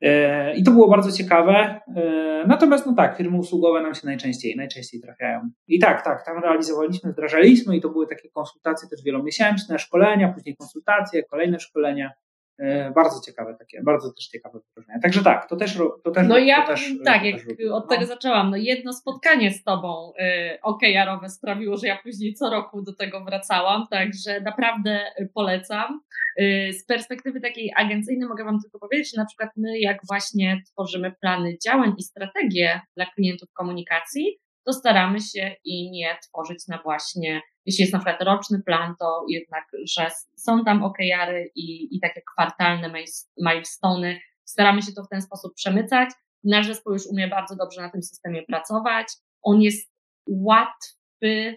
E, 0.00 0.56
I 0.56 0.62
to 0.62 0.70
było 0.70 0.88
bardzo 0.88 1.12
ciekawe. 1.12 1.80
E, 1.96 2.44
natomiast, 2.46 2.86
no 2.86 2.94
tak, 2.94 3.16
firmy 3.16 3.38
usługowe 3.38 3.82
nam 3.82 3.94
się 3.94 4.00
najczęściej, 4.04 4.56
najczęściej 4.56 5.00
trafiają. 5.00 5.50
I 5.68 5.78
tak, 5.78 6.04
tak, 6.04 6.26
tam 6.26 6.42
realizowaliśmy, 6.42 7.12
wdrażaliśmy 7.12 7.76
i 7.76 7.80
to 7.80 7.88
były 7.88 8.06
takie 8.06 8.28
konsultacje 8.30 8.88
też 8.88 9.02
wielomiesięczne, 9.04 9.78
szkolenia, 9.78 10.32
później 10.32 10.56
konsultacje, 10.56 11.22
kolejne 11.22 11.60
szkolenia. 11.60 12.10
E, 12.58 12.90
bardzo 12.90 13.20
ciekawe 13.20 13.56
takie, 13.58 13.82
bardzo 13.82 14.12
też 14.12 14.28
ciekawe 14.28 14.58
wydarzenia. 14.58 14.98
Także 15.02 15.22
tak, 15.22 15.48
to 15.48 15.56
też 15.56 15.78
to 16.04 16.10
też 16.10 16.28
No 16.28 16.38
ja 16.38 16.66
też, 16.66 16.90
tak, 17.04 17.24
jak 17.24 17.36
od 17.72 17.84
no. 17.84 17.86
tego 17.86 18.06
zaczęłam, 18.06 18.50
no 18.50 18.56
jedno 18.56 18.92
spotkanie 18.92 19.50
z 19.50 19.64
tobą 19.64 20.12
y, 20.20 20.60
OKR-owe 20.62 21.28
sprawiło, 21.28 21.76
że 21.76 21.86
ja 21.86 21.98
później 22.02 22.34
co 22.34 22.50
roku 22.50 22.82
do 22.82 22.94
tego 22.94 23.24
wracałam, 23.24 23.86
także 23.90 24.40
naprawdę 24.40 25.00
polecam. 25.34 26.00
Y, 26.40 26.72
z 26.72 26.84
perspektywy 26.84 27.40
takiej 27.40 27.72
agencyjnej 27.76 28.28
mogę 28.28 28.44
wam 28.44 28.60
tylko 28.60 28.78
powiedzieć, 28.78 29.10
że 29.14 29.20
na 29.20 29.26
przykład 29.26 29.50
my 29.56 29.78
jak 29.78 29.98
właśnie 30.08 30.62
tworzymy 30.72 31.12
plany 31.20 31.56
działań 31.64 31.94
i 31.98 32.02
strategie 32.02 32.80
dla 32.96 33.06
klientów 33.06 33.48
komunikacji, 33.52 34.38
to 34.68 34.72
staramy 34.72 35.20
się 35.20 35.56
i 35.64 35.90
nie 35.90 36.18
tworzyć 36.22 36.66
na 36.68 36.82
właśnie 36.82 37.42
jeśli 37.68 37.82
jest 37.82 37.92
na 37.92 37.98
przykład 37.98 38.22
roczny 38.22 38.62
plan, 38.62 38.94
to 38.98 39.24
jednak, 39.28 39.64
że 39.84 40.10
są 40.36 40.64
tam 40.64 40.84
OKR-y 40.84 41.50
i, 41.54 41.96
i 41.96 42.00
takie 42.00 42.22
kwartalne 42.32 42.92
milestone. 43.38 44.18
Staramy 44.44 44.82
się 44.82 44.92
to 44.92 45.02
w 45.04 45.08
ten 45.08 45.22
sposób 45.22 45.54
przemycać. 45.54 46.10
Nasz 46.44 46.66
zespół 46.66 46.92
już 46.92 47.06
umie 47.06 47.28
bardzo 47.28 47.56
dobrze 47.56 47.80
na 47.80 47.90
tym 47.90 48.02
systemie 48.02 48.42
pracować. 48.42 49.06
On 49.42 49.62
jest 49.62 49.92
łatwy, 50.28 51.56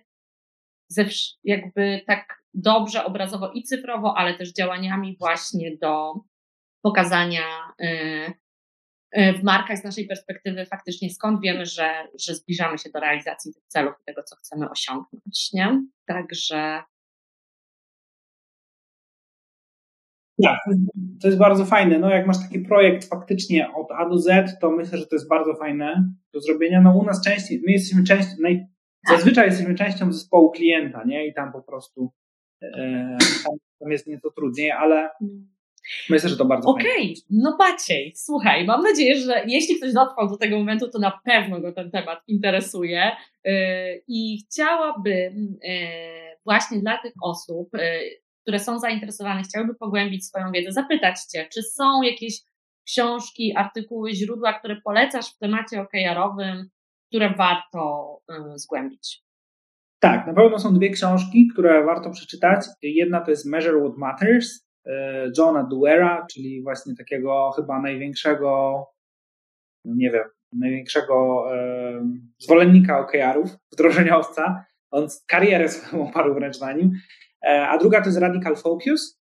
jakby 1.43 2.01
tak 2.07 2.43
dobrze 2.53 3.05
obrazowo 3.05 3.51
i 3.51 3.63
cyfrowo, 3.63 4.17
ale 4.17 4.38
też 4.38 4.53
działaniami 4.53 5.17
właśnie 5.19 5.77
do 5.81 6.13
pokazania 6.81 7.43
y, 7.81 8.33
w 9.13 9.43
markach 9.43 9.77
z 9.77 9.83
naszej 9.83 10.07
perspektywy 10.07 10.65
faktycznie 10.65 11.09
skąd 11.09 11.41
wiemy, 11.41 11.65
że, 11.65 12.07
że 12.19 12.35
zbliżamy 12.35 12.77
się 12.77 12.89
do 12.89 12.99
realizacji 12.99 13.53
tych 13.53 13.63
celów 13.67 13.93
i 14.01 14.05
tego, 14.05 14.23
co 14.23 14.35
chcemy 14.35 14.69
osiągnąć, 14.69 15.53
nie? 15.53 15.81
Także. 16.05 16.83
Tak, 20.43 20.59
to 21.21 21.27
jest 21.27 21.39
bardzo 21.39 21.65
fajne. 21.65 21.99
No, 21.99 22.09
jak 22.09 22.27
masz 22.27 22.39
taki 22.39 22.59
projekt 22.59 23.09
faktycznie 23.09 23.73
od 23.73 23.91
A 23.91 24.09
do 24.09 24.17
Z, 24.17 24.59
to 24.59 24.71
myślę, 24.71 24.97
że 24.97 25.07
to 25.07 25.15
jest 25.15 25.29
bardzo 25.29 25.55
fajne 25.55 26.13
do 26.33 26.41
zrobienia. 26.41 26.81
No, 26.81 26.97
u 26.97 27.03
nas 27.03 27.23
częściej, 27.23 27.61
my 27.65 27.71
jesteśmy 27.71 28.03
częścią, 28.03 28.31
naj, 28.41 28.65
zazwyczaj 29.09 29.45
jesteśmy 29.45 29.75
częścią 29.75 30.11
zespołu 30.11 30.51
klienta, 30.51 31.03
nie? 31.03 31.27
I 31.27 31.33
tam 31.33 31.51
po 31.51 31.61
prostu 31.61 32.11
e, 32.61 33.17
tam, 33.43 33.53
tam 33.79 33.91
jest 33.91 34.07
nieco 34.07 34.31
trudniej, 34.31 34.71
ale 34.71 35.09
mm. 35.21 35.51
Myślę, 36.10 36.30
że 36.30 36.38
to 36.38 36.45
bardzo 36.45 36.70
Okej, 36.70 37.02
okay. 37.02 37.24
no 37.30 37.58
Maciej, 37.60 38.14
słuchaj, 38.16 38.66
mam 38.66 38.84
nadzieję, 38.84 39.18
że 39.18 39.44
jeśli 39.48 39.78
ktoś 39.78 39.94
dotrwał 39.94 40.30
do 40.30 40.38
tego 40.38 40.58
momentu, 40.58 40.90
to 40.90 40.99
na 40.99 41.20
pewno 41.26 41.62
go 41.62 41.72
ten 41.72 41.91
temat 41.91 42.20
interesuje 42.28 43.12
yy, 43.45 43.53
i 44.08 44.38
chciałabym 44.38 45.58
yy, 45.64 45.72
właśnie 46.45 46.80
dla 46.80 46.98
tych 46.98 47.14
osób, 47.22 47.70
yy, 47.74 47.82
które 48.41 48.60
są 48.60 48.80
zainteresowane, 48.80 49.44
chciałyby 49.44 49.76
pogłębić 49.76 50.26
swoją 50.26 50.52
wiedzę, 50.52 50.72
zapytać 50.72 51.16
Cię, 51.32 51.48
czy 51.53 51.64
są 51.64 52.02
jakieś 52.02 52.34
książki, 52.86 53.53
artykuły, 53.58 54.14
źródła, 54.14 54.53
które 54.53 54.82
polecasz 54.82 55.36
w 55.36 55.38
temacie 55.38 55.82
OKR-owym, 55.82 56.70
które 57.10 57.34
warto 57.38 58.18
zgłębić? 58.56 59.24
Tak, 59.99 60.28
na 60.28 60.34
pewno 60.34 60.60
są 60.60 60.74
dwie 60.74 60.90
książki, 60.90 61.48
które 61.53 61.86
warto 61.86 62.10
przeczytać. 62.10 62.66
Jedna 62.82 63.22
to 63.22 63.32
jest 63.32 63.45
Measure 63.45 63.80
What 63.80 63.98
Matters 63.98 64.70
Johna 65.38 65.64
Duera, 65.64 66.26
czyli 66.32 66.64
właśnie 66.64 66.95
takiego 66.95 67.52
chyba 67.56 67.82
największego, 67.82 68.86
nie 69.86 70.12
wiem, 70.12 70.24
największego 70.53 71.45
e, 71.56 72.06
zwolennika 72.40 72.99
OKR-ów, 72.99 73.49
wdrożeniowca. 73.74 74.66
On 74.91 75.08
karierę 75.28 75.70
swoją 75.70 76.10
oparł 76.10 76.34
wręcz 76.34 76.60
na 76.60 76.74
nim. 76.74 76.91
E, 77.44 77.68
a 77.68 77.78
druga 77.78 78.02
to 78.02 78.06
jest 78.06 78.20
Radical 78.20 78.56
Focus, 78.56 79.22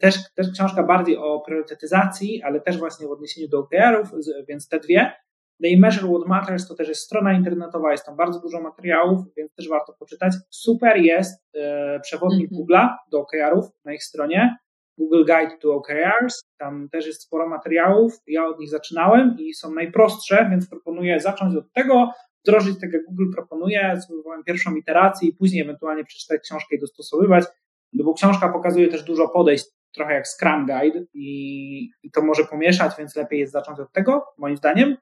też, 0.00 0.34
też 0.34 0.52
książka 0.52 0.82
bardziej 0.82 1.16
o 1.16 1.40
priorytetyzacji, 1.40 2.42
ale 2.42 2.60
też 2.60 2.78
właśnie 2.78 3.06
w 3.06 3.10
odniesieniu 3.10 3.48
do 3.48 3.58
OKR-ów, 3.58 4.08
więc 4.48 4.68
te 4.68 4.80
dwie. 4.80 5.12
No 5.60 5.68
i 5.68 5.78
Measure 5.78 6.08
What 6.08 6.26
Matters 6.26 6.68
to 6.68 6.74
też 6.74 6.88
jest 6.88 7.00
strona 7.00 7.32
internetowa, 7.32 7.92
jest 7.92 8.06
tam 8.06 8.16
bardzo 8.16 8.40
dużo 8.40 8.60
materiałów, 8.60 9.20
więc 9.36 9.54
też 9.54 9.68
warto 9.68 9.92
poczytać. 9.92 10.32
Super 10.50 10.96
jest 10.96 11.44
e, 11.54 12.00
przewodnik 12.00 12.52
mm 12.52 12.62
-hmm. 12.62 12.66
Google'a 12.66 12.88
do 13.10 13.20
OKR-ów 13.20 13.64
na 13.84 13.92
ich 13.92 14.04
stronie. 14.04 14.56
Google 14.98 15.24
Guide 15.24 15.58
to 15.60 15.74
OKRs, 15.74 16.42
tam 16.58 16.88
też 16.88 17.06
jest 17.06 17.22
sporo 17.22 17.48
materiałów. 17.48 18.12
Ja 18.26 18.46
od 18.46 18.58
nich 18.58 18.70
zaczynałem 18.70 19.36
i 19.38 19.54
są 19.54 19.74
najprostsze, 19.74 20.48
więc 20.50 20.68
proponuję 20.68 21.20
zacząć 21.20 21.56
od 21.56 21.72
tego, 21.72 22.12
wdrożyć 22.44 22.80
tak 22.80 22.92
jak 22.92 23.04
Google 23.04 23.32
proponuje, 23.34 24.00
spróbowałem 24.00 24.44
pierwszą 24.44 24.74
iterację 24.74 25.28
i 25.28 25.32
później 25.32 25.62
ewentualnie 25.62 26.04
przeczytać 26.04 26.40
książkę 26.40 26.76
i 26.76 26.78
dostosowywać, 26.78 27.44
no 27.92 28.04
bo 28.04 28.14
książka 28.14 28.48
pokazuje 28.48 28.88
też 28.88 29.02
dużo 29.02 29.28
podejść, 29.28 29.66
trochę 29.94 30.14
jak 30.14 30.28
Scrum 30.28 30.66
Guide 30.66 31.04
i, 31.14 31.90
i 32.02 32.10
to 32.10 32.22
może 32.22 32.44
pomieszać, 32.44 32.92
więc 32.98 33.16
lepiej 33.16 33.40
jest 33.40 33.52
zacząć 33.52 33.80
od 33.80 33.92
tego, 33.92 34.24
moim 34.38 34.56
zdaniem. 34.56 34.96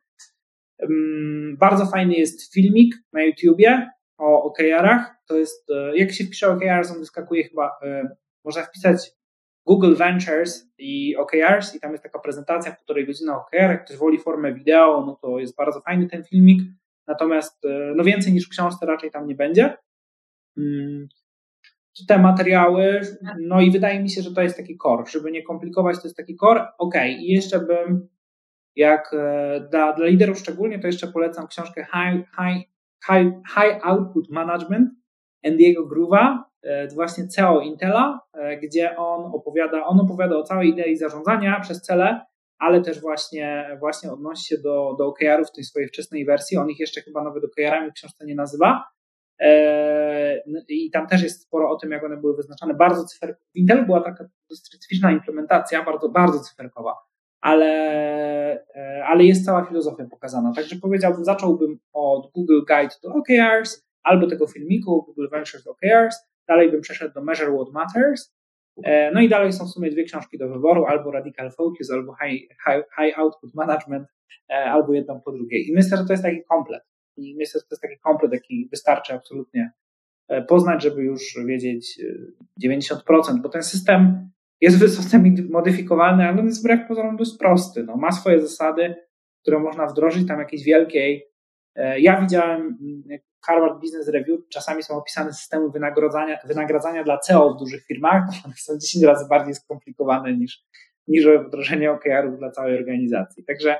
Bardzo 1.59 1.87
fajny 1.87 2.15
jest 2.15 2.55
filmik 2.55 2.95
na 3.13 3.23
YouTubie 3.23 3.91
o 4.19 4.43
OKR-ach. 4.43 5.15
To 5.27 5.37
jest, 5.37 5.71
e, 5.71 5.97
jak 5.97 6.13
się 6.13 6.25
wpisze 6.25 6.49
OKR, 6.49 6.87
on 6.93 6.99
wyskakuje 6.99 7.49
chyba, 7.49 7.71
e, 7.83 8.17
można 8.45 8.63
wpisać 8.63 9.11
Google 9.67 9.95
Ventures 9.95 10.71
i 10.79 11.17
OKRs 11.17 11.75
i 11.75 11.81
tam 11.81 11.93
jest 11.93 12.03
taka 12.03 12.19
prezentacja 12.19 12.73
półtorej 12.73 13.07
godziny 13.07 13.33
OKR. 13.33 13.71
Jak 13.71 13.85
ktoś 13.85 13.97
woli 13.97 14.19
formę 14.19 14.55
wideo, 14.55 15.05
no 15.07 15.19
to 15.23 15.39
jest 15.39 15.57
bardzo 15.57 15.81
fajny 15.81 16.09
ten 16.09 16.25
filmik. 16.25 16.63
Natomiast 17.07 17.65
e, 17.65 17.93
no 17.97 18.05
więcej 18.05 18.33
niż 18.33 18.47
w 18.47 18.51
książce 18.51 18.87
raczej 18.87 19.11
tam 19.11 19.27
nie 19.27 19.35
będzie. 19.35 19.77
Mm, 20.57 21.09
te 22.09 22.19
materiały, 22.19 23.01
no 23.41 23.61
i 23.61 23.71
wydaje 23.71 24.03
mi 24.03 24.11
się, 24.11 24.23
że 24.23 24.35
to 24.35 24.43
jest 24.43 24.57
taki 24.57 24.79
core. 24.79 25.05
Żeby 25.11 25.31
nie 25.31 25.43
komplikować, 25.43 25.97
to 25.97 26.03
jest 26.05 26.17
taki 26.17 26.37
core. 26.37 26.67
Ok, 26.79 26.95
i 27.19 27.33
jeszcze 27.33 27.61
bym 27.61 28.09
jak 28.77 29.15
e, 29.15 29.61
dla, 29.71 29.93
dla 29.93 30.07
liderów 30.07 30.39
szczególnie, 30.39 30.79
to 30.79 30.87
jeszcze 30.87 31.07
polecam 31.07 31.47
książkę 31.47 31.85
High, 31.85 32.27
High, 32.37 32.69
High, 33.07 33.33
High 33.55 33.87
Output 33.87 34.31
Management 34.31 34.91
Andiego 35.47 35.87
Groove'a, 35.87 36.39
e, 36.63 36.89
właśnie 36.89 37.29
CEO 37.29 37.61
Intela, 37.61 38.21
e, 38.33 38.57
gdzie 38.57 38.97
on 38.97 39.31
opowiada, 39.35 39.87
on 39.87 40.01
opowiada 40.01 40.37
o 40.37 40.43
całej 40.43 40.69
idei 40.69 40.97
zarządzania 40.97 41.61
przez 41.61 41.83
cele, 41.83 42.21
ale 42.59 42.81
też 42.81 43.01
właśnie, 43.01 43.77
właśnie 43.81 44.13
odnosi 44.13 44.47
się 44.47 44.57
do, 44.59 44.95
do 44.99 45.07
OKR-ów 45.07 45.49
w 45.49 45.53
tej 45.53 45.65
swojej 45.65 45.89
wczesnej 45.89 46.25
wersji. 46.25 46.57
On 46.57 46.71
ich 46.71 46.81
jeszcze 46.81 47.01
chyba 47.01 47.25
nawet 47.25 47.45
OKR-ami 47.45 47.91
w 47.91 47.95
książce 47.95 48.27
nie 48.27 48.35
nazywa. 48.35 48.85
I 50.69 50.91
tam 50.91 51.07
też 51.07 51.23
jest 51.23 51.43
sporo 51.43 51.71
o 51.71 51.77
tym, 51.77 51.91
jak 51.91 52.05
one 52.05 52.17
były 52.17 52.37
wyznaczane. 52.37 52.75
Bardzo 52.75 53.05
cyferkowa. 53.05 53.45
W 53.55 53.87
była 53.87 54.01
taka 54.01 54.25
specyficzna 54.53 55.13
implementacja, 55.13 55.85
bardzo, 55.85 56.09
bardzo 56.09 56.41
cyferkowa 56.41 57.08
ale, 57.49 57.73
e, 58.75 59.05
ale 59.07 59.25
jest 59.25 59.45
cała 59.45 59.65
filozofia 59.65 60.05
pokazana. 60.05 60.53
Także 60.55 60.77
powiedziałbym, 60.77 61.25
zacząłbym 61.25 61.79
od 61.93 62.33
Google 62.33 62.61
Guide 62.69 62.95
to 63.03 63.09
OKRs, 63.15 63.87
albo 64.03 64.27
tego 64.27 64.47
filmiku 64.47 65.03
Google 65.03 65.29
Ventures 65.31 65.67
OKRs, 65.67 66.17
dalej 66.49 66.71
bym 66.71 66.81
przeszedł 66.81 67.15
do 67.15 67.25
Measure 67.25 67.53
What 67.57 67.73
Matters, 67.73 68.35
e, 68.85 69.11
no 69.11 69.21
i 69.21 69.29
dalej 69.29 69.53
są 69.53 69.67
w 69.67 69.71
sumie 69.71 69.91
dwie 69.91 70.05
książki 70.05 70.39
do 70.39 70.49
wyboru, 70.49 70.85
albo 70.85 71.11
Radical 71.11 71.51
Focus, 71.51 71.91
albo 71.91 72.15
High, 72.23 72.41
high, 72.41 72.85
high 72.99 73.19
Output 73.19 73.55
Management, 73.55 74.09
e, 74.51 74.55
albo 74.55 74.93
jedną 74.95 75.21
po 75.21 75.33
drugiej. 75.33 75.69
I 75.69 75.73
myślę, 75.75 75.97
że 75.97 76.05
to 76.05 76.13
jest 76.13 76.23
taki 76.23 76.43
komplet. 76.49 76.83
I 77.17 77.37
myślę, 77.37 77.61
że 77.61 77.67
to 77.67 77.75
jest 77.75 77.83
taki 77.83 77.99
komplet, 77.99 78.33
jaki 78.33 78.69
wystarczy 78.71 79.15
absolutnie 79.15 79.73
poznać, 80.49 80.83
żeby 80.83 81.03
już 81.03 81.39
wiedzieć 81.47 82.01
90%, 82.65 83.41
bo 83.43 83.49
ten 83.49 83.63
system 83.63 84.31
jest 84.61 84.79
wysoce 84.79 85.23
modyfikowalny, 85.51 86.29
ale 86.29 86.41
on 86.41 86.47
jest 86.47 86.61
wbrew 86.61 86.89
pozorom 86.89 87.17
dość 87.17 87.39
prosty. 87.39 87.85
No, 87.85 87.97
ma 87.97 88.13
swoje 88.13 88.43
zasady, 88.43 88.95
które 89.43 89.59
można 89.59 89.87
wdrożyć 89.87 90.29
tam 90.29 90.39
jakiejś 90.39 90.65
wielkiej. 90.65 91.29
E, 91.75 92.01
ja 92.01 92.21
widziałem 92.21 92.61
mm, 92.61 93.19
Harvard 93.47 93.81
Business 93.81 94.09
Review, 94.09 94.41
czasami 94.49 94.83
są 94.83 94.95
opisane 94.95 95.33
systemy 95.33 95.71
wynagrodzania, 95.71 96.39
wynagradzania 96.45 97.05
dla 97.05 97.19
CEO 97.19 97.55
w 97.55 97.59
dużych 97.59 97.85
firmach, 97.85 98.23
one 98.45 98.55
są 98.55 98.79
10 98.79 99.05
razy 99.05 99.29
bardziej 99.29 99.55
skomplikowane 99.55 100.33
niż, 100.33 100.65
niż 101.09 101.27
wdrożenie 101.47 101.91
OKR-ów 101.91 102.39
dla 102.39 102.51
całej 102.51 102.79
organizacji. 102.79 103.45
Także 103.45 103.79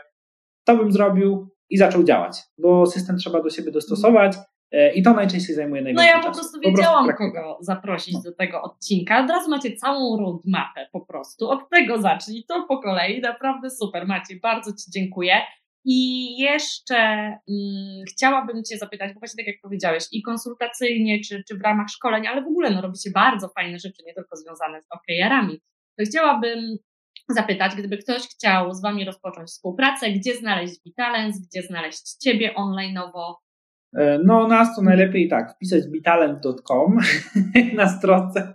to 0.65 0.77
bym 0.77 0.93
zrobił 0.93 1.49
i 1.71 1.79
zaczął 1.79 2.05
działać, 2.05 2.43
bo 2.59 2.87
system 2.87 3.17
trzeba 3.17 3.43
do 3.43 3.51
siebie 3.51 3.71
dostosować. 3.71 4.37
E, 4.73 4.95
I 4.95 5.03
to 5.03 5.15
najczęściej 5.15 5.57
zajmuje 5.57 5.83
najwięcej 5.83 6.07
No 6.07 6.19
ja 6.19 6.23
po 6.23 6.35
prostu 6.35 6.61
wiedziałam, 6.61 7.07
po 7.07 7.17
prostu 7.17 7.33
kogo 7.33 7.59
zaprosić 7.61 8.15
no. 8.15 8.23
do 8.23 8.33
tego 8.33 8.63
odcinka. 8.63 9.21
Od 9.25 9.31
razu 9.31 9.51
macie 9.51 9.77
całą 9.77 10.19
roadmapę 10.21 10.89
po 10.93 11.01
prostu. 11.01 11.51
Od 11.51 11.71
tego 11.71 12.01
zacznij, 12.01 12.45
to 12.49 12.67
po 12.69 12.79
kolei. 12.79 13.21
Naprawdę 13.21 13.71
super, 13.71 14.07
Maciej. 14.07 14.41
Bardzo 14.41 14.71
Ci 14.73 14.91
dziękuję. 14.91 15.35
I 15.85 16.37
jeszcze 16.39 16.97
mm, 16.97 18.05
chciałabym 18.11 18.65
Cię 18.65 18.79
zapytać, 18.79 19.15
bo 19.15 19.21
właśnie 19.21 19.45
tak 19.45 19.55
jak 19.55 19.63
powiedziałeś, 19.63 20.05
i 20.13 20.23
konsultacyjnie, 20.23 21.21
czy, 21.21 21.43
czy 21.49 21.59
w 21.59 21.63
ramach 21.63 21.89
szkoleń, 21.89 22.27
ale 22.27 22.43
w 22.43 22.47
ogóle 22.47 22.71
no, 22.71 22.81
robicie 22.81 23.11
bardzo 23.11 23.49
fajne 23.49 23.79
rzeczy, 23.79 24.03
nie 24.07 24.15
tylko 24.15 24.37
związane 24.37 24.83
z 24.83 24.87
OKR-ami. 24.91 25.61
To 25.99 26.05
chciałabym 26.05 26.77
zapytać, 27.29 27.75
gdyby 27.75 27.99
ktoś 27.99 28.23
chciał 28.23 28.75
z 28.75 28.83
Wami 28.83 29.05
rozpocząć 29.05 29.49
współpracę, 29.49 30.11
gdzie 30.11 30.35
znaleźć 30.35 30.75
Vitalens, 30.85 31.49
gdzie 31.49 31.63
znaleźć 31.63 32.17
Ciebie 32.23 32.55
online'owo, 32.55 33.35
no, 34.25 34.49
nas 34.49 34.77
to 34.77 34.83
najlepiej 34.83 35.29
tak, 35.29 35.55
wpisać 35.55 35.89
bitalent.com 35.89 36.99
na 37.77 37.89
stronce. 37.89 38.55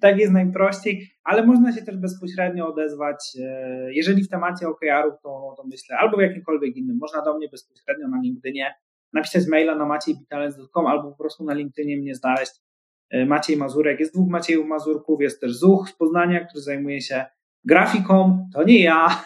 Tak 0.00 0.18
jest 0.18 0.32
najprościej, 0.32 1.10
ale 1.24 1.46
można 1.46 1.72
się 1.72 1.82
też 1.82 1.96
bezpośrednio 1.96 2.68
odezwać. 2.68 3.36
E, 3.42 3.92
jeżeli 3.92 4.24
w 4.24 4.28
temacie 4.28 4.68
OKR-ów, 4.68 5.14
to, 5.22 5.54
to 5.56 5.64
myślę, 5.70 5.96
albo 5.96 6.16
w 6.16 6.20
jakimkolwiek 6.20 6.76
innym, 6.76 6.98
można 7.00 7.22
do 7.22 7.36
mnie 7.36 7.48
bezpośrednio 7.48 8.08
na 8.08 8.20
LinkedInie 8.22 8.74
napisać 9.12 9.46
maila 9.46 9.74
na 9.74 9.86
maciejbitalent.com 9.86 10.86
albo 10.86 11.10
po 11.10 11.18
prostu 11.18 11.44
na 11.44 11.54
LinkedInie 11.54 11.96
mnie 11.96 12.14
znaleźć. 12.14 12.52
E, 13.10 13.26
Maciej 13.26 13.56
Mazurek. 13.56 14.00
Jest 14.00 14.14
dwóch 14.14 14.30
Maciejów 14.30 14.66
Mazurków, 14.66 15.20
jest 15.20 15.40
też 15.40 15.56
Zuch 15.56 15.88
z 15.88 15.96
Poznania, 15.96 16.44
który 16.44 16.62
zajmuje 16.62 17.00
się 17.00 17.24
grafiką. 17.64 18.48
To 18.54 18.64
nie 18.64 18.82
ja, 18.82 19.24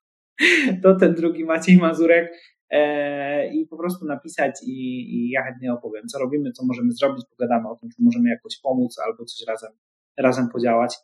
to 0.82 0.96
ten 0.96 1.14
drugi 1.14 1.44
Maciej 1.44 1.76
Mazurek. 1.76 2.32
E, 2.70 3.48
I 3.48 3.66
po 3.66 3.76
prostu 3.76 4.06
napisać 4.06 4.54
i, 4.66 4.70
i 5.14 5.30
ja 5.30 5.44
chętnie 5.44 5.72
opowiem, 5.72 6.06
co 6.06 6.18
robimy, 6.18 6.52
co 6.52 6.66
możemy 6.66 6.92
zrobić, 6.92 7.24
pogadamy 7.30 7.68
o 7.68 7.76
tym, 7.76 7.90
czy 7.90 8.02
możemy 8.02 8.30
jakoś 8.30 8.60
pomóc 8.60 8.98
albo 8.98 9.24
coś 9.24 9.46
razem, 9.46 9.72
razem 10.16 10.48
podziałać. 10.48 10.96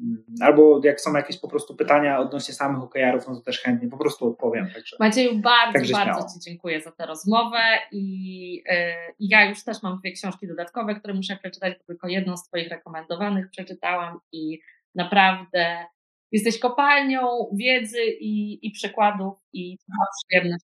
Mm, 0.00 0.24
albo 0.40 0.80
jak 0.84 1.00
są 1.00 1.16
jakieś 1.16 1.38
po 1.38 1.48
prostu 1.48 1.76
pytania 1.76 2.18
odnośnie 2.18 2.54
samych 2.54 2.82
OKR-ów, 2.82 3.28
no 3.28 3.34
to 3.34 3.40
też 3.40 3.60
chętnie 3.60 3.88
po 3.88 3.98
prostu 3.98 4.28
odpowiem. 4.28 4.70
Także, 4.74 4.96
Macieju, 5.00 5.38
bardzo, 5.38 5.72
także 5.72 5.92
bardzo 5.92 6.34
Ci 6.34 6.40
dziękuję 6.40 6.80
za 6.80 6.92
tę 6.92 7.06
rozmowę 7.06 7.62
i 7.92 8.52
yy, 8.54 9.14
ja 9.18 9.48
już 9.48 9.64
też 9.64 9.82
mam 9.82 9.98
dwie 9.98 10.12
książki 10.12 10.48
dodatkowe, 10.48 10.94
które 10.94 11.14
muszę 11.14 11.36
przeczytać, 11.36 11.74
tylko 11.86 12.08
jedną 12.08 12.36
z 12.36 12.48
Twoich 12.48 12.68
rekomendowanych 12.68 13.50
przeczytałam 13.50 14.18
i 14.32 14.60
naprawdę 14.94 15.84
jesteś 16.32 16.58
kopalnią 16.58 17.28
wiedzy 17.52 18.04
i, 18.20 18.66
i 18.66 18.70
przykładów 18.70 19.38
i 19.52 19.78
to 19.78 19.84
ma 19.88 20.04
przyjemność. 20.24 20.69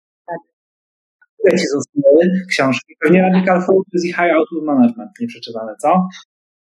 Ile 1.49 1.57
Ci 1.57 1.67
zostały 1.67 2.31
książki? 2.49 2.95
Pewnie 2.99 3.21
Radical 3.21 3.61
Focus 3.61 4.05
i 4.05 4.07
High 4.07 4.33
Output 4.35 4.63
Management 4.63 5.11
nie 5.19 5.27
przeczytane, 5.27 5.75
co? 5.81 6.07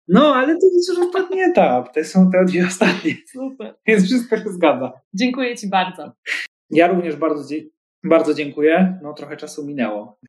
No, 0.08 0.36
ale 0.36 0.48
to 0.58 0.66
jest 0.74 0.90
już 0.90 1.08
ostatni 1.08 1.42
etap. 1.42 1.94
To 1.94 2.04
są 2.04 2.32
te 2.32 2.46
dwie 2.46 2.66
ostatnie. 2.68 3.12
Super. 3.32 3.76
Więc 3.88 4.04
wszystko 4.04 4.38
się 4.38 4.50
zgadza. 4.50 4.92
Dziękuję 5.14 5.56
Ci 5.56 5.70
bardzo. 5.70 6.12
Ja 6.70 6.88
również 6.88 7.16
bardzo, 7.16 7.56
bardzo 8.04 8.34
dziękuję. 8.34 9.00
No, 9.04 9.14
trochę 9.14 9.38
czasu 9.38 9.66
minęło. 9.66 10.20